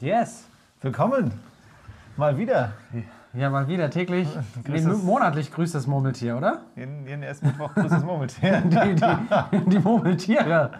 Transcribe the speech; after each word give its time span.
Yes. 0.00 0.44
Willkommen. 0.82 1.32
Mal 2.16 2.36
wieder. 2.38 2.72
Ja, 3.32 3.50
mal 3.50 3.68
wieder 3.68 3.90
täglich, 3.90 4.28
nee, 4.66 4.80
das- 4.82 5.02
monatlich 5.02 5.52
grüßt 5.52 5.74
das 5.74 5.86
Murmeltier, 5.86 6.36
oder? 6.38 6.62
Jeden, 6.74 7.06
jeden 7.06 7.22
ersten 7.22 7.48
Mittwoch 7.48 7.74
grüßt 7.74 7.92
das 7.92 8.02
Murmeltier. 8.02 8.60
Die, 8.64 8.94
die, 8.94 9.70
die 9.70 9.78
Murmeltiere. 9.78 10.70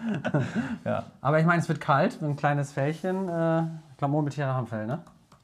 ja. 0.83 1.03
Aber 1.21 1.39
ich 1.39 1.45
meine, 1.45 1.61
es 1.61 1.69
wird 1.69 1.79
kalt, 1.79 2.19
ein 2.21 2.35
kleines 2.35 2.71
Fällchen. 2.71 3.29
Äh, 3.29 3.61
ich 3.91 3.97
glaube, 3.97 4.11
Murmeltiere 4.11 4.47
haben 4.53 4.65
Fell, 4.65 4.87
ne? 4.87 4.99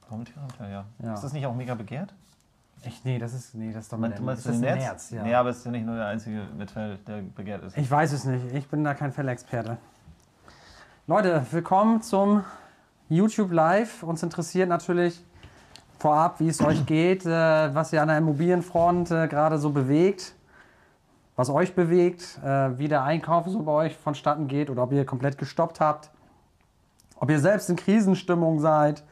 Murmeltier 0.10 0.36
haben 0.42 0.50
Fell, 0.52 0.72
ja. 0.72 0.86
Ja. 1.04 1.14
Ist 1.14 1.24
das 1.24 1.34
nicht 1.34 1.46
auch 1.46 1.56
mega 1.56 1.76
begehrt? 1.76 2.14
Echt? 2.84 3.06
Nee, 3.06 3.20
das 3.20 3.34
ist, 3.34 3.54
nee, 3.56 3.72
das 3.72 3.84
ist 3.84 3.94
doch 3.94 3.98
Meinst, 4.00 4.18
mit 4.18 4.26
meinst 4.26 4.46
du 4.46 4.50
das 4.50 4.60
Nerz? 4.60 4.80
Nerz? 4.84 5.10
Ja. 5.12 5.24
Nee, 5.24 5.36
aber 5.36 5.50
es 5.50 5.58
ist 5.60 5.66
ja 5.66 5.72
nicht 5.72 5.86
nur 5.86 5.96
der 5.96 6.08
einzige 6.08 6.42
mit 6.58 6.72
Fell, 6.72 6.98
der 7.08 7.22
begehrt 7.22 7.64
ist. 7.64 7.78
Ich 7.78 7.90
weiß 7.90 8.12
es 8.12 8.26
nicht. 8.26 8.54
Ich 8.54 8.68
bin 8.68 8.84
da 8.84 8.94
kein 8.96 9.12
Fellexperte. 9.12 9.78
Leute, 11.06 11.46
willkommen 11.52 12.02
zum 12.02 12.44
YouTube 13.14 13.52
Live. 13.52 14.04
Uns 14.04 14.24
interessiert 14.24 14.70
natürlich 14.70 15.24
vorab, 16.00 16.40
wie 16.40 16.50
es 16.50 16.62
euch 16.62 16.86
geht, 16.86 17.26
äh, 17.26 17.74
was 17.74 17.94
ihr 17.94 18.02
an 18.02 18.10
der 18.10 18.18
Immobilienfront 18.18 19.12
äh, 19.12 19.28
gerade 19.28 19.58
so 19.58 19.70
bewegt, 19.70 20.36
was 21.36 21.50
euch 21.50 21.76
bewegt, 21.76 22.40
äh, 22.44 22.78
wie 22.78 22.88
der 22.88 23.04
Einkauf 23.04 23.48
so 23.48 23.62
bei 23.62 23.72
euch 23.72 23.96
vonstatten 23.96 24.48
geht 24.48 24.70
oder 24.70 24.84
ob 24.84 24.92
ihr 24.92 25.06
komplett 25.06 25.38
gestoppt 25.38 25.80
habt, 25.80 26.12
ob 27.16 27.30
ihr 27.30 27.40
selbst 27.40 27.70
in 27.70 27.76
Krisenstimmung 27.76 28.60
seid 28.60 29.04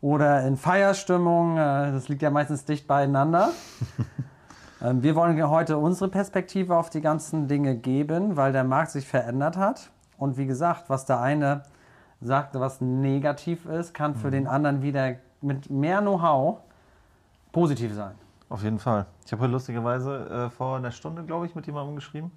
oder 0.00 0.46
in 0.46 0.56
Feierstimmung. 0.56 1.56
Das 1.56 2.08
liegt 2.08 2.22
ja 2.22 2.30
meistens 2.30 2.64
dicht 2.64 2.86
beieinander. 2.86 3.50
Ähm, 4.80 5.02
Wir 5.02 5.16
wollen 5.16 5.50
heute 5.50 5.76
unsere 5.76 6.08
Perspektive 6.08 6.76
auf 6.76 6.88
die 6.88 7.00
ganzen 7.00 7.48
Dinge 7.48 7.74
geben, 7.74 8.36
weil 8.36 8.52
der 8.52 8.62
Markt 8.62 8.92
sich 8.92 9.08
verändert 9.08 9.56
hat. 9.56 9.90
Und 10.18 10.36
wie 10.36 10.46
gesagt, 10.46 10.84
was 10.88 11.04
der 11.04 11.20
eine 11.20 11.64
sagte, 12.20 12.60
was 12.60 12.80
negativ 12.80 13.66
ist, 13.66 13.94
kann 13.94 14.14
für 14.14 14.30
den 14.30 14.46
anderen 14.46 14.82
wieder 14.82 15.14
mit 15.40 15.70
mehr 15.70 16.00
Know-how 16.00 16.58
positiv 17.52 17.94
sein. 17.94 18.14
Auf 18.48 18.62
jeden 18.62 18.78
Fall. 18.78 19.06
Ich 19.24 19.32
habe 19.32 19.42
heute 19.42 19.52
lustigerweise 19.52 20.46
äh, 20.46 20.50
vor 20.50 20.76
einer 20.76 20.90
Stunde, 20.90 21.22
glaube 21.22 21.46
ich, 21.46 21.54
mit 21.54 21.66
jemandem 21.66 21.96
geschrieben. 21.96 22.32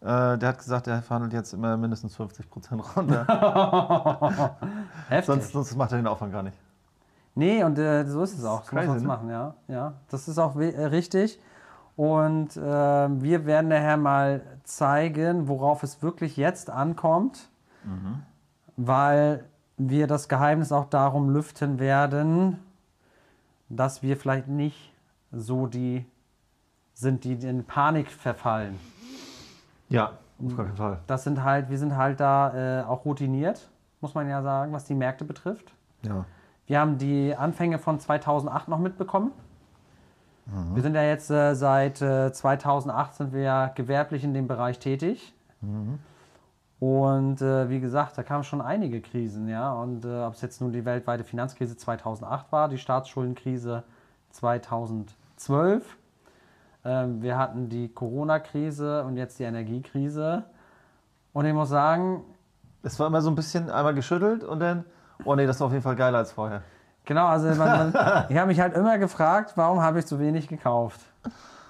Äh, 0.00 0.36
der 0.36 0.48
hat 0.48 0.58
gesagt, 0.58 0.86
er 0.86 1.00
verhandelt 1.00 1.32
jetzt 1.32 1.54
immer 1.54 1.76
mindestens 1.76 2.16
50 2.16 2.50
Prozent 2.50 2.96
runter. 2.96 3.24
Heftig. 5.08 5.26
sonst, 5.26 5.52
sonst 5.52 5.76
macht 5.76 5.92
er 5.92 5.98
den 5.98 6.06
Aufwand 6.06 6.32
gar 6.32 6.42
nicht. 6.42 6.58
Nee, 7.36 7.64
und 7.64 7.78
äh, 7.78 8.04
so 8.04 8.22
ist 8.22 8.38
es 8.38 8.44
auch. 8.44 8.64
So 8.64 8.76
muss 8.76 8.86
man 8.86 8.96
es 8.96 9.02
ne? 9.02 9.08
machen, 9.08 9.30
ja. 9.30 9.54
ja. 9.68 9.92
Das 10.08 10.28
ist 10.28 10.38
auch 10.38 10.56
äh, 10.56 10.86
richtig. 10.86 11.40
Und 11.96 12.56
äh, 12.56 12.60
wir 12.60 13.46
werden 13.46 13.68
nachher 13.68 13.96
mal 13.96 14.42
zeigen, 14.64 15.48
worauf 15.48 15.82
es 15.82 16.02
wirklich 16.02 16.36
jetzt 16.36 16.68
ankommt, 16.68 17.48
weil 18.76 19.44
wir 19.76 20.06
das 20.06 20.28
Geheimnis 20.28 20.72
auch 20.72 20.86
darum 20.86 21.30
lüften 21.30 21.78
werden, 21.78 22.58
dass 23.68 24.02
wir 24.02 24.16
vielleicht 24.16 24.48
nicht 24.48 24.92
so 25.32 25.66
die 25.66 26.06
sind, 26.92 27.24
die 27.24 27.32
in 27.32 27.64
Panik 27.64 28.10
verfallen. 28.10 28.78
Ja, 29.88 30.12
auf 30.44 30.56
gar 30.56 30.66
keinen 30.66 30.76
Fall. 30.76 31.00
Das 31.06 31.24
sind 31.24 31.42
halt, 31.42 31.70
wir 31.70 31.78
sind 31.78 31.96
halt 31.96 32.20
da 32.20 32.80
äh, 32.80 32.84
auch 32.84 33.04
routiniert, 33.04 33.68
muss 34.00 34.14
man 34.14 34.28
ja 34.28 34.42
sagen, 34.42 34.72
was 34.72 34.84
die 34.84 34.94
Märkte 34.94 35.24
betrifft. 35.24 35.74
Ja. 36.02 36.24
Wir 36.66 36.80
haben 36.80 36.98
die 36.98 37.34
Anfänge 37.36 37.78
von 37.78 37.98
2008 37.98 38.68
noch 38.68 38.78
mitbekommen. 38.78 39.32
Wir 40.74 40.82
sind 40.82 40.94
ja 40.94 41.02
jetzt 41.02 41.30
äh, 41.30 41.54
seit 41.54 42.02
äh, 42.02 42.30
2008 42.30 43.14
sind 43.14 43.32
wir 43.32 43.40
ja 43.40 43.68
gewerblich 43.68 44.24
in 44.24 44.34
dem 44.34 44.46
Bereich 44.46 44.78
tätig. 44.78 45.32
Und 46.84 47.40
äh, 47.40 47.70
wie 47.70 47.80
gesagt, 47.80 48.18
da 48.18 48.22
kamen 48.22 48.44
schon 48.44 48.60
einige 48.60 49.00
Krisen, 49.00 49.48
ja. 49.48 49.72
Und 49.72 50.04
äh, 50.04 50.22
ob 50.24 50.34
es 50.34 50.42
jetzt 50.42 50.60
nun 50.60 50.70
die 50.70 50.84
weltweite 50.84 51.24
Finanzkrise 51.24 51.78
2008 51.78 52.52
war, 52.52 52.68
die 52.68 52.76
Staatsschuldenkrise 52.76 53.84
2012, 54.32 55.96
ähm, 56.84 57.22
wir 57.22 57.38
hatten 57.38 57.70
die 57.70 57.88
Corona-Krise 57.88 59.02
und 59.04 59.16
jetzt 59.16 59.38
die 59.38 59.44
Energiekrise. 59.44 60.44
Und 61.32 61.46
ich 61.46 61.54
muss 61.54 61.70
sagen, 61.70 62.22
Es 62.82 63.00
war 63.00 63.06
immer 63.06 63.22
so 63.22 63.30
ein 63.30 63.34
bisschen 63.34 63.70
einmal 63.70 63.94
geschüttelt 63.94 64.44
und 64.44 64.60
dann, 64.60 64.84
oh 65.24 65.34
nee, 65.34 65.46
das 65.46 65.58
war 65.60 65.68
auf 65.68 65.72
jeden 65.72 65.82
Fall 65.84 65.96
geiler 65.96 66.18
als 66.18 66.32
vorher. 66.32 66.60
Genau, 67.06 67.26
also 67.28 67.48
man, 67.58 67.92
man, 67.92 68.24
ich 68.28 68.36
habe 68.36 68.48
mich 68.48 68.60
halt 68.60 68.74
immer 68.74 68.98
gefragt, 68.98 69.52
warum 69.56 69.80
habe 69.80 70.00
ich 70.00 70.06
so 70.06 70.18
wenig 70.20 70.48
gekauft. 70.48 71.00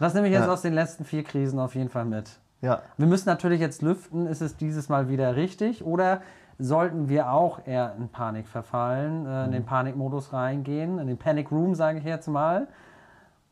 Das 0.01 0.13
nehme 0.13 0.27
ich 0.27 0.33
jetzt 0.33 0.47
Ja. 0.47 0.53
aus 0.53 0.63
den 0.63 0.73
letzten 0.75 1.05
vier 1.05 1.23
Krisen 1.23 1.61
auf 1.61 1.77
jeden 1.77 1.89
Fall 1.89 2.05
mit. 2.05 2.31
Ja. 2.65 2.81
Wir 2.97 3.07
müssen 3.07 3.29
natürlich 3.29 3.61
jetzt 3.61 3.83
lüften, 3.83 4.27
ist 4.27 4.41
es 4.41 4.57
dieses 4.57 4.89
Mal 4.89 5.11
wieder 5.11 5.37
richtig 5.37 5.85
oder 5.85 6.23
sollten 6.59 7.11
wir 7.11 7.31
auch 7.31 7.67
eher 7.67 7.95
in 7.99 8.09
Panik 8.09 8.49
verfallen, 8.49 9.27
äh, 9.27 9.45
in 9.45 9.53
den 9.53 9.67
Panikmodus 9.67 10.33
reingehen, 10.33 10.99
in 10.99 11.07
den 11.07 11.19
Panic 11.19 11.53
Room, 11.53 11.75
sage 11.75 11.99
ich 11.99 12.05
jetzt 12.05 12.27
mal. 12.27 12.69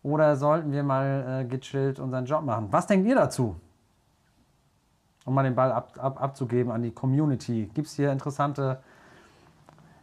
Oder 0.02 0.36
sollten 0.36 0.72
wir 0.72 0.82
mal 0.82 1.42
äh, 1.42 1.44
gechillt 1.44 2.00
unseren 2.00 2.24
Job 2.24 2.42
machen? 2.42 2.68
Was 2.70 2.86
denkt 2.86 3.06
ihr 3.06 3.14
dazu? 3.14 3.56
Um 5.26 5.34
mal 5.34 5.42
den 5.42 5.54
Ball 5.54 5.70
ab, 5.72 5.92
ab, 5.98 6.20
abzugeben 6.20 6.72
an 6.72 6.82
die 6.82 6.90
Community. 6.90 7.70
Gibt 7.74 7.88
es 7.88 7.94
hier 7.94 8.10
interessante 8.10 8.80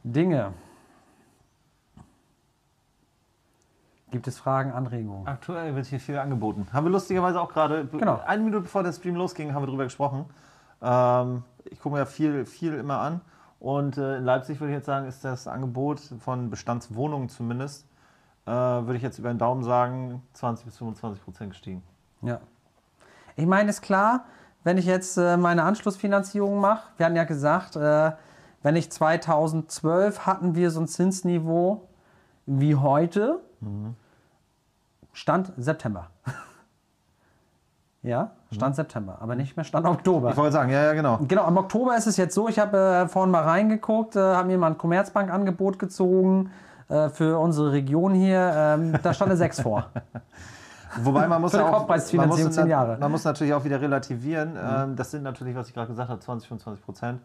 Dinge? 0.04 0.54
Gibt 4.12 4.28
es 4.28 4.40
Fragen, 4.40 4.72
Anregungen? 4.72 5.28
Aktuell 5.28 5.76
wird 5.76 5.86
hier 5.86 6.00
viel 6.00 6.18
angeboten. 6.18 6.68
Haben 6.74 6.86
wir 6.88 6.92
lustigerweise 6.92 7.40
auch 7.40 7.50
gerade, 7.52 7.86
Genau. 7.86 8.20
eine 8.26 8.42
Minute 8.42 8.62
bevor 8.64 8.84
der 8.84 8.92
Stream 8.94 9.16
losging, 9.16 9.54
haben 9.54 9.64
wir 9.64 9.68
drüber 9.68 9.84
gesprochen. 9.84 10.26
Ähm, 10.82 11.44
ich 11.66 11.80
gucke 11.80 11.94
mir 11.94 12.00
ja 12.00 12.06
viel, 12.06 12.46
viel 12.46 12.74
immer 12.74 13.00
an. 13.00 13.22
Und 13.60 13.98
äh, 13.98 14.18
in 14.18 14.24
Leipzig 14.24 14.60
würde 14.60 14.72
ich 14.72 14.78
jetzt 14.78 14.86
sagen, 14.86 15.08
ist 15.08 15.24
das 15.24 15.48
Angebot 15.48 16.00
von 16.00 16.50
Bestandswohnungen 16.50 17.30
zumindest, 17.30 17.86
äh, 18.46 18.52
würde 18.52 18.96
ich 18.96 19.04
jetzt 19.04 19.20
über 19.20 19.30
den 19.30 19.38
Daumen 19.38 19.64
sagen, 19.64 20.24
20 20.34 20.66
bis 20.66 20.78
25 20.78 21.24
Prozent 21.24 21.50
gestiegen. 21.52 21.84
Ja. 22.22 22.40
Ich 23.36 23.46
meine, 23.46 23.70
ist 23.70 23.82
klar, 23.82 24.26
wenn 24.64 24.78
ich 24.78 24.86
jetzt 24.86 25.18
äh, 25.18 25.38
meine 25.38 25.64
Anschlussfinanzierung 25.64 26.60
mache, 26.60 26.88
wir 26.98 27.06
hatten 27.06 27.16
ja 27.16 27.26
gesagt, 27.26 27.76
äh, 27.76 28.12
wenn 28.64 28.76
ich 28.76 28.92
2012 28.92 30.26
hatten 30.26 30.56
wir 30.56 30.72
so 30.72 30.80
ein 30.82 30.88
Zinsniveau 30.88 31.88
wie 32.46 32.76
heute, 32.76 33.40
Stand 35.14 35.52
September. 35.58 36.08
ja, 38.04 38.32
Stand 38.52 38.76
September, 38.76 39.18
aber 39.20 39.36
nicht 39.36 39.58
mehr 39.58 39.64
Stand 39.64 39.86
Oktober. 39.86 40.32
Ich 40.32 40.38
wollte 40.38 40.54
sagen, 40.54 40.72
ja, 40.72 40.84
ja, 40.84 40.94
genau. 40.94 41.20
Genau, 41.28 41.48
im 41.48 41.58
Oktober 41.58 41.98
ist 41.98 42.08
es 42.08 42.18
jetzt 42.18 42.34
so, 42.34 42.48
ich 42.48 42.58
habe 42.60 42.78
äh, 42.78 43.08
vorhin 43.08 43.32
mal 43.32 43.44
reingeguckt, 43.44 44.16
äh, 44.16 44.20
habe 44.20 44.48
mir 44.48 44.58
mal 44.58 44.68
ein 44.72 44.78
Commerzbank-Angebot 44.78 45.80
gezogen 45.80 46.52
äh, 46.88 47.10
für 47.10 47.38
unsere 47.40 47.72
Region 47.72 48.14
hier. 48.14 48.52
Ähm, 48.56 48.94
da 49.04 49.14
stand 49.14 49.32
eine 49.32 49.38
6 49.38 49.62
vor. 49.62 49.88
Wobei 51.04 51.28
man 51.28 51.42
muss 51.42 51.54
auch, 51.54 51.88
man 51.88 52.28
muss, 52.28 52.40
10 52.40 52.50
nat- 52.56 52.68
Jahre. 52.68 52.98
Man 52.98 53.12
muss 53.12 53.24
natürlich 53.24 53.54
auch 53.54 53.64
wieder 53.64 53.80
relativieren. 53.80 54.58
Ähm, 54.58 54.96
das 54.96 55.12
sind 55.12 55.22
natürlich, 55.24 55.56
was 55.56 55.68
ich 55.68 55.74
gerade 55.74 55.88
gesagt 55.90 56.10
habe, 56.10 56.20
20, 56.20 56.48
25 56.48 56.84
Prozent 56.84 57.22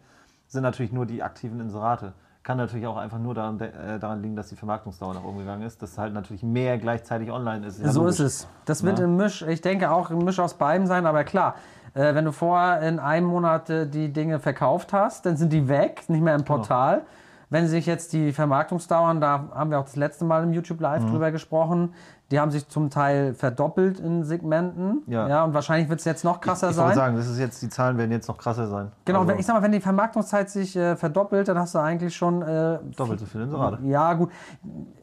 sind 0.47 0.61
natürlich 0.61 0.91
nur 0.91 1.05
die 1.07 1.23
aktiven 1.23 1.59
Inserate. 1.59 2.13
Kann 2.45 2.57
natürlich 2.57 2.85
auch 2.85 2.97
einfach 2.97 3.17
nur 3.17 3.33
daran, 3.33 3.59
äh, 3.59 3.97
daran 3.97 4.21
liegen, 4.21 4.35
dass 4.35 4.49
die 4.49 4.55
Vermarktungsdauer 4.55 5.15
nach 5.15 5.23
oben 5.23 5.39
gegangen 5.39 5.63
ist, 5.63 5.81
dass 5.81 5.97
halt 5.97 6.13
natürlich 6.13 6.43
mehr 6.43 6.77
gleichzeitig 6.77 7.31
online 7.31 7.65
ist. 7.65 7.81
Ja, 7.81 7.89
so 7.91 8.01
logisch. 8.01 8.19
ist 8.19 8.43
es. 8.43 8.47
Das 8.65 8.83
wird 8.83 8.99
Ja. 8.99 9.05
ein 9.05 9.17
Misch, 9.17 9.41
ich 9.41 9.61
denke 9.61 9.89
auch 9.89 10.11
ein 10.11 10.19
Misch 10.19 10.39
aus 10.39 10.53
beidem 10.53 10.85
sein, 10.85 11.07
aber 11.07 11.23
klar, 11.23 11.55
äh, 11.95 12.13
wenn 12.13 12.23
du 12.23 12.31
vorher 12.31 12.87
in 12.87 12.99
einem 12.99 13.25
Monat 13.25 13.71
äh, 13.71 13.87
die 13.89 14.13
Dinge 14.13 14.39
verkauft 14.39 14.93
hast, 14.93 15.25
dann 15.25 15.37
sind 15.37 15.53
die 15.53 15.67
weg, 15.67 16.03
nicht 16.07 16.21
mehr 16.21 16.35
im 16.35 16.43
Genau. 16.45 16.57
Portal. 16.57 17.01
Wenn 17.49 17.65
sich 17.67 17.87
jetzt 17.87 18.13
die 18.13 18.31
Vermarktungsdauern, 18.31 19.21
da 19.21 19.45
haben 19.55 19.71
wir 19.71 19.79
auch 19.79 19.85
das 19.85 19.95
letzte 19.95 20.23
Mal 20.23 20.43
im 20.43 20.53
YouTube 20.53 20.79
Live 20.81 21.03
Mhm. 21.03 21.09
drüber 21.11 21.31
gesprochen, 21.31 21.95
die 22.31 22.39
haben 22.39 22.49
sich 22.49 22.67
zum 22.67 22.89
Teil 22.89 23.35
verdoppelt 23.35 23.99
in 23.99 24.23
Segmenten. 24.23 25.03
Ja. 25.07 25.43
und 25.43 25.53
wahrscheinlich 25.53 25.89
wird 25.89 25.99
es 25.99 26.05
jetzt 26.05 26.23
noch 26.23 26.41
krasser 26.41 26.69
Ich 26.71 26.75
sein. 26.75 26.85
wollte 26.85 26.97
sagen, 26.97 27.15
das 27.17 27.27
ist 27.27 27.37
jetzt, 27.37 27.61
die 27.61 27.69
Zahlen 27.69 27.97
werden 27.99 28.11
jetzt 28.11 28.27
noch 28.27 28.37
krasser 28.37 28.67
sein. 28.67 28.91
Genau, 29.05 29.19
Also 29.19 29.31
wenn, 29.31 29.39
ich 29.39 29.45
sag 29.45 29.53
mal, 29.55 29.61
wenn 29.61 29.71
die 29.71 29.79
Vermarktungszeit 29.79 30.49
sich 30.49 30.75
äh, 30.75 30.95
verdoppelt, 30.95 31.47
dann 31.47 31.59
hast 31.59 31.75
du 31.75 31.79
eigentlich 31.79 32.15
schon. 32.15 32.41
Äh, 32.41 32.79
doppelt 32.97 33.19
so 33.19 33.25
viele 33.27 33.43
Inserate. 33.43 33.79
ja, 33.83 34.13
gut. 34.13 34.31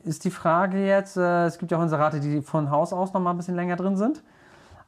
Ist 0.04 0.24
die 0.24 0.30
Frage 0.32 0.84
jetzt, 0.84 1.16
äh, 1.16 1.46
es 1.46 1.58
gibt 1.58 1.70
ja 1.70 1.78
auch 1.78 1.82
Inserate, 1.82 2.18
die 2.18 2.42
von 2.42 2.70
Haus 2.70 2.92
aus 2.92 3.12
noch 3.12 3.20
mal 3.20 3.30
ein 3.30 3.36
bisschen 3.36 3.54
länger 3.54 3.76
drin 3.76 3.96
sind. 3.96 4.22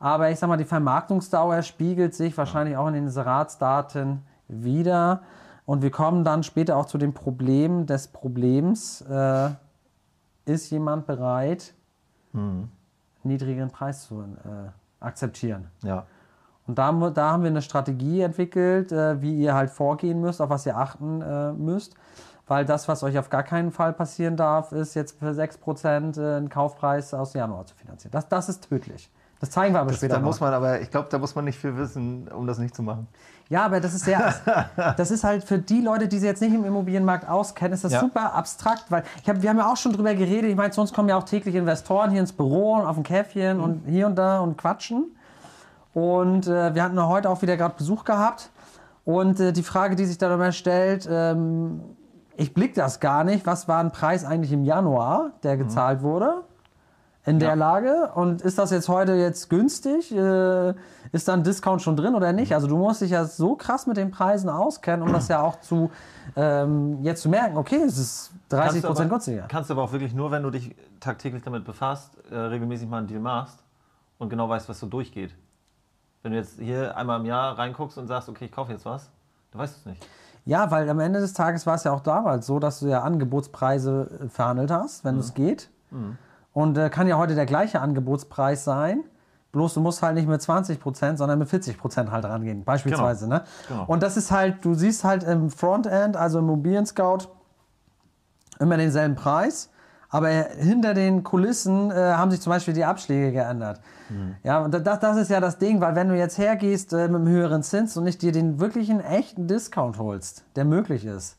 Aber 0.01 0.29
ich 0.31 0.39
sag 0.39 0.49
mal, 0.49 0.57
die 0.57 0.65
Vermarktungsdauer 0.65 1.63
spiegelt 1.63 2.15
sich 2.15 2.37
wahrscheinlich 2.37 2.77
auch 2.77 2.89
in 2.89 2.95
den 2.95 3.05
Inseratsdaten 3.05 4.23
wieder. 4.49 5.23
Und 5.67 5.83
wir 5.83 5.91
kommen 5.91 6.25
dann 6.25 6.43
später 6.43 6.77
auch 6.77 6.87
zu 6.87 6.99
dem 6.99 7.15
Problem 7.15 7.87
des 7.87 8.09
Problems. 8.09 9.01
Äh, 9.03 9.51
ist 10.47 10.69
jemand 10.71 11.07
bereit, 11.07 11.73
niedrigeren 13.23 13.71
Preis 13.71 14.07
zu 14.07 14.23
äh, 14.23 14.71
akzeptieren? 15.01 15.69
Ja. 15.83 16.07
Und 16.67 16.79
da, 16.79 16.93
da 17.11 17.33
haben 17.33 17.43
wir 17.43 17.51
eine 17.51 17.63
Strategie 17.63 18.23
entwickelt, 18.23 18.91
äh, 18.91 19.21
wie 19.21 19.39
ihr 19.39 19.55
halt 19.55 19.71
vorgehen 19.71 20.21
müsst, 20.21 20.41
auf 20.41 20.51
was 20.51 20.65
ihr 20.67 20.77
achten 20.77 21.21
äh, 21.21 21.53
müsst. 21.53 21.95
Weil 22.47 22.65
das, 22.67 22.89
was 22.89 23.03
euch 23.03 23.19
auf 23.19 23.31
gar 23.31 23.43
keinen 23.43 23.71
Fall 23.73 23.93
passieren 23.95 24.37
darf, 24.37 24.73
ist 24.73 24.95
jetzt 24.95 25.19
für 25.19 25.31
6% 25.31 26.21
äh, 26.21 26.37
einen 26.37 26.51
Kaufpreis 26.51 27.15
aus 27.15 27.33
Januar 27.33 27.65
zu 27.67 27.75
finanzieren. 27.75 28.13
Das, 28.13 28.29
das 28.29 28.49
ist 28.51 28.69
tödlich. 28.69 29.11
Das 29.41 29.51
zeigen 29.51 29.75
wir 29.75 29.81
aber 29.81 29.91
Das, 29.91 29.99
später 29.99 30.15
da 30.15 30.21
noch. 30.21 30.27
muss 30.27 30.41
man 30.41 30.53
aber, 30.55 30.81
ich 30.81 30.91
glaube, 30.91 31.09
da 31.11 31.19
muss 31.19 31.35
man 31.35 31.45
nicht 31.47 31.59
viel 31.59 31.77
wissen, 31.77 32.29
um 32.29 32.47
das 32.47 32.59
nicht 32.59 32.75
zu 32.75 32.83
machen. 32.83 33.09
Ja, 33.51 33.65
aber 33.65 33.81
das 33.81 33.93
ist 33.95 34.05
sehr, 34.05 34.35
das 34.97 35.11
ist 35.11 35.25
halt 35.25 35.45
für 35.45 35.59
die 35.59 35.81
Leute, 35.81 36.07
die 36.09 36.19
sich 36.19 36.27
jetzt 36.29 36.41
nicht 36.41 36.55
im 36.55 36.65
Immobilienmarkt 36.65 37.29
auskennen, 37.29 37.73
ist 37.75 37.85
das 37.85 37.93
Ja. 37.93 38.01
super 38.01 38.35
abstrakt, 38.35 38.85
weil 38.91 39.05
ich 39.23 39.29
hab, 39.29 39.43
wir 39.43 39.51
haben 39.51 39.59
ja 39.59 39.71
auch 39.71 39.77
schon 39.77 39.93
drüber 39.93 40.15
geredet. 40.15 40.51
Ich 40.51 40.57
meine, 40.57 40.71
zu 40.71 40.81
uns 40.81 40.93
kommen 40.93 41.09
ja 41.09 41.17
auch 41.17 41.25
täglich 41.25 41.55
Investoren 41.55 42.11
hier 42.11 42.21
ins 42.21 42.33
Büro 42.33 42.75
und 42.75 42.87
auf 42.87 42.97
ein 42.97 43.03
Käffchen 43.03 43.61
und 43.61 43.83
hier 43.87 44.07
und 44.07 44.17
da 44.17 44.41
und 44.41 44.57
quatschen. 44.59 45.15
Und 45.93 46.47
äh, 46.47 46.75
wir 46.75 46.83
hatten 46.83 47.01
heute 47.07 47.31
auch 47.31 47.41
wieder 47.43 47.57
gerade 47.57 47.75
Besuch 47.77 48.05
gehabt. 48.05 48.51
Und 49.05 49.39
äh, 49.41 49.53
die 49.53 49.63
Frage, 49.63 49.97
die 49.97 50.07
sich 50.07 50.19
dann 50.19 50.33
immer 50.33 50.53
stellt, 50.53 51.07
ähm, 51.11 51.81
ich 52.37 52.55
blick 52.55 52.75
das 52.75 53.01
gar 53.01 53.25
nicht. 53.25 53.47
Was 53.47 53.69
war 53.69 53.79
ein 53.81 53.93
Preis 53.93 54.25
eigentlich 54.25 54.53
im 54.53 54.65
Januar, 54.65 55.33
der 55.43 55.57
gezahlt 55.57 56.03
wurde? 56.03 56.43
In 57.27 57.39
der 57.39 57.51
Ja. 57.51 57.55
Lage? 57.55 58.11
Und 58.15 58.43
ist 58.43 58.59
das 58.59 58.71
jetzt 58.71 58.89
heute 58.91 59.15
jetzt 59.15 59.49
günstig? 59.49 60.13
Äh, 60.15 60.75
ist 61.13 61.27
da 61.27 61.33
ein 61.33 61.43
Discount 61.43 61.81
schon 61.81 61.97
drin 61.97 62.15
oder 62.15 62.33
nicht? 62.35 62.53
Also 62.55 62.67
du 62.67 62.77
musst 62.77 63.01
dich 63.01 63.13
ja 63.13 63.25
so 63.25 63.57
krass 63.57 63.87
mit 63.87 63.97
den 63.97 64.11
Preisen 64.11 64.51
auskennen, 64.51 65.07
um 65.07 65.11
das 65.13 65.29
ja 65.29 65.41
auch 65.41 65.59
zu 65.61 65.91
ähm, 66.37 67.03
jetzt 67.03 67.23
zu 67.23 67.31
merken, 67.31 67.57
okay, 67.57 67.81
es 67.83 67.97
ist 67.97 68.31
30 68.51 68.83
Kannst 68.83 68.87
Prozent 68.87 69.07
aber- 69.07 69.15
günstiger. 69.17 69.45
Kannst 69.49 69.71
du 69.71 69.75
aber 69.75 69.85
auch 69.85 69.93
wirklich 69.93 70.13
nur, 70.15 70.31
wenn 70.33 70.43
du 70.43 70.51
dich 70.51 70.75
tagtäglich 71.01 71.43
damit 71.43 71.65
befasst, 71.65 72.11
äh, 72.31 72.35
regelmäßig 72.37 72.89
mal 72.89 72.99
einen 72.99 73.07
Deal 73.07 73.21
machst 73.21 73.59
und 74.19 74.29
genau 74.29 74.49
weißt, 74.49 74.69
was 74.69 74.79
so 74.81 74.87
durchgeht. 74.87 75.35
Wenn 76.23 76.33
du 76.33 76.39
jetzt 76.39 76.59
hier 76.59 76.95
einmal 76.97 77.21
im 77.21 77.27
Jahr 77.27 77.57
reinguckst 77.57 77.97
und 77.97 78.07
sagst, 78.07 78.29
okay, 78.29 78.47
ich 78.47 78.53
kaufe 78.53 78.73
jetzt 78.73 78.85
was, 78.85 79.09
dann 79.51 79.61
weißt 79.63 79.77
du 79.77 79.79
es 79.81 79.87
nicht. 79.87 80.07
Ja, 80.47 80.71
weil 80.71 80.89
am 80.91 81.01
Ende 81.01 81.21
des 81.21 81.33
Tages 81.33 81.67
war 81.67 81.77
es 81.77 81.85
ja 81.85 81.93
auch 81.93 82.01
damals 82.01 82.47
so, 82.47 82.59
dass 82.59 82.81
du 82.81 82.87
ja 82.87 83.03
Angebotspreise 83.03 84.21
äh, 84.25 84.29
verhandelt 84.29 84.71
hast, 84.71 85.05
wenn 85.05 85.19
es 85.19 85.35
geht. 85.35 85.71
Und 86.53 86.77
äh, 86.79 86.91
kann 86.91 87.07
ja 87.07 87.17
heute 87.17 87.35
der 87.35 87.47
gleiche 87.47 87.81
Angebotspreis 87.81 88.65
sein. 88.65 89.05
Bloß 89.53 89.75
du 89.75 89.81
musst 89.81 90.03
halt 90.03 90.17
nicht 90.17 90.29
mit 90.29 90.43
20 90.43 90.81
Prozent, 90.81 91.19
sondern 91.19 91.39
mit 91.39 91.49
40 91.49 91.79
Prozent 91.79 92.11
halt 92.11 92.25
rangehen, 92.25 92.65
beispielsweise. 92.65 93.29
Ne? 93.29 93.45
Genau. 93.69 93.85
Und 93.87 94.03
das 94.03 94.17
ist 94.17 94.31
halt, 94.33 94.65
du 94.65 94.75
siehst 94.75 95.05
halt 95.05 95.23
im 95.23 95.49
Frontend, 95.49 96.17
also 96.17 96.41
im 96.41 96.47
Immobilien 96.47 96.87
Scout, 96.87 97.29
immer 98.59 98.77
denselben 98.77 99.15
Preis. 99.15 99.71
Aber 100.15 100.29
hinter 100.29 100.95
den 100.95 101.25
Kulissen 101.25 101.91
äh, 101.91 101.95
haben 101.95 102.31
sich 102.31 102.41
zum 102.41 102.51
Beispiel 102.51 102.73
die 102.73 102.85
Abschläge 102.85 103.33
geändert. 103.33 103.81
Ja, 104.45 104.61
und 104.61 104.73
das, 104.73 105.01
das 105.01 105.17
ist 105.17 105.29
ja 105.31 105.41
das 105.41 105.59
Ding, 105.59 105.81
weil 105.81 105.97
wenn 105.97 106.09
du 106.09 106.15
jetzt 106.17 106.39
hergehst 106.39 106.93
äh, 106.93 107.09
mit 107.09 107.17
einem 107.17 107.27
höheren 107.27 107.65
Zins 107.65 107.97
und 107.97 108.05
nicht 108.05 108.23
dir 108.23 108.31
den 108.31 108.61
wirklichen 108.61 109.01
echten 109.01 109.49
Discount 109.49 109.99
holst, 109.99 110.45
der 110.55 110.65
möglich 110.67 111.05
ist, 111.05 111.37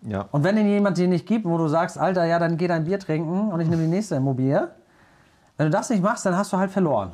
Ja. 0.00 0.26
und 0.32 0.44
wenn 0.44 0.56
den 0.56 0.66
jemand 0.66 0.96
dir 0.96 1.08
nicht 1.08 1.26
gibt, 1.26 1.44
wo 1.44 1.58
du 1.58 1.68
sagst, 1.68 1.98
Alter, 1.98 2.24
ja, 2.24 2.38
dann 2.38 2.56
geh 2.56 2.68
dein 2.68 2.84
Bier 2.84 2.98
trinken 2.98 3.52
und 3.52 3.60
ich 3.60 3.68
nehme 3.68 3.82
die 3.82 3.88
nächste 3.88 4.14
Immobilie. 4.14 4.68
Wenn 5.58 5.66
du 5.66 5.70
das 5.70 5.90
nicht 5.90 6.02
machst, 6.02 6.24
dann 6.24 6.34
hast 6.38 6.52
du 6.54 6.56
halt 6.56 6.70
verloren. 6.70 7.10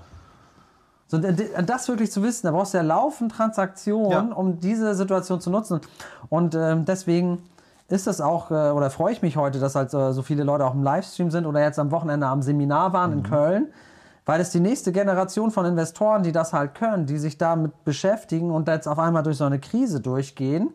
So, 1.08 1.18
das 1.18 1.88
wirklich 1.88 2.12
zu 2.12 2.22
wissen, 2.22 2.46
da 2.46 2.52
brauchst 2.52 2.74
du 2.74 2.78
ja 2.78 2.84
laufend 2.84 3.32
Transaktionen, 3.32 4.28
Ja. 4.30 4.34
um 4.36 4.60
diese 4.60 4.94
Situation 4.94 5.40
zu 5.40 5.50
nutzen. 5.50 5.80
Und 6.28 6.54
ähm, 6.54 6.84
deswegen 6.84 7.42
ist 7.88 8.06
das 8.06 8.20
auch, 8.20 8.50
äh, 8.50 8.70
oder 8.70 8.90
freue 8.90 9.12
ich 9.12 9.22
mich 9.22 9.36
heute, 9.36 9.58
dass 9.60 9.74
halt 9.74 9.92
äh, 9.94 10.12
so 10.12 10.22
viele 10.22 10.42
Leute 10.44 10.64
auch 10.64 10.74
im 10.74 10.82
Livestream 10.82 11.30
sind 11.30 11.46
oder 11.46 11.60
jetzt 11.60 11.78
am 11.78 11.90
Wochenende 11.90 12.26
am 12.26 12.42
Seminar 12.42 12.92
waren 12.92 13.12
in 13.12 13.22
Köln, 13.22 13.68
weil 14.24 14.40
es 14.40 14.50
die 14.50 14.60
nächste 14.60 14.90
Generation 14.90 15.50
von 15.50 15.64
Investoren, 15.66 16.22
die 16.22 16.32
das 16.32 16.52
halt 16.52 16.74
können, 16.74 17.06
die 17.06 17.18
sich 17.18 17.38
damit 17.38 17.84
beschäftigen 17.84 18.50
und 18.50 18.66
jetzt 18.66 18.88
auf 18.88 18.98
einmal 18.98 19.22
durch 19.22 19.36
so 19.36 19.44
eine 19.44 19.60
Krise 19.60 20.00
durchgehen 20.00 20.70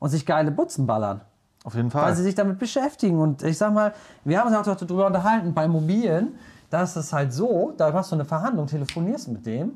und 0.00 0.10
sich 0.10 0.26
geile 0.26 0.50
Butzen 0.50 0.86
ballern 0.86 1.20
Auf 1.64 1.74
jeden 1.74 1.92
weil 1.94 2.02
Fall. 2.02 2.16
sie 2.16 2.24
sich 2.24 2.34
damit 2.34 2.58
beschäftigen. 2.58 3.20
Und 3.20 3.44
ich 3.44 3.58
sag 3.58 3.72
mal, 3.72 3.94
wir 4.24 4.40
haben 4.40 4.52
uns 4.52 4.68
auch 4.68 4.76
darüber 4.76 5.06
unterhalten, 5.06 5.54
bei 5.54 5.66
Immobilien, 5.66 6.34
da 6.70 6.82
ist 6.82 6.96
es 6.96 7.12
halt 7.12 7.32
so, 7.32 7.74
da 7.76 7.92
machst 7.92 8.10
du 8.10 8.16
eine 8.16 8.24
Verhandlung, 8.24 8.66
telefonierst 8.66 9.28
mit 9.28 9.46
dem 9.46 9.72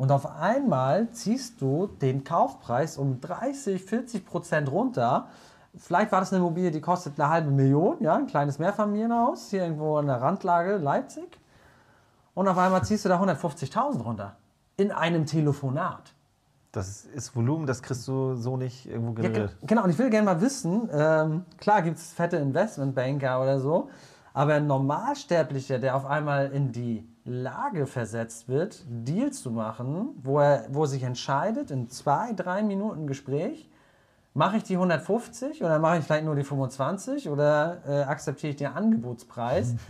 und 0.00 0.12
auf 0.12 0.38
einmal 0.40 1.10
ziehst 1.10 1.60
du 1.60 1.88
den 2.00 2.24
Kaufpreis 2.24 2.96
um 2.96 3.20
30, 3.20 3.84
40 3.84 4.24
Prozent 4.24 4.70
runter. 4.70 5.26
Vielleicht 5.76 6.10
war 6.10 6.20
das 6.20 6.32
eine 6.32 6.40
Immobilie, 6.42 6.70
die 6.70 6.80
kostet 6.80 7.18
eine 7.20 7.28
halbe 7.30 7.50
Million, 7.50 7.96
ja, 8.00 8.14
ein 8.16 8.26
kleines 8.26 8.58
Mehrfamilienhaus, 8.58 9.50
hier 9.50 9.62
irgendwo 9.62 9.98
in 9.98 10.06
der 10.06 10.20
Randlage 10.20 10.76
Leipzig. 10.78 11.38
Und 12.34 12.48
auf 12.48 12.58
einmal 12.58 12.82
ziehst 12.84 13.04
du 13.04 13.08
da 13.08 13.20
150.000 13.22 14.02
runter. 14.02 14.36
In 14.76 14.90
einem 14.92 15.26
Telefonat. 15.26 16.12
Das 16.72 17.04
ist 17.04 17.34
Volumen, 17.36 17.66
das 17.66 17.82
kriegst 17.82 18.06
du 18.08 18.34
so 18.36 18.56
nicht 18.56 18.86
irgendwo 18.86 19.10
Ja, 19.10 19.28
ge- 19.28 19.32
generiert. 19.32 19.56
genau, 19.62 19.84
und 19.84 19.90
ich 19.90 19.98
will 19.98 20.10
gerne 20.10 20.24
mal 20.26 20.40
wissen, 20.40 20.88
ähm, 20.92 21.44
klar 21.58 21.82
gibt 21.82 21.98
es 21.98 22.12
fette 22.12 22.36
Investmentbanker 22.36 23.40
oder 23.42 23.58
so, 23.60 23.90
aber 24.32 24.54
ein 24.54 24.66
Normalsterblicher, 24.68 25.78
der 25.80 25.96
auf 25.96 26.06
einmal 26.06 26.50
in 26.52 26.70
die 26.72 27.08
Lage 27.24 27.86
versetzt 27.86 28.48
wird, 28.48 28.84
Deals 28.88 29.42
zu 29.42 29.50
machen, 29.50 30.10
wo 30.22 30.38
er, 30.40 30.64
wo 30.70 30.82
er 30.82 30.86
sich 30.88 31.02
entscheidet, 31.02 31.70
in 31.70 31.88
zwei, 31.90 32.32
drei 32.32 32.62
Minuten 32.62 33.06
Gespräch, 33.06 33.68
mache 34.40 34.56
ich 34.56 34.62
die 34.62 34.74
150 34.74 35.62
oder 35.62 35.78
mache 35.78 35.98
ich 35.98 36.04
vielleicht 36.04 36.24
nur 36.24 36.34
die 36.34 36.44
25 36.44 37.28
oder 37.28 37.76
äh, 37.86 38.02
akzeptiere 38.04 38.52
ich 38.52 38.56
den 38.56 38.72
Angebotspreis? 38.72 39.74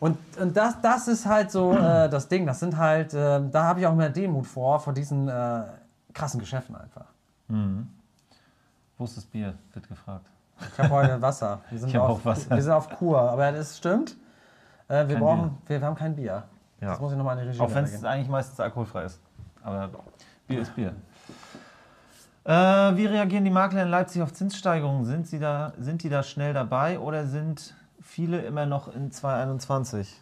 Und, 0.00 0.18
und 0.38 0.54
das, 0.54 0.82
das 0.82 1.08
ist 1.08 1.24
halt 1.24 1.50
so 1.50 1.72
äh, 1.72 2.10
das 2.10 2.28
Ding. 2.28 2.44
Das 2.46 2.60
sind 2.60 2.76
halt, 2.76 3.14
äh, 3.14 3.40
da 3.50 3.62
habe 3.62 3.80
ich 3.80 3.86
auch 3.86 3.94
mehr 3.94 4.10
Demut 4.10 4.46
vor, 4.46 4.78
vor 4.78 4.92
diesen 4.92 5.28
äh, 5.28 5.62
krassen 6.12 6.40
Geschäften 6.40 6.76
einfach. 6.76 7.06
Wo 8.98 9.04
ist 9.04 9.16
das 9.16 9.24
Bier? 9.24 9.54
Wird 9.72 9.88
gefragt. 9.88 10.26
Ich 10.72 10.78
habe 10.78 10.90
heute 10.90 11.22
Wasser. 11.22 11.60
Wir 11.70 11.78
sind, 11.78 11.88
Ich 11.88 11.96
auf, 11.96 12.10
auch 12.10 12.24
Wasser. 12.24 12.50
wir 12.50 12.62
sind 12.62 12.72
auf 12.72 12.90
Kur, 12.90 13.18
aber 13.18 13.50
das 13.52 13.78
stimmt. 13.78 14.16
Äh, 14.88 15.08
wir 15.08 15.14
Kein 15.14 15.20
brauchen, 15.20 15.58
wir, 15.66 15.80
wir 15.80 15.86
haben 15.86 15.96
kein 15.96 16.14
Bier. 16.16 16.42
Ja. 16.80 16.88
Das 16.90 17.00
muss 17.00 17.12
ich 17.12 17.16
nochmal 17.16 17.38
in 17.38 17.44
die 17.44 17.48
Regie 17.50 17.60
Auch 17.60 17.74
wenn 17.74 17.84
es 17.84 18.04
eigentlich 18.04 18.28
meistens 18.28 18.60
alkoholfrei 18.60 19.04
ist. 19.04 19.20
Aber 19.62 19.88
Bier 20.46 20.60
ist 20.60 20.74
Bier. 20.74 20.92
Äh, 22.44 22.50
wie 22.52 23.06
reagieren 23.06 23.44
die 23.44 23.50
Makler 23.50 23.82
in 23.84 23.88
Leipzig 23.88 24.20
auf 24.22 24.32
Zinssteigerungen? 24.32 25.06
Sind, 25.06 25.26
sie 25.26 25.38
da, 25.38 25.72
sind 25.78 26.02
die 26.02 26.10
da 26.10 26.22
schnell 26.22 26.52
dabei 26.52 26.98
oder 26.98 27.26
sind 27.26 27.74
viele 28.02 28.42
immer 28.42 28.66
noch 28.66 28.94
in 28.94 29.10
2021? 29.10 30.20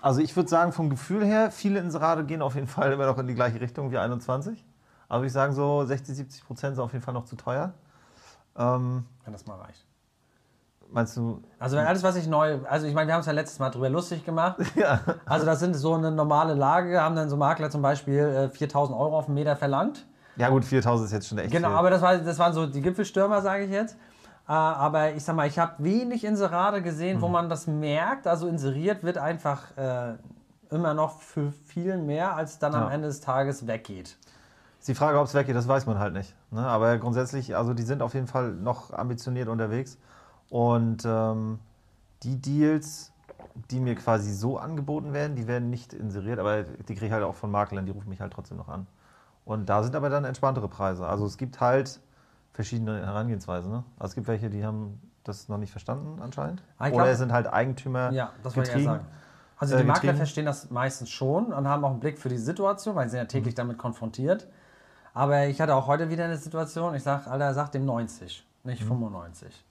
Also 0.00 0.20
ich 0.20 0.34
würde 0.36 0.48
sagen, 0.48 0.72
vom 0.72 0.90
Gefühl 0.90 1.24
her, 1.24 1.50
viele 1.50 1.80
Inserate 1.80 2.24
gehen 2.24 2.40
auf 2.40 2.54
jeden 2.54 2.68
Fall 2.68 2.92
immer 2.92 3.06
noch 3.06 3.18
in 3.18 3.26
die 3.26 3.34
gleiche 3.34 3.60
Richtung 3.60 3.90
wie 3.90 3.98
21. 3.98 4.64
Aber 5.08 5.24
ich 5.24 5.32
sagen 5.32 5.52
so 5.52 5.84
60, 5.84 6.16
70 6.16 6.46
Prozent 6.46 6.76
sind 6.76 6.84
auf 6.84 6.92
jeden 6.92 7.04
Fall 7.04 7.14
noch 7.14 7.24
zu 7.24 7.34
teuer. 7.34 7.74
Ähm, 8.56 9.04
Wenn 9.24 9.32
das 9.32 9.44
mal 9.46 9.58
reicht. 9.58 9.84
meinst 10.92 11.16
du? 11.16 11.42
Also 11.58 11.76
wenn 11.76 11.84
alles, 11.84 12.04
was 12.04 12.14
ich 12.14 12.28
neu, 12.28 12.60
also 12.68 12.86
ich 12.86 12.94
meine, 12.94 13.08
wir 13.08 13.14
haben 13.14 13.20
es 13.20 13.26
ja 13.26 13.32
letztes 13.32 13.58
Mal 13.58 13.70
drüber 13.70 13.90
lustig 13.90 14.24
gemacht. 14.24 14.58
Ja. 14.76 15.00
Also 15.26 15.46
das 15.46 15.58
sind 15.58 15.74
so 15.74 15.94
eine 15.94 16.12
normale 16.12 16.54
Lage, 16.54 17.00
haben 17.02 17.16
dann 17.16 17.28
so 17.28 17.36
Makler 17.36 17.70
zum 17.70 17.82
Beispiel 17.82 18.18
äh, 18.18 18.48
4000 18.48 18.96
Euro 18.96 19.18
auf 19.18 19.26
den 19.26 19.34
Meter 19.34 19.56
verlangt. 19.56 20.06
Ja 20.36 20.48
gut, 20.48 20.64
4000 20.64 21.06
ist 21.06 21.12
jetzt 21.12 21.28
schon 21.28 21.38
echt 21.38 21.50
Genau, 21.52 21.68
viel. 21.68 21.76
aber 21.76 21.90
das, 21.90 22.02
war, 22.02 22.16
das 22.18 22.38
waren 22.38 22.52
so 22.52 22.66
die 22.66 22.80
Gipfelstürmer, 22.80 23.42
sage 23.42 23.64
ich 23.64 23.70
jetzt. 23.70 23.96
Äh, 24.48 24.52
aber 24.52 25.12
ich 25.14 25.22
sag 25.24 25.36
mal, 25.36 25.46
ich 25.46 25.58
habe 25.58 25.74
wenig 25.78 26.24
Inserate 26.24 26.82
gesehen, 26.82 27.20
wo 27.20 27.26
Mhm. 27.26 27.32
man 27.32 27.48
das 27.50 27.66
merkt. 27.66 28.26
Also 28.26 28.46
inseriert 28.48 29.02
wird 29.04 29.18
einfach 29.18 29.76
äh, 29.76 30.14
immer 30.70 30.94
noch 30.94 31.20
für 31.20 31.52
viel 31.66 31.98
mehr, 31.98 32.34
als 32.36 32.58
dann 32.58 32.74
am 32.74 32.84
Ja. 32.84 32.90
Ende 32.90 33.08
des 33.08 33.20
Tages 33.20 33.66
weggeht. 33.66 34.16
Ist 34.78 34.88
die 34.88 34.94
Frage, 34.94 35.18
ob 35.18 35.26
es 35.26 35.34
weggeht, 35.34 35.54
das 35.54 35.68
weiß 35.68 35.84
man 35.86 35.98
halt 35.98 36.14
nicht. 36.14 36.34
Ne? 36.50 36.66
Aber 36.66 36.96
grundsätzlich, 36.98 37.54
also 37.54 37.74
die 37.74 37.82
sind 37.82 38.00
auf 38.00 38.14
jeden 38.14 38.26
Fall 38.28 38.52
noch 38.52 38.92
ambitioniert 38.92 39.48
unterwegs. 39.48 39.98
Und 40.48 41.04
ähm, 41.04 41.58
die 42.22 42.36
Deals, 42.40 43.12
die 43.70 43.78
mir 43.78 43.94
quasi 43.94 44.32
so 44.32 44.58
angeboten 44.58 45.12
werden, 45.12 45.36
die 45.36 45.46
werden 45.46 45.70
nicht 45.70 45.92
inseriert, 45.92 46.38
aber 46.38 46.62
die 46.62 46.94
kriege 46.94 47.06
ich 47.06 47.12
halt 47.12 47.24
auch 47.24 47.34
von 47.34 47.50
Maklern, 47.50 47.84
die 47.84 47.92
rufen 47.92 48.08
mich 48.08 48.20
halt 48.20 48.32
trotzdem 48.32 48.56
noch 48.56 48.68
an. 48.68 48.86
Und 49.50 49.68
da 49.68 49.82
sind 49.82 49.96
aber 49.96 50.10
dann 50.10 50.24
entspanntere 50.24 50.68
Preise. 50.68 51.08
Also 51.08 51.26
es 51.26 51.36
gibt 51.36 51.60
halt 51.60 51.98
verschiedene 52.52 53.04
Herangehensweisen. 53.04 53.72
Ne? 53.72 53.82
Also 53.98 54.12
es 54.12 54.14
gibt 54.14 54.28
welche, 54.28 54.48
die 54.48 54.64
haben 54.64 55.00
das 55.24 55.48
noch 55.48 55.58
nicht 55.58 55.72
verstanden 55.72 56.22
anscheinend. 56.22 56.62
Ah, 56.78 56.86
ich 56.86 56.94
Oder 56.94 57.02
glaub- 57.02 57.12
es 57.14 57.18
sind 57.18 57.32
halt 57.32 57.52
Eigentümer 57.52 58.12
Ja, 58.12 58.30
das 58.44 58.56
wollte 58.56 58.78
ich 58.78 58.84
sagen. 58.84 59.04
Also 59.56 59.74
äh, 59.74 59.78
die 59.78 59.84
Makler 59.84 60.00
getrieben. 60.02 60.16
verstehen 60.18 60.46
das 60.46 60.70
meistens 60.70 61.10
schon 61.10 61.52
und 61.52 61.66
haben 61.66 61.84
auch 61.84 61.90
einen 61.90 61.98
Blick 61.98 62.20
für 62.20 62.28
die 62.28 62.38
Situation, 62.38 62.94
weil 62.94 63.06
sie 63.06 63.10
sind 63.10 63.18
ja 63.18 63.24
täglich 63.24 63.56
damit 63.56 63.76
konfrontiert. 63.76 64.46
Aber 65.14 65.46
ich 65.46 65.60
hatte 65.60 65.74
auch 65.74 65.88
heute 65.88 66.10
wieder 66.10 66.26
eine 66.26 66.36
Situation, 66.36 66.94
ich 66.94 67.02
sage, 67.02 67.28
Alter, 67.28 67.52
sag 67.52 67.72
dem 67.72 67.84
90, 67.84 68.46
nicht 68.62 68.84
95. 68.84 69.64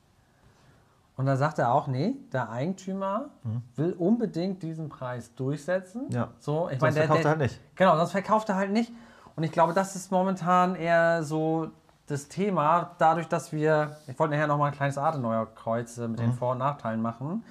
Und 1.15 1.25
da 1.25 1.38
sagt 1.38 1.57
er 1.57 1.74
auch, 1.74 1.88
nee, 1.88 2.17
der 2.33 2.50
Eigentümer 2.50 3.29
will 3.77 3.93
unbedingt 3.93 4.62
diesen 4.62 4.89
Preis 4.89 5.33
durchsetzen. 5.36 6.09
Ja. 6.09 6.31
So, 6.39 6.67
ich 6.69 6.79
Sonst 6.79 6.81
meine, 6.81 6.95
der, 6.95 7.03
verkauft 7.03 7.19
der, 7.19 7.25
er 7.25 7.29
halt 7.29 7.39
nicht. 7.39 7.75
Genau, 7.75 7.95
sonst 7.95 8.12
verkauft 8.12 8.50
er 8.50 8.55
halt 8.55 8.71
nicht. 8.71 8.91
Und 9.39 9.46
ich 9.46 9.53
glaube, 9.53 9.72
das 9.72 9.96
ist 9.96 10.12
momentan 10.12 10.75
eher 10.75 11.24
so 11.24 11.69
das 12.08 12.27
Thema, 12.27 12.91
dadurch, 12.98 13.25
dass 13.29 13.53
wir, 13.53 13.96
ich 14.08 14.19
wollte 14.19 14.34
nachher 14.34 14.48
nochmal 14.48 14.72
ein 14.72 14.75
kleines 14.75 14.98
Adenauer-Kreuz 14.98 15.98
äh, 15.98 16.10
mit 16.10 16.19
den 16.19 16.34
Vor- 16.34 16.51
und 16.51 16.58
Nachteilen 16.58 17.01
machen. 17.01 17.46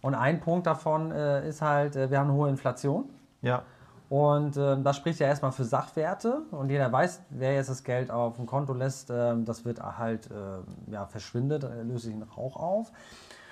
Und 0.00 0.16
ein 0.16 0.40
Punkt 0.40 0.66
davon 0.66 1.12
äh, 1.12 1.48
ist 1.48 1.62
halt, 1.62 1.94
äh, 1.94 2.10
wir 2.10 2.18
haben 2.18 2.30
eine 2.30 2.36
hohe 2.36 2.48
Inflation. 2.48 3.04
Ja. 3.40 3.62
Und 4.08 4.56
ähm, 4.56 4.82
das 4.82 4.96
spricht 4.96 5.20
ja 5.20 5.28
erstmal 5.28 5.52
für 5.52 5.62
Sachwerte. 5.62 6.42
Und 6.50 6.70
jeder 6.70 6.90
weiß, 6.90 7.22
wer 7.30 7.54
jetzt 7.54 7.70
das 7.70 7.84
Geld 7.84 8.10
auf 8.10 8.34
dem 8.34 8.46
Konto 8.46 8.72
lässt, 8.72 9.08
ähm, 9.08 9.44
das 9.44 9.64
wird 9.64 9.80
halt 9.80 10.28
ähm, 10.32 10.64
ja, 10.90 11.06
verschwindet, 11.06 11.62
äh, 11.62 11.82
löst 11.82 12.06
sich 12.06 12.14
in 12.14 12.24
Rauch 12.24 12.56
auf. 12.56 12.90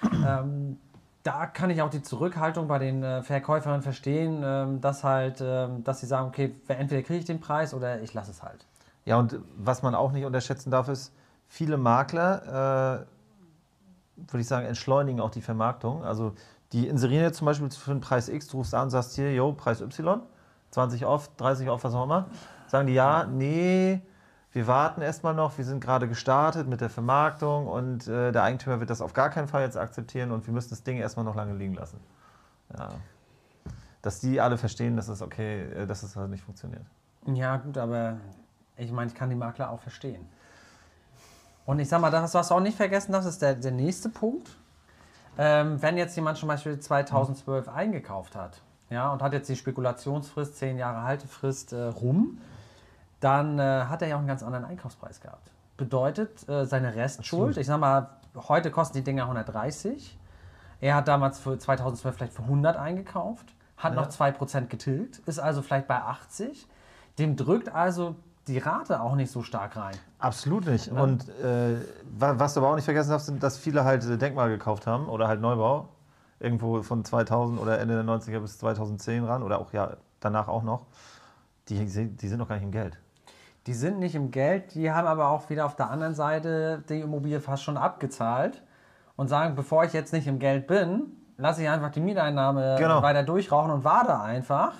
ähm, 0.26 0.80
da 1.26 1.46
kann 1.46 1.70
ich 1.70 1.82
auch 1.82 1.90
die 1.90 2.02
Zurückhaltung 2.02 2.68
bei 2.68 2.78
den 2.78 3.02
äh, 3.02 3.22
Verkäuferinnen 3.22 3.82
verstehen, 3.82 4.42
ähm, 4.44 4.80
dass 4.80 5.02
halt, 5.02 5.40
ähm, 5.40 5.82
dass 5.82 6.00
sie 6.00 6.06
sagen, 6.06 6.28
okay, 6.28 6.54
entweder 6.68 7.02
kriege 7.02 7.18
ich 7.18 7.24
den 7.24 7.40
Preis 7.40 7.74
oder 7.74 8.00
ich 8.00 8.14
lasse 8.14 8.30
es 8.30 8.42
halt. 8.42 8.64
Ja, 9.04 9.18
und 9.18 9.40
was 9.56 9.82
man 9.82 9.94
auch 9.94 10.12
nicht 10.12 10.24
unterschätzen 10.24 10.70
darf, 10.70 10.88
ist, 10.88 11.12
viele 11.48 11.76
Makler, 11.78 13.06
äh, 14.16 14.20
würde 14.30 14.40
ich 14.40 14.46
sagen, 14.46 14.66
entschleunigen 14.66 15.20
auch 15.20 15.30
die 15.30 15.42
Vermarktung. 15.42 16.04
Also 16.04 16.32
die 16.72 16.86
inserieren 16.86 17.24
jetzt 17.24 17.38
zum 17.38 17.46
Beispiel 17.46 17.70
für 17.70 17.90
den 17.90 18.00
Preis 18.00 18.28
X, 18.28 18.46
du 18.48 18.58
rufst 18.58 18.74
an 18.74 18.84
und 18.84 18.90
sagst 18.90 19.16
hier, 19.16 19.32
yo, 19.32 19.52
Preis 19.52 19.80
Y, 19.80 20.22
20 20.70 21.06
off, 21.06 21.30
30 21.36 21.68
off, 21.70 21.82
was 21.84 21.94
auch 21.94 22.04
immer. 22.04 22.26
Sagen 22.68 22.86
die, 22.86 22.94
ja, 22.94 23.24
nee, 23.24 24.00
wir 24.52 24.66
warten 24.66 25.02
erstmal 25.02 25.34
noch, 25.34 25.58
wir 25.58 25.64
sind 25.64 25.80
gerade 25.80 26.08
gestartet 26.08 26.66
mit 26.68 26.80
der 26.80 26.90
Vermarktung 26.90 27.66
und 27.66 28.08
äh, 28.08 28.32
der 28.32 28.42
Eigentümer 28.42 28.80
wird 28.80 28.90
das 28.90 29.00
auf 29.00 29.12
gar 29.12 29.30
keinen 29.30 29.48
Fall 29.48 29.62
jetzt 29.62 29.76
akzeptieren 29.76 30.30
und 30.32 30.46
wir 30.46 30.54
müssen 30.54 30.70
das 30.70 30.82
Ding 30.82 30.96
erstmal 30.96 31.24
noch 31.24 31.34
lange 31.34 31.54
liegen 31.54 31.74
lassen. 31.74 32.00
Ja. 32.76 32.88
Dass 34.02 34.20
die 34.20 34.40
alle 34.40 34.56
verstehen, 34.56 34.96
dass 34.96 35.08
es 35.08 35.20
okay, 35.20 35.62
äh, 35.62 35.86
dass 35.86 36.02
es 36.02 36.16
halt 36.16 36.30
nicht 36.30 36.44
funktioniert. 36.44 36.86
Ja, 37.26 37.56
gut, 37.56 37.76
aber 37.76 38.16
ich 38.76 38.92
meine, 38.92 39.08
ich 39.08 39.14
kann 39.14 39.28
die 39.30 39.36
Makler 39.36 39.70
auch 39.70 39.80
verstehen. 39.80 40.26
Und 41.66 41.80
ich 41.80 41.88
sag 41.88 42.00
mal, 42.00 42.10
das, 42.10 42.32
was 42.32 42.48
du 42.48 42.54
auch 42.54 42.60
nicht 42.60 42.76
vergessen 42.76 43.12
darfst, 43.12 43.28
ist 43.28 43.42
der, 43.42 43.54
der 43.54 43.72
nächste 43.72 44.08
Punkt. 44.08 44.56
Ähm, 45.36 45.82
wenn 45.82 45.98
jetzt 45.98 46.16
jemand 46.16 46.38
zum 46.38 46.48
Beispiel 46.48 46.78
2012 46.78 47.68
eingekauft 47.68 48.36
hat 48.36 48.62
ja, 48.88 49.12
und 49.12 49.22
hat 49.22 49.32
jetzt 49.32 49.48
die 49.48 49.56
Spekulationsfrist, 49.56 50.56
10 50.56 50.78
Jahre 50.78 51.02
Haltefrist 51.02 51.72
äh, 51.72 51.82
rum, 51.82 52.38
dann 53.26 53.58
äh, 53.58 53.62
hat 53.88 54.02
er 54.02 54.08
ja 54.08 54.14
auch 54.14 54.20
einen 54.20 54.28
ganz 54.28 54.42
anderen 54.42 54.64
Einkaufspreis 54.64 55.20
gehabt. 55.20 55.50
Bedeutet, 55.76 56.48
äh, 56.48 56.64
seine 56.64 56.94
Restschuld, 56.94 57.56
ich 57.56 57.66
sag 57.66 57.78
mal, 57.80 58.08
heute 58.48 58.70
kosten 58.70 58.96
die 58.98 59.04
Dinger 59.04 59.24
130. 59.24 60.18
Er 60.80 60.94
hat 60.94 61.08
damals 61.08 61.38
für 61.38 61.58
2012 61.58 62.14
vielleicht 62.14 62.32
für 62.32 62.42
100 62.42 62.76
eingekauft, 62.76 63.54
hat 63.76 63.94
Ja. 63.94 64.00
noch 64.00 64.08
2% 64.08 64.68
getilgt, 64.70 65.18
ist 65.26 65.38
also 65.38 65.60
vielleicht 65.62 65.86
bei 65.88 65.96
80. 66.00 66.66
Dem 67.18 67.36
drückt 67.36 67.74
also 67.74 68.14
die 68.46 68.58
Rate 68.58 69.00
auch 69.00 69.16
nicht 69.16 69.30
so 69.32 69.42
stark 69.42 69.76
rein. 69.76 69.96
Absolut 70.18 70.66
nicht. 70.66 70.88
Und 70.88 71.28
äh, 71.40 71.76
wa- 72.18 72.34
was 72.38 72.54
du 72.54 72.60
aber 72.60 72.70
auch 72.70 72.76
nicht 72.76 72.84
vergessen 72.84 73.10
darfst, 73.10 73.26
sind, 73.26 73.42
dass 73.42 73.58
viele 73.58 73.84
halt 73.84 74.04
äh, 74.04 74.16
Denkmal 74.18 74.48
gekauft 74.50 74.86
haben 74.86 75.08
oder 75.08 75.26
halt 75.28 75.40
Neubau. 75.40 75.88
Irgendwo 76.38 76.82
von 76.82 77.02
2000 77.04 77.58
oder 77.58 77.78
Ende 77.80 77.94
der 77.94 78.04
90er 78.04 78.38
bis 78.40 78.58
2010 78.58 79.24
ran 79.24 79.42
oder 79.42 79.58
auch 79.58 79.72
ja 79.72 79.96
danach 80.20 80.48
auch 80.48 80.62
noch. 80.62 80.86
Die, 81.68 81.84
die 81.84 82.28
sind 82.28 82.38
noch 82.38 82.46
gar 82.48 82.54
nicht 82.56 82.64
im 82.64 82.70
Geld. 82.70 82.98
Die 83.66 83.74
sind 83.74 83.98
nicht 83.98 84.14
im 84.14 84.30
Geld, 84.30 84.74
die 84.74 84.92
haben 84.92 85.06
aber 85.08 85.28
auch 85.28 85.50
wieder 85.50 85.66
auf 85.66 85.74
der 85.74 85.90
anderen 85.90 86.14
Seite 86.14 86.84
die 86.88 87.00
Immobilie 87.00 87.40
fast 87.40 87.64
schon 87.64 87.76
abgezahlt 87.76 88.62
und 89.16 89.28
sagen, 89.28 89.54
bevor 89.56 89.84
ich 89.84 89.92
jetzt 89.92 90.12
nicht 90.12 90.26
im 90.28 90.38
Geld 90.38 90.66
bin, 90.66 91.06
lasse 91.36 91.62
ich 91.62 91.68
einfach 91.68 91.90
die 91.90 92.00
Mieteinnahme 92.00 92.76
Genau. 92.78 93.02
weiter 93.02 93.24
durchrauchen 93.24 93.70
und 93.72 93.82
warte 93.84 94.20
einfach, 94.20 94.74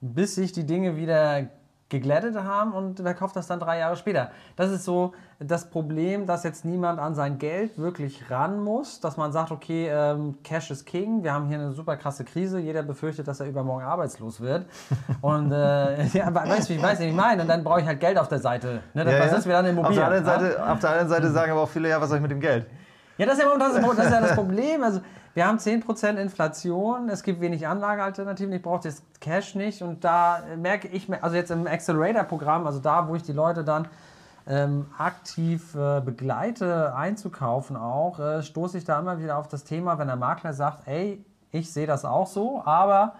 bis 0.00 0.34
sich 0.34 0.52
die 0.52 0.64
Dinge 0.64 0.96
wieder 0.96 1.46
geglättet 1.88 2.34
haben 2.36 2.72
und 2.72 3.04
wer 3.04 3.14
kauft 3.14 3.36
das 3.36 3.46
dann 3.46 3.60
drei 3.60 3.78
Jahre 3.78 3.96
später. 3.96 4.30
Das 4.56 4.72
ist 4.72 4.84
so 4.84 5.12
das 5.38 5.70
Problem, 5.70 6.26
dass 6.26 6.42
jetzt 6.42 6.64
niemand 6.64 6.98
an 6.98 7.14
sein 7.14 7.38
Geld 7.38 7.78
wirklich 7.78 8.28
ran 8.28 8.58
muss, 8.58 9.00
dass 9.00 9.16
man 9.16 9.30
sagt, 9.30 9.52
okay, 9.52 9.88
ähm, 9.88 10.38
Cash 10.42 10.70
is 10.72 10.84
King, 10.84 11.22
wir 11.22 11.32
haben 11.32 11.46
hier 11.46 11.58
eine 11.58 11.72
super 11.72 11.96
krasse 11.96 12.24
Krise, 12.24 12.58
jeder 12.58 12.82
befürchtet, 12.82 13.28
dass 13.28 13.38
er 13.38 13.46
übermorgen 13.46 13.84
arbeitslos 13.84 14.40
wird. 14.40 14.66
Und 15.20 15.52
äh, 15.52 16.06
ja, 16.08 16.34
weißt 16.34 16.70
du, 16.70 16.74
ich 16.74 16.82
weiß, 16.82 16.98
wie 17.00 17.04
ich 17.04 17.14
meine, 17.14 17.42
und 17.42 17.48
dann 17.48 17.62
brauche 17.62 17.80
ich 17.80 17.86
halt 17.86 18.00
Geld 18.00 18.18
auf 18.18 18.28
der 18.28 18.38
Seite. 18.38 18.82
Ne? 18.94 19.04
Das, 19.04 19.20
was 19.20 19.38
ist 19.38 19.46
wir 19.46 19.52
dann 19.52 19.66
auf, 19.66 19.70
Immobilien? 19.70 19.96
der 19.96 20.06
anderen 20.06 20.26
ja? 20.26 20.50
Seite, 20.50 20.72
auf 20.72 20.80
der 20.80 20.90
anderen 20.90 21.08
Seite 21.08 21.30
sagen 21.30 21.52
aber 21.52 21.62
auch 21.62 21.68
viele, 21.68 21.88
ja, 21.88 22.00
was 22.00 22.08
soll 22.08 22.18
ich 22.18 22.22
mit 22.22 22.30
dem 22.30 22.40
Geld? 22.40 22.66
Ja, 23.18 23.26
das 23.26 23.38
ist 23.38 23.44
ja, 23.44 23.58
das, 23.58 23.74
ist, 23.74 23.82
das, 23.82 24.06
ist 24.06 24.12
ja 24.12 24.20
das 24.20 24.34
Problem. 24.34 24.82
Also, 24.82 25.00
wir 25.36 25.46
haben 25.46 25.58
10% 25.58 26.16
Inflation, 26.16 27.10
es 27.10 27.22
gibt 27.22 27.42
wenig 27.42 27.68
Anlagealternativen, 27.68 28.54
ich 28.54 28.62
brauche 28.62 28.84
das 28.84 29.02
Cash 29.20 29.54
nicht. 29.54 29.82
Und 29.82 30.02
da 30.02 30.42
merke 30.56 30.88
ich, 30.88 31.10
mir- 31.10 31.22
also 31.22 31.36
jetzt 31.36 31.50
im 31.50 31.66
Accelerator-Programm, 31.66 32.66
also 32.66 32.78
da, 32.80 33.06
wo 33.06 33.14
ich 33.16 33.22
die 33.22 33.32
Leute 33.34 33.62
dann 33.62 33.86
ähm, 34.46 34.86
aktiv 34.96 35.74
äh, 35.74 36.00
begleite, 36.00 36.94
einzukaufen 36.94 37.76
auch, 37.76 38.18
äh, 38.18 38.42
stoße 38.42 38.78
ich 38.78 38.84
da 38.84 38.98
immer 38.98 39.18
wieder 39.20 39.36
auf 39.36 39.46
das 39.46 39.64
Thema, 39.64 39.98
wenn 39.98 40.06
der 40.06 40.16
Makler 40.16 40.54
sagt, 40.54 40.88
ey, 40.88 41.22
ich 41.52 41.70
sehe 41.70 41.86
das 41.86 42.06
auch 42.06 42.26
so, 42.26 42.62
aber 42.64 43.16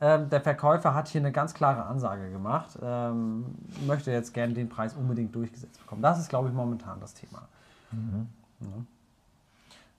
ähm, 0.00 0.28
der 0.28 0.40
Verkäufer 0.42 0.94
hat 0.94 1.08
hier 1.08 1.20
eine 1.20 1.32
ganz 1.32 1.52
klare 1.52 1.84
Ansage 1.86 2.30
gemacht, 2.30 2.78
ähm, 2.80 3.44
möchte 3.88 4.12
jetzt 4.12 4.34
gerne 4.34 4.52
den 4.54 4.68
Preis 4.68 4.94
unbedingt 4.94 5.34
durchgesetzt 5.34 5.80
bekommen. 5.80 6.02
Das 6.02 6.20
ist, 6.20 6.28
glaube 6.28 6.48
ich, 6.48 6.54
momentan 6.54 7.00
das 7.00 7.14
Thema. 7.14 7.42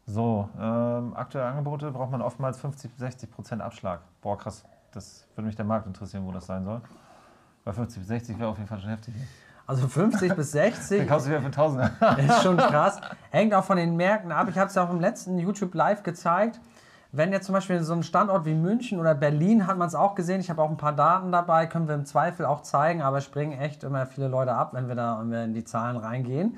So, 0.09 0.49
ähm, 0.57 1.13
aktuelle 1.15 1.47
Angebote 1.47 1.91
braucht 1.91 2.11
man 2.11 2.21
oftmals 2.21 2.57
50 2.59 2.91
bis 2.91 2.99
60 2.99 3.29
Prozent 3.29 3.61
Abschlag. 3.61 3.99
Boah, 4.21 4.37
krass. 4.37 4.63
Das 4.93 5.27
würde 5.35 5.47
mich 5.47 5.57
der 5.57 5.65
Markt 5.65 5.85
interessieren, 5.85 6.25
wo 6.25 6.31
das 6.31 6.45
sein 6.45 6.63
soll. 6.63 6.81
Bei 7.65 7.73
50 7.73 7.99
bis 7.99 8.07
60 8.07 8.39
wäre 8.39 8.49
auf 8.49 8.57
jeden 8.57 8.69
Fall 8.69 8.79
schon 8.79 8.89
heftig. 8.89 9.13
Also 9.67 9.85
50 9.85 10.33
bis 10.33 10.53
60 10.53 10.99
Dann 10.99 11.07
kaufst 11.07 11.27
du 11.27 11.31
wieder 11.31 11.41
für 11.41 11.47
1000. 11.47 11.91
ist 12.19 12.41
schon 12.41 12.55
krass. 12.55 13.01
Hängt 13.31 13.53
auch 13.53 13.65
von 13.65 13.75
den 13.75 13.97
Märkten 13.97 14.31
ab. 14.31 14.47
Ich 14.49 14.57
habe 14.57 14.69
es 14.69 14.75
ja 14.75 14.85
auch 14.85 14.89
im 14.89 15.01
letzten 15.01 15.37
YouTube 15.39 15.75
Live 15.75 16.03
gezeigt. 16.03 16.61
Wenn 17.11 17.33
jetzt 17.33 17.45
zum 17.45 17.53
Beispiel 17.53 17.83
so 17.83 17.93
ein 17.93 18.03
Standort 18.03 18.45
wie 18.45 18.53
München 18.53 19.01
oder 19.01 19.13
Berlin 19.13 19.67
hat 19.67 19.77
man 19.77 19.89
es 19.89 19.95
auch 19.95 20.15
gesehen. 20.15 20.39
Ich 20.39 20.49
habe 20.49 20.61
auch 20.61 20.69
ein 20.69 20.77
paar 20.77 20.93
Daten 20.93 21.33
dabei, 21.33 21.67
können 21.67 21.89
wir 21.89 21.95
im 21.95 22.05
Zweifel 22.05 22.45
auch 22.45 22.61
zeigen, 22.61 23.01
aber 23.01 23.19
springen 23.19 23.59
echt 23.59 23.83
immer 23.83 24.05
viele 24.05 24.29
Leute 24.29 24.53
ab, 24.53 24.73
wenn 24.73 24.87
wir 24.87 24.95
da 24.95 25.19
wenn 25.19 25.31
wir 25.31 25.43
in 25.43 25.53
die 25.53 25.65
Zahlen 25.65 25.97
reingehen. 25.97 26.57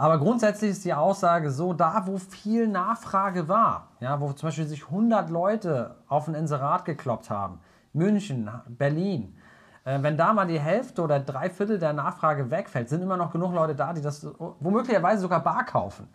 Aber 0.00 0.18
grundsätzlich 0.18 0.70
ist 0.70 0.86
die 0.86 0.94
Aussage 0.94 1.50
so, 1.50 1.74
da 1.74 2.06
wo 2.06 2.16
viel 2.16 2.66
Nachfrage 2.66 3.48
war, 3.48 3.88
ja, 4.00 4.18
wo 4.18 4.32
zum 4.32 4.46
Beispiel 4.46 4.66
sich 4.66 4.86
100 4.86 5.28
Leute 5.28 5.94
auf 6.08 6.26
ein 6.26 6.32
Inserat 6.32 6.86
gekloppt 6.86 7.28
haben, 7.28 7.60
München, 7.92 8.50
Berlin, 8.66 9.36
äh, 9.84 9.98
wenn 10.00 10.16
da 10.16 10.32
mal 10.32 10.46
die 10.46 10.58
Hälfte 10.58 11.02
oder 11.02 11.20
drei 11.20 11.50
Viertel 11.50 11.78
der 11.78 11.92
Nachfrage 11.92 12.50
wegfällt, 12.50 12.88
sind 12.88 13.02
immer 13.02 13.18
noch 13.18 13.30
genug 13.30 13.52
Leute 13.52 13.74
da, 13.74 13.92
die 13.92 14.00
das 14.00 14.26
womöglicherweise 14.38 15.20
sogar 15.20 15.40
bar 15.40 15.66
kaufen. 15.66 16.08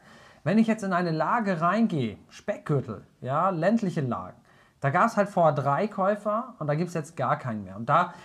Wenn 0.44 0.58
ich 0.58 0.66
jetzt 0.66 0.84
in 0.84 0.92
eine 0.92 1.12
Lage 1.12 1.62
reingehe, 1.62 2.18
Speckgürtel, 2.30 3.06
ja, 3.22 3.52
ländliche 3.52 4.02
Lagen, 4.02 4.38
da 4.82 4.90
gab 4.90 5.06
es 5.06 5.16
halt 5.16 5.30
vorher 5.30 5.54
drei 5.54 5.88
Käufer 5.88 6.56
und 6.58 6.66
da 6.66 6.74
gibt 6.74 6.88
es 6.88 6.96
jetzt 6.96 7.16
gar 7.16 7.38
keinen 7.38 7.64
mehr. 7.64 7.76
Und 7.76 7.88
da 7.88 8.16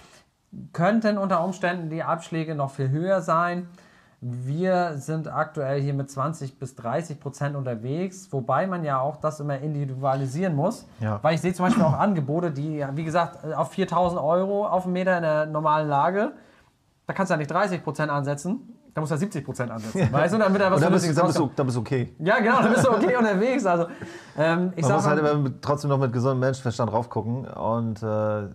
könnten 0.72 1.18
unter 1.18 1.44
Umständen 1.44 1.90
die 1.90 2.02
Abschläge 2.02 2.54
noch 2.54 2.70
viel 2.70 2.88
höher 2.88 3.20
sein. 3.20 3.68
Wir 4.22 4.98
sind 4.98 5.32
aktuell 5.32 5.80
hier 5.80 5.94
mit 5.94 6.10
20 6.10 6.58
bis 6.58 6.74
30 6.74 7.20
Prozent 7.20 7.56
unterwegs, 7.56 8.28
wobei 8.30 8.66
man 8.66 8.84
ja 8.84 9.00
auch 9.00 9.16
das 9.16 9.40
immer 9.40 9.58
individualisieren 9.58 10.54
muss. 10.54 10.86
Ja. 11.00 11.18
Weil 11.22 11.36
ich 11.36 11.40
sehe 11.40 11.54
zum 11.54 11.64
Beispiel 11.64 11.82
auch 11.82 11.94
Angebote, 11.98 12.50
die, 12.50 12.84
wie 12.92 13.04
gesagt, 13.04 13.42
auf 13.54 13.70
4000 13.70 14.20
Euro 14.20 14.66
auf 14.66 14.84
einen 14.84 14.92
Meter 14.92 15.16
in 15.16 15.22
der 15.22 15.46
normalen 15.46 15.88
Lage, 15.88 16.32
da 17.06 17.14
kannst 17.14 17.30
du 17.30 17.34
ja 17.34 17.38
nicht 17.38 17.50
30 17.50 17.82
Prozent 17.82 18.10
ansetzen, 18.10 18.60
da 18.94 19.00
musst 19.00 19.10
du 19.10 19.14
ja 19.14 19.20
70 19.20 19.44
Prozent 19.44 19.70
ansetzen. 19.70 20.12
Weißt 20.12 20.34
du, 20.34 20.38
damit 20.38 20.60
er 20.60 20.70
was 20.70 20.76
Und 20.76 20.82
dann 20.82 20.92
bist, 20.92 21.18
dann, 21.18 21.26
bist 21.26 21.38
du, 21.38 21.50
dann 21.56 21.66
bist 21.66 21.76
du 21.76 21.80
okay. 21.80 22.14
Ja, 22.18 22.38
genau, 22.40 22.60
dann 22.60 22.72
bist 22.72 22.86
du 22.86 22.90
okay 22.90 23.16
unterwegs. 23.16 23.64
Also, 23.64 23.86
ähm, 24.36 24.72
ich 24.76 24.82
Man 24.82 24.92
muss 24.92 25.04
mal, 25.04 25.22
halt 25.22 25.62
trotzdem 25.62 25.90
noch 25.90 25.98
mit 25.98 26.12
gesundem 26.12 26.40
Menschenverstand 26.40 26.92
raufgucken. 26.92 27.46
Und 27.46 28.02
äh, 28.02 28.48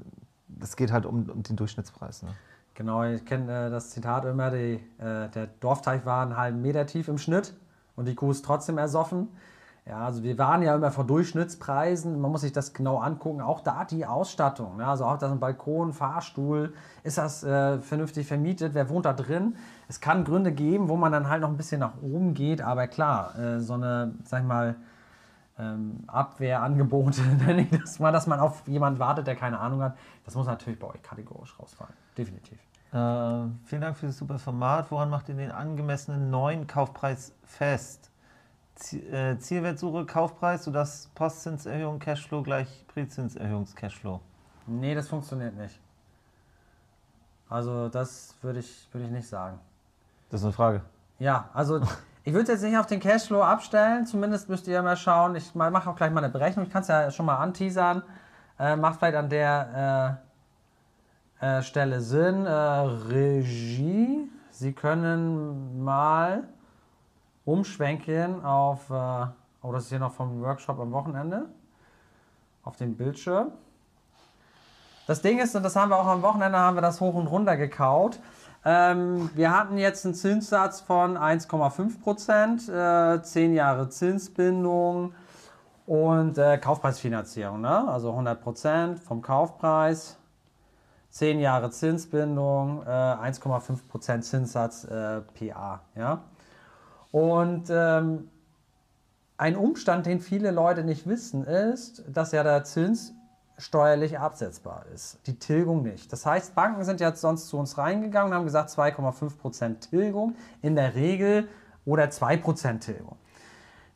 es 0.62 0.76
geht 0.76 0.92
halt 0.92 1.06
um, 1.06 1.30
um 1.30 1.42
den 1.42 1.56
Durchschnittspreis. 1.56 2.24
Ne? 2.24 2.30
Genau, 2.76 3.04
ich 3.06 3.26
kenne 3.26 3.68
äh, 3.68 3.70
das 3.70 3.92
Zitat 3.92 4.26
immer, 4.26 4.52
die, 4.52 4.82
äh, 5.00 5.30
der 5.30 5.48
Dorfteich 5.62 6.06
war 6.06 6.22
einen 6.24 6.36
halben 6.36 6.62
Meter 6.62 6.86
tief 6.86 7.08
im 7.08 7.18
Schnitt 7.18 7.54
und 7.96 8.06
die 8.06 8.16
Kuh 8.16 8.32
ist 8.32 8.44
trotzdem 8.44 8.78
ersoffen. 8.78 9.30
Ja, 9.88 10.00
also 10.00 10.24
wir 10.24 10.38
waren 10.40 10.62
ja 10.62 10.76
immer 10.76 10.92
vor 10.92 11.06
Durchschnittspreisen, 11.06 12.20
man 12.20 12.32
muss 12.32 12.42
sich 12.42 12.52
das 12.52 12.74
genau 12.74 12.98
angucken, 12.98 13.40
auch 13.40 13.62
da 13.62 13.86
die 13.86 14.06
Ausstattung, 14.06 14.78
ne? 14.78 14.88
also 14.88 15.06
auch 15.06 15.18
das 15.20 15.32
ein 15.32 15.40
Balkon, 15.40 15.94
Fahrstuhl, 15.94 16.74
ist 17.04 17.20
das 17.20 17.44
äh, 17.44 17.78
vernünftig 17.80 18.28
vermietet, 18.28 18.74
wer 18.74 18.90
wohnt 18.90 19.06
da 19.06 19.14
drin? 19.14 19.56
Es 19.88 20.02
kann 20.02 20.26
Gründe 20.26 20.52
geben, 20.52 20.90
wo 20.90 20.98
man 20.98 21.12
dann 21.12 21.30
halt 21.30 21.42
noch 21.42 21.50
ein 21.50 21.58
bisschen 21.58 21.80
nach 21.80 22.02
oben 22.02 22.34
geht, 22.34 22.62
aber 22.62 22.88
klar, 22.88 23.38
äh, 23.38 23.60
so 23.60 23.74
eine, 23.74 24.16
sag 24.24 24.42
ich 24.42 24.48
mal, 24.48 24.76
ähm, 25.60 26.04
Abwehrangebote, 26.08 27.22
das 27.84 28.00
mal, 28.00 28.12
dass 28.12 28.26
man 28.26 28.40
auf 28.40 28.68
jemanden 28.68 29.00
wartet, 29.00 29.28
der 29.28 29.36
keine 29.36 29.60
Ahnung 29.60 29.84
hat, 29.84 29.96
das 30.26 30.34
muss 30.34 30.48
natürlich 30.48 30.80
bei 30.80 30.88
euch 30.88 31.04
kategorisch 31.04 31.58
rausfallen, 31.60 31.94
definitiv. 32.18 32.65
Äh, 32.94 33.50
vielen 33.66 33.82
Dank 33.82 33.98
für 33.98 34.08
das 34.08 34.18
super 34.18 34.40
Format. 34.40 34.90
Woran 34.92 35.10
macht 35.10 35.28
ihr 35.30 35.36
den 35.36 35.52
angemessenen 35.52 36.30
neuen 36.30 36.68
Kaufpreis 36.68 37.34
fest? 37.44 38.10
Zie- 38.78 39.08
äh, 39.10 39.38
Zielwertsuche, 39.40 40.06
Kaufpreis, 40.06 40.64
sodass 40.66 41.08
Postzinserhöhung, 41.16 42.00
Cashflow 42.00 42.42
gleich 42.44 42.86
Präzinserhöhungs-Cashflow. 42.94 44.20
Nee, 44.68 44.96
das 44.96 45.08
funktioniert 45.08 45.56
nicht. 45.56 45.80
Also 47.50 47.90
das 47.90 48.36
würde 48.42 48.60
ich, 48.60 48.88
würde 48.92 49.06
ich 49.06 49.12
nicht 49.12 49.28
sagen. 49.28 49.60
Das 50.30 50.42
ist 50.42 50.46
eine 50.46 50.54
Frage. 50.54 50.82
Ja, 51.20 51.50
also 51.54 51.82
ich 52.24 52.34
würde 52.34 52.52
jetzt 52.52 52.64
nicht 52.64 52.78
auf 52.78 52.88
den 52.88 53.00
Cashflow 53.00 53.42
abstellen. 53.44 54.06
Zumindest 54.06 54.50
müsst 54.50 54.68
ihr 54.68 54.82
mal 54.82 54.98
schauen. 54.98 55.36
Ich 55.36 55.54
mache 55.54 55.90
auch 55.90 55.96
gleich 55.96 56.12
mal 56.12 56.24
eine 56.24 56.34
Berechnung. 56.34 56.66
Ich 56.66 56.72
kann 56.72 56.82
es 56.82 56.88
ja 56.88 57.12
schon 57.12 57.26
mal 57.26 57.38
anteasern. 57.38 58.04
Äh, 58.58 58.76
macht 58.76 59.00
vielleicht 59.00 59.16
an 59.16 59.30
der 59.30 60.22
äh, 61.46 61.62
Stelle 61.62 62.02
Sinn. 62.02 62.46
Äh, 62.46 62.52
Regie. 62.52 64.30
Sie 64.52 64.74
können 64.74 65.84
mal 65.84 66.44
umschwenken 67.44 68.44
auf. 68.44 68.90
Äh, 68.90 69.28
oh, 69.62 69.72
das 69.72 69.84
ist 69.84 69.90
hier 69.90 70.00
noch 70.00 70.14
vom 70.14 70.42
Workshop 70.42 70.80
am 70.80 70.92
Wochenende. 70.92 71.46
Auf 72.64 72.78
den 72.78 72.98
Bildschirm. 72.98 73.52
Das 75.08 75.22
Ding 75.22 75.40
ist, 75.40 75.56
und 75.56 75.62
das 75.62 75.76
haben 75.76 75.90
wir 75.90 75.98
auch 75.98 76.08
am 76.08 76.24
Wochenende, 76.24 76.58
haben 76.58 76.78
wir 76.78 76.82
das 76.82 77.00
hoch 77.00 77.14
und 77.14 77.28
runter 77.28 77.58
gekaut. 77.58 78.20
Ähm, 78.64 79.30
wir 79.36 79.56
hatten 79.56 79.78
jetzt 79.78 80.04
einen 80.04 80.16
Zinssatz 80.16 80.82
von 80.82 81.16
1,5 81.16 82.02
Prozent, 82.02 82.68
äh, 82.68 83.22
10 83.22 83.54
Jahre 83.54 83.90
Zinsbindung 83.90 85.14
und 85.86 86.40
äh, 86.40 86.58
Kaufpreisfinanzierung, 86.58 87.62
ne? 87.62 87.88
also 87.88 88.10
100 88.10 88.42
Prozent 88.42 89.00
vom 89.00 89.22
Kaufpreis, 89.22 90.18
10 91.16 91.40
Jahre 91.40 91.70
Zinsbindung, 91.70 92.84
äh, 92.84 92.90
1,5 92.90 93.88
Prozent 93.88 94.26
Zinssatz 94.26 94.84
äh, 94.84 95.22
PA. 95.22 95.80
Ja? 95.96 96.24
Und 97.14 97.70
ähm, 97.70 98.28
ein 99.38 99.56
Umstand, 99.56 100.08
den 100.08 100.20
viele 100.20 100.52
Leute 100.52 100.84
nicht 100.84 101.08
wissen, 101.08 101.46
ist, 101.46 102.04
dass 102.10 102.34
ja 102.34 102.44
der 102.44 102.66
Zins 102.66 103.14
steuerlich 103.58 104.20
absetzbar 104.20 104.88
ist, 104.94 105.26
die 105.26 105.40
Tilgung 105.40 105.84
nicht. 105.84 106.12
Das 106.12 106.26
heißt, 106.26 106.54
Banken 106.54 106.84
sind 106.84 107.00
jetzt 107.00 107.22
sonst 107.22 107.48
zu 107.48 107.58
uns 107.58 107.78
reingegangen 107.78 108.34
und 108.34 108.38
haben 108.38 108.44
gesagt 108.44 108.70
2,5% 108.72 109.90
Tilgung 109.90 110.36
in 110.62 110.76
der 110.76 110.96
Regel 110.96 111.48
oder 111.86 112.04
2% 112.04 112.80
Tilgung. 112.80 113.16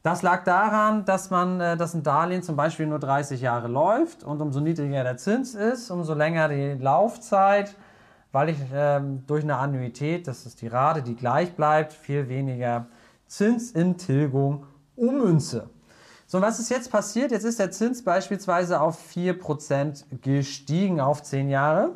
Das 0.01 0.21
lag 0.21 0.45
daran, 0.45 1.03
dass 1.03 1.29
man, 1.29 1.59
äh, 1.59 1.75
dass 1.75 1.93
ein 1.93 2.03
Darlehen 2.03 2.41
zum 2.41 2.55
Beispiel 2.55 2.87
nur 2.87 2.99
30 2.99 3.41
Jahre 3.41 3.67
läuft 3.67 4.23
und 4.23 4.41
umso 4.41 4.61
niedriger 4.61 5.03
der 5.03 5.17
Zins 5.17 5.55
ist, 5.55 5.91
umso 5.91 6.13
länger 6.13 6.47
die 6.47 6.73
Laufzeit, 6.81 7.75
weil 8.31 8.49
ich 8.49 8.57
ähm, 8.73 9.23
durch 9.27 9.43
eine 9.43 9.57
Annuität, 9.57 10.27
das 10.27 10.45
ist 10.45 10.61
die 10.61 10.67
Rate, 10.67 11.01
die 11.01 11.15
gleich 11.15 11.53
bleibt, 11.53 11.91
viel 11.91 12.29
weniger 12.29 12.87
Zins 13.27 13.71
in 13.71 13.97
Tilgung 13.97 14.65
ummünze. 14.95 15.69
So, 16.27 16.41
was 16.41 16.59
ist 16.59 16.69
jetzt 16.69 16.91
passiert? 16.91 17.31
Jetzt 17.31 17.43
ist 17.43 17.59
der 17.59 17.71
Zins 17.71 18.03
beispielsweise 18.03 18.79
auf 18.79 18.99
4% 19.13 20.21
gestiegen 20.21 21.01
auf 21.01 21.23
10 21.23 21.49
Jahre. 21.49 21.95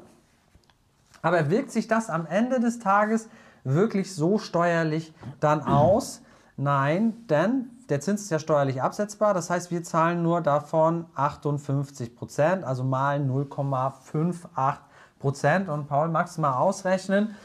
Aber 1.21 1.49
wirkt 1.49 1.71
sich 1.71 1.87
das 1.87 2.09
am 2.09 2.25
Ende 2.25 2.59
des 2.59 2.79
Tages 2.79 3.29
wirklich 3.63 4.13
so 4.13 4.39
steuerlich 4.39 5.13
dann 5.39 5.61
aus? 5.61 6.21
Nein, 6.57 7.27
denn 7.29 7.69
der 7.93 8.01
Zins 8.01 8.23
ist 8.23 8.31
ja 8.31 8.39
steuerlich 8.39 8.81
absetzbar. 8.81 9.35
Das 9.35 9.51
heißt, 9.51 9.69
wir 9.69 9.83
zahlen 9.83 10.23
nur 10.23 10.41
davon 10.41 11.05
58% 11.15 12.63
also 12.63 12.83
mal 12.83 13.19
0,58% 13.19 15.67
Und 15.67 15.87
Paul, 15.87 16.09
magst 16.09 16.37
du 16.37 16.41
mal 16.41 16.57
ausrechnen, 16.57 17.35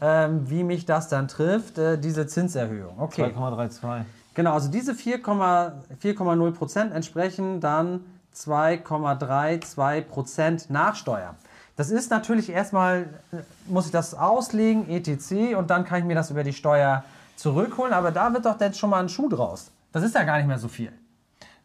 ähm, 0.00 0.48
wie 0.48 0.62
mich 0.62 0.86
das 0.86 1.08
dann 1.08 1.26
trifft, 1.26 1.78
äh, 1.78 1.98
diese 1.98 2.28
Zinserhöhung? 2.28 3.00
Okay. 3.00 3.24
2,32. 3.24 4.04
Genau, 4.34 4.52
also 4.52 4.70
diese 4.70 4.92
4,0 4.92 6.52
Prozent 6.52 6.92
entsprechen 6.92 7.58
dann 7.60 8.04
2,32 8.32 10.02
Prozent 10.02 10.70
Nachsteuer. 10.70 11.34
Das 11.74 11.90
ist 11.90 12.12
natürlich 12.12 12.50
erstmal, 12.50 13.08
äh, 13.32 13.38
muss 13.66 13.86
ich 13.86 13.92
das 13.92 14.14
auslegen, 14.14 14.88
etc. 14.88 15.56
und 15.56 15.70
dann 15.70 15.84
kann 15.84 15.98
ich 15.98 16.04
mir 16.04 16.14
das 16.14 16.30
über 16.30 16.44
die 16.44 16.52
Steuer 16.52 17.02
zurückholen, 17.34 17.92
aber 17.92 18.12
da 18.12 18.32
wird 18.32 18.46
doch 18.46 18.60
jetzt 18.60 18.78
schon 18.78 18.90
mal 18.90 19.00
ein 19.00 19.08
Schuh 19.08 19.28
draus. 19.28 19.72
Das 19.92 20.02
ist 20.02 20.14
ja 20.14 20.24
gar 20.24 20.36
nicht 20.38 20.46
mehr 20.46 20.58
so 20.58 20.68
viel. 20.68 20.92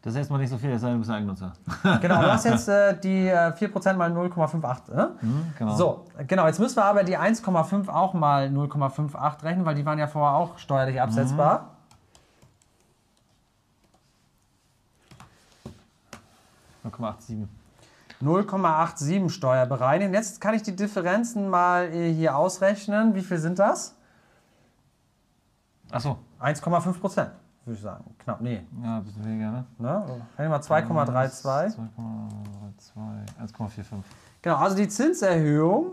Das 0.00 0.14
ist 0.14 0.18
erstmal 0.18 0.40
nicht 0.40 0.50
so 0.50 0.58
viel, 0.58 0.70
das 0.70 0.82
ist 0.82 0.88
ein 0.88 0.98
bisschen 0.98 1.14
Eigennutzer. 1.14 1.52
Genau, 2.00 2.20
du 2.22 2.32
hast 2.32 2.44
jetzt 2.44 2.68
äh, 2.68 2.98
die 2.98 3.28
äh, 3.28 3.52
4% 3.52 3.94
mal 3.94 4.10
0,58. 4.10 4.92
Ne? 4.92 5.10
Mhm, 5.20 5.52
genau. 5.56 5.76
So, 5.76 6.04
genau, 6.26 6.46
jetzt 6.48 6.58
müssen 6.58 6.76
wir 6.76 6.84
aber 6.84 7.04
die 7.04 7.16
1,5 7.16 7.88
auch 7.88 8.12
mal 8.12 8.48
0,58 8.48 9.44
rechnen, 9.44 9.64
weil 9.64 9.76
die 9.76 9.86
waren 9.86 10.00
ja 10.00 10.08
vorher 10.08 10.36
auch 10.36 10.58
steuerlich 10.58 11.00
absetzbar. 11.00 11.76
Mhm. 16.84 16.90
0,87. 16.90 17.46
0,87 18.22 19.30
Steuer 19.30 19.66
bereinigen. 19.66 20.14
Jetzt 20.14 20.40
kann 20.40 20.54
ich 20.54 20.62
die 20.62 20.76
Differenzen 20.76 21.48
mal 21.48 21.92
äh, 21.92 22.12
hier 22.12 22.36
ausrechnen. 22.36 23.14
Wie 23.14 23.22
viel 23.22 23.38
sind 23.38 23.58
das? 23.58 23.96
Achso. 25.90 26.18
1,5 26.40 26.98
Prozent, 26.98 27.30
würde 27.64 27.76
ich 27.76 27.82
sagen. 27.82 28.04
Knapp, 28.18 28.40
nee. 28.40 28.62
Ja, 28.82 28.98
ein 28.98 29.04
bisschen 29.04 29.24
weniger, 29.24 29.50
ne? 29.50 29.64
ne? 29.78 30.04
Rechnen 30.38 30.52
wir 30.52 30.60
2,32. 30.60 31.76
2,32, 31.76 33.54
1,45. 33.54 33.82
Genau, 34.42 34.56
also 34.56 34.76
die 34.76 34.88
Zinserhöhung, 34.88 35.92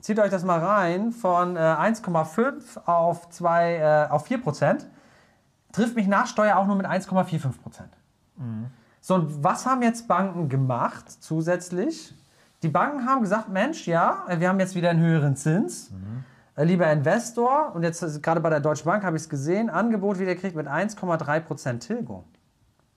zieht 0.00 0.18
euch 0.18 0.30
das 0.30 0.44
mal 0.44 0.58
rein, 0.58 1.12
von 1.12 1.56
äh, 1.56 1.60
1,5 1.60 2.84
auf, 2.86 3.28
äh, 3.40 4.06
auf 4.08 4.26
4 4.26 4.42
Prozent, 4.42 4.86
trifft 5.72 5.94
mich 5.94 6.08
nach 6.08 6.26
Steuer 6.26 6.56
auch 6.56 6.66
nur 6.66 6.76
mit 6.76 6.86
1,45 6.86 7.62
Prozent. 7.62 7.90
Mhm. 8.36 8.66
So, 9.00 9.14
und 9.14 9.44
was 9.44 9.64
haben 9.66 9.82
jetzt 9.82 10.08
Banken 10.08 10.48
gemacht 10.48 11.10
zusätzlich? 11.22 12.14
Die 12.62 12.68
Banken 12.68 13.06
haben 13.06 13.22
gesagt, 13.22 13.48
Mensch, 13.48 13.86
ja, 13.86 14.24
wir 14.28 14.48
haben 14.48 14.58
jetzt 14.58 14.74
wieder 14.74 14.90
einen 14.90 15.00
höheren 15.00 15.36
Zins. 15.36 15.90
Mhm. 15.90 16.24
Lieber 16.64 16.90
Investor, 16.90 17.72
und 17.74 17.84
jetzt 17.84 18.20
gerade 18.20 18.40
bei 18.40 18.50
der 18.50 18.58
Deutschen 18.58 18.86
Bank 18.86 19.04
habe 19.04 19.16
ich 19.16 19.22
es 19.22 19.28
gesehen, 19.28 19.70
Angebot 19.70 20.18
wieder 20.18 20.34
kriegt 20.34 20.56
mit 20.56 20.66
1,3% 20.66 21.78
Tilgung. 21.78 22.24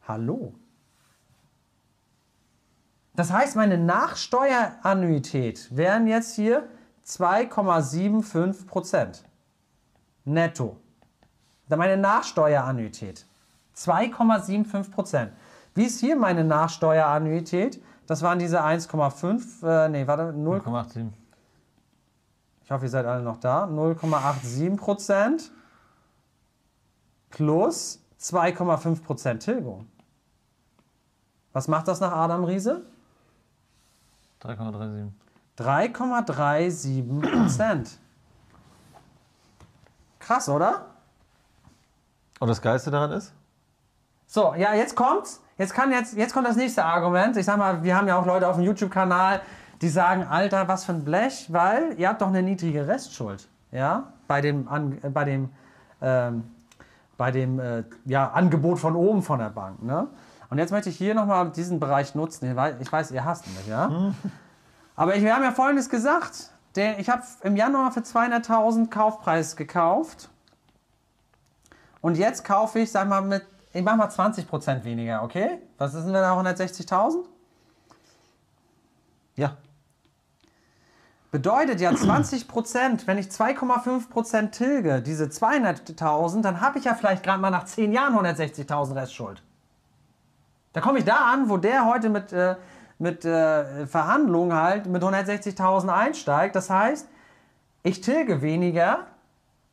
Hallo. 0.08 0.56
Das 3.16 3.32
heißt, 3.32 3.56
meine 3.56 3.78
Nachsteuerannuität 3.78 5.78
wären 5.78 6.08
jetzt 6.08 6.34
hier 6.34 6.68
2,75% 7.06 9.22
netto. 10.26 10.78
Meine 11.68 11.98
Nachsteuerannuität 11.98 13.28
2,75%. 13.78 15.28
Wie 15.76 15.86
ist 15.86 16.00
hier 16.00 16.16
meine 16.16 16.44
Nachsteuerannuität? 16.44 17.80
Das 18.08 18.24
waren 18.24 18.40
diese 18.40 18.64
1,5, 18.64 19.64
äh, 19.64 19.88
nee, 19.90 20.08
warte, 20.08 20.34
0,87. 20.34 21.12
Ich 22.72 22.74
hoffe, 22.74 22.86
ihr 22.86 22.90
seid 22.90 23.06
alle 23.06 23.22
noch 23.22 23.36
da. 23.36 23.66
0,87 23.66 24.78
Prozent 24.78 25.52
plus 27.30 28.02
2,5 28.18 29.04
Prozent 29.04 29.44
Tilgung. 29.44 29.90
Was 31.52 31.68
macht 31.68 31.90
das 31.90 32.00
nach 32.00 32.14
Adam 32.14 32.46
Riese? 32.46 32.84
3,37. 34.42 35.10
3,37 35.58 37.44
Prozent. 37.44 38.00
Krass, 40.20 40.48
oder? 40.48 40.86
Und 42.40 42.48
das 42.48 42.62
Geilste 42.62 42.90
daran 42.90 43.12
ist? 43.12 43.34
So, 44.28 44.54
ja, 44.56 44.76
jetzt 44.76 44.96
kommt's. 44.96 45.42
Jetzt, 45.58 45.74
kann 45.74 45.92
jetzt, 45.92 46.16
jetzt 46.16 46.34
kommt 46.34 46.48
das 46.48 46.56
nächste 46.56 46.86
Argument. 46.86 47.36
Ich 47.36 47.46
sag 47.46 47.58
mal, 47.58 47.84
wir 47.84 47.98
haben 47.98 48.08
ja 48.08 48.18
auch 48.18 48.26
Leute 48.26 48.48
auf 48.48 48.56
dem 48.56 48.64
YouTube-Kanal, 48.64 49.42
die 49.82 49.90
sagen, 49.90 50.24
Alter, 50.24 50.68
was 50.68 50.86
für 50.86 50.94
ein 50.94 51.04
Blech, 51.04 51.48
weil 51.50 51.96
ihr 51.98 52.10
habt 52.10 52.22
doch 52.22 52.28
eine 52.28 52.44
niedrige 52.44 52.88
Restschuld. 52.88 53.48
Ja, 53.72 54.14
bei 54.28 54.42
dem, 54.42 54.68
an, 54.68 54.98
äh, 55.02 55.10
bei 55.10 55.24
dem, 55.24 55.50
ähm, 56.02 56.44
bei 57.18 57.32
dem 57.32 57.60
äh, 57.60 57.84
ja, 58.06 58.32
Angebot 58.32 58.80
von 58.80 58.96
oben 58.96 59.24
von 59.24 59.40
der 59.40 59.50
Bank. 59.50 59.82
Ne? 59.82 60.08
Und 60.50 60.58
jetzt 60.58 60.72
möchte 60.72 60.90
ich 60.90 60.98
hier 60.98 61.16
nochmal 61.16 61.50
diesen 61.52 61.80
Bereich 61.80 62.16
nutzen. 62.16 62.56
Ich 62.80 62.92
weiß, 62.92 63.12
ihr 63.12 63.24
hasst 63.24 63.48
mich, 63.48 63.68
ja? 63.68 64.14
Aber 64.98 65.16
ich, 65.16 65.24
wir 65.24 65.34
haben 65.34 65.44
ja 65.44 65.52
Folgendes 65.52 65.90
gesagt. 65.90 66.50
Der, 66.76 67.00
ich 67.00 67.10
habe 67.10 67.24
im 67.44 67.56
Januar 67.56 67.92
für 67.92 68.02
200.000 68.02 68.90
Kaufpreis 68.90 69.56
gekauft. 69.56 70.30
Und 72.02 72.18
jetzt 72.18 72.44
kaufe 72.44 72.80
ich, 72.80 72.92
sag 72.92 73.08
mal, 73.08 73.22
mit 73.22 73.46
ich 73.74 73.84
mache 73.84 73.98
mal 73.98 74.08
20% 74.08 74.84
weniger, 74.84 75.24
okay? 75.24 75.62
Was 75.78 75.94
sind 75.94 76.12
wir 76.12 76.20
da, 76.20 76.38
160.000? 76.38 77.24
Ja. 79.36 79.58
Bedeutet 81.32 81.80
ja 81.80 81.92
20%, 81.92 83.08
wenn 83.08 83.18
ich 83.18 83.28
2,5% 83.28 84.52
tilge, 84.52 85.02
diese 85.02 85.26
200.000, 85.26 86.42
dann 86.42 86.60
habe 86.60 86.78
ich 86.78 86.84
ja 86.84 86.94
vielleicht 86.94 87.24
gerade 87.24 87.40
mal 87.40 87.52
nach 87.52 87.64
10 87.64 87.94
Jahren 87.94 88.14
160.000 88.16 88.96
Restschuld. 88.96 89.42
Da 90.74 90.82
komme 90.82 91.00
ich 91.00 91.06
da 91.06 91.32
an, 91.32 91.50
wo 91.50 91.56
der 91.56 91.86
heute 91.86 92.10
mit, 92.10 92.34
äh, 92.34 92.56
mit 93.00 93.24
äh, 93.24 93.88
Verhandlungen 93.88 94.54
halt 94.54 94.88
mit 94.88 95.02
160.000 95.02 95.88
einsteigt. 95.88 96.54
Das 96.54 96.70
heißt, 96.70 97.08
ich 97.84 98.02
tilge 98.02 98.42
weniger, 98.42 99.08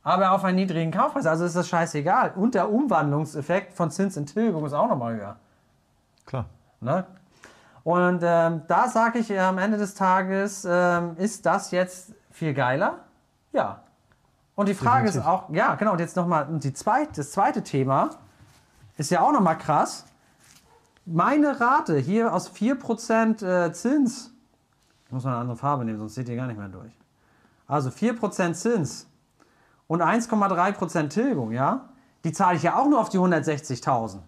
aber 0.04 0.30
auf 0.32 0.44
einen 0.44 0.56
niedrigen 0.56 0.92
Kaufpreis. 0.92 1.26
Also 1.26 1.44
ist 1.44 1.56
das 1.56 1.68
scheißegal. 1.68 2.34
Und 2.36 2.54
der 2.54 2.70
Umwandlungseffekt 2.70 3.74
von 3.74 3.90
Zins 3.90 4.16
in 4.16 4.26
Tilgung 4.26 4.64
ist 4.64 4.74
auch 4.74 4.88
nochmal 4.88 5.16
höher. 5.16 5.36
Klar. 6.24 6.46
Ne? 6.80 7.04
Und 7.88 8.20
ähm, 8.22 8.64
da 8.68 8.86
sage 8.86 9.18
ich 9.18 9.30
äh, 9.30 9.38
am 9.38 9.56
Ende 9.56 9.78
des 9.78 9.94
Tages, 9.94 10.66
ähm, 10.68 11.16
ist 11.16 11.46
das 11.46 11.70
jetzt 11.70 12.12
viel 12.30 12.52
geiler? 12.52 12.98
Ja. 13.50 13.80
Und 14.56 14.68
die 14.68 14.74
Frage 14.74 15.06
Definitiv. 15.06 15.22
ist 15.22 15.26
auch, 15.26 15.48
ja, 15.48 15.74
genau, 15.74 15.92
und 15.92 16.00
jetzt 16.00 16.14
nochmal, 16.14 16.46
die 16.50 16.74
zweite, 16.74 17.12
das 17.16 17.32
zweite 17.32 17.62
Thema 17.62 18.10
ist 18.98 19.10
ja 19.10 19.22
auch 19.22 19.32
nochmal 19.32 19.56
krass. 19.56 20.04
Meine 21.06 21.58
Rate 21.58 21.96
hier 21.96 22.34
aus 22.34 22.52
4% 22.52 23.42
äh, 23.42 23.72
Zins, 23.72 24.34
ich 25.06 25.12
muss 25.12 25.24
mal 25.24 25.30
eine 25.30 25.40
andere 25.40 25.56
Farbe 25.56 25.86
nehmen, 25.86 25.98
sonst 25.98 26.14
seht 26.14 26.28
ihr 26.28 26.36
gar 26.36 26.46
nicht 26.46 26.58
mehr 26.58 26.68
durch. 26.68 26.92
Also 27.66 27.88
4% 27.88 28.52
Zins 28.52 29.06
und 29.86 30.02
1,3% 30.02 31.08
Tilgung, 31.08 31.52
ja, 31.52 31.88
die 32.22 32.32
zahle 32.32 32.58
ich 32.58 32.64
ja 32.64 32.76
auch 32.76 32.86
nur 32.86 33.00
auf 33.00 33.08
die 33.08 33.18
160.000. 33.18 34.18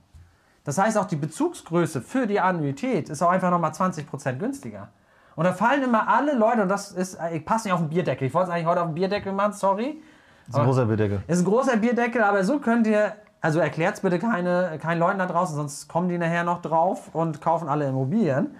Das 0.64 0.78
heißt, 0.78 0.98
auch 0.98 1.06
die 1.06 1.16
Bezugsgröße 1.16 2.02
für 2.02 2.26
die 2.26 2.40
Annuität 2.40 3.08
ist 3.08 3.22
auch 3.22 3.30
einfach 3.30 3.50
nochmal 3.50 3.70
20% 3.70 4.34
günstiger. 4.34 4.88
Und 5.36 5.44
da 5.44 5.52
fallen 5.52 5.82
immer 5.82 6.08
alle 6.08 6.34
Leute, 6.34 6.62
und 6.62 6.68
das 6.68 6.92
ist, 6.92 7.18
ich 7.32 7.44
passe 7.44 7.68
nicht 7.68 7.72
auf 7.72 7.80
den 7.80 7.88
Bierdeckel. 7.88 8.28
Ich 8.28 8.34
wollte 8.34 8.50
es 8.50 8.54
eigentlich 8.54 8.66
heute 8.66 8.82
auf 8.82 8.88
den 8.88 8.94
Bierdeckel 8.94 9.32
machen, 9.32 9.52
sorry. 9.54 10.02
Das 10.46 10.56
ist 10.56 10.60
ein 10.60 10.66
großer 10.66 10.86
Bierdeckel. 10.86 11.22
Ist 11.26 11.38
ein 11.38 11.44
großer 11.44 11.76
Bierdeckel, 11.76 12.22
aber 12.22 12.44
so 12.44 12.58
könnt 12.58 12.86
ihr, 12.86 13.14
also 13.40 13.60
erklärt 13.60 13.94
es 13.94 14.00
bitte 14.00 14.18
keine, 14.18 14.78
keinen 14.82 14.98
Leuten 14.98 15.18
da 15.18 15.26
draußen, 15.26 15.56
sonst 15.56 15.88
kommen 15.88 16.08
die 16.08 16.18
nachher 16.18 16.44
noch 16.44 16.60
drauf 16.60 17.08
und 17.14 17.40
kaufen 17.40 17.68
alle 17.68 17.86
Immobilien. 17.86 18.54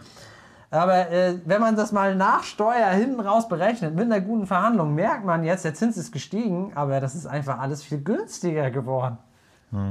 Aber 0.71 1.11
äh, 1.11 1.35
wenn 1.45 1.61
man 1.61 1.75
das 1.75 1.91
mal 1.91 2.15
nach 2.15 2.45
Steuer 2.45 2.89
hinten 2.91 3.21
raus 3.21 3.49
berechnet, 3.49 3.95
mit 3.95 4.05
einer 4.05 4.21
guten 4.21 4.47
Verhandlung, 4.47 4.95
merkt 4.95 5.25
man 5.25 5.43
jetzt, 5.43 5.65
der 5.65 5.75
Zins 5.75 5.97
ist 5.97 6.13
gestiegen, 6.13 6.73
aber 6.77 7.01
das 7.01 7.17
ist 7.17 7.27
einfach 7.27 7.59
alles 7.59 7.83
viel 7.83 8.01
günstiger 8.01 8.71
geworden. 8.71 9.19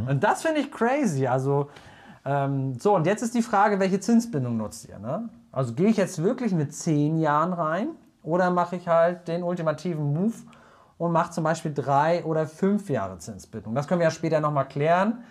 Und 0.10 0.24
das 0.24 0.42
finde 0.42 0.60
ich 0.60 0.72
crazy. 0.72 1.28
Also, 1.28 1.70
ähm, 2.26 2.78
so, 2.80 2.96
und 2.96 3.06
jetzt 3.06 3.22
ist 3.22 3.34
die 3.34 3.42
Frage, 3.42 3.80
welche 3.80 4.00
Zinsbindung 4.00 4.58
nutzt 4.58 4.88
ihr? 4.88 5.00
Ne? 5.00 5.30
Also 5.52 5.74
gehe 5.74 5.88
ich 5.88 5.98
jetzt 5.98 6.22
wirklich 6.22 6.54
mit 6.54 6.74
10 6.74 7.18
Jahren 7.18 7.54
rein 7.54 7.90
oder 8.24 8.50
mache 8.52 8.76
ich 8.76 8.88
halt 8.88 9.28
den 9.28 9.44
ultimativen 9.44 10.14
Move 10.14 10.34
und 10.98 11.12
mache 11.12 11.32
zum 11.32 11.44
Beispiel 11.44 11.74
drei 11.74 12.24
oder 12.26 12.46
fünf 12.46 12.90
Jahre 12.90 13.18
Zinsbindung? 13.18 13.74
Das 13.74 13.88
können 13.88 14.00
wir 14.00 14.06
ja 14.06 14.12
später 14.12 14.40
nochmal 14.42 14.68
klären 14.68 15.24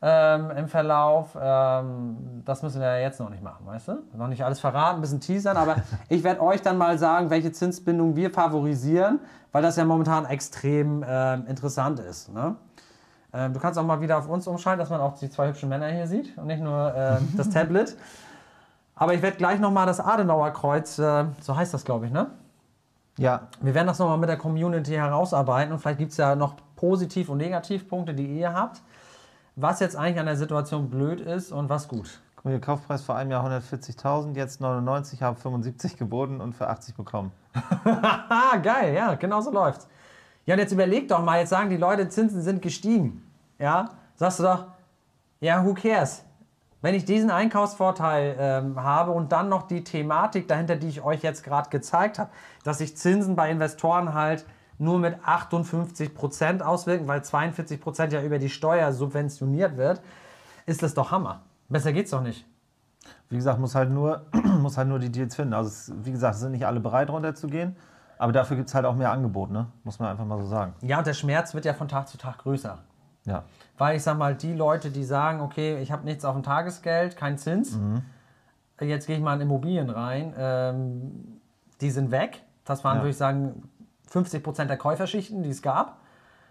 ähm, 0.00 0.50
im 0.52 0.68
Verlauf. 0.68 1.36
Ähm, 1.40 2.42
das 2.44 2.62
müssen 2.62 2.80
wir 2.80 2.86
ja 2.86 2.98
jetzt 2.98 3.18
noch 3.20 3.30
nicht 3.30 3.42
machen, 3.42 3.66
weißt 3.66 3.88
du? 3.88 3.98
Noch 4.16 4.28
nicht 4.28 4.44
alles 4.44 4.60
verraten, 4.60 4.98
ein 4.98 5.00
bisschen 5.00 5.20
teasern, 5.20 5.56
aber 5.56 5.76
ich 6.08 6.22
werde 6.22 6.40
euch 6.40 6.62
dann 6.62 6.78
mal 6.78 6.98
sagen, 6.98 7.30
welche 7.30 7.52
Zinsbindung 7.52 8.16
wir 8.16 8.30
favorisieren, 8.30 9.20
weil 9.52 9.62
das 9.62 9.76
ja 9.76 9.84
momentan 9.84 10.24
extrem 10.26 11.04
ähm, 11.06 11.46
interessant 11.46 11.98
ist. 12.00 12.32
Ne? 12.32 12.56
Ähm, 13.38 13.52
du 13.52 13.60
kannst 13.60 13.78
auch 13.78 13.84
mal 13.84 14.00
wieder 14.00 14.18
auf 14.18 14.28
uns 14.28 14.46
umschalten, 14.48 14.80
dass 14.80 14.90
man 14.90 15.00
auch 15.00 15.16
die 15.16 15.30
zwei 15.30 15.48
hübschen 15.48 15.68
Männer 15.68 15.86
hier 15.88 16.08
sieht 16.08 16.36
und 16.36 16.48
nicht 16.48 16.60
nur 16.60 16.92
ähm, 16.96 17.28
das 17.36 17.48
Tablet. 17.50 17.96
Aber 18.96 19.14
ich 19.14 19.22
werde 19.22 19.36
gleich 19.36 19.60
nochmal 19.60 19.86
das 19.86 20.00
Adenauer 20.00 20.50
Kreuz, 20.50 20.98
äh, 20.98 21.24
so 21.40 21.56
heißt 21.56 21.72
das, 21.72 21.84
glaube 21.84 22.06
ich, 22.06 22.12
ne? 22.12 22.26
Ja, 23.16 23.48
Wir 23.60 23.74
werden 23.74 23.88
das 23.88 23.98
nochmal 23.98 24.18
mit 24.18 24.28
der 24.28 24.36
Community 24.36 24.92
herausarbeiten 24.92 25.72
und 25.72 25.80
vielleicht 25.80 25.98
gibt 25.98 26.12
es 26.12 26.18
ja 26.18 26.36
noch 26.36 26.54
Positiv- 26.76 27.28
und 27.28 27.38
Negativpunkte, 27.38 28.14
die 28.14 28.26
ihr 28.26 28.52
habt. 28.54 28.80
Was 29.56 29.80
jetzt 29.80 29.96
eigentlich 29.96 30.20
an 30.20 30.26
der 30.26 30.36
Situation 30.36 30.88
blöd 30.88 31.20
ist 31.20 31.50
und 31.50 31.68
was 31.68 31.88
gut. 31.88 32.20
guck 32.36 32.44
mal, 32.44 32.52
der 32.52 32.60
Kaufpreis 32.60 33.02
vor 33.02 33.16
einem 33.16 33.32
Jahr 33.32 33.44
140.000, 33.44 34.36
jetzt 34.36 34.60
99, 34.60 35.20
habe 35.22 35.38
75 35.38 35.96
geboten 35.96 36.40
und 36.40 36.54
für 36.54 36.68
80 36.68 36.94
bekommen. 36.94 37.32
Geil, 38.62 38.94
ja, 38.94 39.14
genau 39.14 39.40
so 39.40 39.50
läuft's. 39.50 39.88
Ja, 40.46 40.54
und 40.54 40.60
jetzt 40.60 40.72
überleg 40.72 41.08
doch 41.08 41.22
mal, 41.22 41.40
jetzt 41.40 41.50
sagen 41.50 41.70
die 41.70 41.76
Leute, 41.76 42.08
Zinsen 42.08 42.40
sind 42.40 42.62
gestiegen. 42.62 43.27
Ja, 43.58 43.90
sagst 44.14 44.38
du 44.38 44.44
doch, 44.44 44.66
ja, 45.40 45.64
who 45.64 45.74
cares? 45.74 46.24
Wenn 46.80 46.94
ich 46.94 47.04
diesen 47.04 47.30
Einkaufsvorteil 47.30 48.36
ähm, 48.38 48.82
habe 48.82 49.10
und 49.10 49.32
dann 49.32 49.48
noch 49.48 49.62
die 49.66 49.82
Thematik 49.82 50.46
dahinter, 50.46 50.76
die 50.76 50.88
ich 50.88 51.02
euch 51.02 51.22
jetzt 51.22 51.42
gerade 51.42 51.70
gezeigt 51.70 52.20
habe, 52.20 52.30
dass 52.62 52.78
sich 52.78 52.96
Zinsen 52.96 53.34
bei 53.34 53.50
Investoren 53.50 54.14
halt 54.14 54.46
nur 54.78 55.00
mit 55.00 55.16
58% 55.24 56.62
auswirken, 56.62 57.08
weil 57.08 57.20
42% 57.20 58.12
ja 58.12 58.22
über 58.22 58.38
die 58.38 58.48
Steuer 58.48 58.92
subventioniert 58.92 59.76
wird, 59.76 60.00
ist 60.66 60.84
das 60.84 60.94
doch 60.94 61.10
Hammer. 61.10 61.42
Besser 61.68 61.92
geht's 61.92 62.12
doch 62.12 62.22
nicht. 62.22 62.46
Wie 63.28 63.36
gesagt, 63.36 63.58
muss 63.58 63.74
halt 63.74 63.90
nur, 63.90 64.26
muss 64.60 64.76
halt 64.76 64.88
nur 64.88 65.00
die 65.00 65.10
Deals 65.10 65.34
finden. 65.34 65.54
Also, 65.54 65.68
es, 65.68 65.92
wie 66.04 66.12
gesagt, 66.12 66.36
es 66.36 66.40
sind 66.40 66.52
nicht 66.52 66.66
alle 66.66 66.78
bereit, 66.78 67.10
runterzugehen. 67.10 67.76
Aber 68.18 68.32
dafür 68.32 68.56
gibt 68.56 68.68
es 68.68 68.74
halt 68.74 68.84
auch 68.84 68.94
mehr 68.94 69.12
Angebot, 69.12 69.50
ne? 69.50 69.66
Muss 69.84 69.98
man 69.98 70.08
einfach 70.10 70.24
mal 70.24 70.40
so 70.40 70.46
sagen. 70.46 70.74
Ja, 70.80 70.98
und 70.98 71.06
der 71.06 71.14
Schmerz 71.14 71.54
wird 71.54 71.64
ja 71.64 71.74
von 71.74 71.88
Tag 71.88 72.08
zu 72.08 72.18
Tag 72.18 72.38
größer. 72.38 72.78
Ja. 73.28 73.44
Weil 73.76 73.96
ich 73.96 74.02
sag 74.02 74.18
mal, 74.18 74.34
die 74.34 74.54
Leute, 74.54 74.90
die 74.90 75.04
sagen, 75.04 75.40
okay, 75.40 75.80
ich 75.80 75.92
habe 75.92 76.04
nichts 76.04 76.24
auf 76.24 76.34
dem 76.34 76.42
Tagesgeld, 76.42 77.16
kein 77.16 77.38
Zins, 77.38 77.78
jetzt 78.80 79.06
gehe 79.06 79.16
ich 79.16 79.22
mal 79.22 79.34
in 79.34 79.42
Immobilien 79.42 79.90
rein, 79.90 80.34
ähm, 80.38 81.40
die 81.80 81.90
sind 81.90 82.10
weg. 82.10 82.42
Das 82.64 82.84
waren, 82.84 82.96
Ja. 82.96 83.02
würde 83.02 83.10
ich 83.10 83.16
sagen, 83.16 83.68
50 84.08 84.42
Prozent 84.42 84.70
der 84.70 84.76
Käuferschichten, 84.78 85.42
die 85.42 85.50
es 85.50 85.62
gab. 85.62 85.98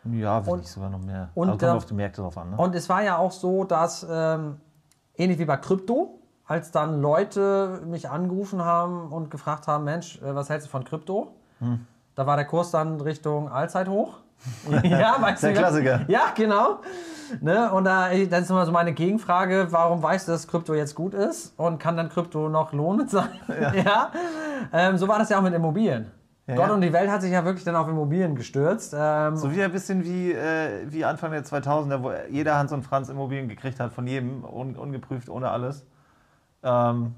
Ja, 0.06 0.46
wenn 0.46 0.54
Und- 0.54 0.60
nicht 0.60 0.70
sogar 0.72 0.90
noch 0.90 1.02
mehr. 1.02 1.30
und, 1.36 1.50
Aber 1.50 1.58
kommt 1.58 1.63
äh, 1.72 1.76
auf 1.76 1.86
die 1.86 1.94
Märkte 1.94 2.22
drauf 2.22 2.38
an, 2.38 2.52
ne? 2.52 2.58
Und 2.58 2.76
es 2.76 2.88
war 2.88 3.04
ja 3.04 3.18
auch 3.18 3.32
so, 3.32 3.63
dass 3.66 4.06
ähm, 4.10 4.58
ähnlich 5.16 5.38
wie 5.40 5.46
bei 5.46 5.58
Krypto, 5.58 6.20
als 6.46 6.72
dann 6.72 7.02
Leute 7.02 7.82
mich 7.86 8.10
angerufen 8.10 8.63
haben 8.63 9.12
und 9.12 9.30
gefragt 9.32 9.68
haben, 9.68 9.84
Mensch, 9.84 10.22
äh, 10.22 10.34
was 10.34 10.50
hältst 10.50 10.68
du 10.68 10.72
von 10.72 10.86
Krypto? 10.86 11.34
Hm. 11.60 11.86
Da 12.16 12.26
war 12.26 12.38
der 12.38 12.46
Kurs 12.46 12.72
dann 12.72 13.02
Richtung 13.02 13.50
Allzeithoch. 13.52 14.20
ja, 14.84 15.17
weißt 15.19 15.43
Der 15.43 15.54
du, 15.54 15.60
Klassiker. 15.60 16.02
Ja, 16.08 16.32
genau. 16.36 16.80
Ne? 17.41 17.71
Und 17.71 17.84
da, 17.84 18.10
dann 18.10 18.43
ist 18.43 18.50
immer 18.50 18.65
so 18.65 18.71
meine 18.71 18.93
Gegenfrage, 18.93 19.67
warum 19.69 20.02
weißt 20.02 20.28
du, 20.28 20.32
dass 20.32 20.47
Krypto 20.47 20.73
jetzt 20.73 20.95
gut 20.95 21.13
ist? 21.13 21.54
Und 21.58 21.80
kann 21.80 21.97
dann 21.97 22.10
Krypto 22.10 22.50
noch 22.50 22.71
lohnend 22.73 23.10
sein? 23.12 23.30
Ja. 23.73 24.12
Ähm, 24.71 24.97
so 24.97 25.08
war 25.08 25.19
das 25.19 25.30
ja 25.30 25.38
auch 25.38 25.43
mit 25.43 25.54
Immobilien. 25.54 26.12
Ja, 26.47 26.56
Gott 26.56 26.69
ja. 26.69 26.73
und 26.73 26.82
die 26.82 26.93
Welt 26.93 27.12
hat 27.12 27.21
sich 27.21 27.32
ja 27.34 27.43
wirklich 27.43 27.65
dann 27.65 27.76
auf 27.76 27.89
Immobilien 27.89 28.36
gestürzt. 28.36 28.95
Ähm, 28.97 29.36
So 29.36 29.52
wie 29.52 29.62
ein 29.62 29.71
bisschen 29.71 30.06
wie, 30.06 30.32
äh, 30.32 30.86
wie 30.89 31.04
Anfang 31.04 31.32
der 31.32 31.43
2000er, 31.43 32.02
wo 32.02 32.13
jeder 32.30 32.58
Hans 32.58 32.71
und 32.71 32.84
Franz 32.84 33.10
Immobilien 33.10 33.50
gekriegt 33.50 33.82
hat, 33.82 33.91
von 33.91 34.08
jedem, 34.08 34.45
un, 34.45 34.78
ungeprüft, 34.78 35.28
ohne 35.28 35.50
alles. 35.50 35.86
Ähm, 36.63 37.15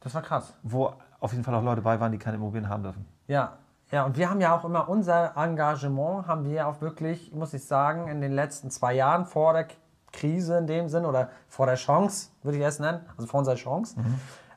das 0.00 0.14
war 0.14 0.22
krass. 0.22 0.52
wo 0.62 0.92
auf 1.18 1.32
jeden 1.32 1.42
Fall 1.42 1.54
auch 1.54 1.62
Leute 1.62 1.80
bei 1.80 1.98
waren, 1.98 2.12
die 2.12 2.18
keine 2.18 2.36
Immobilien 2.36 2.68
haben 2.68 2.82
dürfen. 2.82 3.06
Ja, 3.26 3.54
ja, 3.90 4.04
und 4.04 4.16
wir 4.16 4.28
haben 4.28 4.40
ja 4.40 4.56
auch 4.56 4.64
immer 4.64 4.88
unser 4.88 5.36
Engagement, 5.36 6.26
haben 6.26 6.44
wir 6.44 6.66
auch 6.66 6.80
wirklich, 6.80 7.32
muss 7.32 7.54
ich 7.54 7.64
sagen, 7.64 8.08
in 8.08 8.20
den 8.20 8.32
letzten 8.32 8.70
zwei 8.70 8.94
Jahren 8.94 9.26
vor 9.26 9.52
der 9.52 9.68
Krise 10.12 10.58
in 10.58 10.66
dem 10.66 10.88
Sinn 10.88 11.04
oder 11.04 11.28
vor 11.48 11.66
der 11.66 11.76
Chance, 11.76 12.30
würde 12.42 12.58
ich 12.58 12.64
es 12.64 12.78
nennen, 12.80 13.00
also 13.16 13.28
vor 13.28 13.38
unserer 13.38 13.54
Chance, 13.56 13.96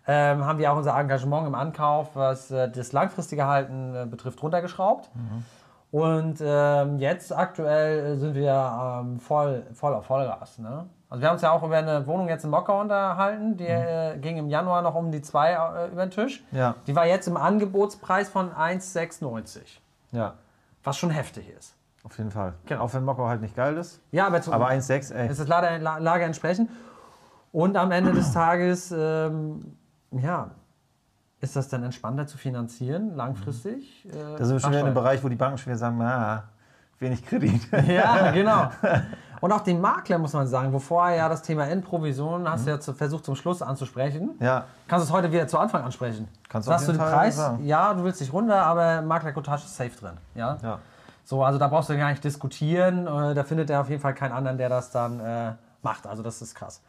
ähm, 0.08 0.46
haben 0.46 0.58
wir 0.58 0.72
auch 0.72 0.78
unser 0.78 0.98
Engagement 0.98 1.46
im 1.46 1.54
Ankauf, 1.54 2.16
was 2.16 2.50
äh, 2.50 2.72
das 2.72 2.92
langfristige 2.92 3.46
Halten 3.46 3.96
äh, 3.96 4.06
betrifft, 4.06 4.42
runtergeschraubt. 4.42 5.10
Und 5.92 6.40
ähm, 6.42 7.00
jetzt 7.00 7.36
aktuell 7.36 8.14
äh, 8.14 8.16
sind 8.18 8.36
wir 8.36 9.02
ähm, 9.02 9.20
voll, 9.20 9.66
voll 9.74 9.94
auf 9.94 10.06
Vollgas. 10.06 10.58
Ne? 10.60 10.86
Also 11.10 11.22
wir 11.22 11.28
haben 11.30 11.34
uns 11.36 11.42
ja 11.42 11.52
auch 11.52 11.64
über 11.64 11.78
eine 11.78 12.06
Wohnung 12.06 12.30
jetzt 12.30 12.44
in 12.44 12.52
Mockau 12.52 12.82
unterhalten, 12.82 13.58
die 13.58 13.66
äh, 13.66 14.18
ging 14.20 14.38
im 14.38 14.48
Januar 14.48 14.82
noch 14.84 14.94
um 14.94 15.12
die 15.12 15.22
zwei 15.24 15.54
äh, 15.54 15.88
über 15.92 16.06
den 16.06 16.12
Tisch. 16.12 16.44
Ja. 16.52 16.76
Die 16.86 16.96
war 16.96 17.08
jetzt 17.08 17.28
im 17.28 17.36
Angebotspreis 17.36 18.30
von 18.30 18.54
1,690, 18.54 19.82
Ja, 20.12 20.36
was 20.84 20.98
schon 20.98 21.10
heftig 21.10 21.50
ist. 21.58 21.76
auf 22.04 22.16
jeden 22.20 22.30
Fall. 22.32 22.54
Genau. 22.68 22.84
Auch 22.84 22.94
wenn 22.94 23.04
Mokko 23.06 23.28
halt 23.28 23.42
nicht 23.42 23.56
geil 23.56 23.76
ist. 23.78 24.02
Ja, 24.12 24.28
aber, 24.28 24.40
Aber 24.52 24.70
1,6, 24.70 25.12
ey. 25.14 25.30
ist 25.30 25.40
das 25.40 25.48
Lage, 25.48 25.78
La- 25.82 25.98
Lage 25.98 26.24
entsprechend. 26.26 26.70
Und 27.52 27.76
am 27.76 27.92
Ende 27.92 28.12
des 28.14 28.32
Tages, 28.34 28.94
ähm, 28.96 29.76
ja, 30.12 30.52
ist 31.42 31.56
das 31.56 31.70
dann 31.70 31.82
entspannter 31.84 32.28
zu 32.28 32.38
finanzieren, 32.38 33.16
langfristig? 33.16 34.06
Äh, 34.06 34.12
Da 34.38 34.46
sind 34.46 34.56
wir 34.58 34.60
schon 34.60 34.70
wieder 34.72 34.82
in 34.82 34.86
einem. 34.88 34.94
Bereich, 34.94 35.24
wo 35.24 35.30
die 35.30 35.36
Banken 35.38 35.58
schwer 35.58 35.76
sagen, 35.78 35.98
na, 35.98 36.44
wenig 37.00 37.26
Kredit. 37.26 37.62
Ja, 37.88 38.30
genau. 38.32 38.70
Und 39.42 39.52
auch 39.54 39.62
den 39.62 39.80
Makler 39.80 40.18
muss 40.18 40.34
man 40.34 40.48
sagen, 40.48 40.74
wovor 40.74 41.10
ja 41.10 41.30
das 41.30 41.42
Thema 41.42 41.66
Endprovision 41.68 42.50
hast 42.50 42.62
Mhm. 42.62 42.66
du 42.66 42.72
ja 42.72 42.80
zu, 42.80 42.94
versucht 42.94 43.24
zum 43.26 43.36
Schluss 43.36 43.62
anzusprechen. 43.62 44.32
ja, 44.40 44.66
Kannst 44.88 45.06
du 45.08 45.10
es 45.12 45.14
heute 45.18 45.32
wieder 45.32 45.48
zu 45.48 45.58
Anfang 45.58 45.84
ansprechen? 45.84 46.28
Kannst 46.50 46.68
du 46.68 46.72
Sagst 46.72 46.88
du 46.88 46.92
den 46.94 47.00
Fall 47.00 47.12
Preis? 47.14 47.36
sagen. 47.38 47.64
Ja, 47.66 47.94
du 47.94 48.04
willst 48.04 48.20
dich 48.20 48.34
runter, 48.34 48.62
aber 48.64 49.02
Maklercottage 49.02 49.64
ist 49.64 49.76
safe 49.78 49.92
drin. 49.98 50.18
Ja? 50.36 50.58
ja. 50.62 50.80
So, 51.24 51.44
also 51.44 51.58
da 51.60 51.68
brauchst 51.68 51.90
du 51.90 51.98
gar 51.98 52.10
nicht 52.10 52.24
diskutieren. 52.24 53.08
Äh, 53.08 53.34
Da 53.36 53.44
findet 53.44 53.70
er 53.70 53.82
auf 53.82 53.90
jeden 53.90 54.02
Fall 54.02 54.14
keinen 54.14 54.32
anderen, 54.34 54.58
der 54.58 54.68
das 54.70 54.92
dann 54.92 55.20
äh, 55.20 55.54
macht. 55.84 56.06
Also 56.08 56.22
das 56.24 56.42
ist 56.42 56.56
krass. 56.56 56.82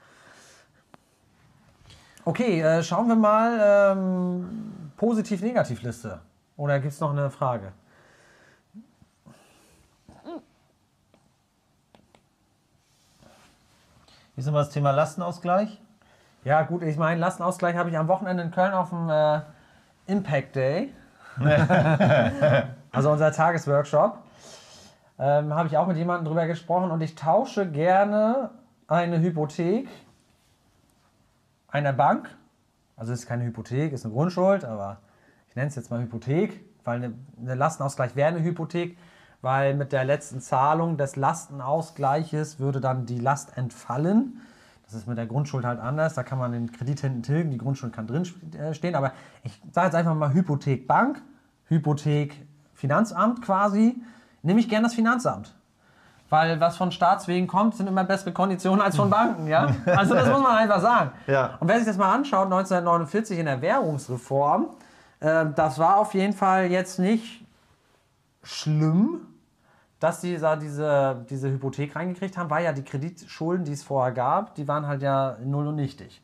Okay, 2.25 2.61
äh, 2.61 2.83
schauen 2.83 3.09
wir 3.09 3.17
mal 3.17 3.59
ähm, 3.97 4.91
Positiv-Negativ-Liste. 4.97 6.21
Oder 6.57 6.79
gibt 6.81 6.93
es 6.93 7.01
noch 7.01 7.11
eine 7.11 7.31
Frage? 7.31 7.73
Wie 14.41 14.43
ist 14.43 14.47
nochmal 14.47 14.65
das 14.65 14.73
Thema 14.73 14.91
Lastenausgleich? 14.93 15.79
Ja, 16.45 16.63
gut, 16.63 16.83
ich 16.83 16.97
meine, 16.97 17.21
Lastenausgleich 17.21 17.77
habe 17.77 17.91
ich 17.91 17.99
am 17.99 18.09
Wochenende 18.09 18.43
in 18.43 18.51
Köln 18.51 18.73
auf 18.73 18.89
dem 18.89 19.11
äh, 19.11 19.41
Impact 20.07 20.57
Day. 20.57 20.95
also 22.91 23.11
unser 23.11 23.33
Tagesworkshop. 23.33 24.17
Ähm, 25.19 25.55
habe 25.55 25.69
ich 25.69 25.77
auch 25.77 25.87
mit 25.87 25.99
jemandem 25.99 26.25
drüber 26.25 26.47
gesprochen 26.47 26.91
und 26.91 27.03
ich 27.03 27.17
tausche 27.17 27.71
gerne 27.71 28.49
eine 28.89 29.21
Hypothek 29.21 29.91
einer 31.69 31.93
Bank. 31.93 32.35
Also 32.97 33.13
es 33.13 33.19
ist 33.21 33.27
keine 33.27 33.45
Hypothek, 33.45 33.93
ist 33.93 34.07
eine 34.07 34.15
Grundschuld, 34.15 34.65
aber 34.65 35.01
ich 35.51 35.57
nenne 35.57 35.69
es 35.69 35.77
jetzt 35.77 35.91
mal 35.91 36.01
Hypothek, 36.01 36.65
weil 36.85 36.97
eine, 36.97 37.13
eine 37.39 37.57
Lastenausgleich 37.57 38.17
wäre 38.17 38.29
eine 38.29 38.43
Hypothek, 38.43 38.97
weil 39.43 39.75
mit 39.75 39.93
der 39.93 40.05
letzten 40.05 40.41
Zahlung 40.41 40.97
des 40.97 41.17
Lastenausgleiches 41.17 42.59
würde 42.59 42.81
dann 42.81 43.07
die 43.07 43.19
Last 43.19 43.57
entfallen. 43.57 44.41
Das 44.85 44.95
ist 44.95 45.07
mit 45.07 45.19
der 45.19 45.27
Grundschuld 45.27 45.65
halt 45.65 45.79
anders. 45.81 46.15
Da 46.15 46.23
kann 46.23 46.39
man 46.39 46.53
den 46.53 46.73
Kredit 46.73 47.01
hinten 47.01 47.23
tilgen, 47.23 47.51
die 47.51 47.59
Grundschuld 47.59 47.93
kann 47.93 48.07
drin 48.07 48.27
äh, 48.59 48.75
stehen. 48.75 48.95
Aber 48.95 49.13
ich 49.45 49.61
sage 49.73 49.87
jetzt 49.87 49.95
einfach 49.95 50.15
mal 50.15 50.33
Hypothek 50.35 50.87
Bank, 50.87 51.23
Hypothek 51.69 52.35
Finanzamt 52.75 53.43
quasi. 53.43 53.97
Nehme 54.43 54.61
ich 54.61 54.69
gern 54.69 54.83
das 54.83 54.95
Finanzamt. 54.95 55.55
Weil 56.29 56.61
was 56.61 56.77
von 56.77 56.93
Staatswegen 56.93 57.47
kommt, 57.47 57.75
sind 57.77 57.89
immer 57.89 58.05
bessere 58.05 58.33
Konditionen 58.33 58.81
als 58.81 58.97
von 58.97 59.11
Banken. 59.19 59.47
Ja? 59.47 59.75
Also 59.87 60.15
das 60.15 60.29
muss 60.29 60.41
man 60.41 60.57
einfach 60.57 60.81
sagen. 60.81 61.11
Ja. 61.27 61.57
Und 61.61 61.69
wer 61.69 61.77
sich 61.77 61.87
das 61.87 61.97
mal 61.99 62.13
anschaut, 62.15 62.47
1949 62.47 63.39
in 63.39 63.47
der 63.47 63.61
Währungsreform, 63.63 64.69
Äh, 65.21 65.47
das 65.55 65.79
war 65.79 65.99
auf 65.99 66.15
jeden 66.15 66.33
Fall 66.33 66.71
jetzt 66.71 66.99
nicht 66.99 67.45
schlimm, 68.43 69.21
dass 70.01 70.21
die 70.21 70.37
da 70.39 70.57
diese, 70.57 71.25
diese 71.29 71.51
Hypothek 71.51 71.95
reingekriegt 71.95 72.37
haben, 72.37 72.51
weil 72.51 72.65
ja 72.65 72.73
die 72.73 72.83
Kreditschulden, 72.83 73.65
die 73.65 73.73
es 73.73 73.83
vorher 73.83 74.13
gab, 74.13 74.55
die 74.55 74.67
waren 74.67 74.87
halt 74.87 75.03
ja 75.03 75.37
null 75.45 75.69
und 75.69 75.77
nichtig. 75.77 76.23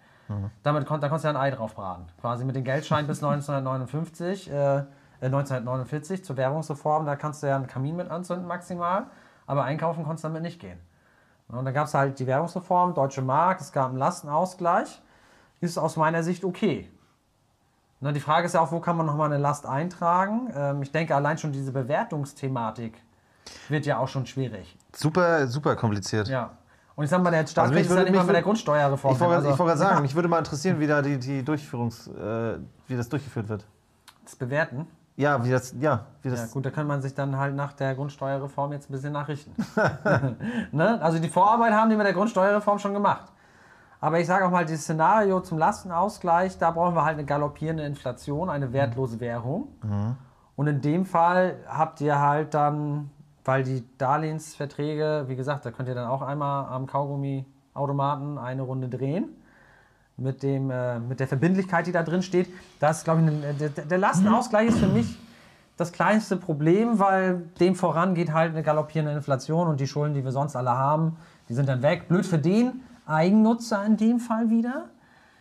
Damit 0.62 0.86
kon 0.86 1.00
da 1.00 1.08
konntest 1.08 1.24
du 1.24 1.28
ja 1.28 1.34
ein 1.34 1.40
Ei 1.40 1.54
drauf 1.54 1.74
braten. 1.74 2.06
Quasi 2.20 2.44
mit 2.44 2.56
den 2.56 2.64
Geldscheinen 2.64 3.06
bis 3.06 3.18
1959, 3.22 4.50
äh, 4.50 4.78
äh, 4.78 4.82
1949 5.20 6.24
zur 6.24 6.36
Währungsreform, 6.36 7.06
da 7.06 7.16
kannst 7.16 7.42
du 7.42 7.46
ja 7.46 7.56
einen 7.56 7.66
Kamin 7.68 7.96
mit 7.96 8.10
anzünden 8.10 8.46
maximal, 8.46 9.06
aber 9.46 9.64
einkaufen 9.64 10.04
konntest 10.04 10.24
du 10.24 10.28
damit 10.28 10.42
nicht 10.42 10.60
gehen. 10.60 10.80
Und 11.48 11.64
dann 11.64 11.74
gab 11.74 11.86
es 11.86 11.94
halt 11.94 12.18
die 12.18 12.26
Währungsreform, 12.26 12.94
Deutsche 12.94 13.22
Mark, 13.22 13.60
es 13.60 13.70
gab 13.70 13.90
einen 13.90 13.98
Lastenausgleich. 13.98 15.00
Ist 15.60 15.78
aus 15.78 15.96
meiner 15.96 16.22
Sicht 16.22 16.44
okay. 16.44 16.90
Na, 18.00 18.12
die 18.12 18.20
Frage 18.20 18.46
ist 18.46 18.54
ja 18.54 18.60
auch, 18.60 18.72
wo 18.72 18.80
kann 18.80 18.96
man 18.96 19.06
nochmal 19.06 19.32
eine 19.32 19.40
Last 19.40 19.64
eintragen? 19.64 20.52
Ähm, 20.54 20.82
ich 20.82 20.90
denke, 20.90 21.14
allein 21.14 21.38
schon 21.38 21.52
diese 21.52 21.72
Bewertungsthematik 21.72 23.00
wird 23.68 23.86
ja 23.86 23.98
auch 23.98 24.08
schon 24.08 24.26
schwierig. 24.26 24.76
Super, 24.94 25.46
super 25.48 25.76
kompliziert. 25.76 26.28
Ja. 26.28 26.50
Und 26.94 27.04
ich 27.04 27.10
sag 27.10 27.22
mal, 27.22 27.30
der 27.30 27.46
Staat 27.46 27.64
Also 27.64 27.74
mich 27.74 27.84
ja 27.84 27.90
würde- 27.90 28.10
mal 28.10 28.18
mich 28.18 28.26
mit 28.26 28.34
der 28.36 28.42
Grundsteuerreform. 28.42 29.14
Ich 29.14 29.20
wollte 29.20 29.44
wollte 29.44 29.56
gerade 29.56 29.70
Also, 29.72 29.84
sagen, 29.84 30.02
mich 30.02 30.14
würde 30.14 30.28
mal 30.28 30.38
interessieren, 30.38 30.80
wie 30.80 30.86
da 30.86 31.02
die, 31.02 31.18
die 31.18 31.42
Durchführungs, 31.44 32.08
äh, 32.08 32.58
wie 32.88 32.96
das 32.96 33.08
durchgeführt 33.08 33.48
wird. 33.48 33.66
das 34.24 34.34
Bewerten. 34.36 34.86
Ja, 35.18 35.42
wie 35.44 35.50
das, 35.50 35.74
ja, 35.80 36.06
wie 36.22 36.28
das. 36.30 36.40
Ja, 36.40 36.46
gut, 36.52 36.66
da 36.66 36.70
kann 36.70 36.86
man 36.86 37.00
sich 37.00 37.14
dann 37.14 37.38
halt 37.38 37.54
nach 37.54 37.72
der 37.72 37.94
Grundsteuerreform 37.94 38.72
jetzt 38.72 38.90
ein 38.90 38.92
bisschen 38.92 39.12
nachrichten. 39.12 39.54
ne? 40.72 41.00
Also 41.00 41.18
die 41.18 41.28
Vorarbeit 41.28 41.72
haben 41.72 41.88
die 41.90 41.96
mit 41.96 42.06
der 42.06 42.12
Grundsteuerreform 42.12 42.78
schon 42.78 42.92
gemacht. 42.94 43.32
Aber 44.00 44.20
ich 44.20 44.26
sage 44.26 44.44
auch 44.46 44.50
mal, 44.50 44.66
dieses 44.66 44.84
Szenario 44.84 45.40
zum 45.40 45.56
Lastenausgleich, 45.58 46.58
da 46.58 46.70
brauchen 46.70 46.94
wir 46.94 47.04
halt 47.04 47.16
eine 47.18 47.24
galoppierende 47.26 47.84
Inflation, 47.84 48.50
eine 48.50 48.72
wertlose 48.72 49.18
Währung. 49.20 49.68
Und 50.54 50.66
in 50.66 50.80
dem 50.82 51.06
Fall 51.06 51.56
habt 51.66 52.00
ihr 52.02 52.18
halt 52.18 52.52
dann, 52.54 53.10
weil 53.46 53.62
die 53.62 53.84
Darlehensverträge, 53.98 55.24
wie 55.28 55.36
gesagt, 55.36 55.64
da 55.64 55.70
könnt 55.70 55.88
ihr 55.88 55.94
dann 55.94 56.08
auch 56.08 56.22
einmal 56.22 56.66
am 56.66 56.86
Kaugummi-Automaten 56.86 58.38
eine 58.38 58.62
Runde 58.62 58.88
drehen. 58.88 59.28
Mit, 60.18 60.42
dem, 60.42 60.70
äh, 60.70 60.98
mit 60.98 61.20
der 61.20 61.28
Verbindlichkeit, 61.28 61.86
die 61.86 61.92
da 61.92 62.02
drin 62.02 62.22
steht. 62.22 62.48
Das 62.80 63.04
glaube 63.04 63.20
ich, 63.20 63.26
ein, 63.28 63.58
der, 63.58 63.68
der 63.68 63.98
Lastenausgleich 63.98 64.68
ist 64.68 64.78
für 64.78 64.88
mich 64.88 65.18
das 65.76 65.92
kleinste 65.92 66.38
Problem, 66.38 66.98
weil 66.98 67.42
dem 67.60 67.74
voran 67.74 68.14
geht 68.14 68.32
halt 68.32 68.52
eine 68.52 68.62
galoppierende 68.62 69.12
Inflation 69.12 69.68
und 69.68 69.78
die 69.78 69.86
Schulden, 69.86 70.14
die 70.14 70.24
wir 70.24 70.32
sonst 70.32 70.56
alle 70.56 70.70
haben, 70.70 71.18
die 71.50 71.54
sind 71.54 71.68
dann 71.68 71.82
weg. 71.82 72.08
Blöd 72.08 72.24
für 72.24 72.38
den 72.38 72.80
Eigennutzer 73.04 73.84
in 73.84 73.98
dem 73.98 74.18
Fall 74.18 74.48
wieder, 74.48 74.86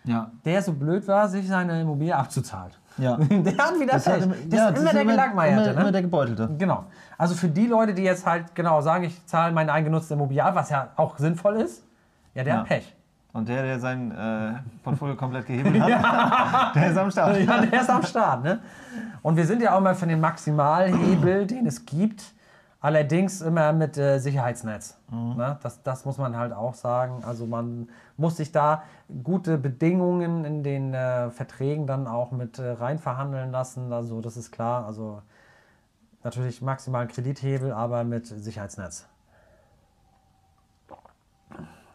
Ja. 0.04 0.30
der 0.44 0.62
so 0.62 0.74
blöd 0.74 1.08
war, 1.08 1.30
sich 1.30 1.48
seine 1.48 1.80
Immobilie 1.80 2.14
abzuzahlen. 2.14 2.74
Ja. 2.98 3.18
Der 3.18 3.58
hat 3.58 3.80
wieder 3.80 3.94
Das, 3.94 4.04
Pech. 4.06 4.14
hat 4.14 4.20
Das, 4.22 4.26
immer- 4.26 4.36
ist 4.36 4.54
ja, 4.54 4.72
das 4.72 4.80
immer 4.82 4.94
der 4.94 5.06
Gelackmeierte. 5.06 5.64
Immer, 5.64 5.74
ne? 5.74 5.82
immer 5.82 5.92
der 5.92 6.02
Gebeutelte. 6.02 6.50
Genau. 6.58 6.86
Also 7.18 7.36
für 7.36 7.48
die 7.50 7.68
Leute, 7.68 7.94
die 7.94 8.04
jetzt 8.04 8.26
halt 8.26 8.54
genau 8.56 8.82
sagen, 8.82 9.04
ich 9.06 9.26
zahle 9.26 9.54
meine 9.54 9.72
eingenutzte 9.74 10.14
Immobilie 10.14 10.44
ab, 10.44 10.56
was 10.56 10.70
ja 10.70 10.90
auch 10.96 11.18
sinnvoll 11.18 11.56
ist, 11.58 11.84
ja, 12.34 12.44
der 12.44 12.54
Ja. 12.54 12.60
hat 12.62 12.68
Pech. 12.68 12.96
Und 13.34 13.50
der, 13.50 13.64
der 13.64 13.80
sein 13.82 14.12
äh, 14.12 14.54
Portfolio 14.82 15.16
komplett 15.16 15.46
gehebelt 15.46 15.82
hat, 15.82 15.90
der 16.76 16.92
ist 16.92 16.98
am 16.98 17.12
Start. 17.12 17.38
Ja, 17.40 17.62
der 17.66 17.82
ist 17.82 17.90
am 17.90 18.04
Start. 18.04 18.44
Ne? 18.44 18.60
Und 19.22 19.36
wir 19.36 19.46
sind 19.46 19.62
ja 19.62 19.76
auch 19.76 19.82
mal 19.82 19.94
für 19.96 20.08
den 20.08 20.22
Maximalhebel, 20.22 21.46
den 21.48 21.66
es 21.68 21.86
gibt, 21.86 22.24
allerdings 22.80 23.42
immer 23.42 23.74
mit 23.74 23.98
äh, 23.98 24.20
Sicherheitsnetz. 24.20 24.98
Ne? 25.12 25.58
Das, 25.64 25.82
das 25.84 26.06
muss 26.06 26.18
man 26.18 26.38
halt 26.38 26.54
auch 26.54 26.74
sagen. 26.76 27.24
Also 27.28 27.46
man 27.46 27.90
muss 28.18 28.38
sich 28.38 28.52
da 28.52 28.84
gute 29.24 29.58
Bedingungen 29.58 30.46
in 30.46 30.64
den 30.64 30.94
äh, 30.94 31.30
Verträgen 31.30 31.88
dann 31.88 32.08
auch 32.08 32.32
mit 32.32 32.60
äh, 32.60 32.72
rein 32.72 33.00
verhandeln 33.00 33.52
lassen. 33.52 33.92
Also 33.92 34.22
das 34.22 34.38
ist 34.38 34.52
klar. 34.52 34.86
Also 34.86 35.22
natürlich 36.24 36.62
maximalen 36.62 37.08
Kredithebel, 37.08 37.72
aber 37.72 38.04
mit 38.04 38.28
Sicherheitsnetz. 38.28 39.08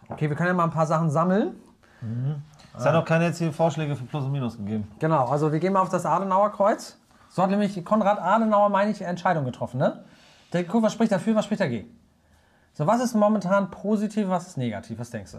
Okay, 0.08 0.28
wir 0.28 0.36
können 0.36 0.48
ja 0.48 0.54
mal 0.54 0.64
ein 0.64 0.70
paar 0.70 0.86
Sachen 0.86 1.10
sammeln. 1.10 1.54
Es 2.76 2.84
hat 2.84 2.94
auch 2.94 3.04
keine 3.04 3.26
jetzt 3.26 3.38
hier 3.38 3.52
Vorschläge 3.52 3.94
für 3.94 4.04
Plus 4.04 4.24
und 4.24 4.32
Minus 4.32 4.56
gegeben. 4.56 4.90
Genau, 4.98 5.26
also 5.26 5.52
wir 5.52 5.60
gehen 5.60 5.72
mal 5.72 5.80
auf 5.80 5.88
das 5.88 6.06
Adenauer 6.06 6.52
Kreuz. 6.52 6.98
So 7.28 7.42
hat 7.42 7.50
nämlich 7.50 7.84
Konrad 7.84 8.18
Adenauer, 8.20 8.70
meine 8.70 8.90
ich, 8.90 9.02
Entscheidung 9.02 9.44
getroffen, 9.44 9.78
ne? 9.78 10.04
Der 10.52 10.64
guck, 10.64 10.82
was 10.82 10.92
spricht 10.92 11.12
dafür, 11.12 11.36
was 11.36 11.44
spricht 11.44 11.60
dagegen? 11.60 11.96
So, 12.72 12.86
was 12.86 13.00
ist 13.00 13.14
momentan 13.14 13.70
positiv, 13.70 14.28
was 14.28 14.48
ist 14.48 14.56
negativ? 14.56 14.98
Was 14.98 15.10
denkst 15.10 15.32
du? 15.32 15.38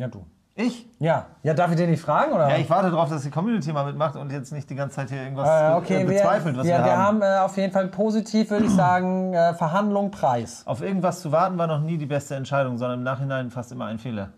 Ja, 0.00 0.08
du. 0.08 0.24
Ich? 0.54 0.88
Ja, 0.98 1.26
ja, 1.42 1.52
darf 1.52 1.70
ich 1.70 1.76
den 1.76 1.90
nicht 1.90 2.00
fragen, 2.00 2.32
oder? 2.32 2.48
Ja, 2.48 2.56
ich 2.56 2.70
warte 2.70 2.90
darauf, 2.90 3.10
dass 3.10 3.22
die 3.22 3.30
Community 3.30 3.70
mal 3.70 3.84
mitmacht 3.84 4.16
und 4.16 4.32
jetzt 4.32 4.50
nicht 4.50 4.68
die 4.70 4.74
ganze 4.74 4.96
Zeit 4.96 5.10
hier 5.10 5.22
irgendwas 5.22 5.46
äh, 5.46 5.74
okay, 5.76 5.96
äh, 5.96 5.98
wir, 6.00 6.06
bezweifelt, 6.06 6.56
was 6.56 6.64
wir, 6.64 6.78
wir, 6.78 6.84
wir 6.84 6.96
haben. 6.96 7.22
haben 7.22 7.22
äh, 7.22 7.44
auf 7.44 7.54
jeden 7.58 7.70
Fall 7.70 7.88
positiv, 7.88 8.48
würde 8.48 8.64
ich 8.64 8.70
sagen, 8.70 9.34
äh, 9.34 9.52
Verhandlung, 9.52 10.10
Preis. 10.10 10.62
Auf 10.66 10.80
irgendwas 10.80 11.20
zu 11.20 11.32
warten 11.32 11.58
war 11.58 11.66
noch 11.66 11.82
nie 11.82 11.98
die 11.98 12.06
beste 12.06 12.34
Entscheidung, 12.34 12.78
sondern 12.78 13.00
im 13.00 13.04
Nachhinein 13.04 13.50
fast 13.50 13.72
immer 13.72 13.84
ein 13.86 13.98
Fehler. 13.98 14.30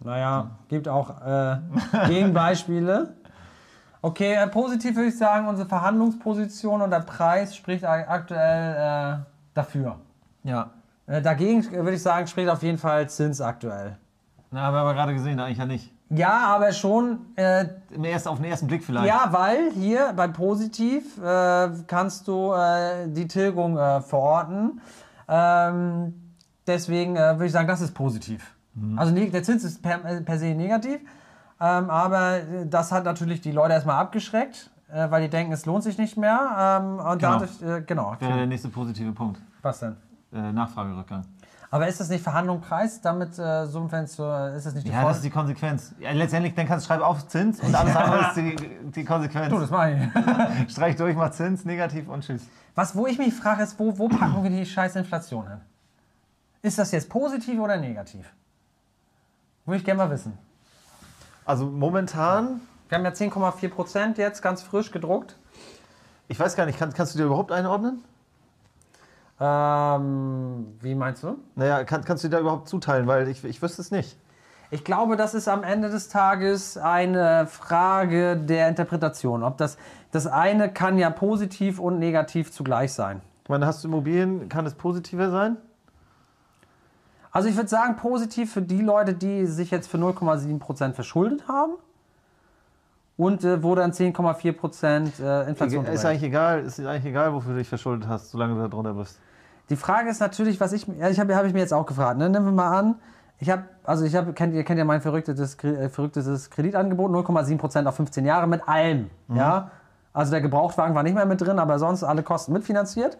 Naja, 0.00 0.50
gibt 0.68 0.88
auch 0.88 1.22
äh, 1.26 1.56
Gegenbeispiele. 2.08 3.14
Okay, 4.02 4.34
äh, 4.34 4.46
positiv 4.46 4.94
würde 4.94 5.08
ich 5.08 5.16
sagen, 5.16 5.48
unsere 5.48 5.66
Verhandlungsposition 5.66 6.82
und 6.82 6.90
der 6.90 7.00
Preis 7.00 7.56
spricht 7.56 7.86
aktuell 7.86 8.74
äh, 8.76 9.24
dafür. 9.54 9.96
Ja. 10.42 10.68
Dagegen 11.06 11.64
würde 11.72 11.94
ich 11.94 12.02
sagen, 12.02 12.26
spricht 12.26 12.50
auf 12.50 12.62
jeden 12.62 12.78
Fall 12.78 13.08
Zins 13.08 13.40
aktuell. 13.40 13.96
Na, 14.52 14.62
haben 14.62 14.74
wir 14.74 14.80
aber 14.80 14.94
gerade 14.94 15.14
gesehen, 15.14 15.38
eigentlich 15.38 15.58
ja 15.58 15.66
nicht. 15.66 15.92
Ja, 16.10 16.40
aber 16.56 16.72
schon, 16.72 17.20
äh, 17.36 17.66
Im 17.90 18.02
ersten, 18.04 18.28
auf 18.30 18.38
den 18.38 18.46
ersten 18.50 18.66
Blick 18.66 18.82
vielleicht. 18.82 19.06
ja, 19.06 19.28
weil 19.30 19.70
hier 19.72 20.12
bei 20.16 20.26
Positiv 20.26 21.16
äh, 21.22 21.68
kannst 21.86 22.26
du 22.26 22.52
äh, 22.52 23.06
die 23.06 23.28
Tilgung 23.28 23.78
äh, 23.78 24.00
verorten. 24.00 24.80
Ähm, 25.28 26.32
deswegen 26.66 27.14
äh, 27.14 27.34
würde 27.34 27.46
ich 27.46 27.52
sagen, 27.52 27.68
das 27.68 27.80
ist 27.80 27.94
positiv. 27.94 28.56
Also 28.96 29.12
ne- 29.12 29.30
der 29.30 29.42
Zins 29.44 29.62
ist 29.62 29.82
per, 29.82 30.04
äh, 30.04 30.20
per 30.20 30.38
se 30.38 30.46
negativ, 30.54 31.00
ähm, 31.60 31.90
aber 31.90 32.38
das 32.64 32.90
hat 32.90 33.04
natürlich 33.04 33.40
die 33.40 33.52
Leute 33.52 33.74
erstmal 33.74 33.96
abgeschreckt, 34.00 34.70
weil 34.92 35.22
die 35.22 35.28
denken, 35.28 35.52
es 35.52 35.66
lohnt 35.66 35.84
sich 35.84 35.96
nicht 35.98 36.16
mehr. 36.16 36.80
Ähm, 36.82 36.98
und 36.98 37.18
Genau. 37.20 37.38
dadurch, 37.38 37.86
genau. 37.86 38.16
Wäre 38.18 38.38
der 38.38 38.46
nächste 38.48 38.68
positive 38.68 39.12
Punkt. 39.12 39.40
Was 39.62 39.78
denn? 39.78 39.96
Nachfragerückgang. 40.32 41.22
Aber 41.72 41.86
ist 41.86 42.00
das 42.00 42.08
nicht 42.08 42.22
Verhandlung 42.22 42.60
Preis? 42.60 43.00
Damit 43.00 43.38
äh, 43.38 43.66
so 43.66 43.84
ist 43.86 44.66
das 44.66 44.74
nicht 44.74 44.86
die 44.86 44.90
Ja, 44.90 44.96
Folge? 44.96 45.08
das 45.08 45.16
ist 45.18 45.24
die 45.24 45.30
Konsequenz. 45.30 45.94
Ja, 46.00 46.10
letztendlich, 46.10 46.54
dann 46.54 46.66
kannst 46.66 46.84
du 46.84 46.88
schreiben 46.88 47.04
auf 47.04 47.28
Zins 47.28 47.60
und 47.60 47.72
alles 47.74 47.94
andere 47.96 48.26
ist 48.28 48.34
die, 48.36 48.56
die 48.90 49.04
Konsequenz. 49.04 49.50
Du, 49.50 49.60
das 49.60 49.70
mache 49.70 50.10
ich. 50.66 50.70
Streich 50.72 50.96
durch, 50.96 51.14
mach 51.16 51.30
Zins, 51.30 51.64
negativ 51.64 52.08
und 52.08 52.24
tschüss. 52.24 52.42
Was, 52.74 52.96
wo 52.96 53.06
ich 53.06 53.18
mich 53.18 53.32
frage, 53.34 53.62
ist, 53.62 53.78
wo, 53.78 53.96
wo 53.98 54.08
packen 54.08 54.42
wir 54.42 54.50
die 54.50 54.66
scheiß 54.66 54.96
Inflation 54.96 55.46
hin? 55.48 55.60
Ist 56.62 56.78
das 56.78 56.90
jetzt 56.90 57.08
positiv 57.08 57.60
oder 57.60 57.76
negativ? 57.76 58.26
Würde 59.64 59.78
ich 59.78 59.84
gerne 59.84 59.98
mal 59.98 60.10
wissen. 60.10 60.36
Also 61.44 61.66
momentan, 61.66 62.60
Wir 62.88 62.98
haben 62.98 63.04
ja 63.04 63.12
10,4 63.12 63.68
Prozent 63.70 64.18
jetzt, 64.18 64.42
ganz 64.42 64.62
frisch 64.62 64.90
gedruckt. 64.90 65.36
ich 66.28 66.38
weiß 66.38 66.56
gar 66.56 66.66
nicht, 66.66 66.78
kann, 66.78 66.92
kannst 66.92 67.14
du 67.14 67.18
dir 67.18 67.26
überhaupt 67.26 67.52
einordnen? 67.52 68.02
Ähm, 69.40 70.76
wie 70.80 70.94
meinst 70.94 71.22
du? 71.22 71.38
Naja, 71.54 71.84
kann, 71.84 72.04
kannst 72.04 72.22
du 72.22 72.28
dir 72.28 72.36
da 72.36 72.40
überhaupt 72.40 72.68
zuteilen, 72.68 73.06
weil 73.06 73.26
ich, 73.28 73.42
ich 73.44 73.62
wüsste 73.62 73.80
es 73.80 73.90
nicht. 73.90 74.18
Ich 74.70 74.84
glaube, 74.84 75.16
das 75.16 75.34
ist 75.34 75.48
am 75.48 75.64
Ende 75.64 75.88
des 75.88 76.08
Tages 76.08 76.76
eine 76.76 77.46
Frage 77.46 78.36
der 78.36 78.68
Interpretation. 78.68 79.42
Ob 79.42 79.56
das, 79.56 79.78
das 80.12 80.26
eine 80.26 80.70
kann 80.70 80.98
ja 80.98 81.10
positiv 81.10 81.80
und 81.80 81.98
negativ 81.98 82.52
zugleich 82.52 82.92
sein. 82.92 83.22
Ich 83.42 83.48
meine, 83.48 83.66
hast 83.66 83.82
du 83.82 83.88
Immobilien, 83.88 84.48
kann 84.48 84.66
es 84.66 84.74
positiver 84.74 85.30
sein? 85.30 85.56
Also 87.32 87.48
ich 87.48 87.56
würde 87.56 87.68
sagen, 87.68 87.96
positiv 87.96 88.52
für 88.52 88.62
die 88.62 88.82
Leute, 88.82 89.14
die 89.14 89.46
sich 89.46 89.70
jetzt 89.70 89.88
für 89.88 89.96
0,7% 89.96 90.92
verschuldet 90.92 91.48
haben 91.48 91.72
und 93.16 93.44
äh, 93.44 93.62
wo 93.62 93.74
dann 93.74 93.92
10,4% 93.92 95.22
äh, 95.22 95.48
Inflation 95.48 95.84
Ist 95.86 96.04
eigentlich 96.04 96.24
egal, 96.24 96.62
ist 96.64 96.80
eigentlich 96.80 97.06
egal, 97.06 97.32
wofür 97.32 97.52
du 97.52 97.58
dich 97.58 97.68
verschuldet 97.68 98.08
hast, 98.08 98.30
solange 98.30 98.54
du 98.54 98.60
da 98.60 98.68
drunter 98.68 98.94
bist. 98.94 99.18
Die 99.70 99.76
Frage 99.76 100.10
ist 100.10 100.20
natürlich, 100.20 100.60
was 100.60 100.72
ich, 100.72 100.86
ja, 100.98 101.08
ich 101.08 101.20
habe 101.20 101.34
hab 101.36 101.44
ich 101.44 101.52
mir 101.52 101.60
jetzt 101.60 101.72
auch 101.72 101.86
gefragt. 101.86 102.18
Ne? 102.18 102.28
Nehmen 102.28 102.46
wir 102.46 102.52
mal 102.52 102.76
an, 102.76 102.96
ich 103.38 103.48
habe, 103.48 103.64
also 103.84 104.04
ich 104.04 104.14
habe, 104.14 104.32
kennt, 104.32 104.52
ihr 104.54 104.64
kennt 104.64 104.78
ja 104.78 104.84
mein 104.84 105.00
verrücktes, 105.00 105.62
äh, 105.64 105.88
verrücktes 105.88 106.50
Kreditangebot, 106.50 107.10
0,7% 107.10 107.86
auf 107.86 107.94
15 107.94 108.26
Jahre 108.26 108.46
mit 108.46 108.68
allem. 108.68 109.08
Ja? 109.32 109.70
Also 110.12 110.32
der 110.32 110.40
Gebrauchtwagen 110.40 110.94
war 110.94 111.02
nicht 111.02 111.14
mehr 111.14 111.24
mit 111.24 111.40
drin, 111.40 111.58
aber 111.58 111.78
sonst 111.78 112.02
alle 112.02 112.22
Kosten 112.22 112.52
mitfinanziert. 112.52 113.16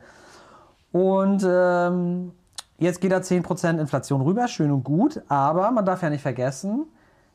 Und 0.92 1.46
ähm, 1.48 2.32
jetzt 2.78 3.00
geht 3.00 3.12
da 3.12 3.18
10% 3.18 3.78
Inflation 3.78 4.20
rüber, 4.20 4.48
schön 4.48 4.72
und 4.72 4.82
gut, 4.82 5.22
aber 5.28 5.70
man 5.70 5.86
darf 5.86 6.02
ja 6.02 6.10
nicht 6.10 6.22
vergessen, 6.22 6.86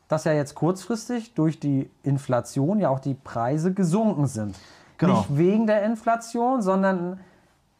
dass 0.09 0.25
ja 0.25 0.33
jetzt 0.33 0.55
kurzfristig 0.55 1.33
durch 1.33 1.59
die 1.59 1.89
Inflation 2.03 2.79
ja 2.79 2.89
auch 2.89 2.99
die 2.99 3.15
Preise 3.15 3.73
gesunken 3.73 4.27
sind. 4.27 4.55
Genau. 4.97 5.19
Nicht 5.19 5.37
wegen 5.37 5.67
der 5.67 5.83
Inflation, 5.83 6.61
sondern 6.61 7.19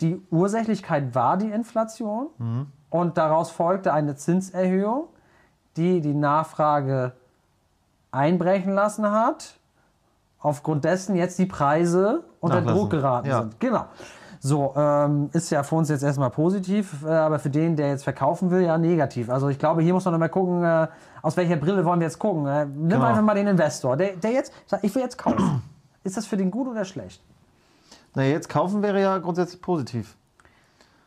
die 0.02 0.22
Ursächlichkeit 0.32 1.16
war 1.16 1.38
die 1.38 1.50
Inflation 1.50 2.28
und 2.90 3.18
daraus 3.18 3.50
folgte 3.52 3.94
eine 3.94 4.16
Zinserhöhung, 4.16 5.06
die 5.78 6.02
die 6.02 6.14
Nachfrage 6.14 7.14
einbrechen 8.12 8.74
lassen 8.74 9.10
hat 9.12 9.58
aufgrund 10.40 10.86
dessen 10.86 11.16
jetzt 11.16 11.40
die 11.40 11.46
Preise 11.48 12.24
unter 12.40 12.58
Nachlassen. 12.58 12.78
Druck 12.80 12.90
geraten 12.92 13.28
Ja. 13.28 13.40
sind. 13.42 13.60
Genau. 13.60 13.86
So, 14.40 14.74
ähm, 14.76 15.30
ist 15.34 15.50
ja 15.50 15.64
für 15.64 15.74
uns 15.76 15.90
jetzt 15.90 16.04
erstmal 16.04 16.30
positiv, 16.30 17.04
äh, 17.04 17.10
aber 17.10 17.40
für 17.40 17.50
den, 17.50 17.76
der 17.76 17.88
jetzt 17.90 18.04
verkaufen 18.04 18.52
will, 18.52 18.62
ja 18.62 18.78
negativ. 18.78 19.30
Also 19.32 19.50
ich 19.50 19.58
glaube, 19.58 19.82
hier 19.82 19.92
muss 19.94 20.06
man 20.06 20.12
noch 20.14 20.20
mal 20.20 20.28
gucken, 20.30 20.64
äh, 20.64 20.88
aus 21.24 21.36
welcher 21.36 21.56
Brille 21.56 21.84
wollen 21.84 22.00
wir 22.00 22.06
jetzt 22.06 22.20
gucken. 22.20 22.46
Äh, 22.46 22.66
nimm 22.68 22.90
Genau. 22.90 23.06
einfach 23.06 23.24
mal 23.24 23.34
den 23.34 23.48
Investor, 23.48 23.98
der, 23.98 24.18
der 24.18 24.32
jetzt 24.34 24.54
sagt, 24.68 24.84
ich 24.84 24.94
will 24.94 25.02
jetzt 25.02 25.18
kaufen. 25.18 25.64
ist 26.04 26.16
das 26.16 26.28
für 26.28 26.38
den 26.38 26.52
gut 26.52 26.68
oder 26.68 26.86
schlecht? 26.86 27.24
Na, 28.16 28.24
jetzt 28.24 28.50
kaufen 28.50 28.82
wäre 28.82 29.02
ja 29.02 29.18
grundsätzlich 29.18 29.62
positiv. 29.62 30.16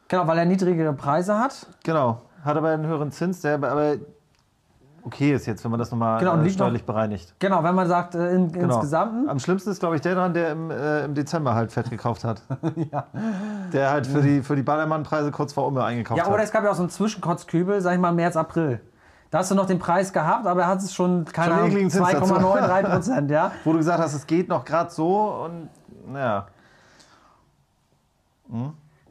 Genau, 0.09 0.27
weil 0.27 0.38
er 0.38 0.44
niedrigere 0.47 0.92
Preise 0.92 1.38
hat. 1.38 1.66
Genau. 1.85 2.23
Hat 2.44 2.57
aber 2.57 2.68
einen 2.71 2.87
höheren 2.87 3.11
Zins, 3.12 3.40
der 3.40 3.55
aber 3.57 3.97
okay 5.03 5.33
ist 5.35 5.47
jetzt, 5.47 5.64
wenn 5.64 5.71
man 5.71 5.79
das 5.81 5.90
nochmal 5.90 6.18
Genau, 6.18 6.33
äh, 6.35 6.37
liegt 6.37 6.47
noch- 6.59 6.64
steuerlich 6.66 6.85
bereinigt. 6.85 7.35
Genau, 7.38 7.62
wenn 7.62 7.75
man 7.75 7.87
sagt, 7.88 8.14
äh, 8.14 8.33
in, 8.35 8.53
Genau. 8.53 8.75
insgesamt. 8.75 9.29
Am 9.29 9.38
schlimmsten 9.38 9.71
ist, 9.71 9.81
glaube 9.81 9.97
ich, 9.97 10.03
der 10.03 10.14
dran, 10.14 10.35
der 10.35 10.53
im, 10.53 10.71
äh, 10.71 11.05
im 11.05 11.14
Dezember 11.14 11.55
halt 11.55 11.73
fett 11.73 11.90
gekauft 11.90 12.25
hat. 12.25 12.42
Ja. 12.92 13.07
Der 13.73 13.90
halt 13.90 14.07
für 14.07 14.23
die, 14.23 14.42
für 14.42 14.57
die 14.57 14.62
Ballermann-Preise 14.62 15.31
kurz 15.31 15.53
vor 15.53 15.66
Umme 15.66 15.85
eingekauft 15.85 16.18
Ja, 16.18 16.27
oder 16.27 16.38
hat. 16.38 16.44
es 16.44 16.53
gab 16.53 16.64
ja 16.64 16.71
auch 16.71 16.75
so 16.75 16.83
einen 16.83 16.90
Zwischenkotzkübel, 16.90 17.81
sag 17.81 17.94
ich 17.94 18.01
mal, 18.01 18.12
März, 18.12 18.37
April. 18.37 18.81
Da 19.31 19.38
hast 19.38 19.51
du 19.51 19.55
noch 19.55 19.66
den 19.66 19.79
Preis 19.79 20.12
gehabt, 20.12 20.47
aber 20.47 20.62
er 20.62 20.68
hat 20.68 20.79
es 20.79 20.94
schon, 20.94 21.27
keine 21.27 21.49
Schon 21.49 21.59
Ahnung, 21.59 21.71
ekligen 21.71 21.90
Zins 21.90 22.09
dazu. 22.12 22.35
2,93 22.35 22.83
Prozent, 22.90 23.31
ja. 23.31 23.51
Wo 23.64 23.73
du 23.73 23.79
gesagt 23.79 23.99
hast, 24.01 24.14
es 24.14 24.27
geht 24.27 24.49
noch 24.49 24.64
gerade 24.64 24.90
so 24.90 25.44
und 25.44 25.68
naja. 26.11 26.47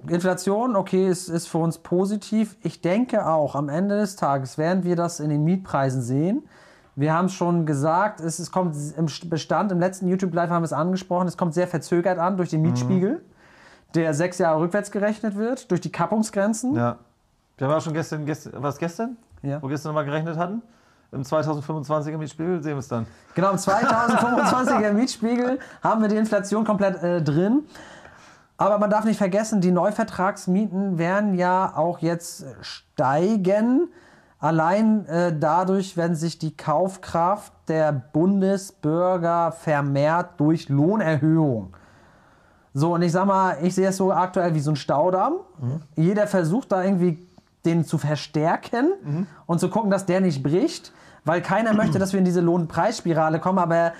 Inflation, 0.07 0.75
okay, 0.75 1.07
ist, 1.07 1.27
ist 1.29 1.47
für 1.47 1.57
uns 1.57 1.79
positiv. 1.79 2.55
Ich 2.61 2.81
denke 2.81 3.25
auch, 3.27 3.55
am 3.55 3.69
Ende 3.69 3.97
des 3.97 4.15
Tages 4.15 4.57
werden 4.57 4.83
wir 4.83 4.95
das 4.95 5.19
in 5.19 5.29
den 5.29 5.43
Mietpreisen 5.43 6.01
sehen. 6.01 6.47
Wir 6.95 7.13
haben 7.13 7.25
es 7.25 7.33
schon 7.33 7.65
gesagt, 7.65 8.21
es, 8.21 8.39
es 8.39 8.51
kommt 8.51 8.75
im 8.97 9.07
Bestand, 9.29 9.71
im 9.71 9.79
letzten 9.79 10.07
YouTube-Live 10.07 10.49
haben 10.49 10.63
wir 10.63 10.65
es 10.65 10.73
angesprochen, 10.73 11.27
es 11.27 11.37
kommt 11.37 11.53
sehr 11.53 11.67
verzögert 11.67 12.17
an 12.17 12.37
durch 12.37 12.49
den 12.49 12.61
Mietspiegel, 12.61 13.23
der 13.93 14.13
sechs 14.13 14.39
Jahre 14.39 14.61
rückwärts 14.61 14.91
gerechnet 14.91 15.35
wird, 15.35 15.69
durch 15.69 15.81
die 15.81 15.91
Kappungsgrenzen. 15.91 16.75
Ja. 16.75 16.97
Wir 17.57 17.67
haben 17.67 17.73
auch 17.73 17.81
schon 17.81 17.93
gestern, 17.93 18.25
gestern 18.25 18.53
was 18.63 18.77
gestern? 18.77 19.17
Ja. 19.43 19.61
Wo 19.61 19.67
wir 19.67 19.71
gestern 19.71 19.89
nochmal 19.89 20.05
gerechnet 20.05 20.37
hatten? 20.37 20.61
Im 21.11 21.23
2025 21.23 22.13
im 22.13 22.19
Mietspiegel 22.19 22.61
sehen 22.61 22.73
wir 22.73 22.79
es 22.79 22.87
dann. 22.87 23.07
Genau, 23.33 23.51
im 23.51 23.57
2025er 23.57 24.91
Mietspiegel 24.93 25.59
haben 25.81 26.01
wir 26.01 26.09
die 26.09 26.17
Inflation 26.17 26.65
komplett 26.65 27.01
äh, 27.01 27.21
drin. 27.21 27.63
Aber 28.57 28.79
man 28.79 28.89
darf 28.89 29.05
nicht 29.05 29.17
vergessen, 29.17 29.61
die 29.61 29.71
Neuvertragsmieten 29.71 30.97
werden 30.97 31.35
ja 31.35 31.73
auch 31.75 31.99
jetzt 31.99 32.45
steigen. 32.61 33.89
Allein 34.39 35.05
äh, 35.07 35.37
dadurch 35.37 35.95
werden 35.95 36.15
sich 36.15 36.39
die 36.39 36.55
Kaufkraft 36.55 37.53
der 37.67 37.91
Bundesbürger 37.91 39.51
vermehrt 39.51 40.39
durch 40.39 40.69
Lohnerhöhung. 40.69 41.75
So, 42.73 42.93
und 42.93 43.01
ich 43.01 43.11
sag 43.11 43.25
mal, 43.25 43.57
ich 43.63 43.73
sehe 43.73 43.87
es 43.87 43.97
so 43.97 44.11
aktuell 44.11 44.53
wie 44.53 44.59
so 44.59 44.71
ein 44.71 44.75
Staudamm. 44.75 45.33
Jeder 45.95 46.27
versucht 46.27 46.71
da 46.71 46.83
irgendwie 46.83 47.27
den 47.65 47.85
zu 47.85 47.97
verstärken 47.97 48.93
und 49.47 49.59
zu 49.59 49.69
gucken, 49.69 49.89
dass 49.89 50.05
der 50.05 50.21
nicht 50.21 50.43
bricht, 50.43 50.93
weil 51.25 51.41
keiner 51.41 51.73
möchte, 51.73 51.97
dass 51.99 52.13
wir 52.13 52.19
in 52.19 52.25
diese 52.25 52.41
Lohnpreisspirale 52.41 53.39
kommen, 53.39 53.57
aber 53.57 53.93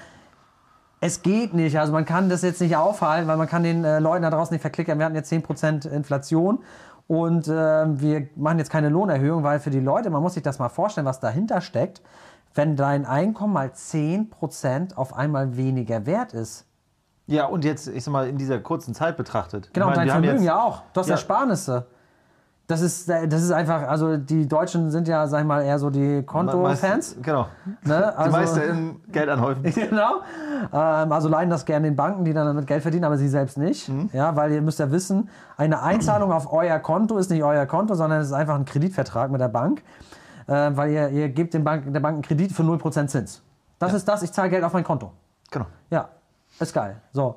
es 0.99 1.21
geht 1.21 1.53
nicht. 1.53 1.79
Also 1.79 1.93
man 1.93 2.05
kann 2.05 2.29
das 2.29 2.41
jetzt 2.41 2.61
nicht 2.61 2.75
aufhalten, 2.75 3.27
weil 3.27 3.37
man 3.37 3.47
kann 3.47 3.63
den 3.63 3.83
äh, 3.83 3.99
Leuten 3.99 4.23
da 4.23 4.29
draußen 4.29 4.53
nicht 4.53 4.61
verklickern. 4.61 4.97
Wir 4.99 5.05
hatten 5.05 5.15
jetzt 5.15 5.31
10% 5.31 5.87
Inflation 5.89 6.59
und 7.07 7.47
äh, 7.47 7.51
wir 7.51 8.27
machen 8.35 8.57
jetzt 8.59 8.69
keine 8.71 8.89
Lohnerhöhung, 8.89 9.43
weil 9.43 9.59
für 9.59 9.69
die 9.69 9.79
Leute, 9.79 10.09
man 10.09 10.21
muss 10.21 10.33
sich 10.33 10.43
das 10.43 10.59
mal 10.59 10.69
vorstellen, 10.69 11.05
was 11.05 11.19
dahinter 11.19 11.61
steckt, 11.61 12.01
wenn 12.53 12.75
dein 12.75 13.05
Einkommen 13.05 13.53
mal 13.53 13.67
10% 13.67 14.95
auf 14.95 15.13
einmal 15.15 15.55
weniger 15.57 16.05
wert 16.05 16.33
ist. 16.33 16.65
Ja, 17.27 17.45
und 17.45 17.65
jetzt, 17.65 17.87
ich 17.87 18.03
sag 18.03 18.11
mal, 18.11 18.27
in 18.27 18.37
dieser 18.37 18.59
kurzen 18.59 18.93
Zeit 18.93 19.17
betrachtet. 19.17 19.69
Genau, 19.73 19.89
Ich 19.89 19.95
meine, 19.97 20.07
dein 20.11 20.21
Vermögen 20.21 20.37
jetzt- 20.37 20.45
ja 20.45 20.63
auch. 20.63 20.81
Du 20.93 21.01
hast 21.01 21.07
Ja. 21.07 21.13
Ersparnisse. 21.15 21.87
Das 22.67 22.81
ist, 22.81 23.07
das 23.07 23.43
ist 23.43 23.51
einfach, 23.51 23.83
also 23.83 24.17
die 24.17 24.45
Deutschen 24.45 24.91
sind 24.91 25.07
ja, 25.07 25.25
sag 25.27 25.39
ich 25.39 25.47
mal, 25.47 25.61
eher 25.63 25.79
so 25.79 25.89
die 25.89 26.21
Konto-Fans. 26.23 27.15
Genau. 27.21 27.47
Ne? 27.65 27.73
Die 27.85 28.17
Also, 28.17 28.31
meisten 28.31 28.59
in 28.59 29.01
Geld 29.09 29.29
anhäufen. 29.29 29.63
genau. 29.73 30.21
Ähm, 30.73 31.11
also 31.13 31.29
leihen 31.29 31.49
das 31.49 31.63
gerne 31.63 31.87
den 31.87 31.95
Banken, 31.95 32.25
die 32.25 32.33
dann 32.33 32.45
damit 32.45 32.67
Geld 32.67 32.81
verdienen, 32.81 33.05
aber 33.05 33.17
sie 33.17 33.29
selbst 33.29 33.57
nicht. 33.57 33.87
Mhm. 33.87 34.09
Ja, 34.11 34.35
weil 34.35 34.51
ihr 34.51 34.61
müsst 34.61 34.79
ja 34.79 34.91
wissen, 34.91 35.29
eine 35.55 35.81
Einzahlung 35.81 36.33
auf 36.33 36.51
euer 36.51 36.77
Konto 36.79 37.17
ist 37.17 37.31
nicht 37.31 37.41
euer 37.41 37.65
Konto, 37.67 37.95
sondern 37.95 38.19
es 38.19 38.27
ist 38.27 38.33
einfach 38.33 38.55
ein 38.55 38.65
Kreditvertrag 38.65 39.31
mit 39.31 39.39
der 39.39 39.47
Bank. 39.47 39.81
Äh, 40.47 40.71
weil 40.75 40.91
ihr, 40.91 41.09
ihr 41.09 41.29
gebt 41.29 41.53
dem 41.53 41.63
Bank, 41.63 41.85
der 41.93 42.01
Bank 42.01 42.15
einen 42.15 42.21
Kredit 42.21 42.51
für 42.51 42.63
0% 42.63 43.07
Zins. 43.07 43.41
Das 43.79 43.93
ist 43.93 44.05
das, 44.05 44.23
ich 44.23 44.33
zahle 44.33 44.49
Geld 44.49 44.65
auf 44.65 44.73
mein 44.73 44.83
Konto. 44.83 45.13
Genau. 45.51 45.67
Ja, 45.89 46.09
ist 46.59 46.73
geil. 46.73 46.97
So. 47.13 47.35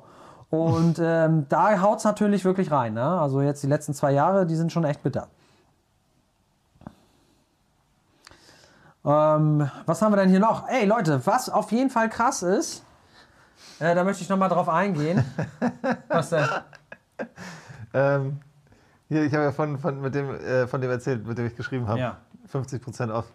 Und 0.51 0.99
ähm, 1.01 1.45
da 1.47 1.81
haut 1.81 1.99
es 1.99 2.03
natürlich 2.03 2.43
wirklich 2.43 2.71
rein. 2.71 2.93
Ne? 2.93 3.03
Also 3.03 3.41
jetzt 3.41 3.63
die 3.63 3.67
letzten 3.67 3.93
zwei 3.93 4.11
Jahre, 4.11 4.45
die 4.45 4.55
sind 4.55 4.71
schon 4.71 4.83
echt 4.83 5.01
bitter. 5.01 5.29
Ähm, 9.05 9.71
was 9.85 10.01
haben 10.01 10.11
wir 10.11 10.17
denn 10.17 10.29
hier 10.29 10.41
noch? 10.41 10.67
Ey 10.67 10.85
Leute, 10.85 11.25
was 11.25 11.49
auf 11.49 11.71
jeden 11.71 11.89
Fall 11.89 12.09
krass 12.09 12.43
ist, 12.43 12.83
äh, 13.79 13.95
da 13.95 14.03
möchte 14.03 14.23
ich 14.23 14.29
nochmal 14.29 14.49
drauf 14.49 14.67
eingehen. 14.67 15.23
was 16.09 16.29
denn? 16.29 16.45
Ähm, 17.93 18.41
hier, 19.07 19.23
ich 19.23 19.33
habe 19.33 19.45
ja 19.45 19.51
von, 19.53 19.79
von, 19.79 20.01
mit 20.01 20.13
dem, 20.13 20.35
äh, 20.35 20.67
von 20.67 20.81
dem 20.81 20.91
erzählt, 20.91 21.25
mit 21.25 21.37
dem 21.37 21.47
ich 21.47 21.55
geschrieben 21.55 21.87
habe. 21.87 21.99
Ja. 21.99 22.17
50% 22.51 23.09
off. 23.09 23.25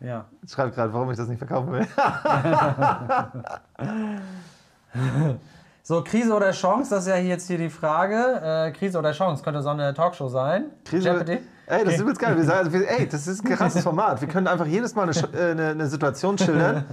Ja. 0.00 0.24
Ich 0.42 0.50
schreibe 0.50 0.72
gerade, 0.72 0.92
warum 0.92 1.08
ich 1.12 1.16
das 1.16 1.28
nicht 1.28 1.38
verkaufen 1.38 1.70
will. 1.70 1.86
So, 5.88 6.04
Krise 6.04 6.34
oder 6.34 6.50
Chance, 6.50 6.90
das 6.90 7.06
ist 7.06 7.08
ja 7.08 7.16
jetzt 7.16 7.46
hier 7.46 7.56
die 7.56 7.70
Frage. 7.70 8.42
Äh, 8.44 8.72
Krise 8.72 8.98
oder 8.98 9.12
Chance, 9.12 9.42
könnte 9.42 9.62
so 9.62 9.70
eine 9.70 9.94
Talkshow 9.94 10.28
sein. 10.28 10.66
Krise, 10.84 11.08
Jeopardy? 11.08 11.38
ey, 11.64 11.82
das 11.82 11.94
ist 11.94 12.00
übelst 12.00 12.20
geil. 12.20 12.36
Wir 12.36 12.44
sagen, 12.44 12.58
also 12.58 12.72
wir, 12.74 12.90
ey, 12.90 13.08
das 13.08 13.26
ist 13.26 13.42
ein 13.42 13.56
krasses 13.56 13.84
Format. 13.84 14.20
Wir 14.20 14.28
können 14.28 14.48
einfach 14.48 14.66
jedes 14.66 14.94
Mal 14.94 15.04
eine, 15.04 15.12
äh, 15.32 15.52
eine, 15.52 15.68
eine 15.68 15.86
Situation 15.86 16.36
schildern 16.36 16.84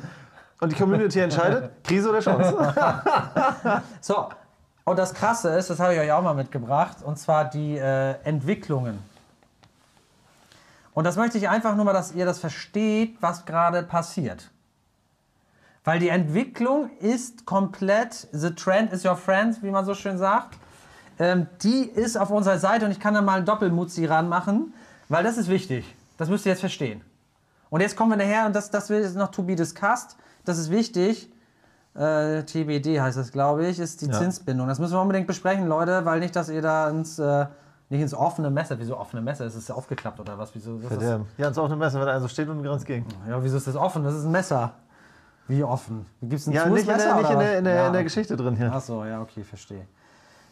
und 0.61 0.71
die 0.71 0.77
Community 0.77 1.19
entscheidet, 1.19 1.71
Krise 1.83 2.09
oder 2.09 2.21
Chance. 2.21 2.73
So, 3.99 4.29
und 4.85 4.97
das 4.97 5.13
Krasse 5.13 5.49
ist, 5.49 5.69
das 5.69 5.81
habe 5.81 5.93
ich 5.93 5.99
euch 5.99 6.13
auch 6.13 6.21
mal 6.23 6.33
mitgebracht, 6.33 6.99
und 7.03 7.19
zwar 7.19 7.49
die 7.49 7.77
äh, 7.77 8.11
Entwicklungen. 8.23 8.99
Und 10.93 11.03
das 11.03 11.17
möchte 11.17 11.37
ich 11.37 11.49
einfach 11.49 11.75
nur 11.75 11.83
mal, 11.83 11.91
dass 11.91 12.13
ihr 12.13 12.25
das 12.25 12.39
versteht, 12.39 13.17
was 13.19 13.45
gerade 13.45 13.83
passiert. 13.83 14.51
Weil 15.85 15.99
die 15.99 16.09
Entwicklung 16.09 16.89
ist 16.99 17.45
komplett, 17.45 18.27
the 18.31 18.51
trend 18.51 18.91
is 18.91 19.05
your 19.05 19.15
friend, 19.15 19.61
wie 19.63 19.69
man 19.71 19.85
so 19.85 19.93
schön 19.93 20.17
sagt. 20.17 20.57
Ähm, 21.19 21.47
die 21.61 21.83
ist 21.83 22.17
auf 22.17 22.31
unserer 22.31 22.57
Seite 22.57 22.85
und 22.85 22.91
ich 22.91 22.99
kann 22.99 23.13
da 23.13 23.21
mal 23.21 23.37
einen 23.37 23.45
Doppelmutzi 23.45 24.05
ranmachen, 24.05 24.73
weil 25.07 25.23
das 25.23 25.37
ist 25.37 25.47
wichtig. 25.47 25.85
Das 26.17 26.27
müsst 26.27 26.45
ihr 26.45 26.51
jetzt 26.51 26.59
verstehen. 26.61 27.01
Und 27.69 27.81
jetzt 27.81 27.95
kommen 27.95 28.11
wir 28.11 28.17
nachher, 28.17 28.45
und 28.47 28.55
das, 28.55 28.69
das 28.71 28.89
wird 28.89 29.15
noch 29.15 29.29
to 29.31 29.43
be 29.43 29.55
discussed, 29.55 30.17
das 30.43 30.57
ist 30.57 30.71
wichtig. 30.71 31.31
Äh, 31.95 32.43
TBD 32.43 32.99
heißt 32.99 33.17
das, 33.17 33.31
glaube 33.31 33.65
ich, 33.67 33.79
ist 33.79 34.01
die 34.01 34.07
Ja. 34.07 34.13
Zinsbindung. 34.13 34.67
Das 34.67 34.79
müssen 34.79 34.93
wir 34.93 35.01
unbedingt 35.01 35.27
besprechen, 35.27 35.67
Leute, 35.67 36.03
weil 36.03 36.19
nicht, 36.19 36.35
dass 36.35 36.49
ihr 36.49 36.61
da 36.61 36.89
ins, 36.89 37.19
äh, 37.19 37.45
nicht 37.89 38.01
ins 38.01 38.13
offene 38.13 38.49
Messer, 38.49 38.77
wieso 38.79 38.97
offene 38.97 39.21
Messer? 39.21 39.45
Ist 39.45 39.55
es 39.55 39.71
aufgeklappt 39.71 40.19
oder 40.19 40.37
was? 40.37 40.53
Wieso, 40.53 40.77
ist 40.79 40.91
das? 40.91 41.19
Ja, 41.37 41.47
uns 41.47 41.57
auch 41.57 41.65
eine 41.65 41.77
Messe, 41.77 41.99
wenn 42.01 42.07
einer 42.07 42.19
so 42.19 42.27
steht 42.27 42.49
und 42.49 42.63
grenzt 42.63 42.85
gegen. 42.85 43.05
Ja, 43.29 43.41
wieso 43.41 43.55
ist 43.57 43.67
das 43.67 43.75
offen? 43.77 44.03
Das 44.03 44.15
ist 44.15 44.25
ein 44.25 44.31
Messer. 44.31 44.73
Wie 45.47 45.63
offen? 45.63 46.05
Gibt 46.21 46.33
es 46.33 46.47
ein 46.47 46.53
Ja, 46.53 46.65
nicht, 46.67 46.87
in 46.87 46.97
der, 46.97 47.15
nicht 47.15 47.29
in 47.29 47.39
der, 47.39 47.57
in 47.59 47.63
der, 47.65 47.75
Ja, 47.75 47.87
in 47.87 47.93
der. 47.93 48.03
Geschichte 48.03 48.35
drin 48.35 48.55
hier. 48.55 48.71
Ach 48.73 48.81
so, 48.81 49.05
ja, 49.05 49.21
okay, 49.21 49.43
verstehe. 49.43 49.85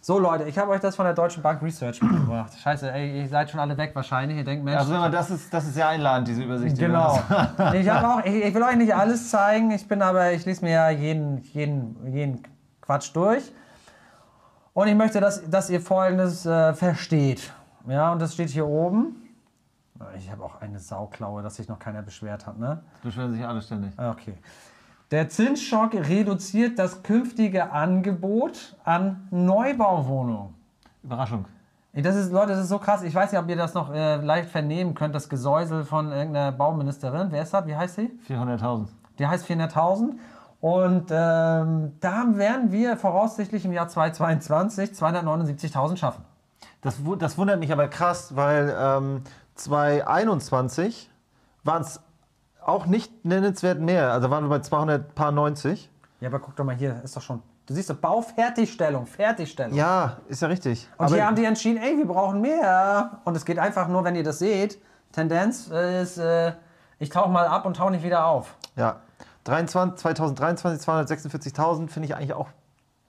So, 0.01 0.19
Leute, 0.19 0.43
ich 0.43 0.58
habe 0.58 0.69
euch 0.71 0.82
das 0.82 0.95
von 0.97 1.06
der 1.06 1.13
Deutschen 1.13 1.41
Bank 1.41 1.62
Research 1.63 2.01
mitgebracht. 2.01 2.51
Scheiße, 2.62 2.91
ey, 2.91 3.21
ihr 3.21 3.27
seid 3.29 3.49
schon 3.49 3.60
alle 3.60 3.77
weg 3.77 3.91
wahrscheinlich. 3.95 4.38
Ihr 4.38 4.43
denkt, 4.43 4.65
Mensch, 4.65 4.77
Also, 4.77 5.10
das 5.10 5.29
ist, 5.32 5.53
das 5.53 5.65
ist 5.67 5.77
ja 5.77 5.89
einladend, 5.89 6.27
diese 6.27 6.43
Übersicht. 6.43 6.77
die 6.77 6.82
Genau. 6.82 7.19
Ich, 7.73 7.89
auch, 7.91 8.19
ich, 8.25 8.43
ich 8.45 8.53
will 8.53 8.63
euch 8.63 8.75
nicht 8.75 8.93
alles 8.93 9.29
zeigen. 9.29 9.71
Ich 9.71 9.88
bin 9.88 10.01
aber, 10.01 10.32
ich 10.34 10.45
lese 10.45 10.63
mir 10.65 10.71
ja 10.71 10.89
jeden, 10.89 11.37
jeden, 11.54 12.13
jeden 12.13 12.44
Quatsch 12.81 13.15
durch. 13.15 13.52
Und 14.73 14.87
ich 14.87 14.96
möchte, 14.96 15.19
dass, 15.21 15.50
dass 15.50 15.69
ihr 15.69 15.79
Folgendes 15.81 16.46
äh, 16.46 16.73
versteht. 16.73 17.54
Ja, 17.87 18.12
und 18.12 18.21
das 18.21 18.33
steht 18.33 18.50
hier 18.50 18.67
oben. 18.67 19.15
Ich 20.17 20.29
habe 20.29 20.44
auch 20.44 20.60
eine 20.62 20.79
Sauklaue, 20.79 21.41
dass 21.44 21.56
sich 21.56 21.69
noch 21.69 21.79
keiner 21.79 22.02
beschwert 22.02 22.46
hat, 22.46 22.60
ne? 22.60 22.83
Beschweren 23.04 23.31
sich 23.31 23.46
alle 23.46 23.62
ständig. 23.62 23.94
Ah, 23.98 24.12
Okay. 24.12 24.33
Der 25.14 25.30
Zinsschock 25.30 25.94
reduziert 25.94 26.80
das 26.80 27.04
künftige 27.04 27.72
Angebot 27.72 28.76
an 28.84 29.28
Neubauwohnungen. 29.30 30.56
Überraschung. 31.04 31.46
Das 31.94 32.16
ist, 32.16 32.32
Leute, 32.32 32.54
das 32.54 32.62
ist 32.62 32.70
so 32.70 32.80
krass. 32.80 33.04
Ich 33.04 33.14
weiß 33.14 33.32
nicht, 33.32 33.40
ob 33.40 33.48
ihr 33.48 33.56
das 33.56 33.76
noch 33.76 33.94
äh, 33.94 34.16
leicht 34.16 34.50
vernehmen 34.50 34.96
könnt, 34.96 35.14
das 35.14 35.30
Gesäusel 35.30 35.84
von 35.84 36.12
irgendeiner 36.12 36.52
Bauministerin. 36.52 37.28
Wer 37.30 37.44
ist 37.44 37.54
das? 37.54 37.68
Wie 37.68 37.76
heißt 37.76 37.94
sie? 37.94 38.12
400.000. 38.28 38.88
Die 39.20 39.28
heißt 39.28 39.48
400.000. 39.48 40.14
Und 40.62 41.12
ähm, 41.12 41.92
da 42.00 42.26
werden 42.30 42.72
wir 42.72 42.98
voraussichtlich 42.98 43.66
im 43.66 43.72
Jahr 43.72 43.90
2022 43.90 44.94
279.000 44.94 45.96
schaffen. 45.96 46.26
Das, 46.82 46.96
das 47.20 47.38
wundert 47.38 47.60
mich 47.60 47.72
aber 47.72 47.88
krass, 47.88 48.36
weil 48.36 48.76
ähm, 48.76 49.22
2021 49.54 51.12
waren 51.64 51.84
es 51.84 52.02
auch 52.68 52.86
nicht 52.86 53.26
nennenswert 53.26 53.80
mehr. 53.80 54.12
Also 54.12 54.30
waren 54.30 54.44
wir 54.46 54.50
bei 54.50 54.60
290. 54.60 55.90
Ja, 56.20 56.30
aber 56.30 56.40
guck 56.40 56.56
doch 56.56 56.64
mal 56.64 56.76
hier, 56.76 57.02
ist 57.04 57.16
doch 57.16 57.22
schon. 57.22 57.42
Du 57.66 57.74
siehst 57.74 57.90
doch 57.90 57.96
Baufertigstellung, 57.96 59.06
Fertigstellung. 59.06 59.74
Ja, 59.74 60.18
ist 60.28 60.42
ja 60.42 60.48
richtig. 60.50 60.88
Und 60.98 61.14
hier 61.14 61.26
haben 61.26 61.36
die 61.36 61.46
entschieden, 61.46 61.82
ey, 61.82 61.98
wir 61.98 62.06
brauchen 62.06 62.42
mehr. 62.42 63.22
Und 63.24 63.38
es 63.38 63.46
geht 63.46 63.58
einfach 63.58 63.88
nur, 63.88 64.04
wenn 64.04 64.16
ihr 64.16 64.24
das 64.24 64.40
seht, 64.40 64.78
Tendenz 65.14 65.68
ist, 65.68 66.18
äh, 66.18 66.54
ich 67.00 67.10
tauche 67.10 67.30
mal 67.30 67.46
ab 67.48 67.66
und 67.66 67.78
tauche 67.78 67.92
nicht 67.92 68.04
wieder 68.04 68.26
auf. 68.26 68.56
ja, 68.76 68.98
23, 69.46 70.00
2023 70.00 70.88
246.000 70.88 71.90
finde 71.90 72.08
ich 72.08 72.16
eigentlich 72.16 72.34
auch 72.34 72.48
ein 72.48 72.54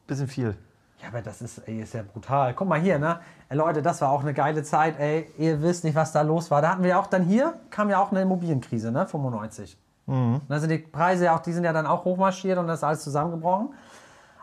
bisschen 0.07 0.29
viel. 0.29 0.57
Ja, 1.05 1.11
aber 1.11 1.21
das 1.21 1.43
ist, 1.43 1.59
ey, 1.69 1.83
ist 1.83 1.93
ja 1.93 2.03
brutal. 2.03 2.55
Guck 2.55 2.67
mal 2.67 2.81
hier, 2.81 2.99
ne? 2.99 3.21
Ey, 3.51 3.59
Leute, 3.59 3.83
das 3.83 4.01
war 4.01 4.11
auch 4.11 4.23
eine 4.23 4.33
geile 4.33 4.63
Zeit, 4.63 4.99
ey. 4.99 5.31
Ihr 5.37 5.61
wisst 5.61 5.85
nicht, 5.85 5.95
was 5.95 6.13
da 6.13 6.23
los 6.23 6.51
war. 6.51 6.63
Da 6.63 6.71
hatten 6.71 6.83
wir 6.83 6.99
auch 6.99 7.09
dann 7.09 7.25
hier, 7.25 7.55
kam 7.69 7.91
ja 7.91 7.99
auch 7.99 8.11
eine 8.11 8.23
Immobilienkrise, 8.23 8.91
ne? 8.91 9.07
95. 9.07 9.77
Mhm. 10.07 10.41
Da 10.49 10.59
sind 10.59 10.71
die 10.71 10.79
Preise 10.79 11.27
ja 11.27 11.37
auch, 11.37 11.41
die 11.41 11.53
sind 11.53 11.65
ja 11.65 11.75
dann 11.75 11.87
auch 11.87 12.07
hochmarschiert 12.07 12.59
und 12.59 12.69
das 12.69 12.79
ist 12.79 12.85
alles 12.85 13.03
zusammengebrochen. 13.03 13.75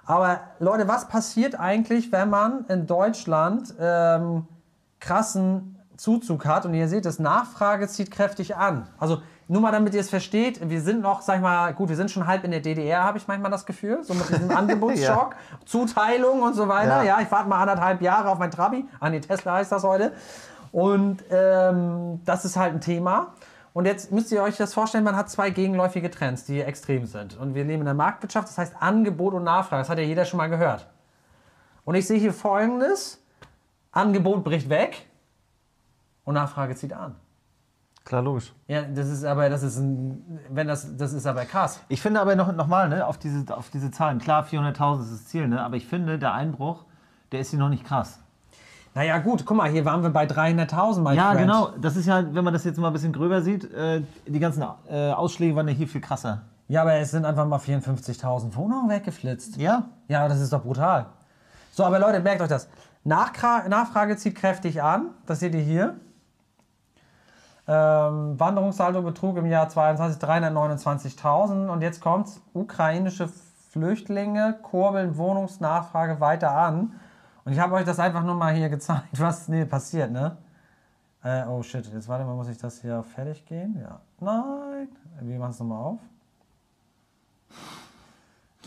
Aber 0.06 0.42
Leute, 0.60 0.88
was 0.88 1.08
passiert 1.08 1.60
eigentlich, 1.60 2.12
wenn 2.12 2.30
man 2.30 2.66
in 2.68 2.86
Deutschland 2.86 3.74
ähm, 3.80 4.46
krassen 5.00 5.80
Zuzug 5.98 6.46
hat 6.46 6.68
und 6.68 6.76
ihr 6.76 6.88
seht, 6.88 7.06
das 7.06 7.18
Nachfrage 7.18 7.88
zieht 7.88 8.12
kräftig 8.12 8.56
an. 8.56 8.88
Also 9.00 9.22
nur 9.52 9.60
mal 9.60 9.74
damit 9.74 9.94
ihr 9.94 10.00
es 10.00 10.10
versteht, 10.10 10.70
wir 10.70 10.80
sind 10.80 11.02
noch, 11.02 11.22
sag 11.22 11.36
ich 11.36 11.42
mal, 11.42 11.74
gut, 11.74 11.90
wir 11.90 11.98
sind 11.98 12.10
schon 12.10 12.26
halb 12.26 12.46
in 12.46 12.52
der 12.52 12.62
DDR, 12.62 13.04
habe 13.04 13.18
ich 13.18 13.28
manchmal 13.28 13.52
das 13.52 13.66
Gefühl, 13.66 14.02
so 14.02 14.14
mit 14.14 14.30
diesem 14.30 14.50
Angebotsschock, 14.58 15.36
Zuteilung 15.66 16.42
und 16.42 16.54
so 16.54 16.70
weiter. 16.70 17.04
Ja. 17.04 17.18
Ja, 17.18 17.22
ich 17.22 17.30
warte 17.30 17.50
mal 17.50 17.60
anderthalb 17.60 18.02
Jahre 18.02 18.30
auf 18.30 18.40
mein 18.40 18.50
Trabi. 18.50 18.86
Ah, 19.02 19.10
nee, 19.10 19.20
Tesla 19.20 19.56
heißt 19.56 19.70
das 19.70 19.84
heute. 19.84 20.14
Und 20.72 21.26
ähm, 21.30 22.22
das 22.24 22.46
ist 22.46 22.56
halt 22.56 22.76
ein 22.76 22.80
Thema. 22.80 23.34
Und 23.74 23.88
jetzt 23.88 24.14
müsst 24.14 24.32
ihr 24.32 24.42
euch 24.42 24.56
das 24.56 24.74
vorstellen, 24.74 25.04
man 25.04 25.18
hat 25.18 25.30
zwei 25.30 25.50
gegenläufige 25.50 26.10
Trends, 26.10 26.46
die 26.46 26.62
extrem 26.62 27.06
sind. 27.06 27.38
Und 27.38 27.54
wir 27.54 27.66
leben 27.66 27.82
in 27.82 27.86
der 27.86 27.94
Marktwirtschaft, 27.94 28.48
das 28.48 28.58
heißt 28.58 28.76
Angebot 28.80 29.34
und 29.34 29.44
Nachfrage. 29.44 29.82
Das 29.82 29.90
hat 29.90 29.98
ja 29.98 30.06
jeder 30.06 30.24
schon 30.24 30.38
mal 30.38 30.48
gehört. 30.48 30.88
Und 31.84 31.96
ich 31.96 32.08
sehe 32.08 32.20
hier 32.20 32.34
folgendes: 32.34 33.22
Angebot 33.92 34.46
bricht 34.46 34.70
weg 34.70 35.10
und 36.24 36.36
Nachfrage 36.36 36.74
zieht 36.74 36.94
an. 36.94 37.18
Klar, 38.04 38.24
logisch. 38.24 38.54
Ja, 38.68 38.82
das 38.82 39.10
ist 39.10 39.24
aber, 39.24 39.50
das 39.50 39.64
ist 39.64 39.78
ein, 39.78 40.40
wenn 40.50 40.68
das, 40.68 40.98
das 40.98 41.14
ist 41.14 41.28
aber 41.28 41.46
krass. 41.46 41.82
Ich 41.88 42.02
finde 42.02 42.20
aber 42.20 42.36
noch, 42.36 42.52
noch 42.52 42.68
mal, 42.68 42.90
ne, 42.90 43.06
auf 43.06 43.18
diese, 43.18 43.56
auf 43.56 43.70
diese 43.70 43.92
Zahlen, 43.92 44.20
klar, 44.20 44.46
400.000 44.46 45.04
ist 45.04 45.12
das 45.12 45.26
Ziel, 45.28 45.48
ne, 45.48 45.62
aber 45.62 45.76
ich 45.76 45.86
finde, 45.86 46.18
der 46.18 46.34
Einbruch, 46.34 46.86
der 47.32 47.42
ist 47.42 47.52
hier 47.52 47.60
noch 47.60 47.70
nicht 47.70 47.86
krass. 47.86 48.20
Naja, 48.94 49.20
gut, 49.20 49.46
guck 49.46 49.56
mal, 49.56 49.70
hier 49.70 49.86
waren 49.86 50.04
wir 50.04 50.10
bei 50.10 50.26
300.000 50.26 51.00
mal. 51.00 51.16
Ja, 51.16 51.34
genau. 51.34 51.70
Das 51.80 51.96
ist 51.96 52.08
ja, 52.08 52.34
wenn 52.34 52.44
man 52.44 52.54
das 52.54 52.66
jetzt 52.66 52.78
mal 52.78 52.88
ein 52.88 52.94
bisschen 52.94 53.14
gröber 53.14 53.42
sieht, 53.42 53.72
äh, 53.74 54.02
die 54.28 54.40
ganzen 54.40 54.64
äh, 54.90 55.12
Ausschläge 55.12 55.56
waren 55.56 55.68
ja 55.68 55.74
hier 55.74 55.88
viel 55.88 56.02
krasser. 56.02 56.42
Ja, 56.68 56.82
aber 56.82 56.96
es 56.96 57.12
sind 57.12 57.24
einfach 57.24 57.46
mal 57.46 57.60
54.000 57.60 58.56
Wohnungen 58.56 58.90
weggeflitzt. 58.90 59.58
Ja? 59.58 59.90
Ja, 60.08 60.28
das 60.28 60.42
ist 60.42 60.52
doch 60.52 60.64
brutal. 60.64 61.06
So, 61.72 61.86
aber 61.86 62.00
Leute, 62.00 62.20
merkt 62.20 62.42
euch 62.42 62.50
das. 62.50 62.68
Nachfrage 63.04 64.18
zieht 64.18 64.36
kräftig 64.36 64.82
an. 64.82 65.12
Das 65.26 65.40
seht 65.40 65.54
ihr 65.56 65.62
hier. 65.62 65.96
Ähm, 67.68 68.40
Wanderungssaldo 68.40 69.02
betrug 69.02 69.38
im 69.38 69.46
Jahr 69.46 69.70
22 69.70 70.22
329.000. 70.22 71.70
Und 71.70 71.82
jetzt 71.82 72.02
kommt's. 72.02 72.42
Ukrainische 72.54 73.30
Flüchtlinge 73.72 74.60
kurbeln 74.62 75.18
Wohnungsnachfrage 75.18 76.20
weiter 76.20 76.52
an. 76.52 77.00
Und 77.46 77.54
ich 77.54 77.60
habe 77.60 77.76
euch 77.76 77.86
das 77.86 78.00
einfach 78.00 78.24
nur 78.24 78.36
mal 78.36 78.54
hier 78.54 78.70
gezeigt, 78.70 79.08
was 79.20 79.48
nee, 79.48 79.66
passiert, 79.66 80.12
ne? 80.12 80.38
Äh, 81.24 81.44
oh 81.46 81.62
shit, 81.62 81.86
jetzt 81.94 82.08
warte 82.08 82.26
mal, 82.26 82.36
muss 82.36 82.50
ich 82.50 82.58
das 82.58 82.82
hier 82.82 83.04
fertig 83.04 83.46
gehen? 83.46 83.80
Ja. 83.80 84.02
Nein. 84.20 84.90
Wir 85.22 85.38
machen 85.38 85.52
es 85.52 85.60
nochmal 85.60 85.84
auf. 85.84 86.00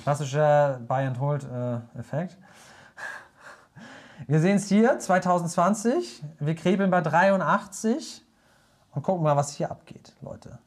Klassischer 0.03 0.81
Buy-and-Hold-Effekt. 0.87 2.37
Wir 4.27 4.41
sehen 4.41 4.57
es 4.57 4.69
hier, 4.69 4.99
2020. 4.99 6.25
Wir 6.39 6.55
krebeln 6.55 6.91
bei 6.91 7.01
83 7.01 8.25
und 8.95 9.03
gucken 9.03 9.23
mal, 9.23 9.37
was 9.37 9.53
hier 9.53 9.71
abgeht, 9.71 10.15
Leute. 10.21 10.59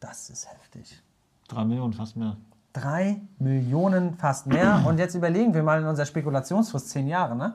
Das 0.00 0.30
ist 0.30 0.50
heftig. 0.50 1.02
Drei 1.48 1.64
Millionen, 1.64 1.92
fast 1.92 2.16
mehr. 2.16 2.36
Drei 2.72 3.20
Millionen, 3.38 4.14
fast 4.14 4.46
mehr. 4.46 4.84
Und 4.86 4.98
jetzt 4.98 5.14
überlegen 5.14 5.52
wir 5.54 5.62
mal 5.62 5.80
in 5.80 5.86
unserer 5.86 6.06
Spekulationsfrist 6.06 6.90
zehn 6.90 7.08
Jahre, 7.08 7.34
ne? 7.34 7.54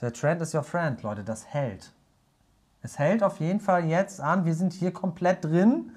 Der 0.00 0.12
Trend 0.12 0.40
is 0.40 0.54
your 0.54 0.62
friend, 0.62 1.02
Leute. 1.02 1.24
Das 1.24 1.46
hält. 1.46 1.92
Es 2.82 2.98
hält 2.98 3.22
auf 3.24 3.40
jeden 3.40 3.58
Fall 3.58 3.84
jetzt 3.86 4.20
an. 4.20 4.44
Wir 4.44 4.54
sind 4.54 4.72
hier 4.72 4.92
komplett 4.92 5.44
drin. 5.44 5.90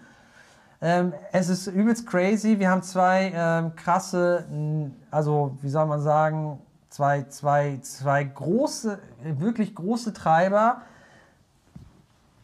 Ähm, 0.81 1.13
es 1.31 1.49
ist 1.49 1.67
übelst 1.67 2.07
crazy. 2.07 2.57
Wir 2.57 2.71
haben 2.71 2.81
zwei 2.81 3.31
ähm, 3.35 3.75
krasse, 3.75 4.45
also 5.11 5.55
wie 5.61 5.69
soll 5.69 5.85
man 5.85 6.01
sagen, 6.01 6.59
zwei, 6.89 7.23
zwei, 7.23 7.77
zwei 7.83 8.23
große, 8.23 8.97
wirklich 9.23 9.75
große 9.75 10.13
Treiber. 10.13 10.81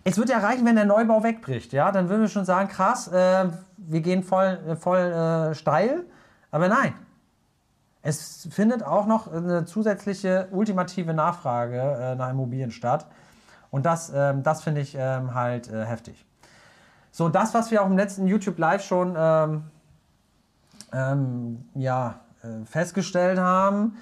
Es 0.10 0.18
wird 0.18 0.30
ja 0.30 0.38
reichen, 0.38 0.66
wenn 0.66 0.78
der 0.78 0.86
Neubau 0.86 1.22
wegbricht, 1.22 1.74
ja, 1.74 1.92
dann 1.92 2.08
würden 2.08 2.22
wir 2.22 2.30
schon 2.30 2.46
sagen, 2.46 2.70
krass, 2.70 3.10
äh, 3.10 3.50
wir 3.76 4.00
gehen 4.00 4.24
voll, 4.24 4.58
äh, 4.66 4.76
voll 4.78 5.00
äh, 5.00 5.54
steil. 5.54 6.06
Aber 6.50 6.70
nein, 6.70 6.94
es 8.04 8.48
findet 8.50 8.84
auch 8.84 9.06
noch 9.06 9.30
eine 9.30 9.66
zusätzliche 9.66 10.48
ultimative 10.52 11.14
Nachfrage 11.14 11.82
äh, 11.82 12.16
nach 12.16 12.30
Immobilien 12.30 12.72
statt. 12.72 13.06
Und 13.70 13.86
das, 13.86 14.10
ähm, 14.16 14.44
das 14.44 14.64
finde 14.64 14.80
ich 14.80 14.96
ähm, 14.98 15.34
halt 15.34 15.68
äh, 15.68 15.84
heftig. 15.84 16.26
So, 17.12 17.28
das, 17.28 17.54
was 17.54 17.70
wir 17.70 17.82
auch 17.82 17.88
im 17.88 17.98
letzten 17.98 18.28
YouTube 18.28 18.58
Live 18.60 18.86
schon 18.86 19.14
ähm, 19.18 19.64
ähm, 20.94 21.66
ja, 21.76 22.22
äh, 22.44 22.64
festgestellt 22.64 23.40
haben, 23.40 23.98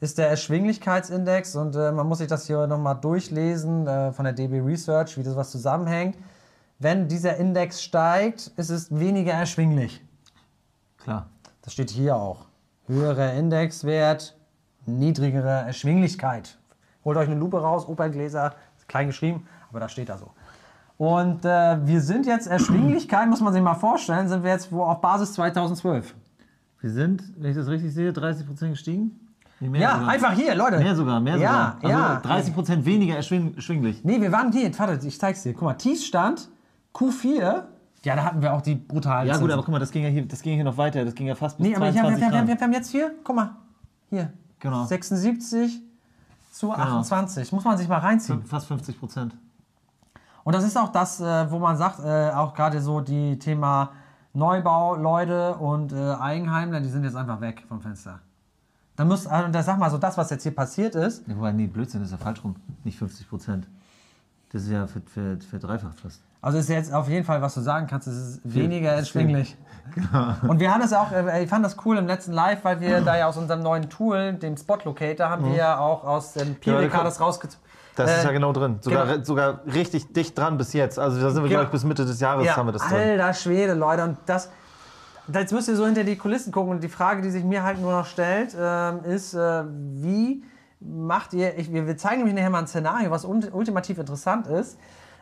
ist 0.00 0.18
der 0.18 0.28
Erschwinglichkeitsindex. 0.28 1.56
Und 1.56 1.76
äh, 1.76 1.92
man 1.92 2.06
muss 2.06 2.18
sich 2.18 2.28
das 2.28 2.46
hier 2.46 2.66
nochmal 2.66 2.96
durchlesen 2.96 3.86
äh, 3.86 4.12
von 4.12 4.24
der 4.24 4.32
DB 4.32 4.60
Research, 4.60 5.16
wie 5.18 5.22
das 5.22 5.36
was 5.36 5.50
zusammenhängt. 5.50 6.16
Wenn 6.78 7.08
dieser 7.08 7.36
Index 7.36 7.82
steigt, 7.82 8.52
ist 8.56 8.70
es 8.70 8.98
weniger 8.98 9.32
erschwinglich. 9.32 10.02
Klar. 10.98 11.28
Das 11.62 11.74
steht 11.74 11.90
hier 11.90 12.16
auch. 12.16 12.46
Höherer 12.86 13.34
Indexwert, 13.34 14.36
niedrigere 14.86 15.66
Erschwinglichkeit. 15.66 16.58
Holt 17.04 17.16
euch 17.18 17.28
eine 17.28 17.38
Lupe 17.38 17.60
raus, 17.60 17.86
Operngläser, 17.86 18.54
klein 18.88 19.06
geschrieben, 19.06 19.46
aber 19.68 19.80
das 19.80 19.92
steht 19.92 20.08
da 20.08 20.18
so. 20.18 20.30
Und 20.98 21.44
äh, 21.44 21.86
wir 21.86 22.00
sind 22.00 22.26
jetzt, 22.26 22.46
Erschwinglichkeit, 22.46 23.28
muss 23.28 23.40
man 23.40 23.52
sich 23.52 23.62
mal 23.62 23.74
vorstellen, 23.74 24.28
sind 24.28 24.42
wir 24.42 24.50
jetzt 24.50 24.72
wo 24.72 24.82
auf 24.82 25.00
Basis 25.00 25.34
2012. 25.34 26.14
Wir 26.80 26.90
sind, 26.90 27.22
wenn 27.36 27.50
ich 27.50 27.56
das 27.56 27.68
richtig 27.68 27.94
sehe, 27.94 28.10
30% 28.10 28.70
gestiegen? 28.70 29.29
Mehr 29.60 29.80
Ja, 29.80 29.92
sogar. 29.98 30.08
einfach 30.08 30.32
hier, 30.32 30.54
Leute. 30.54 30.78
Mehr 30.78 30.96
sogar, 30.96 31.20
mehr 31.20 31.36
Ja, 31.36 31.76
sogar. 31.82 31.90
ja. 31.90 32.20
Also 32.30 32.52
30% 32.52 32.84
weniger 32.84 33.16
erschwing 33.16 33.54
erschwinglich. 33.54 34.02
Nee, 34.04 34.20
wir 34.20 34.32
waren 34.32 34.50
hier, 34.52 34.76
warte, 34.78 35.06
ich 35.06 35.18
zeig's 35.18 35.42
dir. 35.42 35.52
Guck 35.52 35.62
mal, 35.62 35.74
Tiefstand, 35.74 36.48
Q4, 36.94 37.62
ja, 38.02 38.16
da 38.16 38.24
hatten 38.24 38.40
wir 38.40 38.54
auch 38.54 38.62
die 38.62 38.74
brutalen 38.76 39.26
Ja 39.28 39.34
gut, 39.34 39.40
Zinsen. 39.42 39.52
aber 39.52 39.62
guck 39.62 39.72
mal, 39.72 39.78
das 39.78 39.90
ging 39.90 40.02
ja 40.02 40.08
hier, 40.08 40.26
das 40.26 40.40
ging 40.40 40.54
hier 40.54 40.64
noch 40.64 40.78
weiter. 40.78 41.04
Das 41.04 41.14
ging 41.14 41.26
ja 41.26 41.34
fast 41.34 41.58
bis 41.58 41.66
Nee, 41.66 41.76
aber 41.76 41.90
ich 41.90 41.96
hab, 41.98 42.06
22 42.06 42.20
wir, 42.20 42.26
haben, 42.26 42.32
Grad. 42.46 42.48
wir, 42.48 42.58
wir 42.60 42.64
haben 42.64 42.72
jetzt 42.72 42.90
hier, 42.90 43.12
guck 43.22 43.36
mal, 43.36 43.50
hier, 44.08 44.32
Genau. 44.60 44.84
76 44.84 45.80
zu 46.52 46.72
28. 46.72 47.52
Muss 47.52 47.64
man 47.64 47.76
sich 47.78 47.88
mal 47.88 47.98
reinziehen. 47.98 48.42
Fast 48.44 48.66
50 48.66 48.98
Prozent. 48.98 49.34
Und 50.42 50.54
das 50.54 50.64
ist 50.64 50.76
auch 50.78 50.88
das, 50.90 51.20
äh, 51.20 51.50
wo 51.50 51.58
man 51.58 51.76
sagt, 51.76 52.00
äh, 52.00 52.30
auch 52.30 52.54
gerade 52.54 52.80
so 52.80 53.00
die 53.00 53.38
Thema 53.38 53.90
Neubau, 54.32 54.96
Leute 54.96 55.54
und 55.56 55.92
äh, 55.92 56.14
Eigenheimler, 56.14 56.80
die 56.80 56.88
sind 56.88 57.04
jetzt 57.04 57.16
einfach 57.16 57.40
weg 57.40 57.64
vom 57.68 57.80
Fenster. 57.80 58.20
Da 59.00 59.06
muss, 59.06 59.26
also, 59.26 59.48
da 59.50 59.62
sag 59.62 59.78
mal 59.78 59.90
so, 59.90 59.96
das, 59.96 60.18
was 60.18 60.28
jetzt 60.28 60.42
hier 60.42 60.54
passiert 60.54 60.94
ist, 60.94 61.26
Ja, 61.26 61.34
wobei, 61.34 61.52
nee, 61.52 61.66
Blödsinn, 61.66 62.00
das 62.00 62.12
ist 62.12 62.18
ja 62.18 62.22
falsch 62.22 62.44
rum. 62.44 62.54
Nicht 62.84 62.98
50 62.98 63.30
Prozent. 63.30 63.66
Das 64.52 64.64
ist 64.64 64.68
ja 64.68 64.86
für, 64.86 65.00
für, 65.00 65.38
für 65.40 65.58
dreifach 65.58 65.94
fast. 65.94 66.20
also 66.42 66.58
ist 66.58 66.68
jetzt 66.68 66.92
auf 66.92 67.08
jeden 67.08 67.24
Fall, 67.24 67.40
was 67.40 67.54
du 67.54 67.62
sagen 67.62 67.86
kannst, 67.86 68.08
es 68.08 68.14
ist 68.18 68.40
weniger 68.44 68.90
erschwinglich. 68.90 69.56
Und 70.46 70.60
wir 70.60 70.70
haben 70.70 70.82
das 70.82 70.92
auch, 70.92 71.12
äh, 71.12 71.44
ich 71.44 71.48
fand 71.48 71.64
das 71.64 71.78
cool 71.86 71.96
im 71.96 72.06
letzten 72.06 72.32
Live, 72.32 72.62
weil 72.62 72.82
wir 72.82 73.00
da 73.00 73.16
ja 73.16 73.26
aus 73.26 73.38
unserem 73.38 73.62
neuen 73.62 73.88
Tool, 73.88 74.34
dem 74.34 74.58
Spot 74.58 74.76
Locator, 74.84 75.30
haben 75.30 75.46
wir 75.46 75.54
ja 75.54 75.78
auch 75.78 76.04
aus 76.04 76.34
dem 76.34 76.56
Pirika 76.56 76.98
guck. 76.98 77.04
das 77.04 77.22
rausgezogen. 77.22 77.64
Das 77.96 78.18
ist 78.18 78.24
ja 78.24 78.32
genau 78.32 78.52
drin. 78.52 78.80
Sogar, 78.82 79.06
genau. 79.06 79.24
sogar 79.24 79.60
richtig 79.64 80.12
dicht 80.12 80.36
dran 80.36 80.58
bis 80.58 80.74
jetzt. 80.74 80.98
Also 80.98 81.22
da 81.22 81.30
sind 81.30 81.42
wir, 81.42 81.48
Genau. 81.48 81.60
glaube 81.60 81.64
ich, 81.64 81.70
bis 81.70 81.84
Mitte 81.84 82.04
des 82.04 82.20
Jahres 82.20 82.44
Ja, 82.44 82.56
haben 82.56 82.66
wir 82.68 82.72
das 82.72 82.82
drin. 82.86 82.98
alter 82.98 83.32
Schwede, 83.32 83.72
Leute. 83.72 84.04
Und 84.04 84.18
das, 84.26 84.50
jetzt 85.32 85.52
müsst 85.52 85.68
ihr 85.68 85.76
so 85.76 85.86
hinter 85.86 86.04
die 86.04 86.16
Kulissen 86.16 86.52
gucken. 86.52 86.72
Und 86.72 86.82
die 86.82 86.88
Frage, 86.88 87.22
die 87.22 87.30
sich 87.30 87.44
mir 87.44 87.62
halt 87.62 87.80
nur 87.80 87.92
noch 87.92 88.06
stellt, 88.06 88.56
ähm, 88.58 89.04
ist, 89.04 89.34
äh, 89.34 89.64
wie 89.66 90.42
macht 90.80 91.34
ihr, 91.34 91.58
ich, 91.58 91.72
wir 91.72 91.86
wir 91.86 91.96
zeigen 91.96 92.18
nämlich 92.18 92.34
nachher 92.34 92.50
mal 92.50 92.60
ein 92.60 92.66
Szenario, 92.66 93.10
was 93.10 93.24
un, 93.24 93.44
ultimativ 93.52 93.98
interessant 93.98 94.46
ist, 94.46 94.78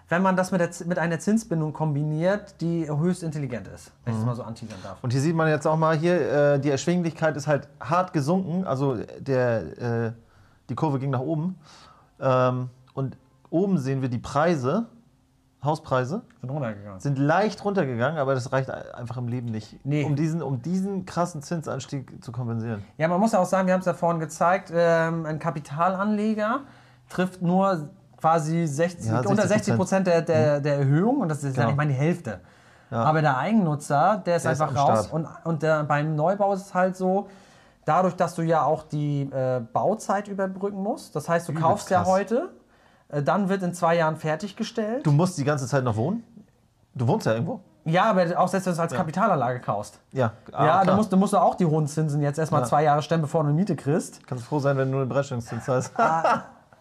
wenn 0.08 0.22
man 0.22 0.36
das 0.36 0.52
mit, 0.52 0.60
der, 0.60 0.70
mit 0.86 0.98
einer 0.98 1.18
Zinsbindung 1.18 1.72
kombiniert, 1.72 2.60
die 2.60 2.88
höchst 2.88 3.22
intelligent 3.22 3.68
ist. 3.68 3.92
Wenn 4.04 4.14
ich 4.14 4.20
das 4.20 4.26
mal 4.26 4.36
so 4.36 4.42
anteasern 4.42 4.78
darf. 4.82 4.98
Und 5.02 5.12
hier 5.12 5.20
sieht 5.20 5.34
man 5.34 5.48
jetzt 5.48 5.66
auch 5.66 5.76
mal 5.76 5.96
hier, 5.96 6.54
äh, 6.54 6.60
die 6.60 6.70
Erschwinglichkeit 6.70 7.36
ist 7.36 7.46
halt 7.46 7.68
hart 7.80 8.12
gesunken. 8.12 8.64
Also 8.64 8.96
der, 9.18 10.06
äh, 10.06 10.12
die 10.68 10.74
Kurve 10.74 10.98
ging 10.98 11.10
nach 11.10 11.20
oben. 11.20 11.58
Ähm, 12.20 12.70
und 12.94 13.16
oben 13.50 13.78
sehen 13.78 14.00
wir 14.00 14.08
die 14.08 14.18
Preise 14.18 14.86
Hauspreise 15.64 16.22
Sind 16.40 16.50
runtergegangen. 16.50 17.00
sind 17.00 17.18
leicht 17.18 17.64
runtergegangen, 17.64 18.18
aber 18.18 18.34
das 18.34 18.52
reicht 18.52 18.70
einfach 18.70 19.16
im 19.16 19.26
Leben 19.26 19.46
nicht, 19.48 19.84
Nee. 19.84 20.04
um, 20.04 20.14
diesen, 20.14 20.40
um 20.40 20.62
diesen 20.62 21.04
krassen 21.04 21.42
Zinsanstieg 21.42 22.22
zu 22.22 22.30
kompensieren. 22.30 22.84
Ja, 22.96 23.08
man 23.08 23.18
muss 23.18 23.32
ja 23.32 23.40
auch 23.40 23.46
sagen, 23.46 23.66
wir 23.66 23.74
haben 23.74 23.80
es 23.80 23.86
ja 23.86 23.94
vorhin 23.94 24.20
gezeigt, 24.20 24.70
ähm, 24.72 25.26
ein 25.26 25.38
Kapitalanleger 25.40 26.60
trifft 27.08 27.42
nur 27.42 27.88
quasi 28.20 28.66
60, 28.66 29.10
Ja, 29.10 29.20
unter 29.20 29.46
60 29.48 29.74
Prozent 29.76 30.06
der, 30.06 30.22
der, 30.22 30.60
der 30.60 30.78
Erhöhung 30.78 31.20
und 31.20 31.28
das 31.28 31.38
ist 31.38 31.56
ja 31.56 31.62
Genau. 31.62 31.66
nicht 31.68 31.76
mal 31.76 31.86
die 31.86 31.94
Hälfte. 31.94 32.40
Ja. 32.90 33.02
Aber 33.02 33.20
der 33.20 33.36
Eigennutzer, 33.36 34.22
der 34.24 34.36
ist 34.36 34.44
Der 34.44 34.52
ist 34.52 34.60
einfach 34.60 34.74
am 34.74 34.88
raus 34.90 35.06
Start. 35.06 35.12
und, 35.12 35.28
und 35.44 35.62
der, 35.62 35.84
beim 35.84 36.14
Neubau 36.16 36.52
ist 36.54 36.62
es 36.66 36.74
halt 36.74 36.96
so, 36.96 37.28
dadurch, 37.84 38.14
dass 38.16 38.34
du 38.34 38.42
ja 38.42 38.62
auch 38.62 38.84
die 38.84 39.22
äh, 39.22 39.60
Bauzeit 39.72 40.28
überbrücken 40.28 40.82
musst, 40.82 41.14
das 41.16 41.28
heißt, 41.28 41.48
du 41.48 41.52
Übelst 41.52 41.66
kaufst 41.68 41.90
ja 41.90 41.98
krass. 41.98 42.08
heute, 42.08 42.34
äh, 42.36 42.57
dann 43.08 43.48
wird 43.48 43.62
in 43.62 43.74
zwei 43.74 43.96
Jahren 43.96 44.16
fertiggestellt. 44.16 45.06
Du 45.06 45.12
musst 45.12 45.38
die 45.38 45.44
ganze 45.44 45.66
Zeit 45.66 45.84
noch 45.84 45.96
wohnen? 45.96 46.22
Du 46.94 47.06
wohnst 47.06 47.26
ja 47.26 47.32
irgendwo? 47.32 47.60
ja, 47.84 48.04
aber 48.04 48.22
auch 48.38 48.48
selbst 48.48 48.66
wenn 48.66 48.72
du 48.72 48.74
es 48.74 48.80
als 48.80 48.92
Kapitalanlage 48.92 49.60
kaufst. 49.60 49.98
Ja, 50.12 50.32
ah, 50.52 50.66
ja, 50.66 50.76
da 50.78 50.82
klar. 50.82 50.96
musst, 50.96 51.12
du 51.12 51.16
musst 51.16 51.32
du 51.32 51.38
auch 51.38 51.54
die 51.54 51.64
hohen 51.64 51.86
Zinsen 51.86 52.20
jetzt 52.20 52.38
erstmal 52.38 52.62
Ja. 52.62 52.66
zwei 52.66 52.82
Jahre 52.82 53.02
stemmen, 53.02 53.22
bevor 53.22 53.42
du 53.42 53.48
eine 53.48 53.56
Miete 53.56 53.76
kriegst. 53.76 54.26
Kannst 54.26 54.44
froh 54.44 54.58
sein, 54.58 54.76
wenn 54.76 54.88
du 54.88 54.92
nur 54.92 55.00
einen 55.02 55.08
Berechnungszins 55.08 55.66
hast. 55.68 55.92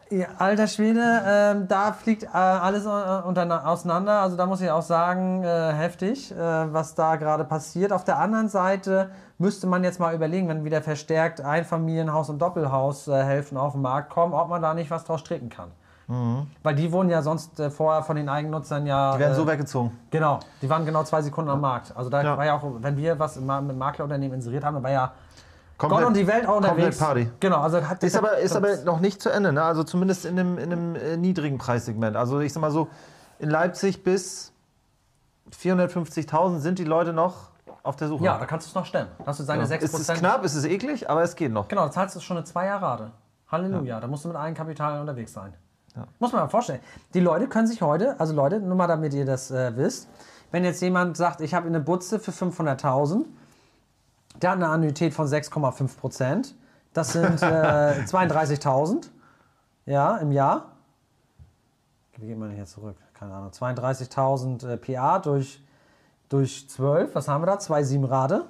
Ja, 0.09 0.27
alter 0.37 0.67
Schwede, 0.67 1.01
ähm, 1.27 1.67
da 1.67 1.91
fliegt 1.91 2.23
äh, 2.23 2.27
alles 2.27 2.85
äh, 2.85 2.87
unter, 3.27 3.67
auseinander. 3.67 4.21
Also 4.21 4.37
da 4.37 4.45
muss 4.45 4.61
ich 4.61 4.71
auch 4.71 4.81
sagen, 4.81 5.43
äh, 5.43 5.73
heftig, 5.73 6.31
äh, 6.31 6.37
was 6.37 6.95
da 6.95 7.17
gerade 7.17 7.43
passiert. 7.43 7.91
Auf 7.91 8.05
der 8.05 8.17
anderen 8.17 8.47
Seite 8.47 9.09
müsste 9.37 9.67
man 9.67 9.83
jetzt 9.83 9.99
mal 9.99 10.15
überlegen, 10.15 10.47
wenn 10.47 10.63
wieder 10.63 10.81
verstärkt 10.81 11.41
Einfamilienhaus 11.41 12.29
und 12.29 12.39
Doppelhaushälften 12.39 13.57
auf 13.57 13.73
den 13.73 13.81
Markt 13.81 14.09
kommen, 14.09 14.33
ob 14.33 14.47
man 14.47 14.61
da 14.61 14.73
nicht 14.73 14.91
was 14.91 15.03
draus 15.03 15.19
stricken 15.19 15.49
kann. 15.49 15.71
Weil 16.63 16.75
die 16.75 16.89
wurden 16.91 17.09
ja 17.09 17.21
sonst 17.21 17.59
äh, 17.59 17.69
vorher 17.69 18.01
von 18.01 18.15
den 18.15 18.29
Eigennutzern 18.29 18.85
ja. 18.87 19.13
Die 19.15 19.19
werden 19.19 19.33
äh, 19.33 19.35
so 19.35 19.45
weggezogen. 19.45 19.91
Genau, 20.09 20.39
die 20.61 20.69
waren 20.69 20.85
genau 20.85 21.03
zwei 21.03 21.21
Sekunden 21.21 21.51
am 21.51 21.59
Markt. 21.59 21.91
Also 21.97 22.09
da 22.09 22.23
Ja. 22.23 22.37
war 22.37 22.45
ja 22.45 22.55
auch, 22.55 22.63
wenn 22.79 22.95
wir 22.95 23.19
was 23.19 23.35
mit 23.35 23.75
Maklerunternehmen 23.77 24.35
inseriert 24.35 24.63
haben, 24.63 24.75
da 24.75 24.83
war 24.83 24.91
ja 24.91 25.11
Komplett- 25.77 25.99
Gott 25.99 26.07
und 26.07 26.15
die 26.15 26.25
Welt 26.25 26.47
auch 26.47 26.57
unterwegs. 26.57 26.97
Party. 26.97 27.29
Genau, 27.41 27.59
also 27.61 27.81
hat 27.85 28.01
Ist 28.03 28.15
aber, 28.17 28.37
ist 28.37 28.55
aber 28.55 28.77
noch 28.85 28.99
nicht 29.01 29.21
zu 29.21 29.29
Ende, 29.29 29.51
ne? 29.51 29.61
also 29.63 29.83
zumindest 29.83 30.25
in 30.25 30.39
einem, 30.39 30.57
in 30.57 30.71
einem 30.71 30.95
äh, 30.95 31.17
niedrigen 31.17 31.57
Preissegment. 31.57 32.15
Also 32.15 32.39
ich 32.39 32.53
sag 32.53 32.61
mal 32.61 32.71
so, 32.71 32.87
in 33.39 33.49
Leipzig 33.49 34.03
bis 34.03 34.53
450.000 35.51 36.59
sind 36.59 36.79
die 36.79 36.83
Leute 36.83 37.13
noch 37.13 37.49
auf 37.83 37.95
der 37.95 38.07
Suche. 38.07 38.23
Ja, 38.23 38.37
da 38.37 38.45
kannst 38.45 38.67
du 38.67 38.69
es 38.69 38.75
noch 38.75 38.85
stemmen. 38.85 39.09
Hast 39.25 39.39
du 39.39 39.43
seine 39.43 39.63
Ja. 39.63 39.67
6%. 39.67 39.83
Es 39.83 39.93
ist 39.93 40.13
knapp, 40.15 40.43
es 40.43 40.55
ist 40.55 40.65
eklig, 40.65 41.09
aber 41.09 41.21
es 41.23 41.35
geht 41.35 41.51
noch. 41.51 41.67
Genau, 41.67 41.83
da 41.85 41.91
zahlst 41.91 42.15
du 42.15 42.19
schon 42.21 42.37
eine 42.37 42.45
Zweierrate. 42.45 43.11
Halleluja, 43.51 43.99
da 43.99 44.07
musst 44.07 44.25
du 44.25 44.29
mit 44.29 44.37
Eigenkapital 44.37 44.99
unterwegs 44.99 45.31
sein. 45.33 45.53
Ja. 45.97 46.07
Muss 46.19 46.31
man 46.31 46.43
mal 46.43 46.47
vorstellen. 46.47 46.79
Die 47.15 47.19
Leute 47.19 47.47
können 47.47 47.67
sich 47.67 47.81
heute, 47.81 48.19
also 48.19 48.33
Leute, 48.33 48.59
nur 48.59 48.75
mal 48.75 48.87
damit 48.87 49.15
ihr 49.15 49.25
das 49.25 49.49
äh, 49.49 49.75
wisst, 49.75 50.07
wenn 50.51 50.63
jetzt 50.63 50.81
jemand 50.81 51.17
sagt, 51.17 51.41
ich 51.41 51.55
habe 51.55 51.67
eine 51.67 51.79
Butze 51.79 52.19
für 52.19 52.31
500.000, 52.31 53.25
der 54.41 54.51
hat 54.51 54.57
eine 54.57 54.69
Annuität 54.69 55.13
von 55.15 55.25
6,5 55.25 55.97
Prozent, 55.97 56.55
das 56.93 57.13
sind 57.13 57.41
äh, 57.41 57.45
32.000 58.05 59.07
ja, 59.85 60.17
im 60.17 60.31
Jahr. 60.31 60.73
Wie 62.17 62.27
geht 62.27 62.37
man 62.37 62.51
hier 62.51 62.65
zurück? 62.65 62.97
Keine 63.13 63.33
Ahnung. 63.33 63.49
32.000 63.49 64.67
äh, 64.67 64.77
PA 64.77 65.17
durch, 65.17 65.63
durch 66.29 66.69
12, 66.69 67.15
was 67.15 67.27
haben 67.27 67.41
wir 67.41 67.47
da? 67.47 67.55
2,7 67.55 68.07
Rate. 68.07 68.45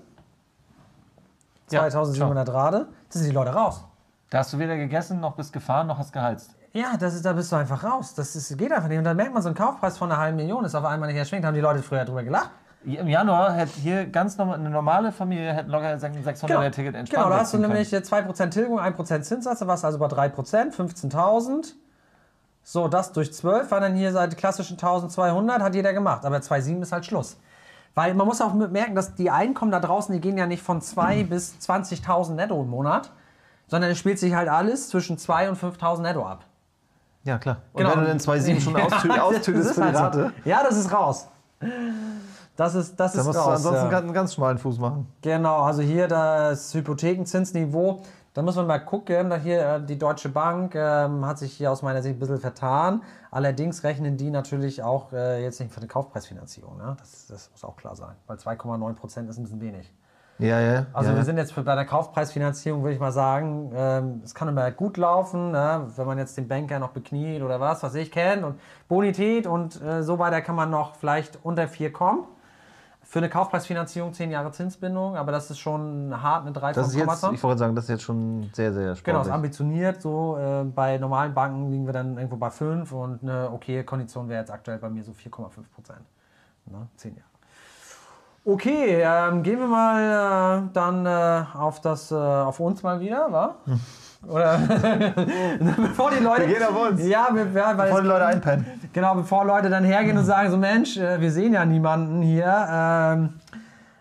Ja, 1.70 1.90
2700 1.90 2.50
Rate. 2.54 2.88
Das 3.08 3.22
sind 3.22 3.30
die 3.30 3.36
Leute 3.36 3.52
raus. 3.52 3.86
Da 4.30 4.40
hast 4.40 4.52
du 4.52 4.60
weder 4.60 4.76
gegessen, 4.76 5.22
noch 5.22 5.36
bist 5.36 5.54
gefahren, 5.54 5.88
noch 5.88 5.98
hast 5.98 6.12
geheizt. 6.12 6.57
Ja, 6.78 6.96
das 6.96 7.16
ist, 7.16 7.26
da 7.26 7.34
bist 7.34 7.52
du 7.52 7.56
einfach 7.56 7.84
raus. 7.84 8.14
Das 8.14 8.36
ist, 8.36 8.56
geht 8.56 8.72
einfach 8.72 8.88
nicht. 8.88 9.00
Und 9.00 9.04
dann 9.04 9.18
merkt 9.18 9.34
man, 9.34 9.42
so 9.42 9.50
ein 9.50 9.56
Kaufpreis 9.56 9.98
von 9.98 10.12
einer 10.12 10.22
halben 10.22 10.38
Million 10.38 10.64
ist 10.64 10.76
auf 10.76 10.86
einmal 10.86 11.10
nicht 11.10 11.18
erschwingt. 11.18 11.44
Haben 11.44 11.56
die 11.56 11.60
Leute 11.60 11.82
früher 11.82 12.06
drüber 12.06 12.22
gelacht? 12.22 12.52
Im 12.86 13.08
Januar 13.08 13.54
hätte 13.54 13.80
hier 13.80 14.06
ganz 14.06 14.38
normal, 14.38 14.60
eine 14.60 14.70
normale 14.70 15.12
Familie 15.12 15.54
hätte 15.54 15.72
locker 15.72 15.98
600 15.98 16.52
er 16.52 16.72
Ticket 16.72 16.94
entspannt 16.94 17.10
Genau, 17.10 17.30
da 17.36 17.42
hast 17.42 17.56
du 17.56 17.58
nämlich 17.58 17.92
äh, 17.92 17.98
2% 17.98 18.52
Tilgung, 18.52 18.80
1% 18.80 19.22
Zinssatz, 19.22 19.60
da 19.60 19.68
warst 19.68 19.84
du 19.84 19.88
also 19.88 19.98
bei 19.98 20.06
3%, 20.06 20.72
15.000. 20.72 21.74
So, 22.62 22.88
das 22.88 23.12
durch 23.12 23.34
12 23.34 23.72
war 23.72 23.80
dann 23.80 23.96
hier 23.96 24.12
seit 24.12 24.38
klassischen 24.38 24.74
1200, 24.74 25.64
hat 25.64 25.74
jeder 25.74 25.94
gemacht. 25.94 26.26
Aber 26.26 26.38
2,7 26.38 26.84
ist 26.84 26.92
halt 26.92 27.08
Schluss. 27.08 27.38
Weil 27.96 28.14
man 28.14 28.28
muss 28.28 28.40
auch 28.40 28.54
merken, 28.54 28.94
dass 28.94 29.16
die 29.16 29.32
Einkommen 29.32 29.72
da 29.72 29.80
draußen, 29.80 30.14
die 30.14 30.22
gehen 30.22 30.38
ja 30.38 30.46
nicht 30.46 30.62
von 30.62 30.80
2 30.80 31.24
bis 31.24 31.56
20.000 31.60 32.34
netto 32.34 32.62
im 32.62 32.70
Monat, 32.70 33.12
sondern 33.66 33.90
es 33.90 33.98
spielt 33.98 34.20
sich 34.20 34.36
halt 34.36 34.48
alles 34.48 34.90
zwischen 34.90 35.18
2 35.18 35.50
und 35.50 35.60
5.000 35.60 36.02
netto 36.02 36.24
ab. 36.24 36.46
Ja, 37.28 37.38
klar. 37.38 37.58
Und 37.74 37.84
Genau. 37.84 37.94
wenn 37.96 38.00
du 38.02 38.06
den 38.08 38.20
2,7 38.20 38.60
schon 38.62 38.76
austü 38.82 39.10
austütest 39.12 39.70
ist 39.72 39.76
für 39.76 39.82
die 39.82 39.98
halt 39.98 40.14
so. 40.14 40.22
Rate, 40.22 40.34
Ja, 40.46 40.64
das 40.64 40.78
ist 40.78 40.92
raus. 40.92 41.28
Das 42.56 42.74
ist, 42.74 43.00
das 43.00 43.12
dann 43.12 43.22
ist 43.22 43.28
musst 43.28 43.38
raus. 43.40 43.46
du 43.46 43.52
ansonsten 43.52 43.86
ja. 43.86 43.92
ganz- 43.92 44.04
einen 44.04 44.14
ganz 44.14 44.34
schmalen 44.34 44.58
Fuß 44.58 44.80
machen. 44.80 45.08
Genau, 45.22 45.58
also 45.62 45.82
hier 45.82 46.08
das 46.08 46.74
Hypothekenzinsniveau. 46.74 48.02
Da 48.34 48.42
muss 48.44 48.56
man 48.56 48.68
mal 48.68 48.80
gucken. 48.80 49.30
Da 49.30 49.36
hier 49.38 49.62
äh, 49.76 49.82
die 49.86 49.98
Deutsche 49.98 50.30
Bank 50.30 50.76
ähm, 50.76 51.26
hat 51.26 51.38
sich 51.40 51.54
hier 51.54 51.72
aus 51.72 51.82
meiner 51.82 52.02
Sicht 52.02 52.16
ein 52.16 52.20
bisschen 52.20 52.38
vertan. 52.40 53.02
Allerdings 53.32 53.84
rechnen 53.84 54.16
die 54.18 54.30
natürlich 54.32 54.82
auch 54.84 55.12
äh, 55.12 55.44
jetzt 55.44 55.60
nicht 55.60 55.72
für 55.72 55.80
eine 55.80 55.88
Kaufpreisfinanzierung. 55.88 56.78
Ne? 56.78 56.96
Das, 57.00 57.28
das 57.28 57.50
muss 57.52 57.64
auch 57.64 57.76
klar 57.76 57.96
sein, 57.96 58.16
weil 58.28 58.38
2,9 58.38 58.94
Prozent 58.94 59.30
ist 59.30 59.38
ein 59.38 59.44
bisschen 59.44 59.62
wenig. 59.62 59.92
Ja, 60.40 60.60
ja. 60.60 60.86
Also 60.94 61.12
ja. 61.12 61.16
wir 61.16 61.24
sind 61.24 61.38
jetzt 61.38 61.56
bei 61.56 61.76
der 61.76 61.86
Kaufpreisfinanzierung, 61.86 62.84
würde 62.84 62.94
ich 62.94 63.00
mal 63.00 63.12
sagen, 63.12 63.72
ähm, 63.76 64.22
es 64.24 64.36
kann 64.36 64.48
immer 64.48 64.70
gut 64.72 64.98
laufen, 64.98 65.52
ne? 65.52 65.88
wenn 65.96 66.06
man 66.06 66.18
jetzt 66.18 66.38
den 66.38 66.48
Banker 66.48 66.80
noch 66.80 66.90
bekniet 66.90 67.42
oder 67.42 67.60
was, 67.60 67.82
was 67.82 67.96
ich 67.96 68.12
kenne 68.12 68.46
und 68.46 68.60
Bonität 68.88 69.48
und 69.48 69.82
äh, 69.82 70.04
so 70.04 70.20
weiter 70.20 70.42
kann 70.42 70.56
man 70.56 70.70
noch 70.70 70.96
vielleicht 70.96 71.40
unter 71.44 71.68
4 71.68 71.92
kommen. 71.92 72.24
Für 73.02 73.20
eine 73.20 73.30
Kaufpreisfinanzierung 73.30 74.14
10 74.14 74.32
Jahre 74.32 74.52
Zinsbindung, 74.52 75.16
aber 75.16 75.32
das 75.32 75.50
ist 75.50 75.60
schon 75.60 76.14
hart 76.22 76.42
eine 76.42 76.52
3 76.52 76.74
das 76.74 76.90
ist 76.90 76.96
jetzt, 76.96 77.24
ich 77.32 77.42
wollte 77.42 77.60
sagen, 77.60 77.74
das 77.74 77.86
ist 77.86 77.90
jetzt 77.90 78.04
schon 78.04 78.50
sehr, 78.52 78.74
sehr 78.74 78.96
sportlich. 78.96 79.04
Genau, 79.06 79.22
ist 79.22 79.30
ambitioniert. 79.30 80.02
So 80.02 80.38
äh, 80.38 80.66
bei 80.66 80.98
normalen 80.98 81.34
Banken 81.34 81.72
liegen 81.72 81.86
wir 81.86 81.94
dann 81.94 82.18
irgendwo 82.18 82.36
bei 82.36 82.50
5 82.50 82.92
und 82.92 83.24
eine 83.24 83.50
okaye 83.50 83.86
Kondition 83.86 84.28
wäre 84.28 84.42
jetzt 84.42 84.52
aktuell 84.52 84.78
bei 84.78 84.90
mir 84.90 85.04
so 85.04 85.14
4,5 85.14 85.50
Prozent. 85.74 86.02
Ne? 86.66 86.86
10 86.98 87.16
Jahre. 87.16 87.37
Okay, 88.50 89.02
ähm, 89.04 89.44
gehen 89.44 89.60
wir 89.60 89.68
mal 89.68 90.62
äh, 90.64 90.70
dann 90.72 91.06
äh, 91.06 91.44
auf 91.54 91.82
das, 91.82 92.12
äh, 92.12 92.16
auf 92.16 92.62
uns 92.62 92.82
mal 92.82 92.98
wieder, 93.02 93.30
wa? 93.30 93.56
Oder 94.26 94.58
bevor 95.76 96.12
die 96.12 96.24
Leute. 96.24 96.48
Wir 96.48 96.56
gehen 96.56 96.64
auf 96.64 96.92
uns. 96.92 97.06
Ja, 97.06 97.28
wir, 97.34 97.46
ja 97.54 97.78
weil 97.78 97.88
Bevor 97.88 98.02
die 98.04 98.08
Leute 98.08 98.26
einpennen. 98.26 98.66
Genau, 98.94 99.16
bevor 99.16 99.44
Leute 99.44 99.70
dann 99.70 99.84
hergehen 99.84 100.18
und 100.18 100.24
sagen, 100.24 100.50
so 100.50 100.56
Mensch, 100.56 100.96
äh, 100.96 101.20
wir 101.20 101.30
sehen 101.30 101.52
ja 101.52 101.66
niemanden 101.66 102.22
hier. 102.22 102.46
Ähm, 102.72 103.34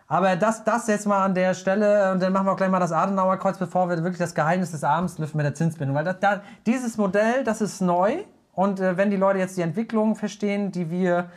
aber 0.06 0.36
das, 0.36 0.62
das 0.62 0.86
jetzt 0.86 1.08
mal 1.08 1.24
an 1.24 1.34
der 1.34 1.54
Stelle 1.54 2.12
und 2.12 2.22
dann 2.22 2.32
machen 2.32 2.46
wir 2.46 2.52
auch 2.52 2.56
gleich 2.56 2.70
mal 2.70 2.78
das 2.78 2.92
Adenauer 2.92 3.38
Kreuz, 3.38 3.58
bevor 3.58 3.88
wir 3.88 3.96
wirklich 3.96 4.18
das 4.18 4.36
Geheimnis 4.36 4.70
des 4.70 4.84
Abends 4.84 5.18
lüften 5.18 5.38
mit 5.38 5.46
der 5.46 5.54
Zinsbindung. 5.54 5.96
Weil 5.96 6.04
das, 6.04 6.20
da, 6.20 6.40
dieses 6.66 6.98
Modell, 6.98 7.42
das 7.42 7.60
ist 7.60 7.80
neu 7.80 8.18
und 8.54 8.78
äh, 8.78 8.96
wenn 8.96 9.10
die 9.10 9.16
Leute 9.16 9.40
jetzt 9.40 9.56
die 9.56 9.62
Entwicklung 9.62 10.14
verstehen, 10.14 10.70
die 10.70 10.88
wir 10.88 11.30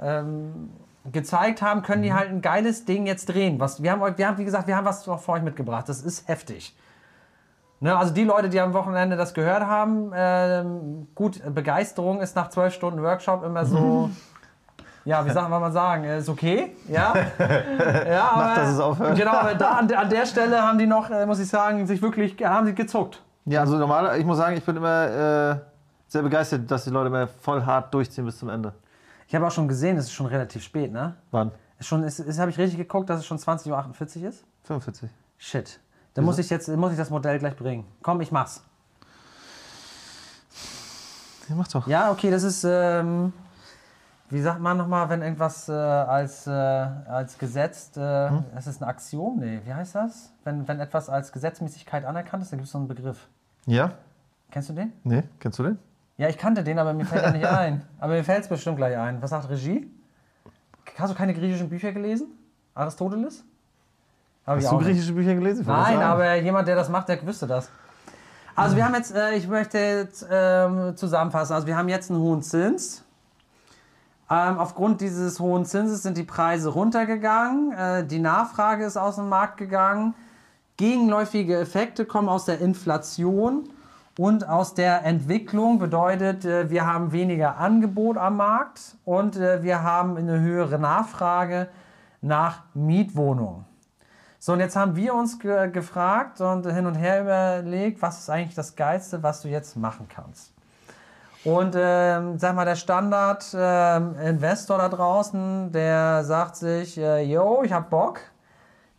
ähm, 0.00 0.70
gezeigt 1.10 1.62
haben, 1.62 1.82
können 1.82 2.02
die 2.02 2.12
halt 2.14 2.30
ein 2.30 2.42
geiles 2.42 2.84
Ding 2.84 3.06
jetzt 3.06 3.28
drehen. 3.28 3.58
Was, 3.58 3.82
wir, 3.82 3.90
haben, 3.90 4.16
wir 4.18 4.28
haben, 4.28 4.38
wie 4.38 4.44
gesagt, 4.44 4.66
wir 4.68 4.76
haben 4.76 4.84
was 4.84 5.06
noch 5.06 5.20
für 5.20 5.32
euch 5.32 5.42
mitgebracht. 5.42 5.88
Das 5.88 6.00
ist 6.02 6.28
heftig. 6.28 6.76
Ne, 7.80 7.96
also 7.96 8.14
die 8.14 8.22
Leute, 8.22 8.48
die 8.48 8.60
am 8.60 8.72
Wochenende 8.74 9.16
das 9.16 9.34
gehört 9.34 9.64
haben, 9.66 10.12
ähm, 10.14 11.08
gut, 11.16 11.42
Begeisterung 11.52 12.20
ist 12.20 12.36
nach 12.36 12.48
zwölf 12.50 12.72
Stunden 12.72 13.02
Workshop 13.02 13.42
immer 13.44 13.64
so, 13.64 14.08
ja, 15.04 15.26
wie 15.26 15.30
sagt 15.30 15.50
man 15.50 15.60
mal 15.60 15.72
sagen, 15.72 16.04
ist 16.04 16.28
okay, 16.28 16.76
ja. 16.86 17.12
ja 18.08 18.30
aber, 18.32 18.54
dass 18.60 18.68
es 18.74 18.78
aufhört. 18.78 19.16
Genau, 19.18 19.32
aber 19.32 19.54
da, 19.56 19.70
an, 19.72 19.88
der- 19.88 19.98
an 19.98 20.08
der 20.08 20.26
Stelle 20.26 20.62
haben 20.62 20.78
die 20.78 20.86
noch, 20.86 21.10
äh, 21.10 21.26
muss 21.26 21.40
ich 21.40 21.48
sagen, 21.48 21.84
sich 21.88 22.00
wirklich, 22.00 22.36
haben 22.44 22.66
sie 22.66 22.74
gezuckt. 22.76 23.20
Ja, 23.46 23.58
also 23.62 23.76
normal, 23.76 24.16
ich 24.20 24.24
muss 24.24 24.36
sagen, 24.36 24.56
ich 24.56 24.64
bin 24.64 24.76
immer 24.76 25.06
äh, 25.50 25.56
sehr 26.06 26.22
begeistert, 26.22 26.70
dass 26.70 26.84
die 26.84 26.90
Leute 26.90 27.08
immer 27.08 27.26
voll 27.26 27.64
hart 27.66 27.92
durchziehen 27.92 28.24
bis 28.24 28.38
zum 28.38 28.48
Ende. 28.48 28.72
Ich 29.32 29.34
habe 29.34 29.46
auch 29.46 29.50
schon 29.50 29.66
gesehen, 29.66 29.96
es 29.96 30.04
ist 30.04 30.12
schon 30.12 30.26
relativ 30.26 30.62
spät, 30.62 30.92
ne? 30.92 31.14
Wann? 31.30 31.52
Ist 31.78 31.86
schon, 31.86 32.02
ist, 32.02 32.18
ist, 32.18 32.38
habe 32.38 32.50
ich 32.50 32.58
richtig 32.58 32.76
geguckt, 32.76 33.08
dass 33.08 33.20
es 33.20 33.24
schon 33.24 33.38
20.48 33.38 34.20
Uhr 34.20 34.28
ist? 34.28 34.44
45. 34.64 35.08
Shit. 35.38 35.80
Dann 36.12 36.26
muss 36.26 36.36
ich 36.36 36.50
jetzt 36.50 36.68
muss 36.68 36.92
ich 36.92 36.98
das 36.98 37.08
Modell 37.08 37.38
gleich 37.38 37.56
bringen. 37.56 37.86
Komm, 38.02 38.20
ich 38.20 38.30
mach's. 38.30 38.62
Ja, 41.48 41.54
mach 41.54 41.66
doch. 41.68 41.86
Ja, 41.86 42.10
okay, 42.10 42.30
das 42.30 42.42
ist, 42.42 42.62
ähm, 42.64 43.32
wie 44.28 44.42
sagt 44.42 44.60
man 44.60 44.76
nochmal, 44.76 45.08
wenn 45.08 45.22
irgendwas 45.22 45.66
äh, 45.66 45.72
als, 45.72 46.46
äh, 46.46 46.50
als 46.50 47.38
gesetzt, 47.38 47.96
äh, 47.96 48.28
Hm? 48.28 48.44
es 48.54 48.66
ist 48.66 48.82
ein 48.82 48.84
Axiom? 48.90 49.38
Nee, 49.38 49.62
wie 49.64 49.72
heißt 49.72 49.94
das? 49.94 50.30
Wenn, 50.44 50.68
wenn 50.68 50.78
etwas 50.78 51.08
als 51.08 51.32
Gesetzmäßigkeit 51.32 52.04
anerkannt 52.04 52.42
ist, 52.42 52.52
dann 52.52 52.58
gibt 52.58 52.66
es 52.66 52.72
so 52.72 52.76
einen 52.76 52.86
Begriff. 52.86 53.28
Ja? 53.64 53.92
Kennst 54.50 54.68
du 54.68 54.74
den? 54.74 54.92
Nee, 55.04 55.22
kennst 55.40 55.58
du 55.58 55.62
den? 55.62 55.78
Ja, 56.18 56.28
ich 56.28 56.38
kannte 56.38 56.62
den, 56.62 56.78
aber 56.78 56.92
mir 56.92 57.04
fällt 57.06 57.22
er 57.24 57.32
nicht 57.32 57.46
ein. 57.62 57.82
Aber 57.98 58.12
mir 58.14 58.24
fällt 58.24 58.42
es 58.42 58.48
bestimmt 58.48 58.76
gleich 58.76 58.96
ein. 58.96 59.20
Was 59.22 59.30
sagt 59.30 59.48
Regie? 59.48 59.90
Hast 60.98 61.12
du 61.12 61.16
keine 61.16 61.34
griechischen 61.34 61.68
Bücher 61.68 61.92
gelesen? 61.92 62.28
Aristoteles? 62.74 63.44
Hab 64.46 64.58
ich 64.58 64.64
Hast 64.64 64.72
du 64.72 64.76
auch 64.76 64.80
nicht. 64.80 64.88
griechische 64.90 65.12
Bücher 65.12 65.34
gelesen? 65.34 65.64
Nein, 65.66 66.00
aber 66.00 66.34
jemand, 66.36 66.68
der 66.68 66.76
das 66.76 66.88
macht, 66.88 67.08
der 67.08 67.24
wüsste 67.26 67.46
das. 67.46 67.70
Also 68.54 68.76
wir 68.76 68.84
haben 68.84 68.94
jetzt, 68.94 69.14
äh, 69.14 69.34
ich 69.34 69.48
möchte 69.48 69.78
jetzt 69.78 70.26
ähm, 70.30 70.94
zusammenfassen, 70.96 71.54
also 71.54 71.66
wir 71.66 71.76
haben 71.76 71.88
jetzt 71.88 72.10
einen 72.10 72.20
hohen 72.20 72.42
Zins, 72.42 73.04
Ähm, 74.30 74.58
aufgrund 74.58 75.00
dieses 75.02 75.40
hohen 75.40 75.64
Zinses 75.66 76.02
sind 76.02 76.16
die 76.16 76.22
Preise 76.24 76.70
runtergegangen, 76.70 77.72
äh, 77.72 78.06
die 78.06 78.18
Nachfrage 78.18 78.84
ist 78.84 78.96
aus 78.96 79.16
dem 79.16 79.28
Markt 79.28 79.56
gegangen, 79.58 80.14
gegenläufige 80.76 81.58
Effekte 81.58 82.04
kommen 82.06 82.28
aus 82.28 82.44
der 82.46 82.60
Inflation 82.60 83.68
und 84.18 84.48
aus 84.48 84.74
der 84.74 85.04
Entwicklung 85.04 85.78
bedeutet, 85.78 86.44
äh, 86.44 86.70
wir 86.70 86.86
haben 86.86 87.12
weniger 87.12 87.56
Angebot 87.56 88.16
am 88.16 88.36
Markt 88.36 88.96
und 89.04 89.36
äh, 89.36 89.62
wir 89.62 89.82
haben 89.82 90.16
eine 90.16 90.40
höhere 90.40 90.78
Nachfrage 90.78 91.68
nach 92.20 92.62
Mietwohnungen. 92.74 93.64
So, 94.38 94.54
und 94.54 94.60
jetzt 94.60 94.76
haben 94.76 94.96
wir 94.96 95.14
uns 95.14 95.38
ge 95.38 95.70
gefragt 95.70 96.40
und 96.40 96.66
hin 96.66 96.86
und 96.86 96.96
her 96.96 97.22
überlegt, 97.22 98.02
was 98.02 98.18
ist 98.18 98.28
eigentlich 98.28 98.56
das 98.56 98.74
Geilste, 98.74 99.22
was 99.22 99.42
du 99.42 99.48
jetzt 99.48 99.76
machen 99.76 100.08
kannst. 100.08 100.52
Und 101.44 101.74
ähm, 101.76 102.38
sag 102.38 102.54
mal, 102.54 102.64
der 102.64 102.76
Standard-Investor 102.76 104.76
ähm, 104.76 104.82
da 104.82 104.88
draußen, 104.88 105.72
der 105.72 106.24
sagt 106.24 106.56
sich, 106.56 106.98
äh, 106.98 107.22
yo, 107.22 107.62
ich 107.64 107.72
hab 107.72 107.90
Bock, 107.90 108.20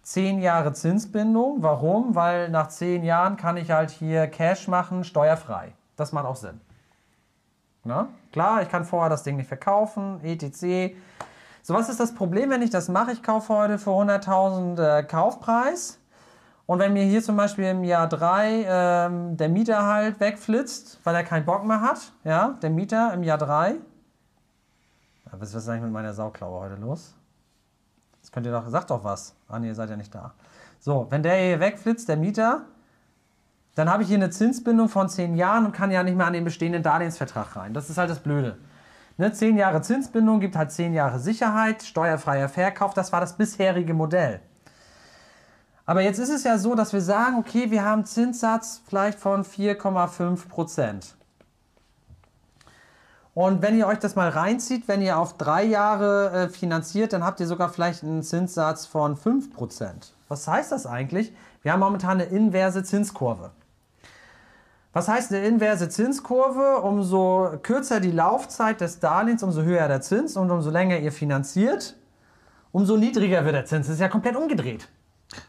zehn 0.03 0.39
Jahre 0.39 0.73
Zinsbindung. 0.73 1.63
Warum? 1.63 2.13
Weil 2.13 2.49
nach 2.49 2.67
zehn 2.67 3.03
Jahren 3.03 3.37
kann 3.37 3.57
ich 3.57 3.71
halt 3.71 3.89
hier 3.89 4.27
Cash 4.27 4.67
machen, 4.67 5.03
steuerfrei. 5.03 5.73
Das 5.95 6.11
macht 6.11 6.25
auch 6.25 6.35
Sinn. 6.35 6.61
Na? 7.83 8.09
Klar, 8.31 8.61
ich 8.61 8.69
kann 8.69 8.85
vorher 8.85 9.09
das 9.09 9.23
Ding 9.23 9.37
nicht 9.37 9.47
verkaufen, 9.47 10.23
etc. 10.23 10.95
So, 11.61 11.73
was 11.73 11.89
ist 11.89 11.99
das 11.99 12.13
Problem, 12.13 12.49
wenn 12.49 12.61
ich 12.61 12.69
das 12.69 12.89
mache? 12.89 13.11
Ich 13.11 13.23
kaufe 13.23 13.53
heute 13.53 13.77
für 13.77 13.91
100.000 13.91 14.99
äh, 14.99 15.03
Kaufpreis. 15.03 15.99
Und 16.65 16.79
wenn 16.79 16.93
mir 16.93 17.03
hier 17.03 17.21
zum 17.21 17.35
Beispiel 17.35 17.65
im 17.65 17.83
Jahr 17.83 18.07
3 18.07 18.65
ähm, 18.67 19.37
der 19.37 19.49
Mieter 19.49 19.85
halt 19.85 20.19
wegflitzt, 20.19 20.99
weil 21.03 21.15
er 21.15 21.23
keinen 21.23 21.45
Bock 21.45 21.65
mehr 21.65 21.81
hat, 21.81 21.99
ja, 22.23 22.57
der 22.61 22.69
Mieter 22.69 23.13
im 23.13 23.23
Jahr 23.23 23.37
3. 23.37 23.71
Ja, 23.71 23.77
was 25.33 25.53
ist 25.53 25.67
eigentlich 25.67 25.83
mit 25.83 25.91
meiner 25.91 26.13
Sauklaue 26.13 26.61
heute 26.61 26.75
los? 26.75 27.15
Könnt 28.33 28.45
ihr 28.45 28.51
doch, 28.51 28.67
sagt 28.67 28.89
doch 28.89 29.03
was. 29.03 29.35
Ah, 29.47 29.59
nee, 29.59 29.67
ihr 29.67 29.75
seid 29.75 29.89
ja 29.89 29.95
nicht 29.95 30.13
da. 30.13 30.33
So, 30.79 31.07
wenn 31.09 31.23
der 31.23 31.35
hier 31.35 31.59
wegflitzt, 31.59 32.09
der 32.09 32.17
Mieter, 32.17 32.63
dann 33.75 33.89
habe 33.89 34.03
ich 34.03 34.09
hier 34.09 34.17
eine 34.17 34.29
Zinsbindung 34.29 34.89
von 34.89 35.07
10 35.07 35.35
Jahren 35.35 35.65
und 35.65 35.71
kann 35.71 35.91
ja 35.91 36.03
nicht 36.03 36.17
mehr 36.17 36.27
an 36.27 36.33
den 36.33 36.43
bestehenden 36.43 36.83
Darlehensvertrag 36.83 37.55
rein. 37.55 37.73
Das 37.73 37.89
ist 37.89 37.97
halt 37.97 38.09
das 38.09 38.19
Blöde. 38.19 38.57
Ne, 39.17 39.31
zehn 39.31 39.57
Jahre 39.57 39.81
Zinsbindung 39.81 40.39
gibt 40.39 40.55
halt 40.55 40.71
zehn 40.71 40.91
Jahre 40.93 41.19
Sicherheit, 41.19 41.83
steuerfreier 41.83 42.49
Verkauf, 42.49 42.95
das 42.95 43.11
war 43.11 43.21
das 43.21 43.37
bisherige 43.37 43.93
Modell. 43.93 44.39
Aber 45.85 46.01
jetzt 46.01 46.17
ist 46.17 46.29
es 46.29 46.43
ja 46.43 46.57
so, 46.57 46.73
dass 46.73 46.93
wir 46.93 47.01
sagen, 47.01 47.37
okay, 47.37 47.69
wir 47.69 47.83
haben 47.83 48.05
Zinssatz 48.05 48.81
vielleicht 48.87 49.19
von 49.19 49.43
4,5 49.43 50.47
Prozent. 50.47 51.15
Und 53.35 53.63
wenn 53.63 53.77
ihr 53.77 53.87
euch 53.87 53.97
das 53.97 54.15
mal 54.15 54.29
reinzieht, 54.29 54.87
wenn 54.87 55.01
ihr 55.01 55.17
auf 55.17 55.37
drei 55.37 55.63
Jahre 55.63 56.31
äh, 56.31 56.49
finanziert, 56.49 57.13
dann 57.13 57.23
habt 57.23 57.39
ihr 57.39 57.47
sogar 57.47 57.69
vielleicht 57.69 58.03
einen 58.03 58.21
Zinssatz 58.21 58.85
von 58.85 59.15
5 59.15 59.53
Prozent. 59.53 60.13
Was 60.27 60.47
heißt 60.47 60.71
das 60.71 60.85
eigentlich? 60.85 61.33
Wir 61.63 61.73
haben 61.73 61.79
momentan 61.79 62.21
eine 62.21 62.25
inverse 62.25 62.83
Zinskurve. 62.83 63.51
Was 64.91 65.07
heißt 65.07 65.31
eine 65.31 65.45
inverse 65.47 65.89
Zinskurve? 65.89 66.81
Umso 66.81 67.57
kürzer 67.63 67.99
die 67.99 68.11
Laufzeit 68.11 68.81
des 68.81 68.99
Darlehens, 68.99 69.41
umso 69.41 69.63
höher 69.63 69.87
der 69.87 70.01
Zins 70.01 70.37
und 70.37 70.51
umso 70.51 70.69
länger 70.69 70.99
ihr 70.99 71.11
finanziert, 71.11 71.95
umso 72.71 72.97
niedriger 72.97 73.43
wird 73.45 73.55
der 73.55 73.65
Zins. 73.65 73.87
Das 73.87 73.95
ist 73.95 74.01
ja 74.01 74.09
komplett 74.09 74.35
umgedreht. 74.35 74.87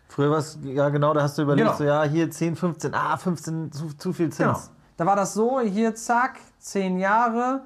Früher 0.09 0.30
war 0.30 0.39
es, 0.39 0.59
ja 0.62 0.89
genau, 0.89 1.12
da 1.12 1.22
hast 1.22 1.37
du 1.37 1.43
überlegt, 1.43 1.66
genau. 1.66 1.76
so 1.76 1.85
ja, 1.85 2.05
hier 2.05 2.30
10, 2.30 2.57
15, 2.57 2.95
ah, 2.95 3.18
15, 3.18 3.72
zu, 3.72 3.89
zu 3.95 4.12
viel 4.14 4.30
Zins. 4.30 4.39
Genau. 4.39 4.76
Da 4.97 5.05
war 5.05 5.16
das 5.16 5.35
so, 5.35 5.61
hier 5.61 5.95
zack, 5.95 6.39
10 6.61 6.99
Jahre 6.99 7.62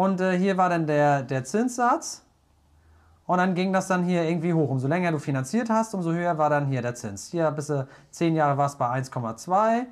und 0.00 0.18
äh, 0.22 0.38
hier 0.38 0.56
war 0.56 0.70
dann 0.70 0.86
der, 0.86 1.22
der 1.22 1.44
Zinssatz. 1.44 2.22
Und 3.26 3.36
dann 3.36 3.54
ging 3.54 3.70
das 3.70 3.86
dann 3.86 4.02
hier 4.02 4.22
irgendwie 4.22 4.54
hoch. 4.54 4.70
Umso 4.70 4.88
länger 4.88 5.12
du 5.12 5.18
finanziert 5.18 5.68
hast, 5.68 5.92
umso 5.92 6.10
höher 6.10 6.38
war 6.38 6.48
dann 6.48 6.68
hier 6.68 6.80
der 6.80 6.94
Zins. 6.94 7.26
Hier 7.26 7.50
bis 7.50 7.66
du 7.66 7.86
10 8.10 8.34
Jahre 8.34 8.56
war 8.56 8.64
es 8.64 8.76
bei 8.76 8.86
1,2 8.86 9.84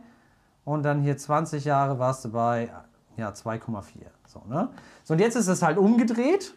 und 0.65 0.83
dann 0.83 1.03
hier 1.03 1.19
20 1.19 1.63
Jahre 1.67 1.99
warst 1.99 2.25
du 2.25 2.31
bei 2.31 2.71
ja, 3.19 3.29
2,4. 3.29 3.83
So, 4.27 4.43
ne? 4.49 4.71
so, 5.05 5.13
und 5.13 5.21
jetzt 5.21 5.37
ist 5.37 5.47
es 5.47 5.61
halt 5.61 5.77
umgedreht. 5.77 6.55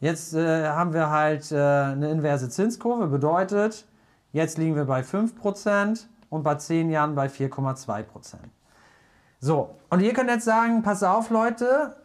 Jetzt 0.00 0.34
äh, 0.34 0.66
haben 0.66 0.92
wir 0.92 1.10
halt 1.10 1.52
äh, 1.52 1.56
eine 1.56 2.10
inverse 2.10 2.48
Zinskurve, 2.48 3.06
bedeutet, 3.06 3.86
jetzt 4.32 4.58
liegen 4.58 4.74
wir 4.74 4.86
bei 4.86 5.02
5% 5.02 6.04
und 6.30 6.42
bei 6.42 6.56
10 6.56 6.90
Jahren 6.90 7.14
bei 7.14 7.28
4,2%. 7.28 8.38
So, 9.40 9.76
und 9.90 10.00
ihr 10.00 10.12
könnt 10.12 10.30
jetzt 10.30 10.44
sagen, 10.44 10.82
pass 10.82 11.02
auf 11.02 11.30
Leute, 11.30 11.96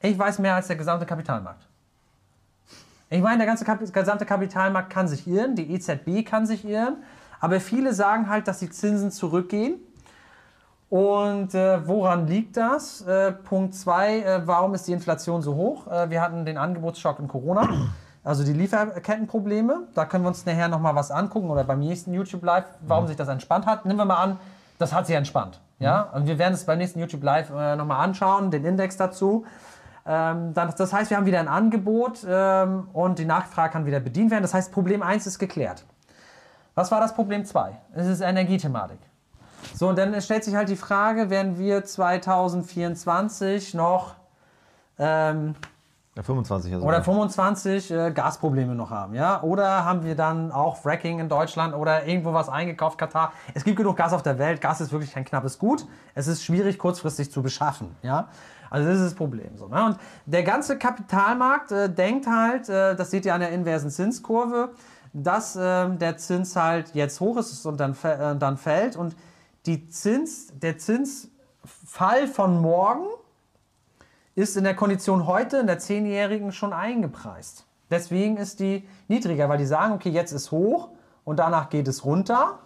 ich 0.00 0.18
weiß 0.18 0.38
mehr 0.38 0.54
als 0.54 0.66
der 0.66 0.76
gesamte 0.76 1.06
Kapitalmarkt. 1.06 1.66
Ich 3.10 3.22
meine, 3.22 3.38
der 3.38 3.46
ganze 3.46 3.64
Kap 3.64 3.80
gesamte 3.92 4.26
Kapitalmarkt 4.26 4.90
kann 4.90 5.08
sich 5.08 5.26
irren, 5.26 5.54
die 5.54 5.72
EZB 5.72 6.26
kann 6.26 6.46
sich 6.46 6.64
irren, 6.64 6.96
aber 7.40 7.60
viele 7.60 7.94
sagen 7.94 8.28
halt, 8.28 8.48
dass 8.48 8.58
die 8.58 8.70
Zinsen 8.70 9.10
zurückgehen. 9.10 9.76
Und 10.90 11.54
äh, 11.54 11.86
woran 11.88 12.26
liegt 12.26 12.56
das? 12.56 13.00
Äh, 13.02 13.32
Punkt 13.32 13.74
2, 13.74 14.18
äh, 14.18 14.46
warum 14.46 14.74
ist 14.74 14.86
die 14.86 14.92
Inflation 14.92 15.42
so 15.42 15.54
hoch? 15.54 15.86
Äh, 15.86 16.10
wir 16.10 16.20
hatten 16.20 16.44
den 16.44 16.58
Angebotsschock 16.58 17.18
in 17.18 17.28
Corona, 17.28 17.68
also 18.22 18.44
die 18.44 18.52
Lieferkettenprobleme. 18.52 19.88
Da 19.94 20.04
können 20.04 20.24
wir 20.24 20.28
uns 20.28 20.46
nachher 20.46 20.68
nochmal 20.68 20.94
was 20.94 21.10
angucken 21.10 21.50
oder 21.50 21.64
beim 21.64 21.80
nächsten 21.80 22.12
YouTube 22.12 22.44
Live, 22.44 22.66
warum 22.82 23.06
sich 23.06 23.16
das 23.16 23.28
entspannt 23.28 23.66
hat. 23.66 23.86
Nehmen 23.86 23.98
wir 23.98 24.04
mal 24.04 24.22
an, 24.22 24.38
das 24.78 24.92
hat 24.92 25.06
sich 25.06 25.16
entspannt. 25.16 25.60
Ja? 25.78 26.02
Und 26.14 26.26
wir 26.26 26.38
werden 26.38 26.54
es 26.54 26.64
beim 26.64 26.78
nächsten 26.78 26.98
YouTube 26.98 27.22
Live 27.22 27.50
äh, 27.50 27.76
nochmal 27.76 28.04
anschauen, 28.04 28.50
den 28.50 28.64
Index 28.64 28.96
dazu. 28.96 29.44
Ähm, 30.06 30.52
das 30.54 30.92
heißt, 30.92 31.10
wir 31.10 31.16
haben 31.16 31.26
wieder 31.26 31.40
ein 31.40 31.48
Angebot 31.48 32.26
ähm, 32.28 32.88
und 32.92 33.18
die 33.18 33.24
Nachfrage 33.24 33.72
kann 33.72 33.86
wieder 33.86 34.00
bedient 34.00 34.30
werden. 34.30 34.42
Das 34.42 34.54
heißt, 34.54 34.72
Problem 34.72 35.02
1 35.02 35.26
ist 35.26 35.38
geklärt. 35.38 35.84
Was 36.74 36.90
war 36.90 37.00
das 37.00 37.14
Problem 37.14 37.44
2? 37.44 37.78
Es 37.94 38.06
ist 38.06 38.20
Energiethematik. 38.20 38.98
So, 39.74 39.88
und 39.88 39.96
dann 39.96 40.20
stellt 40.20 40.44
sich 40.44 40.54
halt 40.54 40.68
die 40.68 40.76
Frage, 40.76 41.30
werden 41.30 41.58
wir 41.58 41.84
2024 41.84 43.74
noch 43.74 44.14
ähm, 44.98 45.54
ja, 46.16 46.22
25 46.22 46.74
also 46.74 46.86
oder 46.86 47.02
25 47.02 47.90
äh, 47.90 48.12
Gasprobleme 48.12 48.74
noch 48.76 48.90
haben, 48.90 49.14
ja? 49.14 49.42
Oder 49.42 49.84
haben 49.84 50.04
wir 50.04 50.14
dann 50.14 50.52
auch 50.52 50.76
Fracking 50.76 51.18
in 51.18 51.28
Deutschland 51.28 51.74
oder 51.74 52.06
irgendwo 52.06 52.32
was 52.32 52.48
eingekauft, 52.48 52.98
Katar? 52.98 53.32
Es 53.52 53.64
gibt 53.64 53.76
genug 53.76 53.96
Gas 53.96 54.12
auf 54.12 54.22
der 54.22 54.38
Welt. 54.38 54.60
Gas 54.60 54.80
ist 54.80 54.92
wirklich 54.92 55.12
kein 55.12 55.24
knappes 55.24 55.58
Gut. 55.58 55.86
Es 56.14 56.28
ist 56.28 56.44
schwierig 56.44 56.78
kurzfristig 56.78 57.32
zu 57.32 57.42
beschaffen, 57.42 57.96
ja? 58.02 58.28
Also 58.70 58.88
das 58.88 58.98
ist 58.98 59.04
das 59.06 59.14
Problem. 59.14 59.56
So, 59.56 59.66
ne? 59.66 59.84
Und 59.84 59.98
der 60.26 60.44
ganze 60.44 60.78
Kapitalmarkt 60.78 61.72
äh, 61.72 61.90
denkt 61.90 62.26
halt, 62.28 62.68
äh, 62.68 62.94
das 62.94 63.10
seht 63.10 63.26
ihr 63.26 63.34
an 63.34 63.40
der 63.40 63.50
inversen 63.50 63.90
Zinskurve, 63.90 64.70
dass 65.12 65.58
ähm, 65.60 65.98
der 65.98 66.16
Zins 66.16 66.54
halt 66.54 66.94
jetzt 66.94 67.20
hoch 67.20 67.36
ist 67.38 67.66
und 67.66 67.78
dann, 67.78 67.96
äh, 68.02 68.36
dann 68.36 68.56
fällt. 68.56 68.96
Und 68.96 69.16
die 69.66 69.88
Zins, 69.88 70.48
der 70.58 70.78
Zinsfall 70.78 72.28
von 72.28 72.60
morgen 72.60 73.06
ist 74.34 74.56
in 74.56 74.64
der 74.64 74.74
Kondition 74.74 75.26
heute, 75.26 75.58
in 75.58 75.66
der 75.66 75.78
Zehnjährigen, 75.78 76.52
schon 76.52 76.72
eingepreist. 76.72 77.66
Deswegen 77.90 78.36
ist 78.36 78.60
die 78.60 78.86
niedriger, 79.08 79.48
weil 79.48 79.58
die 79.58 79.66
sagen, 79.66 79.94
okay, 79.94 80.10
jetzt 80.10 80.32
ist 80.32 80.50
hoch 80.50 80.88
und 81.24 81.38
danach 81.38 81.70
geht 81.70 81.86
es 81.86 82.04
runter. 82.04 82.58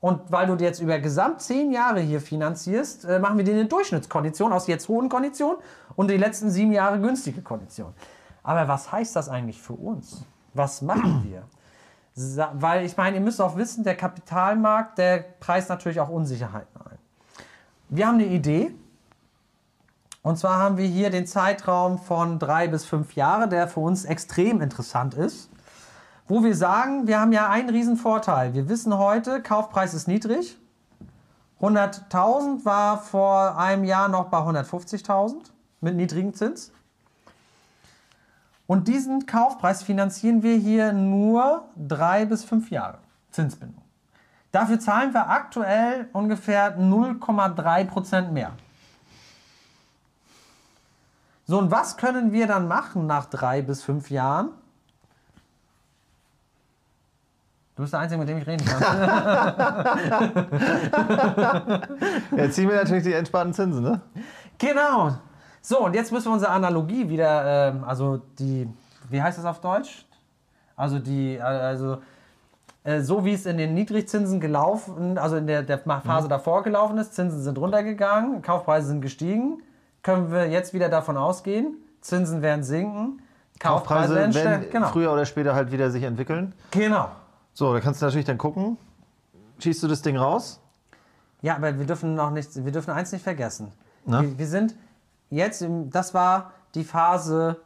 Und 0.00 0.20
weil 0.30 0.46
du 0.46 0.62
jetzt 0.62 0.80
über 0.80 0.98
gesamt 0.98 1.40
zehn 1.40 1.72
Jahre 1.72 2.00
hier 2.00 2.20
finanzierst, 2.20 3.06
äh, 3.06 3.18
machen 3.18 3.38
wir 3.38 3.44
dir 3.44 3.54
eine 3.54 3.66
Durchschnittskondition 3.66 4.52
aus 4.52 4.66
jetzt 4.66 4.88
hohen 4.88 5.08
Konditionen 5.08 5.56
und 5.96 6.10
die 6.10 6.18
letzten 6.18 6.50
sieben 6.50 6.72
Jahre 6.72 7.00
günstige 7.00 7.40
Konditionen. 7.40 7.94
Aber 8.42 8.68
was 8.68 8.92
heißt 8.92 9.16
das 9.16 9.30
eigentlich 9.30 9.60
für 9.62 9.72
uns? 9.72 10.24
Was 10.52 10.82
machen 10.82 11.24
wir? 11.24 11.44
Weil 12.52 12.84
ich 12.84 12.96
meine, 12.96 13.16
ihr 13.16 13.22
müsst 13.22 13.40
auch 13.40 13.56
wissen, 13.56 13.82
der 13.82 13.96
Kapitalmarkt, 13.96 14.98
der 14.98 15.24
preist 15.40 15.68
natürlich 15.68 15.98
auch 16.00 16.10
Unsicherheiten 16.10 16.80
ein. 16.82 16.98
Wir 17.88 18.06
haben 18.06 18.16
eine 18.16 18.26
Idee. 18.26 18.74
Und 20.24 20.38
zwar 20.38 20.58
haben 20.58 20.78
wir 20.78 20.86
hier 20.86 21.10
den 21.10 21.26
Zeitraum 21.26 21.98
von 21.98 22.38
drei 22.38 22.66
bis 22.66 22.86
fünf 22.86 23.14
Jahre, 23.14 23.46
der 23.46 23.68
für 23.68 23.80
uns 23.80 24.06
extrem 24.06 24.62
interessant 24.62 25.12
ist. 25.12 25.50
Wo 26.26 26.42
wir 26.42 26.56
sagen, 26.56 27.06
wir 27.06 27.20
haben 27.20 27.32
ja 27.32 27.50
einen 27.50 27.68
riesen 27.68 27.98
Vorteil. 27.98 28.54
Wir 28.54 28.70
wissen 28.70 28.96
heute, 28.96 29.42
Kaufpreis 29.42 29.92
ist 29.92 30.08
niedrig. 30.08 30.56
100.000 31.60 32.64
war 32.64 33.02
vor 33.02 33.58
einem 33.58 33.84
Jahr 33.84 34.08
noch 34.08 34.30
bei 34.30 34.38
150.000 34.38 35.34
mit 35.82 35.94
niedrigem 35.94 36.32
Zins. 36.32 36.72
Und 38.66 38.88
diesen 38.88 39.26
Kaufpreis 39.26 39.82
finanzieren 39.82 40.42
wir 40.42 40.56
hier 40.56 40.94
nur 40.94 41.68
drei 41.76 42.24
bis 42.24 42.44
fünf 42.44 42.70
Jahre 42.70 42.96
Zinsbindung. 43.30 43.82
Dafür 44.52 44.80
zahlen 44.80 45.12
wir 45.12 45.28
aktuell 45.28 46.08
ungefähr 46.14 46.78
0,3 46.78 47.84
Prozent 47.84 48.32
mehr. 48.32 48.52
So, 51.46 51.58
und 51.58 51.70
was 51.70 51.96
können 51.96 52.32
wir 52.32 52.46
dann 52.46 52.68
machen 52.68 53.06
nach 53.06 53.26
drei 53.26 53.60
bis 53.62 53.82
fünf 53.82 54.10
Jahren? 54.10 54.50
Du 57.76 57.82
bist 57.82 57.92
der 57.92 58.00
Einzige, 58.00 58.18
mit 58.20 58.28
dem 58.28 58.38
ich 58.38 58.46
reden 58.46 58.64
kann. 58.64 58.82
Jetzt 62.36 62.54
ziehen 62.54 62.68
wir 62.68 62.76
natürlich 62.76 63.02
die 63.02 63.12
entspannten 63.12 63.52
Zinsen, 63.52 63.82
ne? 63.82 64.00
Genau. 64.58 65.16
So, 65.60 65.80
und 65.84 65.94
jetzt 65.94 66.12
müssen 66.12 66.26
wir 66.26 66.34
unsere 66.34 66.52
Analogie 66.52 67.08
wieder, 67.08 67.70
ähm, 67.70 67.84
also 67.84 68.18
die, 68.38 68.68
wie 69.08 69.20
heißt 69.20 69.38
das 69.38 69.46
auf 69.46 69.60
Deutsch? 69.60 70.04
Also 70.76 70.98
die, 70.98 71.36
äh, 71.36 71.40
also 71.40 72.02
äh, 72.84 73.00
so 73.00 73.24
wie 73.24 73.32
es 73.32 73.46
in 73.46 73.56
den 73.56 73.72
Niedrigzinsen 73.74 74.40
gelaufen, 74.40 75.16
also 75.16 75.36
in 75.36 75.46
der, 75.46 75.62
der 75.62 75.78
Phase 75.78 76.28
davor 76.28 76.62
gelaufen 76.62 76.98
ist, 76.98 77.14
Zinsen 77.14 77.42
sind 77.42 77.56
runtergegangen, 77.58 78.42
Kaufpreise 78.42 78.88
sind 78.88 79.00
gestiegen, 79.00 79.62
können 80.04 80.30
wir 80.30 80.48
jetzt 80.48 80.72
wieder 80.72 80.88
davon 80.88 81.16
ausgehen, 81.16 81.76
Zinsen 82.00 82.40
werden 82.42 82.62
sinken, 82.62 83.20
Kaufpreise, 83.58 84.14
Kaufpreise 84.14 84.44
werden. 84.44 84.66
Genau. 84.70 84.88
früher 84.88 85.12
oder 85.12 85.24
später 85.26 85.54
halt 85.56 85.72
wieder 85.72 85.90
sich 85.90 86.04
entwickeln. 86.04 86.54
genau. 86.70 87.08
So, 87.56 87.72
da 87.72 87.78
kannst 87.80 88.02
du 88.02 88.06
natürlich 88.06 88.26
dann 88.26 88.36
gucken. 88.38 88.76
Schießt 89.60 89.82
du 89.82 89.88
das 89.88 90.02
Ding 90.02 90.16
raus? 90.16 90.60
Ja, 91.40 91.54
aber 91.56 91.78
wir 91.78 91.86
dürfen 91.86 92.14
noch 92.14 92.30
nicht, 92.30 92.64
wir 92.64 92.72
dürfen 92.72 92.90
eins 92.90 93.12
nicht 93.12 93.22
vergessen. 93.22 93.70
Wir, 94.06 94.38
wir 94.38 94.46
sind 94.48 94.74
jetzt, 95.30 95.62
im, 95.62 95.88
das 95.90 96.14
war 96.14 96.50
die 96.74 96.82
Phase 96.84 97.58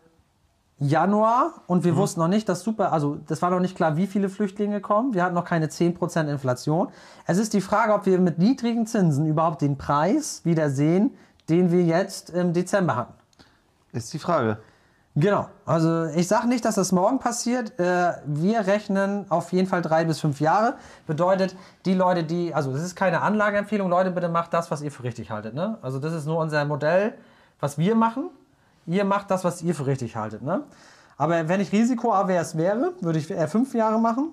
Januar 0.79 1.55
und 1.67 1.79
Mhm. 1.81 1.85
wir 1.85 1.97
wussten 1.97 2.21
noch 2.21 2.29
nicht, 2.29 2.49
dass 2.49 2.63
super, 2.63 2.93
also 2.93 3.17
das 3.27 3.43
war 3.43 3.51
noch 3.51 3.61
nicht 3.61 3.77
klar, 3.77 3.97
wie 3.97 4.07
viele 4.07 4.29
Flüchtlinge 4.29 4.81
kommen. 4.81 5.15
Wir 5.15 5.25
hatten 5.25 5.35
noch 5.35 5.45
keine 5.45 5.67
10% 5.67 6.29
Inflation. 6.31 6.89
Es 7.27 7.39
ist 7.39 7.53
die 7.55 7.61
Frage, 7.61 7.95
ob 7.95 8.07
wir 8.07 8.21
mit 8.21 8.39
niedrigen 8.39 8.87
Zinsen 8.87 9.27
überhaupt 9.27 9.63
den 9.63 9.77
Preis 9.79 10.43
wieder 10.45 10.71
sehen, 10.71 11.15
den 11.49 11.71
wir 11.71 11.83
jetzt 11.83 12.31
im 12.31 12.53
Dezember 12.53 12.97
hatten. 12.97 13.15
Ist 13.93 14.13
die 14.13 14.19
Frage. 14.19 14.59
Genau. 15.19 15.49
Also 15.67 16.05
ich 16.05 16.29
sage 16.29 16.47
nicht, 16.47 16.65
dass 16.65 16.77
das 16.77 16.93
morgen 16.93 17.19
passiert. 17.19 17.79
Äh, 17.81 18.13
wir 18.25 18.67
rechnen 18.67 19.27
auf 19.31 19.53
jeden 19.53 19.67
Fall 19.67 19.83
drei 19.83 20.05
bis 20.05 20.21
fünf 20.21 20.41
Jahre. 20.41 20.77
Bedeutet, 21.09 21.57
die 21.87 21.95
Leute, 21.95 22.23
die, 22.23 22.55
also 22.55 22.73
das 22.73 22.83
ist 22.83 22.95
keine 22.95 23.23
Anlageempfehlung, 23.23 23.89
Leute, 23.89 24.13
bitte 24.13 24.29
macht 24.29 24.55
das, 24.55 24.71
was 24.71 24.81
ihr 24.81 24.93
für 24.93 25.03
richtig 25.03 25.31
haltet. 25.31 25.55
Ne? 25.55 25.77
Also 25.83 25.99
das 25.99 26.13
ist 26.13 26.27
nur 26.27 26.39
unser 26.39 26.65
Modell, 26.65 27.15
was 27.59 27.79
wir 27.79 27.97
machen. 27.97 28.31
Ihr 28.87 29.05
macht 29.05 29.31
das, 29.31 29.43
was 29.43 29.61
ihr 29.61 29.75
für 29.75 29.87
richtig 29.87 30.15
haltet. 30.15 30.43
Ne? 30.43 30.63
Aber 31.17 31.49
wenn 31.49 31.61
ich 31.61 31.73
risikoavers 31.73 32.57
wäre, 32.57 32.93
würde 33.01 33.19
ich 33.19 33.29
eher 33.29 33.49
fünf 33.49 33.75
Jahre 33.75 33.99
machen. 33.99 34.31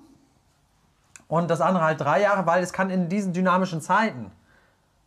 Und 1.26 1.50
das 1.50 1.60
andere 1.60 1.84
halt 1.84 2.00
drei 2.00 2.22
Jahre, 2.22 2.46
weil 2.46 2.62
es 2.62 2.72
kann 2.72 2.90
in 2.90 3.08
diesen 3.08 3.32
dynamischen 3.32 3.80
Zeiten, 3.80 4.30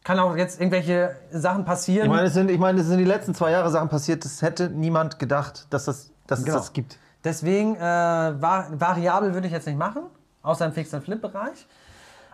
kann 0.04 0.20
auch 0.20 0.36
jetzt 0.36 0.60
irgendwelche 0.60 1.16
Sachen 1.32 1.66
passieren. 1.66 2.06
Ich 2.06 2.12
meine, 2.12 2.28
es 2.28 2.34
sind, 2.34 2.50
ich 2.50 2.60
meine, 2.60 2.82
es 2.82 2.88
sind 2.88 2.98
die 2.98 3.04
letzten 3.06 3.36
zwei 3.36 3.52
Jahre 3.52 3.70
Sachen 3.70 3.90
passiert, 3.90 4.24
das 4.26 4.42
hätte 4.42 4.70
niemand 4.70 5.20
gedacht, 5.20 5.68
dass, 5.70 5.86
das, 5.86 6.12
dass 6.28 6.44
Genau. 6.44 6.58
es 6.58 6.64
das 6.64 6.74
gibt. 6.74 6.98
Deswegen, 7.24 7.76
äh, 7.76 7.80
var 7.80 8.68
variabel 8.72 9.34
würde 9.34 9.48
ich 9.48 9.54
jetzt 9.54 9.68
nicht 9.68 9.78
machen, 9.78 10.04
außer 10.42 10.66
im 10.66 10.72
Fix-and-Flip-Bereich. 10.72 11.68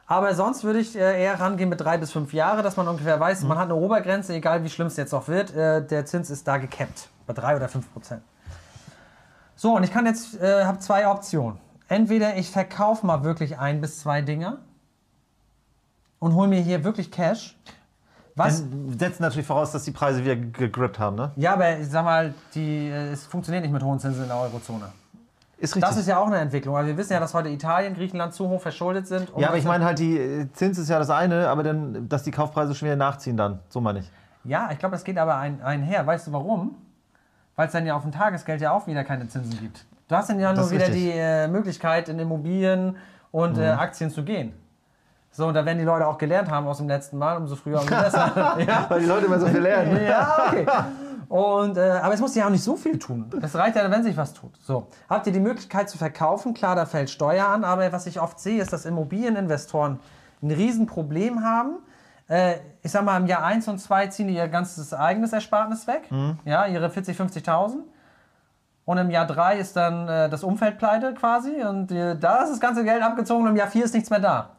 Aber 0.08 0.36
sonst 0.36 0.64
würde 0.64 0.78
ich 0.80 0.96
äh, 0.96 1.24
eher 1.24 1.40
rangehen 1.40 1.68
mit 1.70 1.82
drei 1.82 1.98
bis 1.98 2.12
fünf 2.12 2.32
Jahre, 2.32 2.62
dass 2.62 2.78
man 2.78 2.88
ungefähr 2.88 3.20
weiß, 3.20 3.42
man 3.44 3.58
hat 3.58 3.66
eine 3.66 3.76
Obergrenze, 3.76 4.34
egal 4.36 4.64
wie 4.64 4.70
schlimm 4.70 4.86
es 4.88 4.98
jetzt 4.98 5.14
auch 5.14 5.28
wird, 5.28 5.56
äh, 5.56 5.84
der 5.84 6.06
Zins 6.06 6.30
ist 6.30 6.48
da 6.48 6.58
gekappt, 6.58 7.10
bei 7.26 7.34
drei 7.34 7.56
oder 7.56 7.68
fünf 7.68 7.92
Prozent. 7.92 8.22
So, 9.56 9.76
und 9.76 9.84
ich 9.84 9.92
kann 9.92 10.06
jetzt, 10.06 10.40
äh, 10.40 10.66
habe 10.66 10.78
zwei 10.80 11.08
Optionen. 11.08 11.58
Entweder 11.88 12.36
ich 12.38 12.52
verkaufe 12.52 13.06
mal 13.08 13.24
wirklich 13.24 13.58
ein 13.58 13.82
bis 13.82 14.00
zwei 14.02 14.22
Dinger 14.22 14.60
und 16.20 16.34
hole 16.36 16.48
mir 16.48 16.62
hier 16.62 16.84
wirklich 16.84 17.12
Cash. 17.12 17.58
Was? 18.36 18.70
Dann 18.70 18.98
setzen 19.00 19.24
natürlich 19.24 19.48
voraus, 19.48 19.72
dass 19.72 19.84
die 19.84 19.92
Preise 19.92 20.24
wieder 20.24 20.36
gegrippt 20.36 21.00
haben, 21.00 21.16
ne? 21.16 21.32
Ja, 21.38 21.54
aber 21.54 21.78
ich 21.80 21.88
sag 21.88 22.04
mal, 22.04 22.34
die, 22.54 22.88
äh, 22.90 23.12
es 23.12 23.26
funktioniert 23.26 23.64
nicht 23.64 23.72
mit 23.72 23.82
hohen 23.82 23.98
Zinsen 24.00 24.24
in 24.24 24.28
der 24.28 24.38
Eurozone. 24.38 24.92
Ist 25.58 25.76
richtig. 25.76 25.90
Das 25.90 25.98
ist 25.98 26.08
ja 26.08 26.20
auch 26.20 26.28
eine 26.28 26.38
Entwicklung, 26.40 26.76
weil 26.76 26.86
wir 26.86 26.98
wissen 26.98 27.14
ja, 27.14 27.22
dass 27.22 27.34
heute 27.34 27.48
Italien, 27.48 27.94
Griechenland 27.94 28.34
zu 28.34 28.50
hoch 28.50 28.62
verschuldet 28.62 29.08
sind. 29.08 29.32
ja, 29.38 29.48
aber 29.48 29.58
ich 29.58 29.64
meine 29.64 29.86
halt, 29.86 30.00
die 30.00 30.18
äh, 30.18 30.52
Zins 30.52 30.78
ist 30.78 30.90
ja 30.90 31.00
das 31.00 31.10
eine, 31.10 31.48
aber 31.48 31.64
dann, 31.64 32.10
dass 32.10 32.24
die 32.24 32.32
Kaufpreise 32.32 32.76
schon 32.76 32.88
wieder 32.88 32.98
nachziehen 32.98 33.38
dann. 33.38 33.60
So 33.70 33.80
meine 33.80 34.00
ich. 34.00 34.12
Ja, 34.44 34.70
ich 34.72 34.80
glaube, 34.80 34.94
das 34.94 35.06
geht 35.06 35.18
aber 35.18 35.38
ein, 35.38 35.62
einher. 35.62 36.06
Weißt 36.06 36.28
du 36.28 36.34
warum? 36.34 36.76
Weil 37.56 37.68
es 37.68 37.74
dann 37.74 37.86
ja 37.86 37.96
auf 37.96 38.02
dem 38.02 38.12
Tagesgeld 38.12 38.60
ja 38.60 38.72
auch 38.72 38.86
wieder 38.86 39.06
keine 39.06 39.30
Zinsen 39.30 39.58
gibt. 39.60 39.86
Du 40.10 40.16
hast 40.16 40.30
dann 40.30 40.40
ja 40.40 40.54
nur 40.54 40.70
wieder 40.72 40.88
richtig. 40.88 41.06
Mhm. 41.06 41.12
die 41.12 41.18
äh, 41.18 41.48
Möglichkeit, 41.48 42.10
in 42.10 42.20
Immobilien 42.20 42.98
und 43.32 43.58
äh, 43.58 43.70
Aktien 43.70 44.12
zu 44.12 44.24
gehen. 44.24 44.54
So, 45.36 45.48
und 45.48 45.54
da 45.54 45.66
werden 45.66 45.80
die 45.80 45.84
Leute 45.84 46.08
auch 46.08 46.18
gelernt 46.18 46.50
haben 46.50 46.66
aus 46.66 46.78
dem 46.78 46.88
letzten 46.88 47.18
Mal, 47.18 47.36
umso 47.36 47.58
früher, 47.58 47.82
umso 47.82 47.94
besser. 47.94 48.58
ja. 48.66 48.86
Weil 48.88 49.02
die 49.02 49.06
Leute 49.06 49.26
immer 49.26 49.38
so 49.38 49.48
viel 49.48 49.60
lernen. 49.60 50.00
Ja, 50.06 50.34
okay. 50.48 50.66
Und, 51.28 51.76
äh, 51.76 52.00
aber 52.02 52.14
es 52.14 52.22
muss 52.22 52.36
ja 52.36 52.46
auch 52.46 52.50
nicht 52.50 52.64
so 52.64 52.78
viel 52.78 52.98
tun. 52.98 53.30
Es 53.42 53.54
reicht 53.54 53.76
ja, 53.76 53.92
wenn 53.92 54.04
sich 54.04 54.16
was 54.16 54.34
tut. 54.34 54.56
So. 54.62 54.88
Habt 55.10 55.28
ihr 55.28 55.34
die 55.34 55.42
Möglichkeit 55.42 55.90
zu 55.90 55.98
verkaufen? 55.98 56.54
Klar, 56.54 56.78
da 56.78 56.86
fällt 56.86 57.10
Steuer 57.10 57.48
an, 57.48 57.66
aber 57.66 57.92
was 57.92 58.06
ich 58.06 58.22
oft 58.22 58.40
sehe, 58.40 58.62
ist, 58.62 58.72
dass 58.72 58.86
Immobilieninvestoren 58.86 60.00
ein 60.42 60.52
Riesenproblem 60.52 61.44
haben. 61.44 61.80
Äh, 62.30 62.56
ich 62.82 62.92
sag 62.92 63.04
mal, 63.04 63.20
im 63.20 63.26
Jahr 63.28 63.44
1 63.44 63.68
und 63.68 63.80
2 63.80 64.08
ziehen 64.08 64.30
die 64.30 64.36
ihr 64.36 64.48
ganzes 64.48 64.94
eigenes 64.94 65.34
Ersparnis 65.34 65.86
weg. 65.86 66.04
Ja, 66.46 66.66
ihre 66.68 66.90
40, 66.90 67.20
50.000. 67.20 67.80
Und 68.86 68.98
im 69.00 69.10
Jahr 69.10 69.28
3 69.28 69.58
ist 69.58 69.76
dann 69.76 70.08
äh, 70.08 70.30
das 70.30 70.44
Umfeld 70.44 70.78
pleite 70.78 71.14
quasi. 71.14 71.62
Und 71.64 71.92
äh, 71.92 72.18
da 72.18 72.44
ist 72.44 72.52
das 72.52 72.60
ganze 72.62 72.86
Geld 72.86 73.02
abgezogen 73.04 73.44
und 73.44 73.50
im 73.50 73.58
Jahr 73.58 73.68
4 73.68 73.84
ist 73.84 73.94
nichts 73.94 74.10
mehr 74.10 74.22
da. 74.22 74.55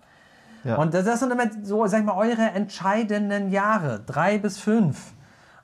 Ja. 0.66 0.76
Und 0.76 0.94
das, 0.94 1.20
sind 1.20 1.30
immer 1.30 1.44
so, 1.62 1.86
sag 1.86 2.00
ich 2.00 2.04
mal, 2.04 2.16
eure 2.16 2.50
entscheidenden 2.50 3.50
Jahre, 3.50 4.00
drei 4.04 4.38
bis 4.38 4.58
fünf. 4.58 5.12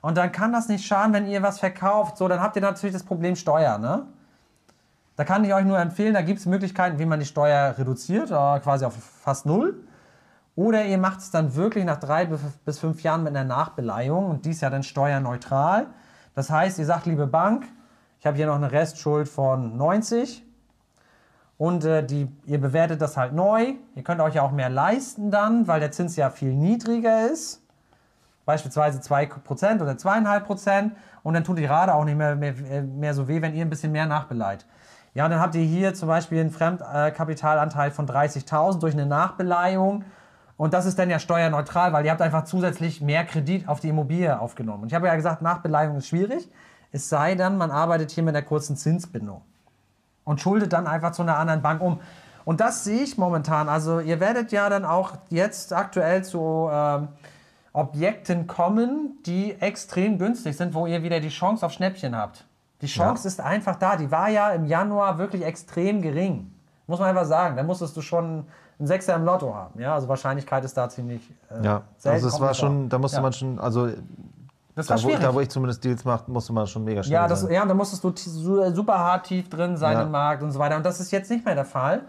Und 0.01 0.17
dann 0.17 0.31
kann 0.31 0.51
das 0.51 0.67
nicht 0.67 0.85
schaden, 0.85 1.13
wenn 1.13 1.27
ihr 1.27 1.41
was 1.41 1.59
verkauft. 1.59 2.17
So, 2.17 2.27
dann 2.27 2.41
habt 2.41 2.55
ihr 2.55 2.61
natürlich 2.61 2.93
das 2.93 3.03
Problem 3.03 3.35
Steuer, 3.35 3.77
ne? 3.77 4.05
Da 5.15 5.23
kann 5.23 5.43
ich 5.43 5.53
euch 5.53 5.65
nur 5.65 5.77
empfehlen, 5.77 6.15
da 6.15 6.21
gibt 6.21 6.39
es 6.39 6.47
Möglichkeiten, 6.47 6.97
wie 6.97 7.05
man 7.05 7.19
die 7.19 7.25
Steuer 7.25 7.75
reduziert, 7.77 8.31
äh, 8.31 8.59
quasi 8.59 8.85
auf 8.85 8.95
fast 8.95 9.45
null. 9.45 9.75
Oder 10.55 10.85
ihr 10.85 10.97
macht 10.97 11.19
es 11.19 11.31
dann 11.31 11.55
wirklich 11.55 11.85
nach 11.85 11.99
drei 11.99 12.25
bis 12.65 12.79
fünf 12.79 13.01
Jahren 13.03 13.23
mit 13.23 13.35
einer 13.35 13.43
Nachbeleihung 13.43 14.29
und 14.29 14.45
dies 14.45 14.61
ja 14.61 14.69
dann 14.69 14.83
steuerneutral. 14.83 15.87
Das 16.35 16.49
heißt, 16.49 16.79
ihr 16.79 16.85
sagt, 16.85 17.05
liebe 17.05 17.27
Bank, 17.27 17.65
ich 18.19 18.25
habe 18.25 18.37
hier 18.37 18.47
noch 18.47 18.55
eine 18.55 18.71
Restschuld 18.71 19.27
von 19.27 19.77
90 19.77 20.43
und 21.63 21.85
äh, 21.85 22.05
die, 22.05 22.27
ihr 22.45 22.59
bewertet 22.59 23.01
das 23.01 23.15
halt 23.15 23.31
neu. 23.31 23.75
Ihr 23.95 24.03
könnt 24.03 24.19
euch 24.19 24.35
ja 24.35 24.41
auch 24.41 24.51
mehr 24.51 24.69
leisten 24.69 25.31
dann, 25.31 25.65
weil 25.65 25.79
der 25.79 25.91
Zins 25.91 26.17
ja 26.17 26.29
viel 26.29 26.53
niedriger 26.53 27.31
ist. 27.31 27.61
Beispielsweise 28.43 28.99
2% 28.99 29.81
oder 29.81 29.93
2,5%. 29.93 30.91
Und 31.23 31.33
dann 31.33 31.45
tut 31.45 31.57
die 31.57 31.63
Rate 31.63 31.95
auch 31.95 32.03
nicht 32.03 32.17
mehr, 32.17 32.35
mehr, 32.35 32.53
mehr 32.81 33.13
so 33.13 33.29
weh, 33.29 33.41
wenn 33.41 33.55
ihr 33.55 33.63
ein 33.63 33.69
bisschen 33.69 33.93
mehr 33.93 34.05
nachbeleiht. 34.05 34.65
Ja, 35.13 35.23
und 35.23 35.31
dann 35.31 35.39
habt 35.39 35.55
ihr 35.55 35.63
hier 35.63 35.93
zum 35.93 36.09
Beispiel 36.09 36.41
einen 36.41 36.51
Fremdkapitalanteil 36.51 37.91
von 37.91 38.09
30.000 38.09 38.81
durch 38.81 38.93
eine 38.93 39.05
Nachbeleihung. 39.05 40.03
Und 40.57 40.73
das 40.73 40.85
ist 40.85 40.99
dann 40.99 41.09
ja 41.09 41.17
steuerneutral, 41.17 41.93
weil 41.93 42.03
ihr 42.03 42.11
habt 42.11 42.21
einfach 42.21 42.43
zusätzlich 42.43 42.99
mehr 42.99 43.23
Kredit 43.23 43.69
auf 43.69 43.79
die 43.79 43.87
Immobilie 43.87 44.37
aufgenommen. 44.37 44.83
Und 44.83 44.89
ich 44.89 44.95
habe 44.95 45.07
ja 45.07 45.15
gesagt, 45.15 45.41
Nachbeleihung 45.41 45.95
ist 45.95 46.09
schwierig. 46.09 46.51
Es 46.91 47.07
sei 47.07 47.35
denn, 47.35 47.55
man 47.55 47.71
arbeitet 47.71 48.11
hier 48.11 48.23
mit 48.23 48.35
einer 48.35 48.45
kurzen 48.45 48.75
Zinsbindung 48.75 49.43
und 50.25 50.41
schuldet 50.41 50.73
dann 50.73 50.87
einfach 50.87 51.11
zu 51.11 51.21
einer 51.21 51.37
anderen 51.37 51.61
Bank 51.61 51.81
um. 51.81 51.99
Und 52.45 52.59
das 52.59 52.83
sehe 52.83 53.01
ich 53.03 53.17
momentan. 53.17 53.69
Also 53.69 53.99
ihr 53.99 54.19
werdet 54.19 54.51
ja 54.51 54.69
dann 54.69 54.83
auch 54.85 55.13
jetzt 55.29 55.71
aktuell 55.73 56.23
zu 56.23 56.69
ähm, 56.71 57.07
Objekten 57.71 58.47
kommen, 58.47 59.17
die 59.25 59.59
extrem 59.59 60.17
günstig 60.19 60.55
sind, 60.57 60.73
wo 60.73 60.85
ihr 60.85 61.01
wieder 61.03 61.19
die 61.19 61.29
Chance 61.29 61.65
auf 61.65 61.71
Schnäppchen 61.71 62.15
habt. 62.15 62.45
Die 62.81 62.87
Chance 62.87 63.23
Ja. 63.23 63.27
ist 63.29 63.41
einfach 63.41 63.77
da. 63.77 63.95
Die 63.95 64.11
war 64.11 64.29
ja 64.29 64.49
im 64.49 64.65
Januar 64.65 65.17
wirklich 65.17 65.43
extrem 65.43 66.01
gering. 66.01 66.51
Muss 66.85 66.99
man 66.99 67.09
einfach 67.09 67.25
sagen. 67.25 67.55
Da 67.55 67.63
musstest 67.63 67.95
du 67.95 68.01
schon 68.01 68.45
einen 68.77 68.87
Sechser 68.87 69.15
im 69.15 69.23
Lotto 69.23 69.55
haben. 69.55 69.79
Ja, 69.79 69.95
also 69.95 70.07
Wahrscheinlichkeit 70.09 70.65
ist 70.65 70.75
da 70.75 70.89
ziemlich 70.89 71.21
äh, 71.49 71.63
Ja, 71.63 71.81
also 72.03 72.27
es 72.27 72.39
war 72.41 72.53
schon, 72.53 72.89
da 72.89 72.97
musste 72.99 73.17
Ja. 73.17 73.21
man 73.23 73.31
schon, 73.33 73.57
also 73.59 73.87
Das 74.75 74.89
war 74.89 74.97
da 74.97 75.03
wo, 75.03 75.09
da 75.17 75.33
wo 75.35 75.39
ich 75.39 75.49
zumindest 75.49 75.83
Deals 75.83 76.03
mache, 76.03 76.29
musste 76.31 76.51
man 76.53 76.65
schon 76.65 76.83
mega 76.83 77.03
schnell 77.03 77.13
Ja, 77.13 77.27
das, 77.27 77.41
sein. 77.41 77.51
ja, 77.51 77.65
da 77.65 77.73
musstest 77.73 78.03
du 78.03 78.11
super 78.73 78.97
hart 78.97 79.27
tief 79.27 79.47
drin 79.49 79.77
sein 79.77 79.93
Ja. 79.93 80.01
im 80.03 80.11
Markt 80.11 80.41
und 80.41 80.51
so 80.51 80.57
weiter. 80.59 80.77
Und 80.77 80.85
das 80.85 80.99
ist 80.99 81.11
jetzt 81.11 81.29
nicht 81.29 81.45
mehr 81.45 81.53
der 81.55 81.65
Fall. 81.65 82.01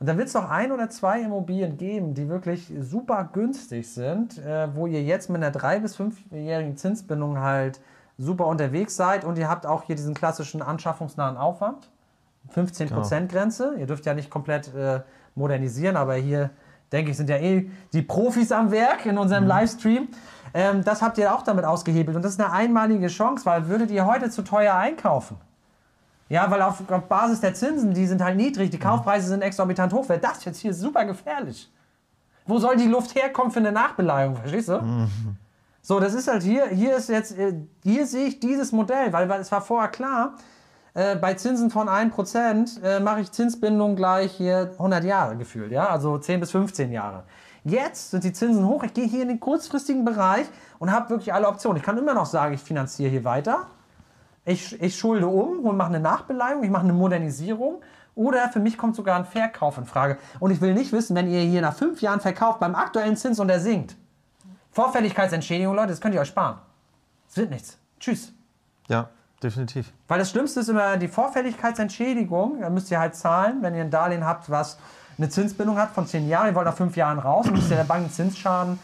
Und 0.00 0.08
da 0.08 0.16
wird 0.16 0.28
es 0.28 0.34
noch 0.34 0.48
ein 0.50 0.70
oder 0.72 0.88
zwei 0.90 1.20
Immobilien 1.22 1.76
geben, 1.76 2.14
die 2.14 2.28
wirklich 2.28 2.72
super 2.80 3.28
günstig 3.32 3.92
sind, 3.92 4.38
äh, 4.38 4.68
wo 4.74 4.86
ihr 4.86 5.02
jetzt 5.02 5.28
mit 5.30 5.42
einer 5.42 5.50
drei- 5.50 5.78
bis 5.80 5.96
fünfjährigen 5.96 6.76
Zinsbindung 6.76 7.38
halt 7.40 7.80
super 8.18 8.46
unterwegs 8.46 8.94
seid 8.96 9.24
und 9.24 9.38
ihr 9.38 9.48
habt 9.48 9.66
auch 9.66 9.82
hier 9.84 9.96
diesen 9.96 10.14
klassischen 10.14 10.62
anschaffungsnahen 10.62 11.36
Aufwand. 11.36 11.88
15% 12.54 13.28
Grenze. 13.32 13.74
Ihr 13.78 13.86
dürft 13.86 14.06
ja 14.06 14.14
nicht 14.14 14.30
komplett 14.30 14.72
äh, 14.74 15.00
modernisieren, 15.34 15.96
aber 15.96 16.14
hier, 16.14 16.50
denke 16.92 17.10
ich, 17.10 17.16
sind 17.16 17.28
ja 17.30 17.36
eh 17.38 17.70
die 17.92 18.02
Profis 18.02 18.52
am 18.52 18.70
Werk 18.70 19.06
in 19.06 19.16
unserem 19.18 19.46
Livestream. 19.46 20.08
Ähm, 20.54 20.84
das 20.84 21.02
habt 21.02 21.18
ihr 21.18 21.34
auch 21.34 21.42
damit 21.42 21.64
ausgehebelt. 21.64 22.16
Und 22.16 22.22
das 22.22 22.32
ist 22.32 22.40
eine 22.40 22.52
einmalige 22.52 23.08
Chance, 23.08 23.44
weil 23.44 23.68
würdet 23.68 23.90
ihr 23.90 24.06
heute 24.06 24.30
zu 24.30 24.42
teuer 24.42 24.74
einkaufen? 24.74 25.36
Ja, 26.28 26.50
weil 26.50 26.62
auf, 26.62 26.88
auf 26.90 27.02
Basis 27.08 27.40
der 27.40 27.54
Zinsen, 27.54 27.92
die 27.92 28.06
sind 28.06 28.22
halt 28.22 28.36
niedrig, 28.36 28.70
die 28.70 28.78
Kaufpreise 28.78 29.28
sind 29.28 29.42
exorbitant 29.42 29.92
hoch, 29.92 30.08
wäre 30.08 30.20
das 30.20 30.44
jetzt 30.44 30.60
hier 30.60 30.72
super 30.72 31.04
gefährlich. 31.04 31.70
Wo 32.46 32.58
soll 32.58 32.76
die 32.76 32.86
Luft 32.86 33.14
herkommen 33.14 33.50
für 33.50 33.58
eine 33.58 33.72
Nachbeleihung, 33.72 34.36
verstehst 34.36 34.68
du? 34.68 34.74
So, 35.82 36.00
das 36.00 36.14
ist 36.14 36.28
halt 36.28 36.42
hier, 36.42 36.66
hier 36.68 36.96
ist 36.96 37.10
jetzt, 37.10 37.36
äh, 37.36 37.54
hier 37.82 38.06
sehe 38.06 38.26
ich 38.26 38.40
dieses 38.40 38.72
Modell, 38.72 39.12
weil, 39.12 39.28
weil 39.28 39.40
es 39.40 39.52
war 39.52 39.60
vorher 39.60 39.90
klar, 39.90 40.36
äh, 40.94 41.14
bei 41.16 41.34
Zinsen 41.34 41.70
von 41.70 41.88
1% 41.88 42.82
äh, 42.82 43.00
mache 43.00 43.20
ich 43.20 43.30
Zinsbindung 43.32 43.94
gleich 43.94 44.32
hier 44.32 44.70
100 44.78 45.04
Jahre 45.04 45.36
gefühlt, 45.36 45.72
ja, 45.72 45.88
also 45.88 46.16
10 46.16 46.40
bis 46.40 46.52
15 46.52 46.90
Jahre. 46.90 47.24
Jetzt 47.64 48.10
sind 48.10 48.24
die 48.24 48.32
Zinsen 48.32 48.66
hoch. 48.66 48.82
Ich 48.82 48.92
gehe 48.92 49.06
hier 49.06 49.22
in 49.22 49.28
den 49.28 49.40
kurzfristigen 49.40 50.04
Bereich 50.04 50.46
und 50.78 50.92
habe 50.92 51.10
wirklich 51.10 51.32
alle 51.32 51.48
Optionen. 51.48 51.78
Ich 51.78 51.82
kann 51.82 51.96
immer 51.96 52.12
noch 52.12 52.26
sagen, 52.26 52.54
ich 52.54 52.60
finanziere 52.60 53.10
hier 53.10 53.24
weiter. 53.24 53.66
Ich, 54.44 54.80
ich 54.82 54.98
schulde 54.98 55.26
um 55.26 55.60
und 55.60 55.76
mache 55.76 55.88
eine 55.88 56.00
Nachbeleihung, 56.00 56.62
ich 56.62 56.70
mache 56.70 56.84
eine 56.84 56.92
Modernisierung. 56.92 57.80
Oder 58.14 58.48
für 58.50 58.60
mich 58.60 58.76
kommt 58.76 58.94
sogar 58.94 59.16
ein 59.16 59.24
Verkauf 59.24 59.78
in 59.78 59.86
Frage. 59.86 60.18
Und 60.38 60.50
ich 60.50 60.60
will 60.60 60.74
nicht 60.74 60.92
wissen, 60.92 61.16
wenn 61.16 61.28
ihr 61.28 61.40
hier 61.40 61.62
nach 61.62 61.74
fünf 61.74 62.02
Jahren 62.02 62.20
verkauft 62.20 62.60
beim 62.60 62.74
aktuellen 62.74 63.16
Zins 63.16 63.40
und 63.40 63.48
der 63.48 63.60
sinkt. 63.60 63.96
Vorfälligkeitsentschädigung, 64.70 65.74
Leute, 65.74 65.88
das 65.88 66.00
könnt 66.00 66.14
ihr 66.14 66.20
euch 66.20 66.28
sparen. 66.28 66.58
Es 67.28 67.36
wird 67.36 67.50
nichts. 67.50 67.78
Tschüss. 67.98 68.32
Ja, 68.88 69.08
definitiv. 69.42 69.92
Weil 70.06 70.18
das 70.18 70.30
Schlimmste 70.30 70.60
ist 70.60 70.68
immer 70.68 70.96
die 70.96 71.08
Vorfälligkeitsentschädigung. 71.08 72.60
Da 72.60 72.70
müsst 72.70 72.90
ihr 72.90 73.00
halt 73.00 73.14
zahlen, 73.16 73.62
wenn 73.62 73.74
ihr 73.74 73.80
ein 73.80 73.90
Darlehen 73.90 74.26
habt, 74.26 74.50
was 74.50 74.78
eine 75.18 75.28
Zinsbindung 75.28 75.78
hat 75.78 75.90
von 75.90 76.06
zehn 76.06 76.28
Jahren. 76.28 76.48
Ihr 76.48 76.54
wollt 76.54 76.66
nach 76.66 76.76
fünf 76.76 76.96
Jahren 76.96 77.18
raus, 77.18 77.50
müsst 77.50 77.70
ihr 77.70 77.76
der 77.76 77.84
Bank 77.84 78.02
einen 78.02 78.10
Zinsschaden 78.10 78.78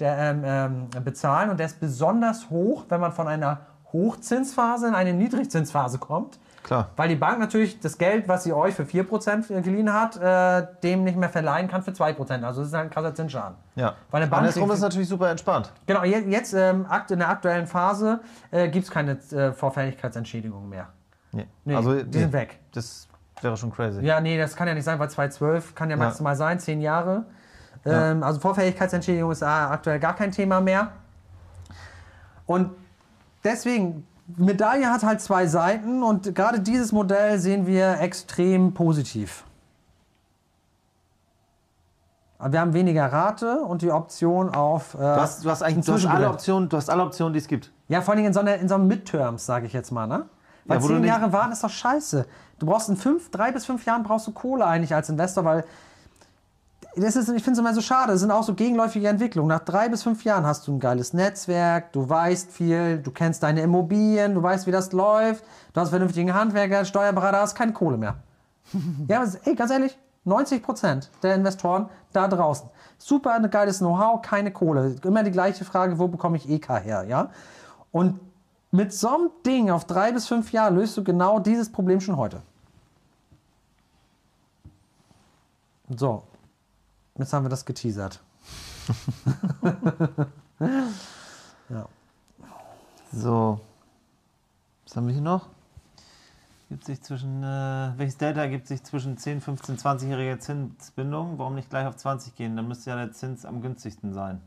ähm, 0.00 0.42
ähm, 0.44 0.88
bezahlen. 1.04 1.50
Und 1.50 1.58
der 1.58 1.66
ist 1.66 1.80
besonders 1.80 2.48
hoch, 2.50 2.84
wenn 2.88 3.00
man 3.00 3.12
von 3.12 3.26
einer 3.28 3.60
Hochzinsphase 3.92 4.88
in 4.88 4.94
eine 4.94 5.12
Niedrigzinsphase 5.14 5.98
kommt. 5.98 6.38
Klar. 6.62 6.88
Weil 6.96 7.08
die 7.10 7.16
Bank 7.16 7.38
natürlich 7.40 7.78
das 7.80 7.98
Geld, 7.98 8.26
was 8.26 8.44
sie 8.44 8.52
euch 8.54 8.74
für 8.74 8.84
4% 8.84 9.60
geliehen 9.60 9.92
hat, 9.92 10.16
äh, 10.16 10.66
dem 10.82 11.04
nicht 11.04 11.16
mehr 11.16 11.28
verleihen 11.28 11.68
kann 11.68 11.82
für 11.82 11.90
2%. 11.90 12.42
Also 12.42 12.60
das 12.62 12.68
ist 12.68 12.74
ein 12.74 12.88
krasser 12.88 13.14
Zinsschaden. 13.14 13.56
Ja. 13.74 13.94
Weil 14.10 14.22
eine 14.22 14.30
Bank 14.30 14.40
Andersrum 14.40 14.70
ist 14.70 14.80
natürlich 14.80 15.08
super 15.08 15.28
entspannt. 15.30 15.70
Genau, 15.86 16.04
je- 16.04 16.24
jetzt 16.30 16.54
ähm, 16.54 16.86
in 17.10 17.18
der 17.18 17.28
aktuellen 17.28 17.66
Phase 17.66 18.20
äh, 18.50 18.68
gibt 18.68 18.86
es 18.86 18.90
keine 18.90 19.12
äh, 19.32 19.52
Vorfälligkeitsentschädigung 19.52 20.68
mehr. 20.68 20.88
Nee. 21.32 21.46
Nee, 21.64 21.74
also, 21.74 22.02
die 22.02 22.18
sind 22.18 22.32
weg. 22.32 22.58
Das 22.72 23.08
wäre 23.44 23.56
schon 23.56 23.70
crazy. 23.72 24.00
Ja, 24.00 24.20
nee, 24.20 24.36
das 24.38 24.56
kann 24.56 24.66
ja 24.66 24.74
nicht 24.74 24.84
sein, 24.84 24.98
weil 24.98 25.08
2012 25.10 25.74
kann 25.74 25.90
ja 25.90 25.96
Ja. 25.96 26.02
maximal 26.04 26.34
sein, 26.34 26.58
10 26.58 26.80
Jahre. 26.80 27.24
Ja. 27.84 28.10
Ähm, 28.10 28.22
also 28.22 28.40
Vorfälligkeitsentschädigung 28.40 29.30
ist 29.30 29.42
aktuell 29.42 30.00
gar 30.00 30.16
kein 30.16 30.32
Thema 30.32 30.60
mehr. 30.60 30.88
Und 32.46 32.70
deswegen, 33.44 34.06
Medaille 34.36 34.90
hat 34.90 35.02
halt 35.02 35.20
zwei 35.20 35.46
Seiten 35.46 36.02
und 36.02 36.34
gerade 36.34 36.60
dieses 36.60 36.92
Modell 36.92 37.38
sehen 37.38 37.66
wir 37.66 38.00
extrem 38.00 38.72
positiv. 38.74 39.44
Aber 42.38 42.52
wir 42.52 42.60
haben 42.60 42.74
weniger 42.74 43.06
Rate 43.10 43.60
und 43.60 43.80
die 43.82 43.90
Option 43.90 44.50
auf. 44.54 44.94
Äh, 44.94 44.98
Du 44.98 45.04
hast, 45.04 45.44
du 45.44 45.50
hast 45.50 45.62
eigentlich 45.62 45.86
du 45.86 45.92
hast 45.94 46.04
alle 46.06 46.28
Optionen, 46.28 46.68
du 46.68 46.76
hast 46.76 46.90
alle 46.90 47.02
Optionen, 47.02 47.32
die 47.32 47.38
es 47.38 47.46
gibt. 47.48 47.70
Ja, 47.88 48.02
vor 48.02 48.14
allem 48.14 48.24
in 48.24 48.32
so, 48.32 48.40
einer, 48.40 48.56
in 48.56 48.68
so 48.68 48.74
einem 48.74 48.86
Midterms, 48.86 49.46
sage 49.46 49.66
ich 49.66 49.72
jetzt 49.72 49.90
mal, 49.92 50.06
ne? 50.06 50.26
Weil 50.66 50.80
Ja, 50.80 50.86
zehn 50.86 51.04
Jahre 51.04 51.32
warten 51.32 51.52
ist 51.52 51.62
doch 51.62 51.70
scheiße. 51.70 52.26
Du 52.58 52.66
brauchst 52.66 52.88
in 52.88 52.96
fünf, 52.96 53.30
drei 53.30 53.52
bis 53.52 53.64
fünf 53.64 53.84
Jahren 53.84 54.02
brauchst 54.02 54.26
du 54.26 54.32
Kohle 54.32 54.66
eigentlich 54.66 54.94
als 54.94 55.08
Investor, 55.08 55.44
weil 55.44 55.64
das 56.96 57.16
ist, 57.16 57.28
ich 57.28 57.42
finde 57.42 57.52
es 57.52 57.58
immer 57.58 57.74
so 57.74 57.80
schade. 57.80 58.12
Das 58.12 58.20
sind 58.20 58.30
auch 58.30 58.44
so 58.44 58.54
gegenläufige 58.54 59.08
Entwicklungen. 59.08 59.48
Nach 59.48 59.60
drei 59.60 59.88
bis 59.88 60.02
fünf 60.02 60.22
Jahren 60.24 60.46
hast 60.46 60.66
du 60.68 60.74
ein 60.74 60.80
geiles 60.80 61.12
Netzwerk, 61.12 61.92
du 61.92 62.08
weißt 62.08 62.52
viel, 62.52 62.98
du 62.98 63.10
kennst 63.10 63.42
deine 63.42 63.62
Immobilien, 63.62 64.34
du 64.34 64.42
weißt, 64.42 64.66
wie 64.66 64.70
das 64.70 64.92
läuft, 64.92 65.44
du 65.72 65.80
hast 65.80 65.90
vernünftigen 65.90 66.32
Handwerker, 66.34 66.84
Steuerberater, 66.84 67.40
hast 67.40 67.56
keine 67.56 67.72
Kohle 67.72 67.96
mehr. 67.96 68.16
ja, 69.08 69.22
aber 69.22 69.30
ey, 69.44 69.54
ganz 69.54 69.72
ehrlich, 69.72 69.98
90% 70.26 71.08
der 71.22 71.34
Investoren 71.34 71.88
da 72.12 72.28
draußen. 72.28 72.68
Super 72.98 73.34
ein 73.34 73.50
geiles 73.50 73.78
Know-how, 73.78 74.22
keine 74.22 74.52
Kohle. 74.52 74.96
Immer 75.02 75.22
die 75.24 75.32
gleiche 75.32 75.64
Frage, 75.64 75.98
wo 75.98 76.08
bekomme 76.08 76.36
ich 76.36 76.48
EK 76.48 76.68
her, 76.84 77.04
ja? 77.08 77.30
Und 77.90 78.20
mit 78.74 78.92
so 78.92 79.08
einem 79.08 79.30
Ding 79.46 79.70
auf 79.70 79.84
drei 79.84 80.10
bis 80.10 80.26
fünf 80.26 80.50
Jahre 80.50 80.74
löst 80.74 80.96
du 80.96 81.04
genau 81.04 81.38
dieses 81.38 81.70
Problem 81.70 82.00
schon 82.00 82.16
heute. 82.16 82.42
So, 85.96 86.24
jetzt 87.16 87.32
haben 87.32 87.44
wir 87.44 87.50
das 87.50 87.64
geteasert. 87.64 88.20
ja. 91.68 91.88
So. 93.12 93.60
Was 94.84 94.96
haben 94.96 95.06
wir 95.06 95.14
hier 95.14 95.22
noch? 95.22 95.50
Gibt 96.68 96.84
sich 96.84 97.00
zwischen, 97.00 97.44
äh, 97.44 97.92
welches 97.96 98.16
Delta 98.16 98.48
gibt 98.48 98.66
sich 98.66 98.82
zwischen 98.82 99.16
10, 99.16 99.40
15, 99.40 99.76
20-jähriger 99.76 100.40
Zinsbindung? 100.40 101.38
Warum 101.38 101.54
nicht 101.54 101.70
gleich 101.70 101.86
auf 101.86 101.94
20 101.94 102.34
gehen? 102.34 102.56
Dann 102.56 102.66
müsste 102.66 102.90
ja 102.90 102.96
der 102.96 103.12
Zins 103.12 103.44
am 103.46 103.62
günstigsten 103.62 104.12
sein. 104.12 104.40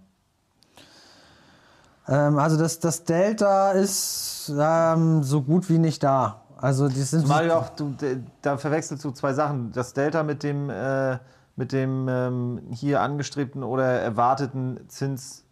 Ähm, 2.08 2.38
also 2.38 2.58
das, 2.58 2.80
das 2.80 3.04
Delta 3.04 3.72
ist 3.72 4.52
ähm, 4.58 5.24
so 5.24 5.42
gut 5.42 5.70
wie 5.70 5.78
nicht 5.78 6.04
da. 6.04 6.42
Also 6.60 6.88
die 6.88 7.02
sind 7.02 7.28
ja 7.28 7.58
auch, 7.58 7.70
du, 7.70 7.94
da 8.42 8.58
verwechselst 8.58 9.04
du 9.06 9.12
zwei 9.12 9.34
Sachen. 9.34 9.72
Das 9.74 9.94
Delta 9.94 10.24
mit 10.24 10.42
dem, 10.44 10.70
äh, 10.70 11.18
mit 11.56 11.72
dem 11.72 12.08
ähm, 12.10 12.62
hier 12.72 13.02
angestrebten 13.02 13.64
oder 13.64 13.86
erwarteten 13.86 14.80
Zins, 14.88 15.44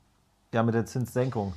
ja, 0.53 0.63
mit 0.63 0.73
der 0.73 0.85
Zinssenkung. 0.85 1.53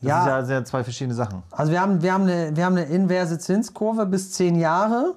Das 0.00 0.08
Ja. 0.08 0.20
ist 0.20 0.26
ja, 0.26 0.44
sind 0.44 0.54
ja 0.54 0.64
zwei 0.64 0.84
verschiedene 0.84 1.14
Sachen. 1.14 1.42
Also 1.50 1.72
wir 1.72 1.80
haben, 1.80 2.02
wir, 2.02 2.12
haben 2.12 2.24
eine, 2.24 2.54
wir 2.56 2.64
haben 2.64 2.76
eine 2.76 2.86
inverse 2.86 3.38
Zinskurve 3.38 4.06
bis 4.06 4.32
10 4.32 4.56
Jahre 4.56 5.14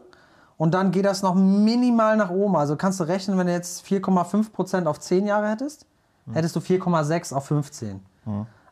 und 0.57 0.73
dann 0.73 0.91
geht 0.91 1.05
das 1.05 1.21
noch 1.21 1.35
minimal 1.35 2.17
nach 2.17 2.29
oben. 2.29 2.55
Also 2.55 2.75
kannst 2.75 2.99
du 2.99 3.03
rechnen, 3.03 3.37
wenn 3.37 3.47
du 3.47 3.53
jetzt 3.53 3.85
4,5% 3.85 4.85
auf 4.85 4.99
10 4.99 5.25
Jahre 5.27 5.49
hättest, 5.49 5.85
hättest 6.31 6.55
du 6.55 6.59
4,6 6.59 7.33
auf 7.33 7.45
15. 7.47 7.99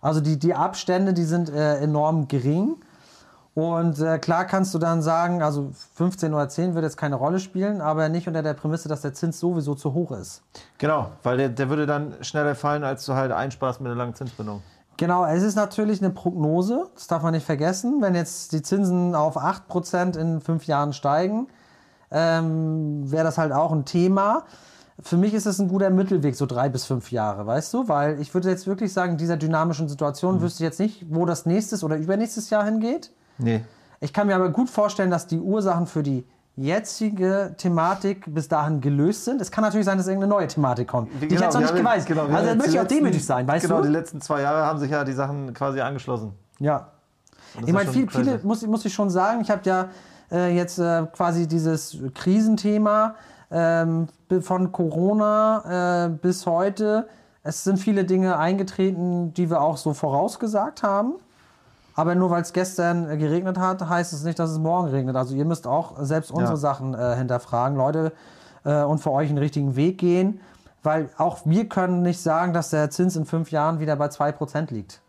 Also 0.04 0.20
die, 0.20 0.38
die 0.38 0.54
Abstände, 0.54 1.14
die 1.14 1.24
sind 1.24 1.50
äh, 1.50 1.78
enorm 1.78 2.28
gering. 2.28 2.76
Und 3.56 4.00
äh, 4.00 4.18
klar 4.18 4.46
kannst 4.46 4.74
du 4.74 4.80
dann 4.80 5.02
sagen, 5.02 5.42
also 5.42 5.72
15 5.96 6.34
oder 6.34 6.50
10 6.50 6.74
wird 6.74 6.84
jetzt 6.84 6.98
keine 6.98 7.16
Rolle 7.16 7.40
spielen, 7.40 7.82
aber 7.82 8.10
nicht 8.10 8.28
unter 8.28 8.44
der 8.44 8.54
Prämisse, 8.54 8.90
dass 8.90 9.02
der 9.02 9.14
Zins 9.14 9.40
sowieso 9.40 9.76
zu 9.76 9.94
hoch 9.94 10.12
ist. 10.12 10.42
Genau, 10.78 11.12
weil 11.22 11.38
der, 11.38 11.50
der 11.50 11.70
würde 11.70 11.86
dann 11.86 12.16
schneller 12.22 12.56
fallen, 12.56 12.84
als 12.84 13.06
du 13.06 13.14
halt 13.14 13.32
einsparst 13.32 13.80
mit 13.80 13.92
einer 13.92 13.98
langen 13.98 14.16
Zinsbindung. 14.16 14.62
Genau, 14.98 15.26
es 15.26 15.42
ist 15.42 15.56
natürlich 15.56 16.02
eine 16.02 16.12
Prognose, 16.12 16.88
das 16.96 17.08
darf 17.08 17.24
man 17.24 17.34
nicht 17.34 17.46
vergessen. 17.46 18.02
Wenn 18.02 18.14
jetzt 18.14 18.52
die 18.52 18.62
Zinsen 18.62 19.16
auf 19.16 19.38
8% 19.38 20.18
in 20.18 20.42
fünf 20.42 20.66
Jahren 20.66 20.92
steigen, 20.92 21.48
ähm, 22.12 23.10
wäre 23.10 23.24
das 23.24 23.38
halt 23.38 23.54
auch 23.54 23.72
ein 23.72 23.86
Thema. 23.86 24.44
Für 25.00 25.18
mich 25.18 25.34
ist 25.34 25.46
es 25.46 25.60
ein 25.60 25.68
guter 25.68 25.90
Mittelweg, 25.90 26.36
so 26.36 26.46
drei 26.46 26.70
bis 26.70 26.86
fünf 26.86 27.12
Jahre, 27.12 27.48
weißt 27.48 27.74
du? 27.74 27.88
Weil 27.88 28.20
ich 28.22 28.34
würde 28.34 28.50
jetzt 28.50 28.68
wirklich 28.68 28.94
sagen, 28.94 29.14
in 29.14 29.18
dieser 29.18 29.38
dynamischen 29.38 29.90
Situation 29.90 30.42
wüsste 30.42 30.64
ich 30.64 30.70
jetzt 30.70 30.80
nicht, 30.80 31.06
wo 31.10 31.26
das 31.26 31.46
nächstes 31.46 31.84
oder 31.84 31.98
übernächstes 31.98 32.50
Jahr 32.52 32.64
hingeht. 32.64 33.12
Nee. 33.40 33.62
Ich 34.00 34.14
kann 34.14 34.28
mir 34.28 34.36
aber 34.36 34.50
gut 34.50 34.70
vorstellen, 34.70 35.10
dass 35.10 35.26
die 35.26 35.40
Ursachen 35.40 35.88
für 35.88 36.04
die 36.04 36.26
jetzige 36.56 37.56
Thematik 37.58 38.26
bis 38.28 38.48
dahin 38.48 38.80
gelöst 38.82 39.26
sind. 39.26 39.42
Es 39.42 39.50
kann 39.50 39.64
natürlich 39.64 39.86
sein, 39.86 39.98
dass 39.98 40.08
irgendeine 40.08 40.34
neue 40.34 40.48
Thematik 40.48 40.88
kommt, 40.88 41.10
die 41.20 41.26
ich 41.26 41.40
jetzt 41.40 41.54
noch 41.54 41.62
nicht 41.62 41.84
weiß. 41.84 42.06
Genau, 42.06 42.24
also 42.24 42.34
da 42.34 42.50
haben 42.50 42.58
möchte 42.58 42.74
ich 42.74 42.80
auch 42.80 42.88
demütig 42.88 43.26
sein, 43.26 43.48
weißt 43.48 43.66
genau, 43.66 43.78
du? 43.78 43.88
die 43.88 43.94
letzten 43.94 44.22
zwei 44.22 44.42
Jahre 44.42 44.66
haben 44.66 44.78
sich 44.78 44.92
ja 44.92 45.04
die 45.04 45.14
Sachen 45.14 45.54
quasi 45.54 45.82
angeschlossen. 45.82 46.34
Ja. 46.60 46.90
Ich 47.66 47.74
meine, 47.74 47.90
viel, 47.92 48.10
viele, 48.10 48.40
muss, 48.44 48.66
muss 48.66 48.86
ich 48.86 48.94
schon 48.94 49.10
sagen, 49.10 49.42
ich 49.42 49.50
habe 49.50 49.62
ja 49.64 49.90
äh, 50.32 50.56
jetzt 50.56 50.80
äh, 50.80 51.06
quasi 51.14 51.48
dieses 51.48 51.98
Krisenthema 52.14 53.16
ähm, 53.54 54.08
von 54.42 54.72
Corona 54.72 56.06
äh, 56.06 56.10
bis 56.10 56.46
heute. 56.46 57.08
Es 57.44 57.64
sind 57.64 57.78
viele 57.78 58.04
Dinge 58.06 58.38
eingetreten, 58.38 59.34
die 59.34 59.50
wir 59.50 59.62
auch 59.62 59.78
so 59.78 59.94
vorausgesagt 59.94 60.82
haben. 60.82 61.14
Aber 61.96 62.16
nur 62.16 62.32
weil 62.32 62.42
es 62.42 62.54
gestern 62.54 63.10
äh, 63.10 63.18
geregnet 63.18 63.58
hat, 63.60 63.88
heißt 63.88 64.14
es 64.14 64.24
nicht, 64.24 64.40
dass 64.40 64.50
es 64.50 64.58
morgen 64.58 64.90
regnet. 64.90 65.16
Also 65.16 65.36
ihr 65.36 65.46
müsst 65.46 65.68
auch 65.68 65.94
selbst 66.00 66.32
unsere 66.32 66.54
Ja. 66.54 66.58
Sachen 66.58 66.96
äh, 66.96 67.16
hinterfragen, 67.16 67.78
Leute, 67.78 68.12
äh, 68.66 68.82
und 68.82 69.00
für 69.00 69.12
euch 69.12 69.30
einen 69.30 69.38
richtigen 69.38 69.76
Weg 69.76 70.00
gehen. 70.00 70.40
Weil 70.82 71.10
auch 71.18 71.40
wir 71.46 71.70
können 71.70 72.02
nicht 72.02 72.22
sagen, 72.22 72.54
dass 72.54 72.72
der 72.72 72.90
Zins 72.90 73.16
in 73.16 73.26
fünf 73.26 73.52
Jahren 73.52 73.80
wieder 73.80 73.96
bei 73.96 74.08
2% 74.08 74.74
liegt. 74.74 75.02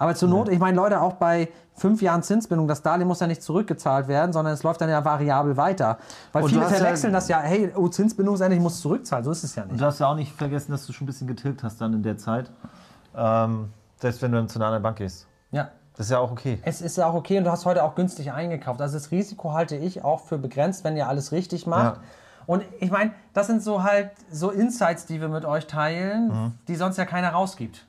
Aber 0.00 0.14
zur 0.14 0.28
Not, 0.30 0.48
ich 0.48 0.58
meine, 0.58 0.76
Leute, 0.76 1.00
auch 1.00 1.12
bei 1.12 1.48
fünf 1.76 2.00
Jahren 2.02 2.22
Zinsbindung, 2.22 2.66
das 2.66 2.80
Darlehen 2.82 3.06
muss 3.06 3.20
ja 3.20 3.26
nicht 3.26 3.42
zurückgezahlt 3.42 4.08
werden, 4.08 4.32
sondern 4.32 4.54
es 4.54 4.62
läuft 4.62 4.80
dann 4.80 4.88
ja 4.88 5.04
variabel 5.04 5.56
weiter. 5.56 5.98
Weil 6.32 6.42
Und 6.42 6.48
viele 6.50 6.62
hast 6.64 6.72
ja- 6.72 6.78
verwechseln 6.78 7.12
das 7.12 7.28
ja, 7.28 7.38
hey, 7.40 7.70
oh, 7.76 7.86
Zinsbindung 7.88 8.34
ist 8.34 8.40
endlich, 8.40 8.58
ich 8.58 8.62
muss 8.62 8.80
zurückzahlen. 8.80 9.24
So 9.24 9.30
ist 9.30 9.44
es 9.44 9.54
ja 9.54 9.62
Und 9.62 9.72
nicht. 9.72 9.80
du 9.80 9.84
hast 9.84 9.98
ja 10.00 10.08
auch 10.08 10.14
nicht 10.16 10.32
vergessen, 10.34 10.72
dass 10.72 10.86
du 10.86 10.92
schon 10.94 11.04
ein 11.04 11.06
bisschen 11.06 11.26
getilgt 11.28 11.62
hast 11.62 11.80
dann 11.80 11.92
in 11.92 12.02
der 12.02 12.16
Zeit. 12.18 12.50
Ähm, 13.16 13.68
selbst 13.98 14.22
wenn 14.22 14.32
du 14.32 14.38
dann 14.38 14.48
zu 14.48 14.58
einer 14.58 14.66
anderen 14.66 14.82
Bank 14.82 14.96
gehst. 14.96 15.26
Ja. 15.50 15.68
Das 15.96 16.06
ist 16.06 16.12
ja 16.12 16.18
auch 16.18 16.30
okay. 16.30 16.58
Es 16.62 16.80
ist 16.80 16.96
ja 16.96 17.06
auch 17.06 17.14
okay 17.14 17.36
und 17.36 17.44
du 17.44 17.50
hast 17.52 17.66
heute 17.66 17.82
auch 17.84 17.94
günstig 17.94 18.32
eingekauft. 18.32 18.80
Also 18.80 18.96
das 18.96 19.10
Risiko 19.10 19.52
halte 19.52 19.76
ich 19.76 20.02
auch 20.02 20.20
für 20.20 20.38
begrenzt, 20.38 20.82
wenn 20.84 20.96
ihr 20.96 21.08
alles 21.08 21.30
richtig 21.32 21.66
macht. 21.66 21.96
Ja. 21.96 22.02
Und 22.46 22.62
ich 22.80 22.90
meine, 22.90 23.10
das 23.34 23.48
sind 23.48 23.62
so 23.62 23.82
halt 23.82 24.10
so 24.32 24.50
Insights, 24.50 25.04
die 25.04 25.20
wir 25.20 25.28
mit 25.28 25.44
euch 25.44 25.66
teilen, 25.66 26.28
Mhm. 26.28 26.52
die 26.68 26.76
sonst 26.76 26.96
ja 26.96 27.04
keiner 27.04 27.30
rausgibt. 27.30 27.84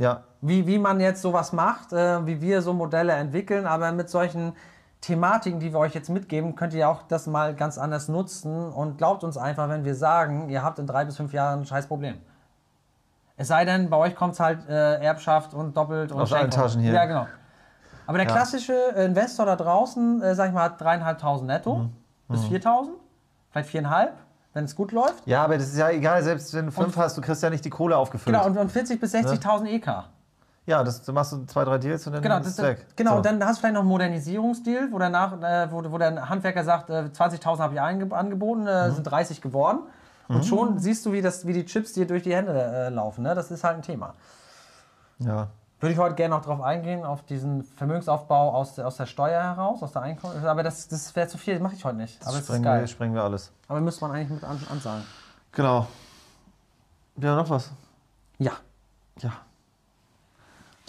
Ja, 0.00 0.22
wie, 0.40 0.66
wie 0.66 0.78
man 0.78 0.98
jetzt 0.98 1.20
sowas 1.20 1.52
macht, 1.52 1.92
äh, 1.92 2.26
wie 2.26 2.40
wir 2.40 2.62
so 2.62 2.72
Modelle 2.72 3.12
entwickeln, 3.12 3.66
aber 3.66 3.92
mit 3.92 4.08
solchen 4.08 4.54
Thematiken, 5.02 5.60
die 5.60 5.72
wir 5.72 5.78
euch 5.78 5.94
jetzt 5.94 6.08
mitgeben, 6.08 6.54
könnt 6.56 6.72
ihr 6.72 6.88
auch 6.88 7.02
das 7.02 7.26
mal 7.26 7.54
ganz 7.54 7.76
anders 7.76 8.08
nutzen 8.08 8.72
und 8.72 8.96
glaubt 8.96 9.24
uns 9.24 9.36
einfach, 9.36 9.68
wenn 9.68 9.84
wir 9.84 9.94
sagen, 9.94 10.48
ihr 10.48 10.62
habt 10.62 10.78
in 10.78 10.86
drei 10.86 11.04
bis 11.04 11.16
fünf 11.18 11.32
Jahren 11.34 11.60
ein 11.60 11.66
scheiß 11.66 11.86
Problem. 11.86 12.16
Es 13.36 13.48
sei 13.48 13.64
denn, 13.66 13.90
bei 13.90 13.96
euch 13.98 14.14
kommt 14.16 14.34
es 14.34 14.40
halt 14.40 14.66
äh, 14.68 15.02
Erbschaft 15.02 15.52
und 15.52 15.76
doppelt 15.76 16.12
und 16.12 16.20
Aus 16.20 16.32
allen. 16.32 16.50
Taschen 16.50 16.80
hier. 16.80 16.92
Ja, 16.92 17.04
genau. 17.04 17.26
Aber 18.06 18.18
der 18.18 18.26
klassische 18.26 18.72
Investor 18.96 19.46
da 19.46 19.56
draußen, 19.56 20.22
äh, 20.22 20.34
sag 20.34 20.48
ich 20.48 20.54
mal, 20.54 20.64
hat 20.64 20.80
dreieinhalbtausend 20.80 21.46
netto 21.48 21.76
Mhm. 21.76 21.92
bis 22.28 22.40
4.000, 22.44 22.88
vielleicht 23.50 23.68
viereinhalb. 23.68 24.14
Wenn 24.52 24.64
es 24.64 24.74
gut 24.74 24.92
läuft. 24.92 25.26
Ja, 25.26 25.44
aber 25.44 25.56
das 25.58 25.68
ist 25.68 25.76
ja 25.78 25.90
egal, 25.90 26.22
selbst 26.22 26.52
wenn 26.54 26.66
du 26.66 26.72
fünf 26.72 26.96
hast, 26.96 27.16
du 27.16 27.20
kriegst 27.20 27.42
ja 27.42 27.50
nicht 27.50 27.64
die 27.64 27.70
Kohle 27.70 27.96
aufgefüllt. 27.96 28.34
Genau, 28.34 28.46
und, 28.46 28.56
und 28.58 28.70
40 28.72 29.00
bis 29.00 29.14
60.000 29.14 29.66
EK. 29.66 30.04
ja, 30.66 30.82
das, 30.84 31.02
du 31.02 31.12
machst 31.12 31.32
du 31.32 31.44
zwei, 31.46 31.64
drei 31.64 31.78
Deals 31.78 32.06
und 32.06 32.12
dann 32.14 32.22
Genau, 32.22 32.38
ist 32.38 32.46
es 32.46 32.58
weg. 32.62 32.86
genau 32.96 33.12
So. 33.12 33.16
und 33.18 33.26
dann 33.26 33.44
hast 33.44 33.56
du 33.56 33.60
vielleicht 33.60 33.74
noch 33.74 33.80
einen 33.80 33.88
Modernisierungsdeal, 33.90 34.88
wo, 34.90 34.98
danach, 34.98 35.40
äh, 35.40 35.68
wo, 35.70 35.82
wo 35.90 35.98
der 35.98 36.28
Handwerker 36.28 36.64
sagt, 36.64 36.90
äh, 36.90 37.10
20.000 37.12 37.58
habe 37.58 37.74
ich 37.74 37.80
angeboten, 37.80 38.66
äh, 38.66 38.88
Mhm. 38.88 38.94
sind 38.94 39.04
30 39.04 39.40
geworden. 39.40 39.80
Und 40.28 40.44
schon 40.46 40.78
siehst 40.78 41.04
du, 41.04 41.10
wie, 41.12 41.22
das, 41.22 41.44
wie 41.44 41.52
die 41.52 41.64
Chips 41.64 41.92
dir 41.92 42.06
durch 42.06 42.22
die 42.22 42.32
Hände 42.32 42.52
äh, 42.52 42.88
laufen. 42.88 43.22
Ne? 43.24 43.34
Das 43.34 43.50
ist 43.50 43.64
halt 43.64 43.76
ein 43.78 43.82
Thema. 43.82 44.14
ja. 45.18 45.48
Würde 45.80 45.94
ich 45.94 45.98
heute 45.98 46.14
gerne 46.14 46.34
noch 46.34 46.44
drauf 46.44 46.60
eingehen, 46.60 47.04
auf 47.04 47.22
diesen 47.24 47.64
Vermögensaufbau 47.64 48.52
aus 48.54 48.74
der, 48.74 48.86
aus 48.86 48.96
der 48.98 49.06
Steuer 49.06 49.42
heraus, 49.42 49.82
aus 49.82 49.92
der 49.92 50.02
Einkommen. 50.02 50.44
Aber 50.44 50.62
das, 50.62 50.88
das 50.88 51.16
wäre 51.16 51.26
zu 51.26 51.38
viel, 51.38 51.54
das 51.54 51.62
mache 51.62 51.74
ich 51.74 51.84
heute 51.86 51.96
nicht. 51.96 52.18
Aber 52.26 52.36
sprengen, 52.36 52.64
wir, 52.64 52.86
sprengen 52.86 53.14
wir 53.14 53.22
alles. 53.22 53.50
Aber 53.66 53.80
müsste 53.80 54.04
man 54.04 54.14
eigentlich 54.14 54.28
mit 54.28 54.44
an, 54.44 54.60
ansagen. 54.70 55.04
Genau. 55.52 55.86
Ja, 57.16 57.34
noch 57.34 57.48
was? 57.48 57.70
Ja, 58.38 58.52
Ja. 59.22 59.32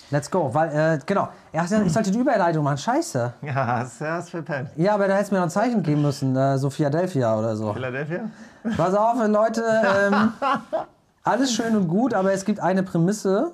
let's 0.10 0.30
go. 0.30 0.54
Weil, 0.54 0.70
äh, 0.76 1.00
genau, 1.06 1.30
ich 1.54 1.92
sollte 1.94 2.12
die 2.12 2.20
Überleitung 2.20 2.64
machen. 2.64 2.78
Scheiße. 2.78 3.34
Ja, 3.44 3.66
hast 3.80 4.02
du 4.02 4.22
verpennt. 4.24 4.72
Ja, 4.76 4.94
aber 4.96 5.08
da 5.08 5.14
hättest 5.16 5.32
du 5.32 5.36
mir 5.36 5.40
noch 5.40 5.48
ein 5.48 5.52
Zeichen 5.52 5.84
geben 5.84 6.02
müssen, 6.02 6.36
äh, 6.36 6.58
so 6.58 6.70
Philadelphia 6.70 7.34
oder 7.38 7.56
so. 7.56 7.72
Philadelphia? 7.74 8.30
Pass 8.76 8.94
auf, 8.94 9.16
Leute. 9.26 9.64
Ähm, 9.66 10.34
alles 11.24 11.54
schön 11.54 11.78
und 11.78 11.88
gut, 11.88 12.14
aber 12.14 12.34
es 12.34 12.44
gibt 12.44 12.60
eine 12.60 12.84
Prämisse. 12.84 13.54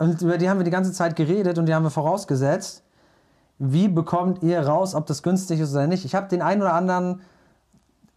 Und 0.00 0.22
über 0.22 0.38
die 0.38 0.48
haben 0.48 0.58
wir 0.58 0.64
die 0.64 0.70
ganze 0.70 0.92
Zeit 0.92 1.14
geredet 1.14 1.58
und 1.58 1.66
die 1.66 1.74
haben 1.74 1.82
wir 1.82 1.90
vorausgesetzt. 1.90 2.82
Wie 3.58 3.86
bekommt 3.86 4.42
ihr 4.42 4.66
raus, 4.66 4.94
ob 4.94 5.04
das 5.04 5.22
günstig 5.22 5.60
ist 5.60 5.72
oder 5.72 5.86
nicht? 5.86 6.06
Ich 6.06 6.14
habe 6.14 6.26
den 6.26 6.40
einen 6.40 6.62
oder 6.62 6.72
anderen 6.72 7.20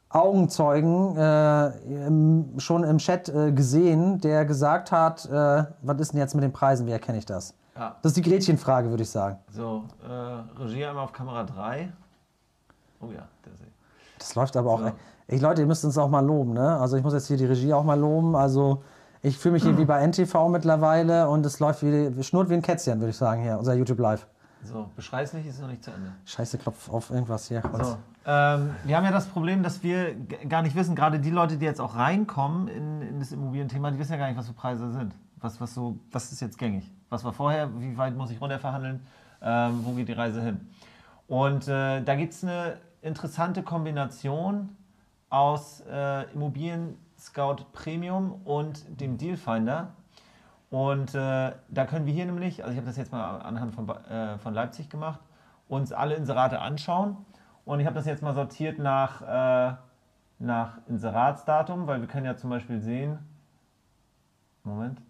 Augenzeugen 0.08 1.18
äh, 1.18 1.68
im, 2.08 2.58
schon 2.58 2.86
im 2.86 3.00
Chat 3.00 3.28
äh, 3.28 3.52
gesehen, 3.52 4.22
der 4.22 4.46
gesagt 4.46 4.94
hat, 4.94 5.26
äh, 5.26 5.66
was 5.82 6.00
ist 6.00 6.14
denn 6.14 6.22
jetzt 6.22 6.36
mit 6.36 6.46
den 6.46 6.54
Preisen, 6.54 6.88
wie 6.88 6.92
erkenne 6.92 7.18
ich 7.18 7.26
das? 7.26 7.54
Ja. 7.76 7.98
Das 8.02 8.12
ist 8.12 8.18
die 8.18 8.30
Gretchenfrage, 8.30 8.90
würde 8.90 9.04
ich 9.04 9.10
sagen. 9.10 9.40
So, 9.52 9.84
äh, 10.08 10.62
Regie 10.62 10.86
einmal 10.86 11.04
auf 11.04 11.12
Kamera 11.12 11.44
3. 11.44 11.92
Oh 13.02 13.08
ja, 13.08 13.28
der 13.46 13.58
sehe 13.58 13.68
Das 14.20 14.36
läuft 14.36 14.56
aber 14.56 14.72
auch. 14.72 14.80
So. 14.80 14.92
Ey, 15.28 15.40
Leute, 15.40 15.62
ihr 15.62 15.68
müsst 15.68 15.84
uns 15.84 15.98
auch 15.98 16.10
mal 16.10 16.26
loben, 16.26 16.54
ne? 16.54 16.80
Also 16.80 16.96
ich 16.96 17.04
muss 17.04 17.14
jetzt 17.14 17.28
hier 17.28 17.38
die 17.38 17.46
Regie 17.46 17.74
auch 17.74 17.84
mal 17.84 18.00
loben. 18.00 18.38
Also 18.38 18.84
ich 19.24 19.38
fühle 19.38 19.54
mich 19.54 19.64
hier 19.64 19.78
wie 19.78 19.86
bei 19.86 20.06
NTV 20.06 20.50
mittlerweile 20.50 21.30
und 21.30 21.46
es 21.46 21.60
läuft 21.60 21.82
wie 21.82 22.24
schnurrt 22.24 22.50
wie 22.50 22.56
ein 22.56 22.62
Kätzchen, 22.62 23.00
würde 23.00 23.12
ich 23.12 23.18
sagen 23.18 23.42
hier, 23.42 23.58
unser 23.58 23.74
YouTube 23.74 24.00
Live. 24.00 24.28
So, 24.64 24.90
beschrei's 24.96 25.34
nicht, 25.34 25.46
ist 25.48 25.62
noch 25.62 25.70
nicht 25.70 25.84
zu 25.84 25.92
Ende. 25.92 26.12
Scheiße, 26.26 26.58
klopf 26.58 26.90
auf 26.90 27.10
irgendwas 27.10 27.48
hier. 27.48 27.64
So, 27.82 27.98
ähm, 28.26 28.76
wir 28.84 28.98
haben 28.98 29.06
ja 29.06 29.12
das 29.12 29.28
Problem, 29.28 29.64
dass 29.64 29.82
wir 29.82 30.14
gar 30.48 30.62
nicht 30.62 30.76
wissen, 30.76 30.96
gerade 30.96 31.20
die 31.20 31.30
Leute, 31.30 31.58
die 31.58 31.66
jetzt 31.66 31.80
auch 31.80 31.96
reinkommen 31.96 32.68
in, 32.68 33.02
in 33.02 33.20
das 33.20 33.32
Immobilienthema, 33.32 33.92
die 33.92 34.00
wissen 34.00 34.12
ja 34.12 34.18
gar 34.18 34.28
nicht, 34.28 34.38
was 34.38 34.48
für 34.48 34.54
Preise 34.54 34.92
sind. 34.92 35.14
Was, 35.38 35.60
was, 35.60 35.74
so, 35.74 35.98
was 36.12 36.32
ist 36.32 36.42
jetzt 36.42 36.58
gängig? 36.58 36.92
Was 37.10 37.24
war 37.24 37.34
vorher? 37.34 37.70
Wie 37.80 37.98
weit 37.98 38.16
muss 38.16 38.30
ich 38.30 38.40
runterverhandeln? 38.42 39.06
Ähm, 39.42 39.82
wo 39.84 39.92
geht 39.92 40.08
die 40.10 40.14
Reise 40.14 40.42
hin? 40.42 40.60
Und 41.28 41.68
äh, 41.68 42.02
da 42.02 42.16
gibt 42.16 42.34
es 42.34 42.44
eine 42.44 42.78
interessante 43.02 43.64
Kombination 43.64 44.70
aus 45.30 45.82
äh, 45.90 46.32
Immobilien 46.34 46.98
Scout 47.24 47.68
Premium 47.72 48.42
und 48.44 49.00
dem 49.00 49.18
Dealfinder. 49.18 49.94
Und 50.70 51.16
äh, 51.16 51.52
da 51.70 51.86
können 51.86 52.06
wir 52.06 52.14
hier 52.14 52.26
nämlich, 52.26 52.64
also 52.64 52.72
ich 52.72 52.78
habe 52.78 52.88
das 52.88 52.98
jetzt 52.98 53.12
mal 53.12 53.40
anhand 53.40 53.74
von, 53.74 53.88
äh, 53.90 54.38
von 54.40 54.54
Leipzig 54.54 54.90
gemacht, 54.90 55.22
uns 55.70 55.94
alle 55.94 56.16
Inserate 56.16 56.60
anschauen. 56.60 57.18
Und 57.64 57.80
ich 57.80 57.86
habe 57.86 57.96
das 57.96 58.06
jetzt 58.06 58.22
mal 58.22 58.34
sortiert 58.34 58.78
nach, 58.78 59.22
äh, 59.22 59.76
nach 60.40 60.80
Inseratsdatum, 60.88 61.88
weil 61.88 62.02
wir 62.02 62.08
können 62.08 62.26
ja 62.26 62.36
zum 62.36 62.50
Beispiel 62.50 62.82
sehen, 62.82 63.20
Moment, 64.64 65.02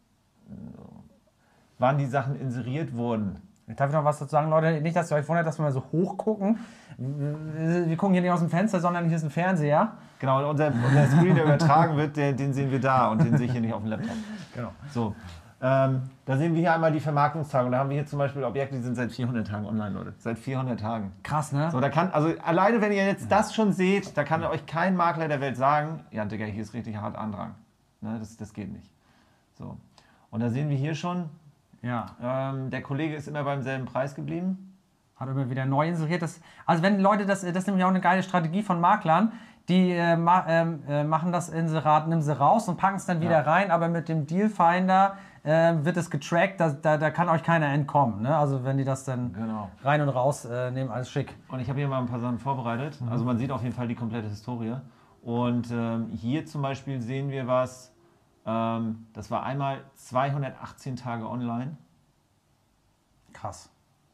wann 1.80 1.98
die 1.98 2.06
Sachen 2.06 2.40
inseriert 2.40 2.96
wurden. 2.96 3.42
Darf 3.68 3.90
ich 3.90 3.96
noch 3.96 4.04
was 4.04 4.20
dazu 4.20 4.32
sagen, 4.32 4.50
Leute? 4.50 4.82
Nicht, 4.82 4.96
dass 4.96 5.12
ihr 5.12 5.16
euch 5.16 5.28
wundert, 5.28 5.48
dass 5.48 5.58
wir 5.58 5.64
mal 5.64 5.72
so 5.72 5.84
hoch 5.92 6.18
gucken. 6.18 6.60
Wir 6.98 7.98
gucken 7.98 8.14
hier 8.14 8.22
nicht 8.22 8.32
aus 8.32 8.40
dem 8.40 8.50
Fenster, 8.50 8.80
sondern 8.80 9.08
hier 9.08 9.18
ist 9.18 9.24
ein 9.24 9.30
Fernseher. 9.30 9.94
Genau, 10.24 10.40
und 10.40 10.46
unser, 10.46 10.68
unser 10.68 11.06
Screen, 11.08 11.36
der 11.36 11.44
übertragen 11.44 11.98
wird, 11.98 12.16
der, 12.16 12.32
den 12.32 12.54
sehen 12.54 12.72
wir 12.72 12.80
da 12.80 13.10
und 13.10 13.22
den 13.22 13.36
sehe 13.38 13.46
ich 13.46 13.52
hier 13.52 13.60
nicht 13.60 13.74
auf 13.74 13.82
dem 13.82 13.90
Laptop. 13.90 14.16
Genau. 14.56 14.72
So, 14.90 15.14
ähm, 15.62 16.04
da 16.26 16.38
sehen 16.38 16.54
wir 16.54 16.62
hier 16.62 16.74
einmal 16.74 16.94
die 16.94 17.02
Vermarktungstage. 17.02 17.66
Und 17.66 17.74
da 17.74 17.80
haben 17.80 17.90
wir 17.90 17.98
hier 17.98 18.06
zum 18.06 18.20
Beispiel 18.20 18.42
Objekte, 18.46 18.78
die 18.78 18.82
sind 18.84 18.96
seit 18.96 19.12
400 19.12 19.46
Tagen 19.46 19.66
online, 19.66 19.90
Leute. 19.94 20.14
Seit 20.20 20.40
400 20.40 20.80
Tagen. 20.80 21.12
Krass, 21.24 21.52
ne? 21.52 21.70
So, 21.72 21.82
da 21.82 21.90
kann, 21.90 22.10
also 22.12 22.34
alleine 22.42 22.80
wenn 22.80 22.94
ihr 22.94 23.06
jetzt 23.06 23.30
das 23.30 23.54
schon 23.54 23.74
seht, 23.74 24.16
da 24.16 24.24
kann 24.24 24.42
euch 24.46 24.66
kein 24.66 24.96
Makler 24.96 25.28
der 25.28 25.42
Welt 25.42 25.58
sagen, 25.58 26.06
ja 26.12 26.24
Digga, 26.24 26.46
hier 26.46 26.64
ist 26.64 26.74
richtig 26.74 26.96
hart 26.96 27.18
Andrang. 27.18 27.56
Ne, 28.00 28.16
das, 28.18 28.38
das 28.38 28.54
geht 28.54 28.72
nicht. 28.72 28.90
So. 29.58 29.76
Und 30.32 30.40
da 30.40 30.50
sehen 30.52 30.70
wir 30.70 30.78
hier 30.78 30.96
schon, 30.96 31.26
Ja. 31.82 32.06
ähm, 32.22 32.70
der 32.70 32.82
Kollege 32.82 33.14
ist 33.14 33.28
immer 33.28 33.44
beim 33.44 33.62
selben 33.62 33.84
Preis 33.84 34.16
geblieben. 34.16 34.70
Hat 35.18 35.28
immer 35.28 35.50
wieder 35.50 35.66
neu 35.66 35.88
inseriert. 35.88 36.22
Das, 36.22 36.40
also 36.66 36.82
wenn 36.82 37.00
Leute, 37.00 37.26
das, 37.26 37.42
das 37.42 37.56
ist 37.56 37.68
nämlich 37.68 37.84
auch 37.86 37.90
eine 37.90 38.02
geile 38.02 38.24
Strategie 38.24 38.64
von 38.64 38.82
Maklern, 38.82 39.32
die 39.70 39.92
äh, 39.92 40.18
ma, 40.18 40.46
ähm, 40.48 40.84
äh, 40.90 41.04
machen 41.06 41.32
das 41.32 41.48
Inserat, 41.50 42.08
nehmen 42.08 42.22
sie 42.22 42.38
raus 42.38 42.68
und 42.68 42.78
packen 42.78 42.98
es 42.98 43.06
dann 43.06 43.22
wieder 43.22 43.44
Ja. 43.46 43.52
rein, 43.52 43.72
aber 43.72 43.88
mit 43.88 44.10
dem 44.10 44.26
Dealfinder 44.28 45.16
äh, 45.44 45.74
wird 45.84 45.96
es 45.98 46.10
getrackt, 46.10 46.60
da, 46.60 46.70
da, 46.72 46.98
da 46.98 47.10
kann 47.12 47.30
euch 47.30 47.44
keiner 47.44 47.68
entkommen. 47.68 48.22
Ne? 48.24 48.36
Also 48.36 48.64
wenn 48.66 48.78
die 48.78 48.84
das 48.84 49.06
dann 49.06 49.32
Genau. 49.34 49.70
rein 49.84 50.02
und 50.02 50.10
raus 50.10 50.46
äh, 50.46 50.72
nehmen, 50.72 50.90
alles 50.92 51.10
schick. 51.10 51.36
Und 51.50 51.60
ich 51.62 51.70
habe 51.70 51.80
hier 51.80 51.88
mal 51.88 52.00
ein 52.00 52.08
paar 52.08 52.20
Sachen 52.20 52.40
vorbereitet. 52.40 52.98
Also 53.10 53.24
man 53.24 53.38
sieht 53.38 53.52
auf 53.52 53.64
jeden 53.64 53.74
Fall 53.76 53.88
die 53.88 53.96
komplette 53.96 54.28
Historie. 54.28 54.76
Und 55.22 55.72
ähm, 55.72 56.08
hier 56.10 56.46
zum 56.46 56.62
Beispiel 56.62 57.02
sehen 57.02 57.30
wir 57.30 57.48
was, 57.48 57.94
ähm, 58.46 59.08
das 59.14 59.32
war 59.32 59.44
einmal 59.44 59.80
218 59.96 60.98
Tage 60.98 61.30
online. 61.30 61.78
Krass. 63.32 63.70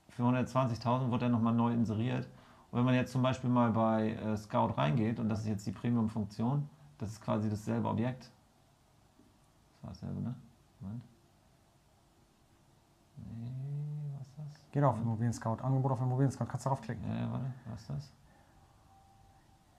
Für 0.09 0.23
120.000 0.23 1.09
wurde 1.11 1.25
er 1.25 1.29
nochmal 1.29 1.53
neu 1.53 1.71
inseriert. 1.71 2.27
Und 2.71 2.77
wenn 2.77 2.85
man 2.85 2.93
jetzt 2.93 3.11
zum 3.11 3.21
Beispiel 3.21 3.49
mal 3.49 3.71
bei 3.71 4.11
äh, 4.11 4.37
Scout 4.37 4.73
reingeht, 4.77 5.19
und 5.19 5.29
das 5.29 5.41
ist 5.41 5.47
jetzt 5.47 5.65
die 5.65 5.71
Premium-Funktion, 5.71 6.69
das 6.99 7.09
ist 7.09 7.21
quasi 7.21 7.49
dasselbe 7.49 7.87
Objekt. 7.87 8.31
Das 9.73 9.83
war 9.83 9.89
dasselbe, 9.89 10.21
ne? 10.21 10.35
Moment. 10.79 11.03
Nee, 13.17 13.51
was 14.19 14.27
ist 14.27 14.37
das? 14.37 14.71
Geht 14.71 14.83
auf 14.83 14.97
Immobilien 14.97 15.33
Scout. 15.33 15.57
Angebot 15.61 15.93
auf 15.93 16.01
Immobilien 16.01 16.31
Scout. 16.31 16.45
Kannst 16.45 16.65
darauf 16.65 16.81
klicken. 16.81 17.03
Ja, 17.07 17.21
ja, 17.21 17.31
warte, 17.31 17.45
was 17.71 17.81
ist 17.81 17.89
das? 17.89 18.13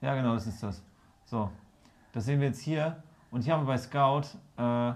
Ja, 0.01 0.15
genau, 0.15 0.33
das 0.33 0.47
ist 0.47 0.61
das. 0.61 0.83
So, 1.25 1.49
das 2.11 2.25
sehen 2.25 2.39
wir 2.39 2.47
jetzt 2.47 2.61
hier. 2.61 3.01
Und 3.29 3.43
hier 3.43 3.53
haben 3.53 3.61
wir 3.61 3.67
bei 3.67 3.77
Scout 3.77 4.37
äh, 4.57 4.93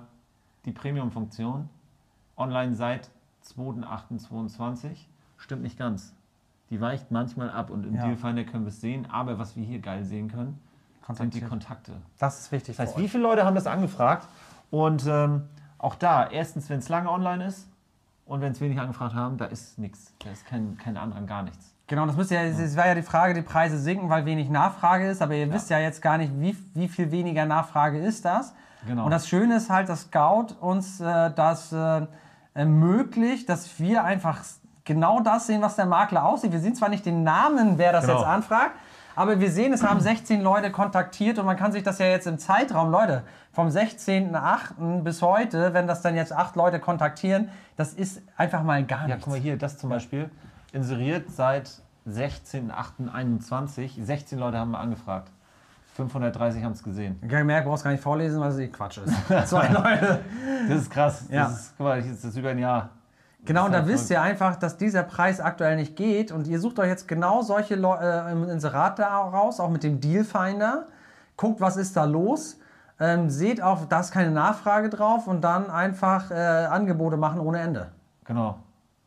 die 0.66 0.72
Premium-Funktion. 0.72 1.70
Online 2.36 2.76
seit 2.76 3.10
2.8.22. 3.46 5.06
Stimmt 5.38 5.62
nicht 5.62 5.78
ganz. 5.78 6.14
Die 6.70 6.82
weicht 6.82 7.12
manchmal 7.12 7.50
ab 7.50 7.70
und 7.70 7.86
im 7.86 7.96
Ja. 7.96 8.06
Dealfinder 8.06 8.44
können 8.44 8.66
wir 8.66 8.70
es 8.70 8.82
sehen. 8.82 9.08
Aber 9.12 9.38
was 9.38 9.56
wir 9.56 9.64
hier 9.64 9.80
geil 9.80 10.04
sehen 10.04 10.30
können, 10.32 10.60
sind 11.14 11.34
die. 11.34 11.42
Kontakte. 11.42 11.94
Das 12.18 12.40
ist 12.40 12.52
wichtig. 12.52 12.76
Das 12.78 12.88
heißt, 12.88 12.98
wie 12.98 13.08
viele 13.08 13.24
Leute 13.24 13.46
haben 13.46 13.56
das 13.56 13.68
angefragt? 13.68 14.28
Und 14.72 15.06
ähm, 15.08 15.44
auch 15.78 15.96
da, 15.96 16.28
erstens, 16.28 16.70
wenn 16.70 16.80
es 16.80 16.90
lange 16.90 17.12
online 17.12 17.46
ist 17.46 17.68
und 18.26 18.42
wenn 18.42 18.52
es 18.52 18.62
wenig 18.62 18.80
angefragt 18.80 19.14
haben, 19.14 19.38
da 19.38 19.46
ist 19.46 19.78
nichts. 19.78 20.14
Da 20.24 20.32
ist 20.32 20.46
kein, 20.46 20.78
kein 20.78 20.98
Andrang, 20.98 21.28
gar 21.28 21.44
nichts. 21.44 21.74
Genau, 21.88 22.08
das 22.08 22.16
müsste 22.16 22.34
ja, 22.34 22.42
es 22.42 22.76
war 22.76 22.88
ja 22.88 22.96
die 22.96 23.04
Frage, 23.04 23.36
die 23.36 23.44
Preise 23.44 23.78
sinken, 23.78 24.10
weil 24.10 24.26
wenig 24.26 24.50
Nachfrage 24.50 25.08
ist, 25.08 25.22
aber 25.22 25.36
ihr 25.36 25.54
wisst 25.54 25.70
ja 25.70 25.78
jetzt 25.78 26.02
gar 26.02 26.18
nicht, 26.18 26.32
wie, 26.40 26.58
wie 26.74 26.88
viel 26.88 27.12
weniger 27.12 27.46
Nachfrage 27.46 28.00
ist 28.00 28.26
das. 28.26 28.56
Genau. 28.88 29.06
Und 29.06 29.12
das 29.12 29.28
Schöne 29.28 29.58
ist 29.58 29.70
halt, 29.70 29.88
dass 29.90 30.02
Scout 30.02 30.56
uns 30.60 31.00
äh, 31.00 31.32
das 31.36 31.72
äh, 31.72 32.08
ermöglicht, 32.56 33.50
dass 33.50 33.80
wir 33.80 34.04
einfach 34.04 34.44
genau 34.86 35.20
das 35.20 35.48
sehen, 35.48 35.62
was 35.62 35.76
der 35.76 35.86
Makler 35.86 36.24
aussieht. 36.26 36.52
Wir 36.52 36.60
sehen 36.60 36.76
zwar 36.76 36.90
nicht 36.90 37.06
den 37.06 37.24
Namen, 37.24 37.78
wer 37.78 37.92
das 37.92 38.06
Genau. 38.06 38.20
jetzt 38.20 38.28
anfragt, 38.28 38.72
aber 39.18 39.40
wir 39.40 39.50
sehen, 39.52 39.74
es 39.74 39.84
haben 39.84 40.00
16 40.00 40.42
Leute 40.42 40.72
kontaktiert 40.72 41.40
und 41.40 41.46
man 41.46 41.58
kann 41.58 41.72
sich 41.72 41.84
das 41.84 42.00
ja 42.00 42.06
jetzt 42.08 42.28
im 42.28 42.38
Zeitraum, 42.38 42.92
Leute, 42.92 43.24
vom 43.54 43.68
16.08. 43.70 45.02
bis 45.04 45.22
heute, 45.22 45.74
wenn 45.74 45.88
das 45.88 46.02
dann 46.02 46.16
jetzt 46.16 46.34
acht 46.34 46.56
Leute 46.56 46.80
kontaktieren, 46.80 47.50
das 47.78 47.94
ist 47.94 48.22
einfach 48.38 48.64
mal 48.64 48.84
gar 48.86 49.02
Ja, 49.04 49.08
nichts. 49.08 49.24
guck 49.24 49.34
mal 49.34 49.40
hier, 49.40 49.58
das 49.58 49.78
zum 49.78 49.90
Beispiel. 49.90 50.30
Inseriert 50.74 51.32
seit 51.32 51.72
16.08.21. 52.10 54.04
16 54.04 54.40
Leute 54.40 54.58
haben 54.60 54.72
wir 54.72 54.80
angefragt. 54.80 55.30
530 55.96 56.64
haben 56.64 56.74
es 56.74 56.84
gesehen. 56.84 57.18
Ich 57.24 57.32
merke, 57.32 57.64
du 57.64 57.70
brauchst 57.70 57.86
gar 57.86 57.92
nicht 57.92 58.04
vorlesen, 58.04 58.42
weil 58.42 58.50
es 58.52 58.58
eh 58.58 58.68
Quatsch 58.68 58.98
ist. 58.98 59.14
Zwei 59.50 59.68
Leute. 59.70 60.20
Das 60.68 60.78
ist 60.82 60.92
krass. 60.92 61.26
Ja. 61.30 61.44
Das 61.46 61.54
ist, 61.62 61.74
guck 61.78 61.88
mal, 61.88 61.98
jetzt 62.00 62.10
ist 62.16 62.26
das 62.26 62.36
über 62.36 62.50
ein 62.50 62.60
Jahr. 62.60 62.90
Genau, 63.46 63.66
und 63.66 63.72
da 63.74 63.88
wisst 63.88 64.10
ihr 64.10 64.22
einfach, 64.22 64.56
dass 64.56 64.78
dieser 64.78 65.04
Preis 65.04 65.40
aktuell 65.40 65.76
nicht 65.76 65.96
geht 65.96 66.32
und 66.32 66.48
ihr 66.48 66.60
sucht 66.60 66.80
euch 66.80 66.88
jetzt 66.88 67.08
genau 67.08 67.42
solche 67.42 67.76
Leu 67.76 67.96
äh, 67.96 68.32
im 68.32 68.50
Inserat 68.50 68.98
da 69.00 69.18
raus, 69.18 69.60
auch 69.60 69.70
mit 69.70 69.84
dem 69.84 70.00
Dealfinder. 70.00 70.88
Guckt, 71.38 71.62
was 71.62 71.78
ist 71.78 71.96
da 71.96 72.06
los. 72.06 72.60
Ähm, 73.00 73.30
seht 73.30 73.62
auch, 73.62 73.86
da 73.86 74.00
ist 74.00 74.12
keine 74.12 74.32
Nachfrage 74.32 74.90
drauf 74.90 75.28
und 75.28 75.42
dann 75.42 75.70
einfach 75.70 76.32
äh, 76.32 76.36
Angebote 76.36 77.18
machen 77.18 77.40
ohne 77.40 77.60
Ende. 77.60 77.92
Genau. 78.24 78.58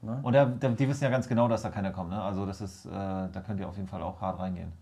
Ne? 0.02 0.18
Und 0.22 0.34
da, 0.34 0.44
da, 0.44 0.68
die 0.68 0.88
wissen 0.88 1.04
ja 1.04 1.10
ganz 1.10 1.26
genau, 1.26 1.48
dass 1.48 1.62
da 1.62 1.70
keiner 1.70 1.90
kommt. 1.90 2.10
Ne? 2.10 2.22
Also 2.22 2.46
das 2.46 2.60
ist, 2.60 2.86
äh, 2.86 2.90
da 2.90 3.42
könnt 3.44 3.58
ihr 3.60 3.68
auf 3.68 3.76
jeden 3.76 3.88
Fall 3.88 4.02
auch 4.02 4.20
hart 4.20 4.38
reingehen. 4.38 4.72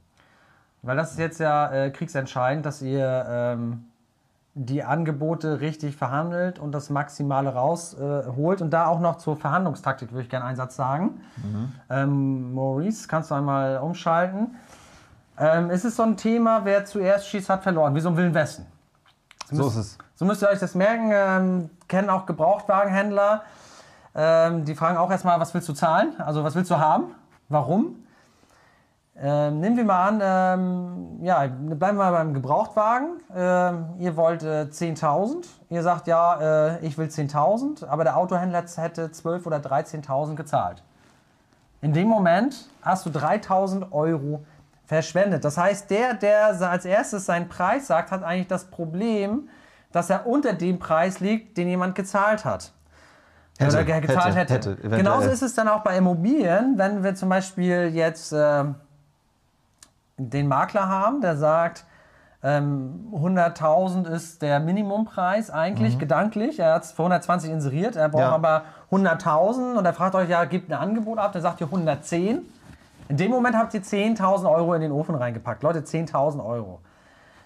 Weil 0.82 0.96
das 0.96 1.12
ist 1.12 1.18
jetzt 1.18 1.40
ja 1.40 1.70
äh, 1.72 1.90
kriegsentscheidend, 1.90 2.66
dass 2.66 2.82
ihr 2.82 3.26
ähm, 3.28 3.84
die 4.58 4.82
Angebote 4.82 5.60
richtig 5.60 5.96
verhandelt 5.96 6.58
und 6.58 6.72
das 6.72 6.88
Maximale 6.88 7.52
rausholt. 7.52 8.60
Äh, 8.60 8.64
und 8.64 8.70
da 8.70 8.86
auch 8.86 9.00
noch 9.00 9.18
zur 9.18 9.36
Verhandlungstaktik 9.36 10.12
würde 10.12 10.22
ich 10.22 10.30
gerne 10.30 10.46
einen 10.46 10.56
Satz 10.56 10.76
sagen. 10.76 11.20
Mhm. 11.36 11.72
Ähm, 11.90 12.54
Maurice, 12.54 13.06
kannst 13.06 13.30
du 13.30 13.34
einmal 13.34 13.78
umschalten? 13.78 14.56
Ähm, 15.38 15.68
es 15.68 15.84
ist 15.84 15.96
so 15.96 16.04
ein 16.04 16.16
Thema, 16.16 16.64
wer 16.64 16.86
zuerst 16.86 17.28
schießt, 17.28 17.50
hat 17.50 17.62
verloren, 17.62 17.94
wie 17.94 18.00
so 18.00 18.08
ein 18.08 18.16
Willen 18.16 18.32
Westen. 18.32 18.64
So, 19.50 19.64
so 19.64 19.68
ist 19.68 19.76
es. 19.76 19.98
So 20.14 20.24
müsst 20.24 20.42
ihr 20.42 20.48
euch 20.48 20.58
das 20.58 20.74
merken. 20.74 21.10
Ähm, 21.12 21.70
kennen 21.86 22.08
auch 22.08 22.24
Gebrauchtwagenhändler. 22.24 23.42
Ähm, 24.14 24.64
die 24.64 24.74
fragen 24.74 24.96
auch 24.96 25.10
erstmal, 25.10 25.38
was 25.38 25.52
willst 25.52 25.68
du 25.68 25.74
zahlen? 25.74 26.14
Also 26.18 26.42
was 26.42 26.54
willst 26.54 26.70
du 26.70 26.78
haben? 26.78 27.14
Warum? 27.50 28.05
Ähm, 29.18 29.60
nehmen 29.60 29.78
wir 29.78 29.84
mal 29.84 30.08
an, 30.08 30.20
ähm, 30.22 31.24
ja, 31.24 31.46
bleiben 31.46 31.96
wir 31.96 32.10
beim 32.10 32.34
Gebrauchtwagen. 32.34 33.22
Ähm, 33.34 33.86
ihr 33.98 34.14
wollt 34.16 34.42
äh, 34.42 34.66
10.000. 34.70 35.46
Ihr 35.70 35.82
sagt, 35.82 36.06
ja, 36.06 36.74
äh, 36.74 36.86
ich 36.86 36.98
will 36.98 37.06
10.000, 37.06 37.86
aber 37.86 38.04
der 38.04 38.18
Autohändler 38.18 38.64
hätte 38.76 39.06
12.000 39.06 39.46
oder 39.46 39.56
13.000 39.56 40.34
gezahlt. 40.34 40.82
In 41.80 41.94
dem 41.94 42.08
Moment 42.08 42.68
hast 42.82 43.06
du 43.06 43.10
3.000 43.10 43.90
Euro 43.92 44.44
verschwendet. 44.84 45.44
Das 45.44 45.56
heißt, 45.56 45.90
der, 45.90 46.14
der 46.14 46.60
als 46.68 46.84
erstes 46.84 47.24
seinen 47.24 47.48
Preis 47.48 47.86
sagt, 47.86 48.10
hat 48.10 48.22
eigentlich 48.22 48.48
das 48.48 48.66
Problem, 48.66 49.48
dass 49.92 50.10
er 50.10 50.26
unter 50.26 50.52
dem 50.52 50.78
Preis 50.78 51.20
liegt, 51.20 51.56
den 51.56 51.68
jemand 51.68 51.94
gezahlt 51.94 52.44
hat. 52.44 52.72
Hätte, 53.58 53.80
oder 53.80 54.00
gezahlt 54.00 54.34
hätte. 54.34 54.54
hätte. 54.54 54.70
hätte 54.72 54.88
Genauso 54.90 55.30
ist 55.30 55.42
es 55.42 55.54
dann 55.54 55.68
auch 55.68 55.80
bei 55.80 55.96
Immobilien, 55.96 56.74
wenn 56.76 57.02
wir 57.02 57.14
zum 57.14 57.30
Beispiel 57.30 57.90
jetzt 57.94 58.32
äh, 58.32 58.64
den 60.16 60.48
Makler 60.48 60.88
haben, 60.88 61.20
der 61.20 61.36
sagt, 61.36 61.84
ähm, 62.42 63.08
100.000 63.12 64.08
ist 64.08 64.42
der 64.42 64.60
Minimumpreis 64.60 65.50
eigentlich, 65.50 65.96
mhm. 65.96 66.00
gedanklich. 66.00 66.58
Er 66.58 66.74
hat 66.74 66.84
es 66.84 66.92
für 66.92 67.02
120 67.02 67.50
inseriert, 67.50 67.96
er 67.96 68.08
braucht 68.08 68.20
ja. 68.20 68.32
aber 68.32 68.62
100.000 68.90 69.76
und 69.76 69.84
er 69.84 69.92
fragt 69.92 70.14
euch, 70.14 70.28
ja, 70.28 70.44
gibt 70.44 70.70
ein 70.70 70.78
Angebot 70.78 71.18
ab, 71.18 71.32
der 71.32 71.40
sagt 71.42 71.60
ihr 71.60 71.66
110. 71.66 72.42
In 73.08 73.16
dem 73.16 73.30
Moment 73.30 73.56
habt 73.56 73.72
ihr 73.74 73.82
10.000 73.82 74.50
Euro 74.50 74.74
in 74.74 74.80
den 74.80 74.92
Ofen 74.92 75.14
reingepackt. 75.14 75.62
Leute, 75.62 75.80
10.000 75.80 76.44
Euro. 76.44 76.80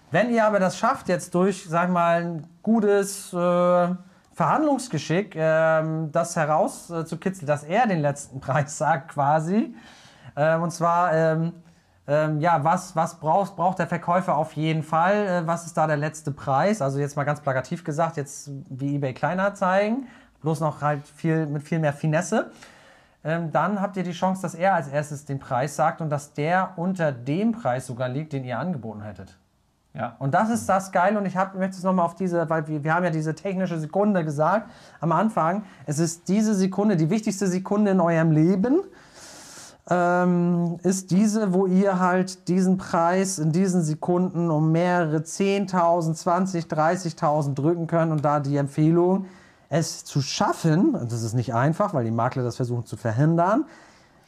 Wenn 0.09 0.29
ihr 0.29 0.45
aber 0.45 0.59
das 0.59 0.77
schafft, 0.77 1.07
jetzt 1.07 1.33
durch, 1.33 1.65
sag 1.67 1.89
mal, 1.89 2.21
ein 2.21 2.47
gutes 2.61 3.31
äh, 3.31 3.87
Verhandlungsgeschick, 4.33 5.35
äh, 5.35 5.83
das 6.11 6.35
herauszukitzeln, 6.35 7.47
dass 7.47 7.63
er 7.63 7.87
den 7.87 8.01
letzten 8.01 8.39
Preis 8.41 8.77
sagt 8.77 9.09
quasi, 9.13 9.73
äh, 10.35 10.57
und 10.57 10.71
zwar 10.71 11.13
ähm, 12.11 12.41
ja, 12.41 12.61
was, 12.65 12.93
was 12.93 13.15
braucht, 13.15 13.55
braucht 13.55 13.79
der 13.79 13.87
Verkäufer 13.87 14.35
auf 14.35 14.51
jeden 14.53 14.83
Fall? 14.83 15.13
Äh, 15.27 15.47
was 15.47 15.65
ist 15.65 15.77
da 15.77 15.87
der 15.87 15.95
letzte 15.95 16.31
Preis? 16.31 16.81
Also 16.81 16.99
jetzt 16.99 17.15
mal 17.15 17.23
ganz 17.23 17.39
plakativ 17.39 17.85
gesagt, 17.85 18.17
jetzt 18.17 18.51
wie 18.69 18.95
eBay 18.95 19.13
Kleinanzeigen, 19.13 20.07
bloß 20.41 20.59
noch 20.59 20.81
halt 20.81 21.07
viel, 21.07 21.45
mit 21.45 21.63
viel 21.63 21.79
mehr 21.79 21.93
Finesse. 21.93 22.51
Ähm, 23.23 23.53
dann 23.53 23.79
habt 23.79 23.95
ihr 23.95 24.03
die 24.03 24.11
Chance, 24.11 24.41
dass 24.41 24.55
er 24.55 24.73
als 24.73 24.89
erstes 24.89 25.23
den 25.23 25.39
Preis 25.39 25.77
sagt 25.77 26.01
und 26.01 26.09
dass 26.09 26.33
der 26.33 26.73
unter 26.75 27.13
dem 27.13 27.53
Preis 27.53 27.87
sogar 27.87 28.09
liegt, 28.09 28.33
den 28.33 28.43
ihr 28.43 28.59
angeboten 28.59 29.03
hättet. 29.03 29.37
Ja. 29.93 30.17
Und 30.19 30.33
das 30.33 30.49
ist 30.49 30.67
das 30.67 30.91
Geile 30.91 31.17
und 31.17 31.25
ich 31.25 31.37
hab, 31.37 31.55
möchte 31.55 31.77
es 31.77 31.83
nochmal 31.83 32.05
auf 32.05 32.15
diese, 32.15 32.49
weil 32.49 32.67
wir, 32.67 32.83
wir 32.83 32.93
haben 32.93 33.05
ja 33.05 33.09
diese 33.09 33.35
technische 33.35 33.79
Sekunde 33.79 34.25
gesagt 34.25 34.69
am 34.99 35.13
Anfang. 35.13 35.63
Es 35.85 35.97
ist 35.97 36.27
diese 36.27 36.55
Sekunde, 36.55 36.97
die 36.97 37.09
wichtigste 37.09 37.47
Sekunde 37.47 37.91
in 37.91 38.01
eurem 38.01 38.31
Leben 38.31 38.81
ähm, 39.89 40.77
ist 40.83 41.11
diese, 41.11 41.53
wo 41.53 41.65
ihr 41.65 41.99
halt 41.99 42.47
diesen 42.47 42.77
Preis 42.77 43.39
in 43.39 43.51
diesen 43.51 43.81
Sekunden 43.81 44.51
um 44.51 44.71
mehrere 44.71 45.17
10.000, 45.17 46.13
20, 46.13 46.65
30.000 46.65 47.55
drücken 47.55 47.87
könnt 47.87 48.11
und 48.11 48.23
da 48.23 48.39
die 48.39 48.57
Empfehlung, 48.57 49.25
es 49.69 50.03
zu 50.03 50.21
schaffen, 50.21 50.95
und 50.95 51.11
das 51.11 51.23
ist 51.23 51.33
nicht 51.33 51.53
einfach, 51.53 51.93
weil 51.93 52.03
die 52.03 52.11
Makler 52.11 52.43
das 52.43 52.57
versuchen 52.57 52.85
zu 52.85 52.97
verhindern, 52.97 53.65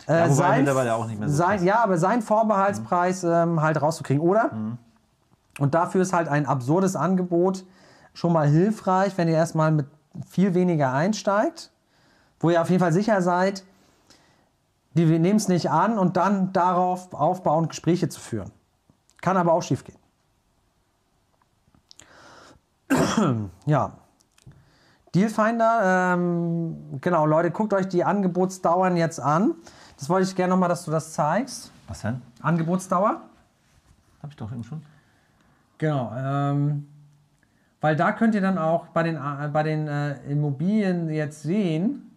äh, 0.07 0.19
ja, 0.19 0.29
sein, 0.29 0.59
mittlerweile 0.59 0.95
auch 0.95 1.07
nicht 1.07 1.19
mehr 1.19 1.29
so 1.29 1.35
sein, 1.35 1.63
Ja, 1.63 1.83
aber 1.83 1.97
seinen 1.97 2.21
Vorbehaltspreis 2.21 3.23
mhm. 3.23 3.31
ähm, 3.31 3.61
halt 3.61 3.81
rauszukriegen, 3.81 4.21
oder? 4.21 4.51
Mhm. 4.53 4.77
Und 5.59 5.75
dafür 5.75 6.01
ist 6.01 6.13
halt 6.13 6.27
ein 6.27 6.45
absurdes 6.45 6.95
Angebot 6.95 7.63
schon 8.13 8.33
mal 8.33 8.47
hilfreich, 8.47 9.13
wenn 9.17 9.27
ihr 9.27 9.35
erstmal 9.35 9.71
mit 9.71 9.85
viel 10.27 10.53
weniger 10.53 10.93
einsteigt, 10.93 11.71
wo 12.39 12.49
ihr 12.49 12.61
auf 12.61 12.69
jeden 12.69 12.81
Fall 12.81 12.93
sicher 12.93 13.21
seid, 13.21 13.63
wir 14.93 15.19
nehmen 15.19 15.37
es 15.37 15.47
nicht 15.47 15.69
an 15.69 15.97
und 15.97 16.17
dann 16.17 16.53
darauf 16.53 17.13
aufbauen, 17.13 17.67
Gespräche 17.67 18.09
zu 18.09 18.19
führen. 18.19 18.51
Kann 19.21 19.37
aber 19.37 19.53
auch 19.53 19.63
schief 19.63 19.83
gehen. 19.83 19.97
ja. 23.65 23.93
Dealfinder, 25.15 26.13
ähm, 26.13 26.99
genau, 26.99 27.25
Leute, 27.25 27.51
guckt 27.51 27.73
euch 27.73 27.87
die 27.87 28.03
Angebotsdauern 28.03 28.97
jetzt 28.97 29.19
an. 29.19 29.55
Das 29.97 30.09
wollte 30.09 30.27
ich 30.27 30.35
gerne 30.35 30.51
nochmal, 30.51 30.69
dass 30.69 30.85
du 30.85 30.91
das 30.91 31.13
zeigst. 31.13 31.71
Was 31.87 32.01
denn? 32.01 32.21
Angebotsdauer. 32.41 33.21
Habe 34.21 34.31
ich 34.31 34.35
doch 34.35 34.51
eben 34.51 34.63
schon. 34.63 34.81
Genau. 35.77 36.11
Ähm, 36.15 36.87
weil 37.81 37.95
da 37.95 38.11
könnt 38.13 38.33
ihr 38.33 38.41
dann 38.41 38.57
auch 38.57 38.87
bei 38.87 39.03
den, 39.03 39.17
äh, 39.17 39.49
bei 39.51 39.63
den 39.63 39.87
äh, 39.87 40.15
Immobilien 40.23 41.09
jetzt 41.09 41.43
sehen, 41.43 42.12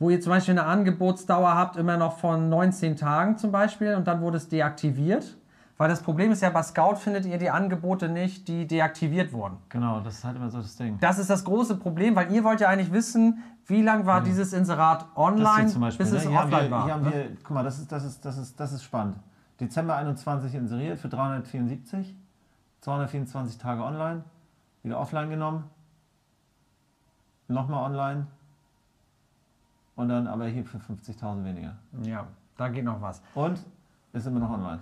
wo 0.00 0.10
ihr 0.10 0.20
zum 0.20 0.30
Beispiel 0.30 0.58
eine 0.58 0.64
Angebotsdauer 0.64 1.54
habt, 1.54 1.76
immer 1.76 1.96
noch 1.96 2.18
von 2.18 2.48
19 2.48 2.96
Tagen 2.96 3.36
zum 3.36 3.52
Beispiel, 3.52 3.94
und 3.94 4.08
dann 4.08 4.20
wurde 4.22 4.38
es 4.38 4.48
deaktiviert. 4.48 5.36
Weil 5.76 5.88
das 5.88 6.02
Problem 6.02 6.30
ist 6.30 6.42
ja, 6.42 6.50
bei 6.50 6.62
Scout 6.62 6.96
findet 6.96 7.24
ihr 7.24 7.38
die 7.38 7.48
Angebote 7.48 8.08
nicht, 8.08 8.48
die 8.48 8.66
deaktiviert 8.66 9.32
wurden. 9.32 9.56
Genau, 9.70 10.00
das 10.00 10.16
ist 10.16 10.24
halt 10.24 10.36
immer 10.36 10.50
so 10.50 10.58
das 10.58 10.76
Ding. 10.76 10.98
Das 11.00 11.18
ist 11.18 11.30
das 11.30 11.44
große 11.44 11.76
Problem, 11.76 12.16
weil 12.16 12.30
ihr 12.32 12.44
wollt 12.44 12.60
ja 12.60 12.68
eigentlich 12.68 12.92
wissen, 12.92 13.42
wie 13.66 13.80
lange 13.80 14.04
war 14.04 14.18
ja. 14.18 14.24
dieses 14.24 14.52
Inserat 14.52 15.06
online, 15.16 15.70
Beispiel, 15.72 16.04
bis 16.04 16.12
ne? 16.12 16.18
es 16.18 16.28
hier 16.28 16.38
offline 16.38 16.64
wir, 16.64 16.70
war. 16.70 16.84
Hier 16.84 16.94
haben 16.94 17.04
ne? 17.04 17.12
wir, 17.12 17.28
guck 17.42 17.50
mal, 17.52 17.62
das 17.62 17.78
ist, 17.78 17.90
das, 17.90 18.04
ist, 18.04 18.22
das, 18.24 18.36
ist, 18.36 18.60
das 18.60 18.72
ist 18.72 18.82
spannend. 18.82 19.16
Dezember 19.58 19.96
21 19.96 20.54
inseriert 20.54 20.98
für 20.98 21.08
374, 21.08 22.14
224 22.80 23.58
Tage 23.58 23.82
online, 23.82 24.24
wieder 24.82 24.98
offline 24.98 25.30
genommen, 25.30 25.64
nochmal 27.48 27.84
online, 27.84 28.26
und 30.00 30.08
dann 30.08 30.26
aber 30.26 30.46
hier 30.46 30.64
für 30.64 30.78
50.000 30.78 31.44
weniger. 31.44 31.76
Ja, 32.02 32.26
da 32.56 32.68
geht 32.68 32.84
noch 32.84 33.00
was. 33.00 33.22
Und 33.34 33.60
ist 34.12 34.26
immer 34.26 34.40
noch 34.40 34.50
online. 34.50 34.80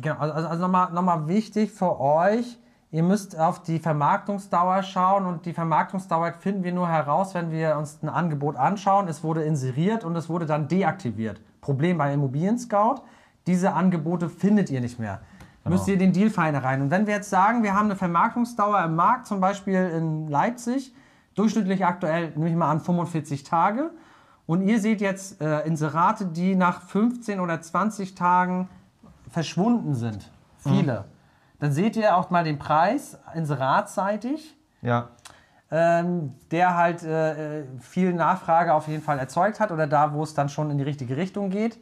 Genau, 0.00 0.16
also, 0.18 0.48
also 0.48 0.62
nochmal 0.62 0.92
noch 0.92 1.02
mal 1.02 1.28
wichtig 1.28 1.70
für 1.70 2.00
euch, 2.00 2.58
ihr 2.90 3.02
müsst 3.02 3.38
auf 3.38 3.62
die 3.62 3.78
Vermarktungsdauer 3.78 4.82
schauen 4.82 5.26
und 5.26 5.46
die 5.46 5.52
Vermarktungsdauer 5.52 6.32
finden 6.32 6.64
wir 6.64 6.72
nur 6.72 6.88
heraus, 6.88 7.34
wenn 7.34 7.50
wir 7.50 7.76
uns 7.76 8.02
ein 8.02 8.08
Angebot 8.08 8.56
anschauen. 8.56 9.08
Es 9.08 9.22
wurde 9.22 9.42
inseriert 9.42 10.04
und 10.04 10.16
es 10.16 10.28
wurde 10.28 10.46
dann 10.46 10.68
deaktiviert. 10.68 11.40
Problem 11.60 11.98
bei 11.98 12.12
Immobilien 12.12 12.58
Scout, 12.58 13.02
diese 13.46 13.72
Angebote 13.72 14.28
findet 14.28 14.70
ihr 14.70 14.80
nicht 14.80 14.98
mehr. 14.98 15.20
Genau. 15.62 15.76
Müsst 15.76 15.88
ihr 15.88 15.98
den 15.98 16.12
Dealfinder 16.12 16.64
rein. 16.64 16.82
Und 16.82 16.90
wenn 16.90 17.06
wir 17.06 17.14
jetzt 17.14 17.30
sagen, 17.30 17.62
wir 17.62 17.74
haben 17.74 17.86
eine 17.86 17.96
Vermarktungsdauer 17.96 18.82
im 18.84 18.96
Markt, 18.96 19.26
zum 19.26 19.40
Beispiel 19.40 19.74
in 19.74 20.28
Leipzig, 20.28 20.94
durchschnittlich 21.34 21.84
aktuell, 21.84 22.30
nehme 22.30 22.48
ich 22.48 22.56
mal 22.56 22.70
an, 22.70 22.80
45 22.80 23.44
Tage, 23.44 23.90
und 24.50 24.62
ihr 24.62 24.80
seht 24.80 25.00
jetzt 25.00 25.40
äh, 25.40 25.60
Inserate, 25.60 26.26
die 26.26 26.56
nach 26.56 26.82
15 26.82 27.38
oder 27.38 27.60
20 27.60 28.16
Tagen 28.16 28.68
verschwunden 29.30 29.94
sind. 29.94 30.28
Viele. 30.58 30.92
Mhm. 30.92 31.04
Dann 31.60 31.72
seht 31.72 31.94
ihr 31.94 32.16
auch 32.16 32.30
mal 32.30 32.42
den 32.42 32.58
Preis 32.58 33.16
inseratseitig. 33.32 34.56
Ja. 34.82 35.10
Ähm, 35.70 36.34
der 36.50 36.74
halt 36.74 37.04
äh, 37.04 37.62
viel 37.78 38.12
Nachfrage 38.12 38.74
auf 38.74 38.88
jeden 38.88 39.04
Fall 39.04 39.20
erzeugt 39.20 39.60
hat 39.60 39.70
oder 39.70 39.86
da, 39.86 40.14
wo 40.14 40.24
es 40.24 40.34
dann 40.34 40.48
schon 40.48 40.68
in 40.72 40.78
die 40.78 40.84
richtige 40.84 41.16
Richtung 41.16 41.50
geht. 41.50 41.78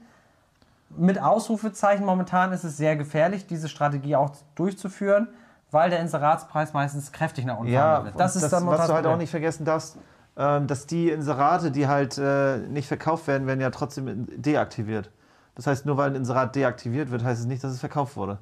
Mit 0.91 1.23
Ausrufezeichen 1.23 2.05
momentan 2.05 2.53
ist 2.53 2.65
es 2.65 2.77
sehr 2.77 2.97
gefährlich, 2.97 3.47
diese 3.47 3.71
Strategie 3.71 4.15
auch 4.15 4.33
durchzuführen, 4.57 5.29
weil 5.71 5.89
der 5.89 6.01
Inseratspreis 6.01 6.75
meistens 6.75 7.13
kräftig 7.13 7.47
nach 7.47 7.57
unten 7.57 7.73
ja, 7.73 8.05
wird. 8.05 8.21
Das 8.21 8.37
ist 8.37 8.43
das, 8.43 8.51
dann 8.51 8.67
was 8.67 8.89
du 8.89 8.93
halt 8.93 9.07
auch 9.07 9.17
nicht 9.17 9.31
vergessen 9.31 9.65
darfst, 9.65 9.97
dass 10.39 10.87
die 10.87 11.11
Inserate, 11.11 11.73
die 11.73 11.89
halt 11.89 12.17
äh, 12.17 12.59
nicht 12.59 12.87
verkauft 12.87 13.27
werden, 13.27 13.49
werden 13.49 13.61
ja 13.61 13.71
trotzdem 13.71 14.27
deaktiviert. 14.41 15.11
Das 15.57 15.67
heißt, 15.67 15.85
nur 15.85 15.97
weil 15.97 16.11
ein 16.11 16.15
Inserat 16.15 16.55
deaktiviert 16.55 17.11
wird, 17.11 17.25
heißt 17.25 17.41
es 17.41 17.47
nicht, 17.47 17.65
dass 17.65 17.73
es 17.73 17.81
verkauft 17.81 18.17
wurde. 18.17 18.39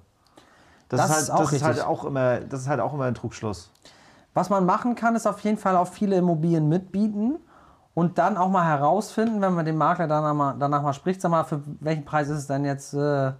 Das, 0.90 1.01
das 1.01 1.23
ist, 1.23 1.32
halt, 1.32 1.40
das 1.40 1.52
ist 1.52 1.64
halt 1.64 1.81
auch 1.81 2.05
immer, 2.05 2.40
das 2.40 2.60
ist 2.60 2.68
halt 2.68 2.81
auch 2.81 2.93
immer 2.93 3.05
ein 3.05 3.14
Trugschluss. 3.14 3.70
Was 4.35 4.51
man 4.51 4.66
machen 4.66 4.94
kann, 4.94 5.16
ist 5.16 5.27
auf 5.27 5.40
jeden 5.40 5.56
Fall 5.56 5.74
auf 5.74 5.94
viele 5.94 6.16
Immobilien 6.16 6.68
mitbieten 6.68 7.39
und 7.94 8.18
dann 8.18 8.36
auch 8.36 8.51
mal 8.51 8.66
herausfinden, 8.66 9.40
wenn 9.40 9.55
man 9.55 9.64
den 9.64 9.78
Makler 9.78 10.06
danach 10.06 10.35
mal, 10.35 10.55
danach 10.59 10.82
mal 10.82 10.93
spricht, 10.93 11.23
sag 11.23 11.31
mal, 11.31 11.44
für 11.44 11.62
welchen 11.81 12.05
Preis 12.05 12.28
ist 12.28 12.40
es 12.40 12.47
denn 12.47 12.66
jetzt 12.66 12.93
äh, 12.93 13.32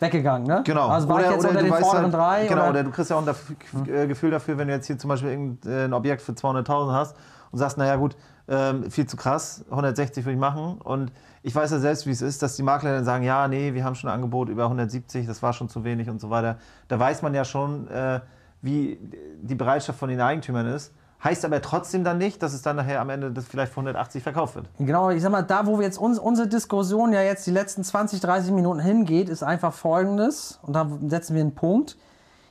weggegangen, 0.00 0.48
ne? 0.48 0.62
Genau. 0.64 0.88
Also 0.88 1.08
war 1.08 1.18
oder, 1.18 1.26
ich 1.26 1.30
jetzt 1.30 1.46
unter 1.46 1.62
den 1.62 1.72
vorderen 1.72 2.02
halt, 2.02 2.14
drei? 2.14 2.46
Genau, 2.48 2.62
oder? 2.62 2.70
oder? 2.70 2.82
du 2.82 2.90
kriegst 2.90 3.10
ja 3.10 3.16
auch 3.16 3.24
ein 3.24 3.34
hm. 3.70 4.08
Gefühl 4.08 4.32
dafür, 4.32 4.58
wenn 4.58 4.66
du 4.66 4.74
jetzt 4.74 4.88
hier 4.88 4.98
zum 4.98 5.06
Beispiel 5.06 5.56
ein 5.64 5.92
Objekt 5.92 6.22
für 6.22 6.32
200.000 6.32 6.92
hast 6.92 7.16
und 7.52 7.58
sagst, 7.58 7.78
naja 7.78 7.96
gut, 7.96 8.16
ähm, 8.48 8.90
viel 8.90 9.06
zu 9.06 9.16
krass, 9.16 9.64
160 9.70 10.24
würde 10.24 10.34
ich 10.34 10.40
machen. 10.40 10.78
Und 10.78 11.12
ich 11.42 11.54
weiß 11.54 11.70
ja 11.70 11.78
selbst, 11.78 12.06
wie 12.06 12.10
es 12.10 12.22
ist, 12.22 12.42
dass 12.42 12.56
die 12.56 12.62
Makler 12.62 12.94
dann 12.94 13.04
sagen, 13.04 13.24
ja, 13.24 13.46
nee, 13.46 13.74
wir 13.74 13.84
haben 13.84 13.94
schon 13.94 14.10
ein 14.10 14.14
Angebot 14.14 14.48
über 14.48 14.64
170, 14.64 15.26
das 15.26 15.42
war 15.42 15.52
schon 15.52 15.68
zu 15.68 15.84
wenig 15.84 16.10
und 16.10 16.20
so 16.20 16.30
weiter. 16.30 16.58
Da 16.88 16.98
weiß 16.98 17.22
man 17.22 17.34
ja 17.34 17.44
schon, 17.44 17.88
äh, 17.88 18.20
wie 18.62 18.98
die 19.40 19.54
Bereitschaft 19.54 19.98
von 19.98 20.08
den 20.08 20.20
Eigentümern 20.20 20.66
ist. 20.66 20.92
Heißt 21.22 21.44
aber 21.44 21.62
trotzdem 21.62 22.02
dann 22.02 22.18
nicht, 22.18 22.42
dass 22.42 22.52
es 22.52 22.62
dann 22.62 22.74
nachher 22.74 23.00
am 23.00 23.08
Ende 23.08 23.30
das 23.30 23.46
vielleicht 23.46 23.72
für 23.72 23.76
180 23.76 24.24
verkauft 24.24 24.56
wird. 24.56 24.68
Genau, 24.78 25.10
ich 25.10 25.22
sag 25.22 25.30
mal, 25.30 25.42
da 25.42 25.66
wo 25.66 25.78
wir 25.78 25.84
jetzt 25.84 25.98
uns, 25.98 26.18
unsere 26.18 26.48
Diskussion 26.48 27.12
ja 27.12 27.22
jetzt 27.22 27.46
die 27.46 27.52
letzten 27.52 27.84
20, 27.84 28.20
30 28.20 28.50
Minuten 28.50 28.80
hingeht, 28.80 29.28
ist 29.28 29.44
einfach 29.44 29.72
folgendes, 29.72 30.58
und 30.62 30.74
da 30.74 30.88
setzen 31.06 31.34
wir 31.36 31.42
einen 31.42 31.54
Punkt. 31.54 31.96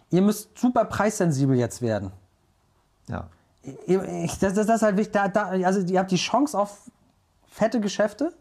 Ihr 0.10 0.22
müsst 0.22 0.58
super 0.58 0.86
preissensibel 0.86 1.58
jetzt 1.58 1.82
werden. 1.82 2.12
Ja. 3.10 3.28
Ich, 3.64 4.40
das, 4.40 4.54
das, 4.54 4.68
das 4.68 4.78
ist 4.78 4.82
halt 4.82 4.98
wichtig. 4.98 5.14
Da, 5.14 5.28
da, 5.28 5.50
also 5.66 5.82
ihr 5.82 6.00
habt 6.00 6.12
die 6.12 6.16
Chance 6.16 6.58
auf 6.58 6.90
fette 7.48 7.80
Geschäfte, 7.80 8.34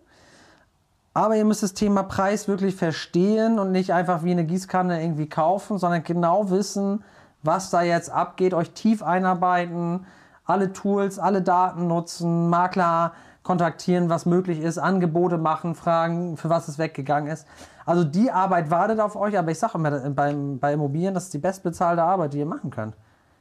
aber 1.13 1.37
ihr 1.37 1.45
müsst 1.45 1.63
das 1.63 1.75
Thema 1.75 2.05
Preis 2.05 2.49
wirklich 2.49 2.77
verstehen 2.77 3.59
und 3.59 3.73
nicht 3.73 3.93
einfach 3.93 4.23
wie 4.23 4.31
eine 4.31 4.45
Gießkanne 4.45 5.03
irgendwie 5.03 5.29
kaufen, 5.29 5.79
sondern 5.79 6.03
genau 6.05 6.51
wissen, 6.51 7.05
was 7.43 7.71
da 7.71 7.83
jetzt 7.83 8.11
abgeht, 8.11 8.55
euch 8.55 8.71
tief 8.71 9.03
einarbeiten, 9.03 10.07
alle 10.45 10.73
Tools, 10.73 11.19
alle 11.19 11.43
Daten 11.43 11.87
nutzen, 11.87 12.49
Makler 12.49 13.13
kontaktieren, 13.43 14.11
was 14.11 14.27
möglich 14.27 14.61
ist, 14.61 14.79
Angebote 14.79 15.39
machen, 15.39 15.75
fragen, 15.75 16.37
für 16.37 16.51
was 16.51 16.69
es 16.69 16.79
weggegangen 16.79 17.31
ist. 17.31 17.47
Also 17.87 18.05
die 18.05 18.31
Arbeit 18.31 18.71
wartet 18.71 19.01
auf 19.01 19.17
euch, 19.17 19.37
aber 19.39 19.51
ich 19.51 19.59
sage 19.59 19.79
immer, 19.79 19.91
beim, 20.11 20.59
bei 20.59 20.75
Immobilien, 20.75 21.15
das 21.15 21.25
ist 21.25 21.35
die 21.35 21.39
bestbezahlte 21.39 22.03
Arbeit, 22.03 22.35
die 22.35 22.39
ihr 22.39 22.47
machen 22.47 22.71
könnt. 22.71 22.95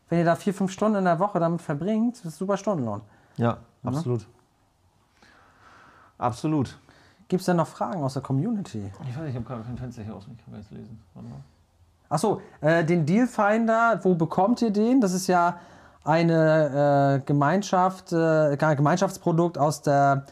Wenn 0.09 0.19
ihr 0.19 0.25
da 0.25 0.35
vier, 0.35 0.53
fünf 0.53 0.71
Stunden 0.71 0.97
in 0.97 1.05
der 1.05 1.19
Woche 1.19 1.39
damit 1.39 1.61
verbringt, 1.61 2.17
das 2.17 2.33
ist 2.33 2.37
super 2.37 2.57
Stundenlohn. 2.57 3.01
Ja, 3.37 3.57
absolut. 3.83 4.27
Absolut. 6.17 6.77
Gibt 7.27 7.41
es 7.41 7.45
denn 7.45 7.57
noch 7.57 7.67
Fragen 7.67 8.03
aus 8.03 8.13
der 8.13 8.23
Community? 8.23 8.91
Ich 9.07 9.17
weiß, 9.17 9.29
ich 9.29 9.35
habe 9.35 9.45
kein 9.45 9.77
Fenster 9.77 10.01
hier 10.03 10.15
aus, 10.15 10.23
ich 10.29 10.43
kann 10.43 10.51
gar 10.51 10.57
nicht 10.57 10.71
lesen. 10.71 10.99
Warte 11.13 11.29
mal. 11.29 11.39
Achso, 12.09 12.41
äh, 12.59 12.83
den 12.83 13.05
Dealfinder, 13.05 13.99
wo 14.03 14.15
bekommt 14.15 14.63
ihr 14.63 14.71
den? 14.71 14.99
Das 14.99 15.13
ist 15.13 15.27
ja 15.27 15.59
eine 16.03 17.19
äh, 17.21 17.25
Gemeinschaft, 17.25 18.11
äh, 18.11 18.57
Gemeinschaftsprodukt 18.57 19.59
aus 19.59 19.83
der 19.83 20.25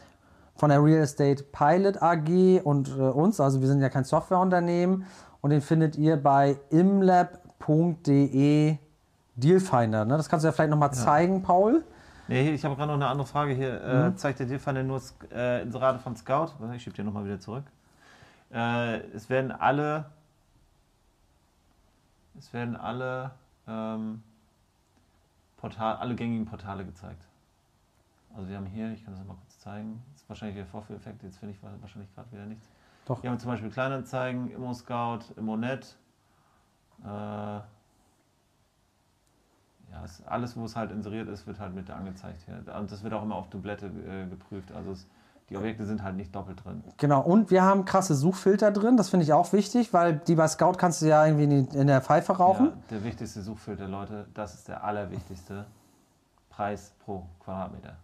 von 0.56 0.70
der 0.70 0.82
Real 0.82 1.02
Estate 1.02 1.44
Pilot 1.44 2.02
AG 2.02 2.60
und 2.64 2.88
äh, 2.88 3.00
uns. 3.00 3.38
Also 3.40 3.60
wir 3.60 3.68
sind 3.68 3.80
ja 3.80 3.90
kein 3.90 4.02
Softwareunternehmen 4.02 5.06
und 5.40 5.50
den 5.50 5.60
findet 5.60 5.96
ihr 5.96 6.20
bei 6.20 6.58
imlab.de 6.70 7.38
Dealfinder. 9.40 10.04
Ne? 10.04 10.16
Das 10.16 10.28
kannst 10.28 10.44
du 10.44 10.48
ja 10.48 10.52
vielleicht 10.52 10.70
nochmal 10.70 10.90
ja. 10.90 10.94
zeigen, 10.94 11.42
Paul. 11.42 11.84
Nee, 12.28 12.50
ich 12.50 12.64
habe 12.64 12.76
gerade 12.76 12.88
noch 12.88 12.96
eine 12.96 13.06
andere 13.06 13.26
Frage 13.26 13.54
hier. 13.54 13.80
Äh, 13.82 14.08
mhm. 14.10 14.16
zeigt 14.16 14.38
der 14.38 14.46
Dealfinder 14.46 14.82
nur 14.82 15.00
äh, 15.32 15.62
Inserate 15.62 15.98
von 15.98 16.16
Scout? 16.16 16.50
Ich 16.74 16.82
schiebe 16.82 16.94
dir 16.94 17.04
nochmal 17.04 17.24
wieder 17.24 17.40
zurück. 17.40 17.64
Äh, 18.52 18.98
es 19.14 19.30
werden 19.30 19.50
alle 19.52 20.06
es 22.38 22.52
werden 22.52 22.76
alle 22.76 23.32
ähm, 23.66 24.22
Portal, 25.56 25.96
alle 25.96 26.14
gängigen 26.14 26.46
Portale 26.46 26.84
gezeigt. 26.84 27.26
Also 28.34 28.48
wir 28.48 28.56
haben 28.56 28.66
hier, 28.66 28.92
ich 28.92 29.04
kann 29.04 29.14
das 29.14 29.24
mal 29.24 29.34
kurz 29.34 29.58
zeigen, 29.58 30.02
das 30.12 30.22
ist 30.22 30.28
wahrscheinlich 30.28 30.56
der 30.56 30.66
Vorführeffekt, 30.66 31.22
jetzt 31.24 31.38
finde 31.38 31.54
ich 31.54 31.80
wahrscheinlich 31.80 32.14
gerade 32.14 32.30
wieder 32.30 32.46
nichts. 32.46 32.68
Doch. 33.06 33.22
Wir 33.22 33.30
haben 33.30 33.38
zum 33.38 33.50
Beispiel 33.50 33.70
Kleinanzeigen, 33.70 34.50
ImmoScout, 34.50 35.20
ImmoNet. 35.36 35.96
Äh, 37.04 37.60
ja, 39.90 40.04
alles, 40.26 40.56
wo 40.56 40.64
es 40.64 40.76
halt 40.76 40.90
inseriert 40.90 41.28
ist, 41.28 41.46
wird 41.46 41.58
halt 41.58 41.74
mit 41.74 41.90
angezeigt 41.90 42.42
hier. 42.44 42.74
Und 42.76 42.92
das 42.92 43.02
wird 43.02 43.14
auch 43.14 43.22
immer 43.22 43.36
auf 43.36 43.48
Dublette 43.48 43.86
äh, 43.86 44.28
geprüft. 44.28 44.72
Also 44.72 44.92
es, 44.92 45.06
die 45.48 45.56
Objekte 45.56 45.86
sind 45.86 46.02
halt 46.02 46.16
nicht 46.16 46.34
doppelt 46.34 46.62
drin. 46.64 46.84
Genau, 46.98 47.20
und 47.20 47.50
wir 47.50 47.62
haben 47.62 47.84
krasse 47.84 48.14
Suchfilter 48.14 48.70
drin, 48.70 48.96
das 48.96 49.08
finde 49.08 49.24
ich 49.24 49.32
auch 49.32 49.52
wichtig, 49.52 49.94
weil 49.94 50.16
die 50.16 50.34
bei 50.34 50.46
Scout 50.46 50.74
kannst 50.76 51.00
du 51.00 51.06
ja 51.06 51.24
irgendwie 51.24 51.44
in, 51.44 51.66
die, 51.66 51.78
in 51.78 51.86
der 51.86 52.02
Pfeife 52.02 52.34
rauchen. 52.34 52.66
Ja, 52.66 52.72
der 52.90 53.04
wichtigste 53.04 53.40
Suchfilter, 53.40 53.88
Leute, 53.88 54.26
das 54.34 54.54
ist 54.54 54.68
der 54.68 54.84
allerwichtigste 54.84 55.64
Preis 56.50 56.92
pro 57.04 57.24
Quadratmeter. 57.40 57.96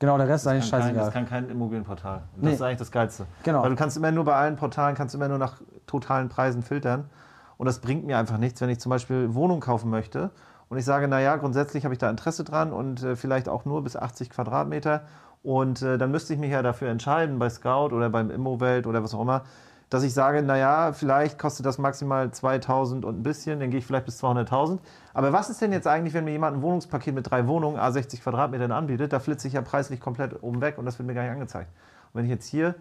Genau, 0.00 0.18
der 0.18 0.26
Rest 0.26 0.44
das 0.46 0.52
ist 0.54 0.56
eigentlich 0.56 0.68
scheißegal. 0.68 0.94
Kein, 0.94 1.04
das 1.04 1.14
kann 1.14 1.26
kein 1.28 1.50
Immobilienportal. 1.50 2.22
Und 2.34 2.42
nee. 2.42 2.46
Das 2.46 2.54
ist 2.54 2.62
eigentlich 2.62 2.78
das 2.78 2.90
Geilste. 2.90 3.26
Genau. 3.44 3.62
Weil 3.62 3.70
du 3.70 3.76
kannst 3.76 3.96
immer 3.96 4.10
nur 4.10 4.24
bei 4.24 4.34
allen 4.34 4.56
Portalen, 4.56 4.96
kannst 4.96 5.14
immer 5.14 5.28
nur 5.28 5.38
nach 5.38 5.60
totalen 5.86 6.28
Preisen 6.28 6.64
filtern. 6.64 7.08
Und 7.56 7.66
das 7.66 7.78
bringt 7.78 8.04
mir 8.04 8.18
einfach 8.18 8.38
nichts, 8.38 8.60
wenn 8.60 8.70
ich 8.70 8.80
zum 8.80 8.90
Beispiel 8.90 9.34
Wohnung 9.34 9.60
kaufen 9.60 9.90
möchte 9.90 10.32
und 10.72 10.78
ich 10.78 10.86
sage, 10.86 11.06
naja, 11.06 11.36
grundsätzlich 11.36 11.84
habe 11.84 11.92
ich 11.92 11.98
da 11.98 12.08
Interesse 12.08 12.44
dran 12.44 12.72
und 12.72 13.02
äh, 13.02 13.14
vielleicht 13.14 13.46
auch 13.46 13.66
nur 13.66 13.84
bis 13.84 13.94
80 13.94 14.30
Quadratmeter 14.30 15.02
und 15.42 15.82
äh, 15.82 15.98
dann 15.98 16.10
müsste 16.10 16.32
ich 16.32 16.40
mich 16.40 16.50
ja 16.50 16.62
dafür 16.62 16.88
entscheiden, 16.88 17.38
bei 17.38 17.50
Scout 17.50 17.94
oder 17.94 18.08
beim 18.08 18.30
Immowelt 18.30 18.86
oder 18.86 19.04
was 19.04 19.12
auch 19.12 19.20
immer, 19.20 19.42
dass 19.90 20.02
ich 20.02 20.14
sage, 20.14 20.42
naja, 20.42 20.94
vielleicht 20.94 21.38
kostet 21.38 21.66
das 21.66 21.76
maximal 21.76 22.30
2000 22.30 23.04
und 23.04 23.18
ein 23.18 23.22
bisschen, 23.22 23.60
dann 23.60 23.68
gehe 23.68 23.80
ich 23.80 23.86
vielleicht 23.86 24.06
bis 24.06 24.24
200.000. 24.24 24.78
Aber 25.12 25.34
was 25.34 25.50
ist 25.50 25.60
denn 25.60 25.72
jetzt 25.72 25.86
eigentlich, 25.86 26.14
wenn 26.14 26.24
mir 26.24 26.30
jemand 26.30 26.56
ein 26.56 26.62
Wohnungspaket 26.62 27.14
mit 27.14 27.30
drei 27.30 27.46
Wohnungen, 27.46 27.78
A60 27.78 28.22
Quadratmetern 28.22 28.72
anbietet, 28.72 29.12
da 29.12 29.20
flitze 29.20 29.48
ich 29.48 29.52
ja 29.52 29.60
preislich 29.60 30.00
komplett 30.00 30.42
oben 30.42 30.62
weg 30.62 30.78
und 30.78 30.86
das 30.86 30.98
wird 30.98 31.06
mir 31.06 31.12
gar 31.12 31.24
nicht 31.24 31.32
angezeigt. 31.32 31.68
Und 32.14 32.20
wenn 32.20 32.24
ich 32.24 32.30
jetzt 32.30 32.46
hier 32.46 32.76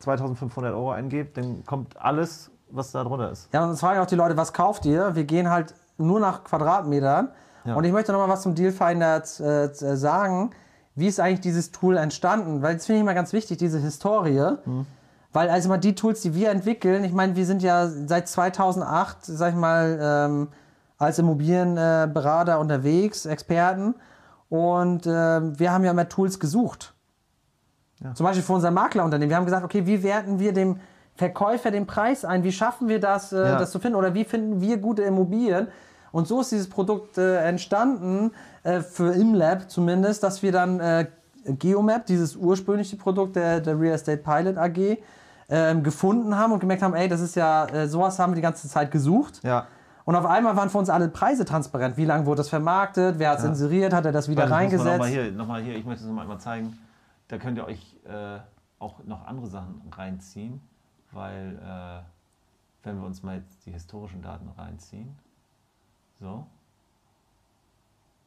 2500 0.00 0.74
Euro 0.74 0.90
eingebe, 0.90 1.30
dann 1.32 1.64
kommt 1.64 1.96
alles, 1.96 2.50
was 2.70 2.90
da 2.90 3.04
drunter 3.04 3.30
ist. 3.30 3.54
Ja, 3.54 3.62
und 3.62 3.70
das 3.70 3.78
fragen 3.78 4.00
auch 4.00 4.06
die 4.06 4.16
Leute, 4.16 4.36
was 4.36 4.52
kauft 4.52 4.84
ihr? 4.84 5.14
Wir 5.14 5.22
gehen 5.22 5.48
halt 5.48 5.74
nur 6.00 6.20
nach 6.20 6.44
Quadratmetern. 6.44 7.28
Ja. 7.64 7.74
Und 7.74 7.84
ich 7.84 7.92
möchte 7.92 8.12
noch 8.12 8.18
mal 8.18 8.28
was 8.28 8.42
zum 8.42 8.54
Dealfinder 8.54 9.16
äh, 9.18 9.68
sagen 9.74 10.52
wie 10.94 11.06
ist 11.06 11.20
eigentlich 11.20 11.40
dieses 11.40 11.70
Tool 11.72 11.96
entstanden? 11.96 12.62
Weil 12.62 12.74
das 12.74 12.86
finde 12.86 12.98
ich 12.98 13.02
immer 13.02 13.14
ganz 13.14 13.32
wichtig, 13.32 13.58
diese 13.58 13.78
Historie. 13.78 14.56
Mhm. 14.64 14.86
Weil 15.32 15.48
also 15.48 15.68
mal 15.68 15.78
die 15.78 15.94
Tools, 15.94 16.22
die 16.22 16.34
wir 16.34 16.50
entwickeln, 16.50 17.04
ich 17.04 17.12
meine, 17.12 17.36
wir 17.36 17.46
sind 17.46 17.62
ja 17.62 17.88
seit 17.88 18.28
2008, 18.28 19.18
sag 19.22 19.50
ich 19.50 19.58
mal, 19.58 19.98
ähm, 20.00 20.48
als 20.98 21.18
Immobilienberater 21.18 22.54
äh, 22.54 22.58
unterwegs, 22.58 23.26
Experten. 23.26 23.94
Und 24.48 25.06
äh, 25.06 25.58
wir 25.58 25.72
haben 25.72 25.84
ja 25.84 25.92
immer 25.92 26.08
Tools 26.08 26.40
gesucht. 26.40 26.94
Ja. 28.02 28.14
Zum 28.14 28.26
Beispiel 28.26 28.42
für 28.42 28.54
unser 28.54 28.70
Maklerunternehmen. 28.72 29.30
Wir 29.30 29.36
haben 29.36 29.44
gesagt, 29.44 29.64
okay, 29.64 29.86
wie 29.86 30.02
werten 30.02 30.40
wir 30.40 30.52
dem 30.52 30.80
Verkäufer 31.14 31.70
den 31.70 31.86
Preis 31.86 32.24
ein? 32.24 32.42
Wie 32.42 32.52
schaffen 32.52 32.88
wir 32.88 32.98
das, 32.98 33.32
äh, 33.32 33.38
ja. 33.38 33.58
das 33.58 33.70
zu 33.70 33.78
finden? 33.78 33.96
Oder 33.96 34.14
wie 34.14 34.24
finden 34.24 34.60
wir 34.60 34.78
gute 34.78 35.02
Immobilien? 35.02 35.68
Und 36.12 36.28
so 36.28 36.40
ist 36.40 36.52
dieses 36.52 36.68
Produkt 36.68 37.18
äh, 37.18 37.44
entstanden, 37.44 38.32
äh, 38.62 38.80
für 38.80 39.14
ImLab 39.14 39.70
zumindest, 39.70 40.22
dass 40.22 40.42
wir 40.42 40.52
dann 40.52 40.80
äh, 40.80 41.06
Geomap, 41.44 42.06
dieses 42.06 42.36
ursprüngliche 42.36 42.96
Produkt 42.96 43.36
der, 43.36 43.60
der 43.60 43.78
Real 43.78 43.94
Estate 43.94 44.18
Pilot 44.18 44.56
AG, 44.58 44.98
ähm, 45.48 45.82
gefunden 45.82 46.36
haben 46.36 46.52
und 46.52 46.60
gemerkt 46.60 46.82
haben, 46.82 46.94
ey, 46.94 47.08
das 47.08 47.20
ist 47.20 47.34
ja, 47.34 47.66
äh, 47.66 47.88
sowas 47.88 48.18
haben 48.18 48.32
wir 48.32 48.36
die 48.36 48.42
ganze 48.42 48.68
Zeit 48.68 48.90
gesucht. 48.90 49.40
Ja. 49.42 49.66
Und 50.04 50.16
auf 50.16 50.26
einmal 50.26 50.56
waren 50.56 50.70
für 50.70 50.78
uns 50.78 50.90
alle 50.90 51.08
Preise 51.08 51.44
transparent. 51.44 51.96
Wie 51.96 52.04
lange 52.04 52.26
wurde 52.26 52.38
das 52.38 52.48
vermarktet? 52.48 53.18
Wer 53.18 53.30
hat 53.30 53.38
es 53.38 53.44
ja. 53.44 53.50
inseriert? 53.50 53.92
Hat 53.92 54.04
er 54.04 54.12
das 54.12 54.28
wieder 54.28 54.50
reingesetzt? 54.50 54.90
Nochmal 54.90 55.08
hier, 55.08 55.32
noch 55.32 55.56
hier, 55.58 55.76
ich 55.76 55.84
möchte 55.84 56.04
es 56.04 56.10
nochmal 56.10 56.38
zeigen. 56.38 56.78
Da 57.28 57.38
könnt 57.38 57.58
ihr 57.58 57.66
euch 57.66 57.96
äh, 58.04 58.38
auch 58.78 59.04
noch 59.04 59.26
andere 59.26 59.46
Sachen 59.46 59.82
reinziehen, 59.96 60.60
weil 61.12 61.58
äh, 61.62 62.02
wenn 62.82 62.98
wir 62.98 63.06
uns 63.06 63.22
mal 63.22 63.36
jetzt 63.36 63.66
die 63.66 63.72
historischen 63.72 64.22
Daten 64.22 64.48
reinziehen, 64.56 65.16
so, 66.20 66.46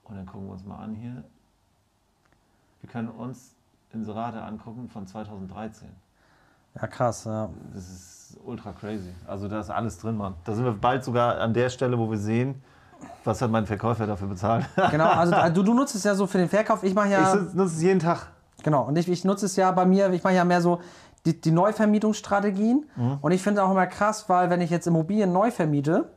und 0.06 0.16
dann 0.16 0.26
gucken 0.26 0.48
wir 0.48 0.54
uns 0.54 0.66
mal 0.66 0.78
an 0.78 0.96
hier. 0.96 1.24
Wir 2.82 2.90
können 2.90 3.10
uns 3.10 3.56
Inserate 3.94 4.42
angucken 4.42 4.90
von 4.90 5.08
2013. 5.08 5.90
Ja, 6.76 6.88
krass, 6.88 7.26
ja. 7.26 7.50
Das 7.74 7.90
ist 7.90 8.38
ultra 8.44 8.74
crazy. 8.74 9.14
Also 9.28 9.48
da 9.48 9.60
ist 9.60 9.70
alles 9.70 9.98
drin, 10.00 10.18
Mann. 10.18 10.34
Da 10.44 10.54
sind 10.54 10.66
wir 10.66 10.74
bald 10.74 11.04
sogar 11.04 11.40
an 11.40 11.54
der 11.54 11.70
Stelle, 11.70 11.98
wo 11.98 12.10
wir 12.10 12.18
sehen, 12.18 12.62
was 13.24 13.42
hat 13.42 13.52
mein 13.52 13.66
Verkäufer 13.66 14.08
dafür 14.08 14.28
bezahlt. 14.28 14.66
genau, 14.92 15.10
also, 15.10 15.36
du, 15.54 15.64
du 15.64 15.74
nutzt 15.74 15.96
es 15.96 16.04
ja 16.04 16.16
so 16.16 16.28
für 16.28 16.40
den 16.40 16.50
Verkauf. 16.50 16.84
Ich 16.84 16.94
mache 16.94 17.10
ja. 17.10 17.36
Ich 17.36 17.54
nutze 17.54 17.76
es 17.76 17.82
jeden 17.82 18.00
Tag. 18.00 18.28
Genau, 18.64 18.84
und 18.84 18.98
ich, 18.98 19.08
ich 19.08 19.24
nutze 19.24 19.46
es 19.46 19.56
ja 19.56 19.72
bei 19.72 19.86
mir, 19.86 20.10
ich 20.12 20.24
mache 20.24 20.36
ja 20.36 20.46
mehr 20.46 20.62
so 20.62 20.82
die, 21.26 21.40
die 21.40 21.52
Neuvermietungsstrategien. 21.52 22.86
Mhm. 22.96 23.18
Und 23.22 23.32
ich 23.32 23.42
finde 23.42 23.64
auch 23.64 23.72
immer 23.72 23.88
krass, 23.88 24.28
weil 24.30 24.50
wenn 24.50 24.62
ich 24.62 24.70
jetzt 24.70 24.88
Immobilien 24.88 25.32
neu 25.32 25.52
vermiete, 25.52 26.10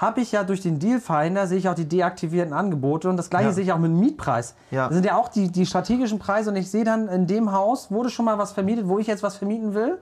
habe 0.00 0.22
ich 0.22 0.32
ja 0.32 0.44
durch 0.44 0.62
den 0.62 0.78
Dealfinder, 0.78 1.46
sehe 1.46 1.58
ich 1.58 1.68
auch 1.68 1.74
die 1.74 1.84
deaktivierten 1.84 2.54
Angebote 2.54 3.10
und 3.10 3.18
das 3.18 3.28
gleiche 3.28 3.48
ja. 3.48 3.52
sehe 3.52 3.64
ich 3.64 3.72
auch 3.72 3.78
mit 3.78 3.90
dem 3.90 4.00
Mietpreis. 4.00 4.54
Ja. 4.70 4.86
Das 4.86 4.94
sind 4.94 5.04
ja 5.04 5.16
auch 5.16 5.28
die, 5.28 5.52
die 5.52 5.66
strategischen 5.66 6.18
Preise 6.18 6.50
und 6.50 6.56
ich 6.56 6.70
sehe 6.70 6.84
dann 6.84 7.08
in 7.08 7.26
dem 7.26 7.52
Haus, 7.52 7.90
wurde 7.90 8.08
schon 8.08 8.24
mal 8.24 8.38
was 8.38 8.52
vermietet, 8.52 8.88
wo 8.88 8.98
ich 8.98 9.06
jetzt 9.06 9.22
was 9.22 9.36
vermieten 9.36 9.74
will, 9.74 9.98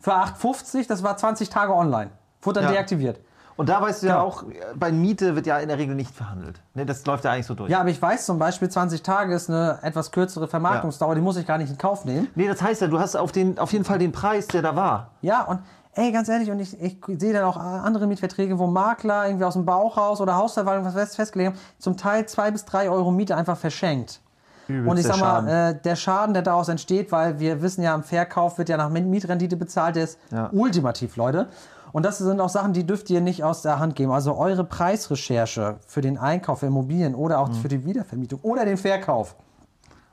für 0.00 0.14
8,50, 0.14 0.88
das 0.88 1.02
war 1.02 1.16
20 1.18 1.50
Tage 1.50 1.74
online, 1.74 2.10
wurde 2.40 2.60
dann 2.60 2.70
ja. 2.70 2.76
deaktiviert. 2.76 3.20
Und 3.56 3.68
da 3.68 3.80
weißt 3.80 4.02
du 4.02 4.06
genau. 4.06 4.18
ja 4.18 4.24
auch, 4.24 4.44
bei 4.74 4.90
Miete 4.90 5.36
wird 5.36 5.46
ja 5.46 5.58
in 5.58 5.68
der 5.68 5.78
Regel 5.78 5.94
nicht 5.94 6.10
verhandelt. 6.10 6.60
Ne, 6.72 6.84
das 6.86 7.06
läuft 7.06 7.24
ja 7.24 7.30
eigentlich 7.30 7.46
so 7.46 7.54
durch. 7.54 7.70
Ja, 7.70 7.80
aber 7.80 7.90
ich 7.90 8.02
weiß 8.02 8.26
zum 8.26 8.38
Beispiel, 8.38 8.68
20 8.68 9.02
Tage 9.02 9.34
ist 9.34 9.48
eine 9.48 9.78
etwas 9.82 10.10
kürzere 10.10 10.48
Vermarktungsdauer, 10.48 11.10
ja. 11.10 11.14
die 11.16 11.20
muss 11.20 11.36
ich 11.36 11.46
gar 11.46 11.58
nicht 11.58 11.70
in 11.70 11.78
Kauf 11.78 12.04
nehmen. 12.04 12.28
Nee, 12.34 12.48
das 12.48 12.62
heißt 12.62 12.80
ja, 12.80 12.88
du 12.88 12.98
hast 12.98 13.14
auf, 13.14 13.30
den, 13.30 13.58
auf 13.58 13.72
jeden 13.72 13.84
Fall 13.84 13.98
den 13.98 14.10
Preis, 14.10 14.48
der 14.48 14.62
da 14.62 14.74
war. 14.74 15.10
Ja, 15.20 15.42
und 15.42 15.60
Ey, 15.96 16.10
ganz 16.12 16.28
ehrlich, 16.28 16.50
und 16.50 16.58
ich, 16.58 16.80
ich 16.80 16.98
sehe 17.18 17.32
dann 17.32 17.44
auch 17.44 17.56
andere 17.56 18.06
Mietverträge, 18.06 18.58
wo 18.58 18.66
Makler 18.66 19.26
irgendwie 19.26 19.44
aus 19.44 19.54
dem 19.54 19.64
Bauchhaus 19.64 20.20
oder 20.20 20.34
Hausverwaltung 20.36 20.84
was 20.92 21.14
festgelegt 21.14 21.52
haben, 21.52 21.60
zum 21.78 21.96
Teil 21.96 22.26
zwei 22.26 22.50
bis 22.50 22.64
drei 22.64 22.90
Euro 22.90 23.10
Miete 23.12 23.36
einfach 23.36 23.56
verschenkt. 23.56 24.20
Übelst 24.66 24.88
Und 24.90 24.96
ich 24.96 25.06
sag 25.06 25.18
mal, 25.20 25.42
Schaden. 25.42 25.48
äh, 25.48 25.80
der 25.82 25.94
Schaden, 25.96 26.34
der 26.34 26.42
daraus 26.42 26.68
entsteht, 26.68 27.12
weil 27.12 27.38
wir 27.38 27.62
wissen 27.62 27.82
ja, 27.82 27.94
im 27.94 28.02
Verkauf 28.02 28.58
wird 28.58 28.68
ja 28.70 28.76
nach 28.76 28.88
Mietrendite 28.90 29.56
bezahlt, 29.56 29.96
der 29.96 30.04
ist 30.04 30.18
Ja. 30.32 30.48
ultimativ, 30.52 31.16
Leute. 31.16 31.48
Und 31.92 32.04
das 32.04 32.18
sind 32.18 32.40
auch 32.40 32.48
Sachen, 32.48 32.72
die 32.72 32.84
dürft 32.84 33.08
ihr 33.10 33.20
nicht 33.20 33.44
aus 33.44 33.62
der 33.62 33.78
Hand 33.78 33.94
geben. 33.94 34.10
Also 34.10 34.36
eure 34.36 34.64
Preisrecherche 34.64 35.76
für 35.86 36.00
den 36.00 36.18
Einkauf 36.18 36.60
für 36.60 36.66
Immobilien 36.66 37.14
oder 37.14 37.36
Mhm. 37.36 37.42
auch 37.42 37.54
für 37.54 37.68
die 37.68 37.84
Wiedervermietung 37.84 38.40
oder 38.42 38.64
den 38.64 38.78
Verkauf. 38.78 39.36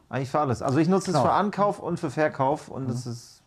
Eigentlich 0.09 0.29
für 0.29 0.41
alles. 0.41 0.61
Also 0.61 0.77
ich 0.77 0.87
nutze 0.89 1.09
es 1.09 1.15
Genau. 1.15 1.25
für 1.25 1.31
Ankauf 1.31 1.79
und 1.79 1.99
für 1.99 2.11
Verkauf 2.11 2.67
und 2.67 2.87
das 2.87 3.07
ist 3.07 3.41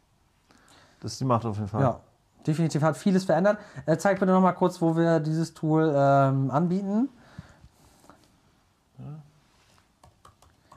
das 1.01 1.13
ist 1.13 1.21
die 1.21 1.27
Macht 1.27 1.45
auf 1.45 1.57
jeden 1.57 1.69
Fall. 1.69 1.83
Ja, 1.83 2.01
definitiv 2.47 2.83
hat 2.83 2.97
vieles 2.97 3.25
verändert. 3.25 3.59
Äh, 3.87 3.97
zeig 3.97 4.21
bitte 4.21 4.33
noch 4.33 4.41
mal 4.41 4.53
kurz, 4.53 4.81
wo 4.81 4.97
wir 4.97 5.21
dieses 5.21 5.55
Tool 5.55 5.93
ähm, 5.95 6.51
anbieten. 6.51 7.09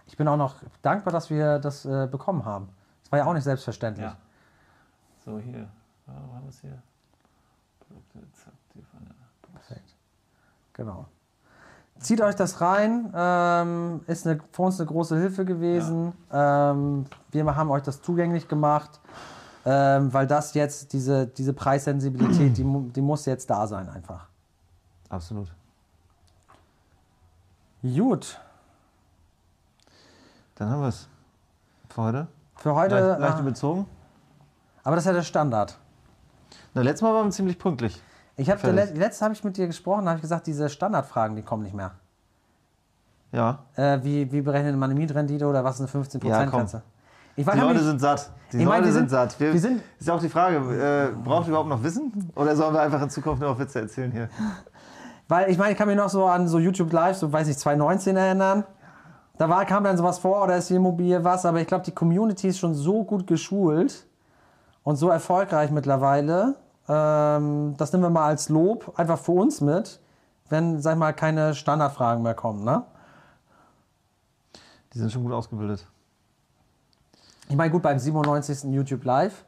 Ich 0.07 0.17
bin 0.17 0.27
auch 0.27 0.37
noch 0.37 0.55
dankbar, 0.81 1.13
dass 1.13 1.29
wir 1.29 1.59
das 1.59 1.85
äh, 1.85 2.07
bekommen 2.09 2.43
haben. 2.43 2.69
Das 3.03 3.11
war 3.11 3.19
ja 3.19 3.25
auch 3.25 3.33
nicht 3.33 3.43
selbstverständlich. 3.43 4.05
Ja. 4.05 4.17
So, 5.23 5.37
hier. 5.37 5.59
Ja, 5.59 6.13
wo 6.27 6.35
haben 6.35 6.43
wir 6.43 6.49
es 6.49 6.59
hier? 6.61 6.81
Perfekt. 9.53 9.95
Genau. 10.73 11.05
Zieht 11.99 12.21
euch 12.21 12.35
das 12.35 12.61
rein, 12.61 13.11
ähm, 13.15 14.01
ist 14.07 14.27
eine, 14.27 14.39
für 14.51 14.61
uns 14.61 14.79
eine 14.79 14.87
große 14.87 15.17
Hilfe 15.17 15.45
gewesen. 15.45 16.13
Ähm, 16.31 17.05
wir 17.31 17.55
haben 17.55 17.71
euch 17.71 17.83
das 17.83 18.01
zugänglich 18.01 18.47
gemacht, 18.47 18.99
ähm, 19.69 20.13
weil 20.13 20.25
das 20.27 20.53
jetzt, 20.53 20.93
diese, 20.93 21.27
diese 21.27 21.51
Preissensibilität, 21.51 22.57
die, 22.57 22.63
die 22.63 23.01
muss 23.01 23.25
jetzt 23.25 23.49
da 23.49 23.67
sein 23.67 23.89
einfach. 23.89 24.29
Absolut. 25.09 25.51
Gut, 27.81 28.39
Dann 30.55 30.69
haben 30.69 30.81
wir 30.81 30.87
es. 30.87 31.09
Für 31.89 32.01
heute. 32.01 32.27
für 32.55 32.75
heute, 32.75 32.95
Leicht, 32.95 33.19
leicht 33.19 33.35
ah, 33.35 33.39
überzogen. 33.41 33.85
aber 34.83 34.95
das 34.95 35.03
ist 35.03 35.07
ja 35.07 35.13
der 35.13 35.23
Standard. 35.23 35.77
Na, 36.73 36.81
letztes 36.81 37.01
Mal 37.01 37.13
waren 37.13 37.25
wir 37.25 37.31
ziemlich 37.31 37.59
pünktlich. 37.59 38.01
Ich 38.37 38.49
habe 38.49 38.59
Fertig. 38.59 38.95
letztes 38.95 39.21
habe 39.21 39.33
ich 39.33 39.43
mit 39.43 39.57
dir 39.57 39.67
gesprochen, 39.67 40.05
da 40.05 40.11
habe 40.11 40.17
ich 40.19 40.21
gesagt, 40.21 40.47
diese 40.47 40.69
Standardfragen, 40.69 41.35
die 41.35 41.41
kommen 41.41 41.63
nicht 41.63 41.75
mehr. 41.75 41.91
Ja. 43.33 43.65
Äh, 43.75 43.99
wie, 44.03 44.31
wie 44.31 44.41
berechnet 44.41 44.77
man 44.77 44.89
eine 44.91 44.99
Mietrendite 44.99 45.45
oder 45.45 45.63
was 45.65 45.79
ist 45.79 45.93
eine 45.93 46.05
15% 46.05 46.25
Ja? 46.25 46.81
Ich 47.37 47.45
weiß 47.47 47.53
Die 47.55 47.61
Leute 47.61 47.83
sind 47.83 47.99
satt. 48.01 48.31
Die 48.51 48.63
Leute 48.63 48.85
sind, 48.85 48.93
sind- 48.93 49.09
satt. 49.11 49.39
Wir, 49.39 49.53
wir 49.53 49.59
sind- 49.59 49.81
ist 49.99 50.07
ja 50.07 50.13
auch 50.15 50.19
die 50.19 50.27
Frage, 50.29 50.57
äh, 50.57 51.15
braucht 51.23 51.45
ihr 51.45 51.49
überhaupt 51.49 51.69
noch 51.69 51.83
Wissen? 51.83 52.31
Oder 52.35 52.55
sollen 52.55 52.73
wir 52.73 52.81
einfach 52.81 53.01
in 53.01 53.09
Zukunft 53.09 53.41
nur 53.41 53.51
auf 53.51 53.59
Witze 53.59 53.79
erzählen 53.81 54.11
hier? 54.11 54.29
Weil 55.27 55.49
ich 55.51 55.57
meine, 55.57 55.71
ich 55.73 55.77
kann 55.77 55.87
mich 55.87 55.97
noch 55.97 56.09
so 56.09 56.25
an 56.25 56.47
so 56.47 56.57
YouTube 56.57 56.91
Live, 56.91 57.17
so 57.17 57.31
weiß 57.31 57.47
ich, 57.47 57.57
2019 57.57 58.15
erinnern. 58.17 58.63
Da 59.37 59.47
war, 59.49 59.65
kam 59.65 59.83
dann 59.83 59.95
sowas 59.97 60.17
vor, 60.17 60.43
oder 60.43 60.57
ist 60.57 60.69
die 60.69 60.75
Immobilie 60.75 61.23
was, 61.23 61.45
aber 61.45 61.61
ich 61.61 61.67
glaube, 61.67 61.85
die 61.85 61.91
Community 61.91 62.47
ist 62.47 62.57
schon 62.57 62.73
so 62.73 63.03
gut 63.03 63.27
geschult 63.27 64.07
und 64.83 64.95
so 64.95 65.09
erfolgreich 65.09 65.69
mittlerweile. 65.69 66.55
Ähm, 66.89 67.75
das 67.77 67.91
nehmen 67.93 68.03
wir 68.05 68.09
mal 68.09 68.25
als 68.25 68.49
Lob 68.49 68.93
einfach 68.97 69.19
für 69.19 69.33
uns 69.33 69.61
mit, 69.61 69.99
wenn, 70.49 70.81
sag 70.81 70.93
ich 70.93 70.97
mal, 70.99 71.13
keine 71.13 71.53
Standardfragen 71.53 72.23
mehr 72.23 72.33
kommen. 72.33 72.63
Ne? 72.63 72.81
Die 74.93 74.97
sind 74.99 75.11
schon 75.11 75.23
gut 75.23 75.33
ausgebildet. 75.33 75.85
Ich 77.49 77.55
meine, 77.55 77.71
gut, 77.71 77.81
beim 77.81 77.97
97. 77.99 78.63
YouTube 78.73 79.03
Live, 79.05 79.45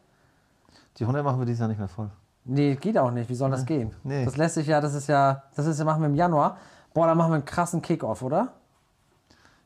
Die 0.97 1.03
100 1.03 1.23
machen 1.23 1.39
wir 1.39 1.45
dieses 1.45 1.59
Jahr 1.59 1.69
nicht 1.69 1.77
mehr 1.79 1.87
voll. 1.87 2.09
nee, 2.45 2.75
geht 2.75 2.97
auch 2.97 3.11
nicht. 3.11 3.29
Wie 3.29 3.35
soll 3.35 3.51
das 3.51 3.65
gehen? 3.65 3.93
Nee. 4.03 4.25
Das 4.25 4.37
lässt 4.37 4.55
sich 4.55 4.67
ja, 4.67 4.79
das 4.81 4.93
ist 4.93 5.07
ja, 5.07 5.43
das 5.55 5.65
ist 5.65 5.79
ja, 5.79 5.85
machen 5.85 6.01
wir 6.01 6.07
im 6.09 6.15
Januar. 6.15 6.57
Boah, 6.93 7.07
dann 7.07 7.17
machen 7.17 7.31
wir 7.31 7.35
einen 7.35 7.45
krassen 7.45 7.81
Kickoff, 7.81 8.21
oder? 8.23 8.53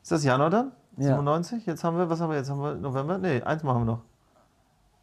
Ist 0.02 0.12
das 0.12 0.24
Januar 0.24 0.50
dann? 0.50 0.72
Ja. 0.96 1.08
97? 1.16 1.64
Jetzt 1.66 1.82
haben 1.82 1.96
wir, 1.96 2.08
was 2.10 2.20
haben 2.20 2.30
wir 2.30 2.36
jetzt? 2.36 2.50
Haben 2.50 2.60
wir 2.62 2.74
November? 2.74 3.18
Nee, 3.18 3.42
eins 3.42 3.62
machen 3.62 3.80
wir 3.82 3.92
noch. 3.92 4.00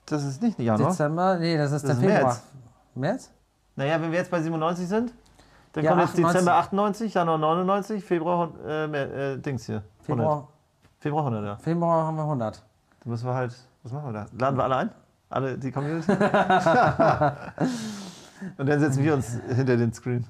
Das 0.06 0.24
ist 0.24 0.41
nicht 0.41 0.60
Januar. 0.60 0.90
Dezember? 0.91 1.38
Nee, 1.38 1.58
das 1.58 1.72
ist 1.72 1.84
Das 1.88 1.98
der 1.99 2.08
ist 2.10 2.14
Februar. 2.14 2.34
März. 2.34 2.44
März? 2.95 3.32
Naja, 3.76 4.02
wenn 4.02 4.12
wir 4.12 4.20
jetzt 4.20 4.30
bei 4.32 4.41
97 4.41 4.88
sind, 4.88 5.14
dann 5.74 5.84
Ja, 5.84 5.91
kommt 5.91 6.02
jetzt 6.02 6.12
98. 6.12 6.26
Dezember 6.34 6.56
98, 6.56 7.14
Januar 7.14 7.38
99, 7.38 8.03
Februar, 8.03 8.49
äh, 8.66 9.34
äh, 9.34 9.38
Dings 9.38 9.66
hier. 9.66 9.78
100. 9.78 10.06
Februar, 10.06 10.48
Februar 10.99 11.24
100, 11.26 11.45
ja. 11.45 11.56
Februar 11.58 12.06
haben 12.06 12.18
wir 12.18 12.24
100. 12.24 12.64
Da 13.03 13.10
müssen 13.10 13.26
wir 13.28 13.34
halt, 13.34 13.56
was 13.84 13.91
machen 13.91 14.14
wir 14.14 14.15
da? 14.22 14.26
Laden 14.38 14.57
wir 14.57 14.64
alle 14.64 14.76
ein? 14.78 14.90
Alle, 15.30 15.57
die 15.57 15.72
Community? 15.72 16.11
Und 18.57 18.68
dann 18.68 18.80
setzen 18.80 19.03
wir 19.03 19.14
uns 19.14 19.38
hinter 19.48 19.78
den 19.78 19.94
Screen. 19.94 20.26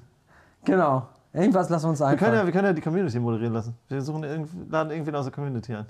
Genau. 0.64 1.08
Irgendwas 1.32 1.68
lassen 1.70 1.84
wir 1.84 1.90
uns 1.90 2.00
Wir 2.00 2.16
können, 2.16 2.34
ja, 2.34 2.44
wir 2.44 2.52
können 2.52 2.66
ja 2.66 2.72
die 2.72 2.82
Community 2.82 3.18
moderieren 3.18 3.54
lassen. 3.54 3.74
Wir 3.88 4.02
suchen 4.02 4.22
laden 4.70 4.90
irgendwen 4.90 5.14
aus 5.16 5.24
der 5.24 5.32
Community 5.32 5.74
ein. 5.74 5.86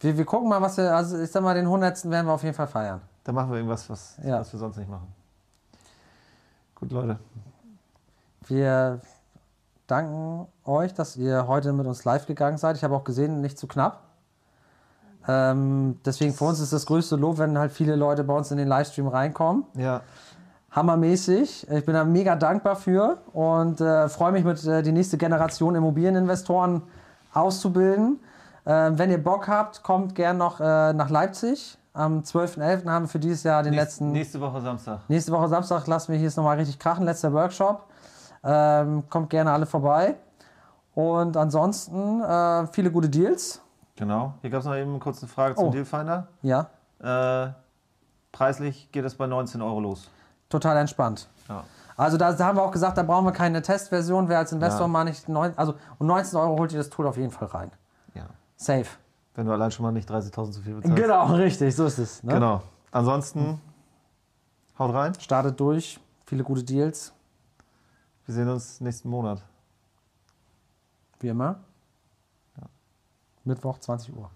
Wir, 0.00 0.16
wir 0.16 0.24
gucken 0.24 0.48
mal, 0.48 0.60
was 0.62 0.78
wir, 0.78 0.94
also 0.94 1.20
ich 1.20 1.30
sag 1.30 1.42
mal, 1.42 1.54
den 1.54 1.66
100. 1.66 2.10
werden 2.10 2.26
wir 2.26 2.32
auf 2.32 2.42
jeden 2.42 2.54
Fall 2.54 2.66
feiern. 2.66 3.00
Da 3.24 3.32
machen 3.32 3.50
wir 3.50 3.58
irgendwas, 3.58 3.88
was, 3.90 4.16
Ja. 4.24 4.40
was 4.40 4.50
wir 4.52 4.58
sonst 4.58 4.78
nicht 4.78 4.88
machen. 4.88 5.06
Gut, 6.74 6.90
Leute. 6.92 7.18
Wir 8.46 9.00
danken 9.86 10.46
euch, 10.64 10.94
dass 10.94 11.16
ihr 11.16 11.46
heute 11.46 11.74
mit 11.74 11.86
uns 11.86 12.04
live 12.04 12.26
gegangen 12.26 12.56
seid. 12.56 12.76
Ich 12.76 12.84
habe 12.84 12.96
auch 12.96 13.04
gesehen, 13.04 13.42
nicht 13.42 13.58
zu 13.58 13.66
knapp. 13.66 14.00
Ähm, 15.28 15.98
deswegen 16.04 16.32
für 16.32 16.44
uns 16.44 16.60
ist 16.60 16.72
das 16.72 16.86
größte 16.86 17.16
Lob, 17.16 17.38
wenn 17.38 17.58
halt 17.58 17.72
viele 17.72 17.96
Leute 17.96 18.24
bei 18.24 18.34
uns 18.34 18.50
in 18.50 18.58
den 18.58 18.68
Livestream 18.68 19.08
reinkommen. 19.08 19.64
Ja, 19.76 20.02
Hammermäßig. 20.72 21.68
Ich 21.68 21.84
bin 21.84 21.94
da 21.94 22.04
mega 22.04 22.36
dankbar 22.36 22.76
für 22.76 23.18
und 23.32 23.80
äh, 23.80 24.08
freue 24.08 24.30
mich 24.30 24.44
mit 24.44 24.64
äh, 24.64 24.82
die 24.82 24.92
nächste 24.92 25.18
Generation 25.18 25.74
Immobilieninvestoren 25.74 26.82
auszubilden. 27.34 28.20
Ähm, 28.66 28.96
wenn 28.96 29.10
ihr 29.10 29.22
Bock 29.22 29.48
habt, 29.48 29.82
kommt 29.82 30.14
gern 30.14 30.38
noch 30.38 30.60
äh, 30.60 30.92
nach 30.92 31.10
Leipzig. 31.10 31.76
Am 31.92 32.20
12.11. 32.20 32.88
haben 32.88 33.04
wir 33.04 33.08
für 33.08 33.18
dieses 33.18 33.42
Jahr 33.42 33.64
den 33.64 33.72
nächste, 33.72 33.84
letzten. 33.84 34.12
nächste 34.12 34.40
Woche 34.40 34.60
Samstag. 34.60 35.00
Nächste 35.08 35.32
Woche 35.32 35.48
Samstag 35.48 35.88
lassen 35.88 36.12
wir 36.12 36.18
hier 36.20 36.28
es 36.28 36.36
nochmal 36.36 36.56
richtig 36.56 36.78
krachen. 36.78 37.04
Letzter 37.04 37.32
Workshop. 37.32 37.86
Ähm, 38.44 39.02
kommt 39.10 39.28
gerne 39.30 39.50
alle 39.50 39.66
vorbei. 39.66 40.14
Und 40.94 41.36
ansonsten 41.36 42.22
äh, 42.22 42.66
viele 42.68 42.92
gute 42.92 43.08
Deals. 43.08 43.60
Genau. 44.00 44.34
Hier 44.40 44.50
gab 44.50 44.60
es 44.60 44.66
noch 44.66 44.74
eben 44.74 44.98
kurz 44.98 45.22
eine 45.22 45.28
Frage 45.28 45.54
zum 45.54 45.68
Oh. 45.68 45.70
Dealfinder. 45.70 46.26
Ja, 46.42 46.70
Äh, 46.98 47.52
preislich 48.32 48.90
geht 48.92 49.04
es 49.04 49.14
bei 49.14 49.26
19 49.26 49.62
Euro 49.62 49.78
los. 49.80 50.10
total 50.48 50.76
entspannt. 50.78 51.28
Ja. 51.48 51.62
Also 51.96 52.16
da, 52.16 52.32
da 52.32 52.46
haben 52.46 52.56
wir 52.58 52.62
auch 52.62 52.70
gesagt, 52.72 52.96
da 52.98 53.02
brauchen 53.04 53.24
wir 53.26 53.32
keine 53.32 53.62
Testversion. 53.62 54.28
Wer 54.28 54.38
als 54.38 54.52
Investor 54.52 54.82
Ja. 54.82 54.88
mal 54.88 55.04
nicht 55.04 55.28
neun, 55.28 55.52
also 55.56 55.74
um 55.98 56.06
19 56.06 56.38
Euro 56.38 56.58
holt 56.58 56.72
ihr 56.72 56.78
das 56.78 56.88
Tool 56.90 57.06
auf 57.06 57.16
jeden 57.16 57.30
Fall 57.30 57.48
rein. 57.48 57.70
ja. 58.14 58.24
Safe. 58.56 58.86
Wenn 59.34 59.46
du 59.46 59.52
allein 59.52 59.70
schon 59.70 59.84
mal 59.84 59.92
nicht 59.92 60.10
30.000 60.10 60.52
zu 60.52 60.60
viel 60.62 60.74
bezahlst. 60.74 60.96
Genau, 60.96 61.26
richtig, 61.34 61.74
so 61.76 61.84
ist 61.86 61.98
es. 61.98 62.22
Ne? 62.22 62.34
Genau. 62.34 62.62
Ansonsten, 62.90 63.60
haut 64.78 64.92
rein. 64.94 65.12
Startet 65.20 65.58
durch, 65.60 66.00
viele 66.26 66.42
gute 66.42 66.62
Deals, 66.64 67.12
Wir 68.26 68.34
sehen 68.34 68.48
uns 68.48 68.80
nächsten 68.80 69.08
Monat. 69.08 69.42
wie 71.20 71.28
immer. 71.28 71.56
Mittwoch, 73.44 73.78
20 73.78 74.14
Uhr. 74.14 74.30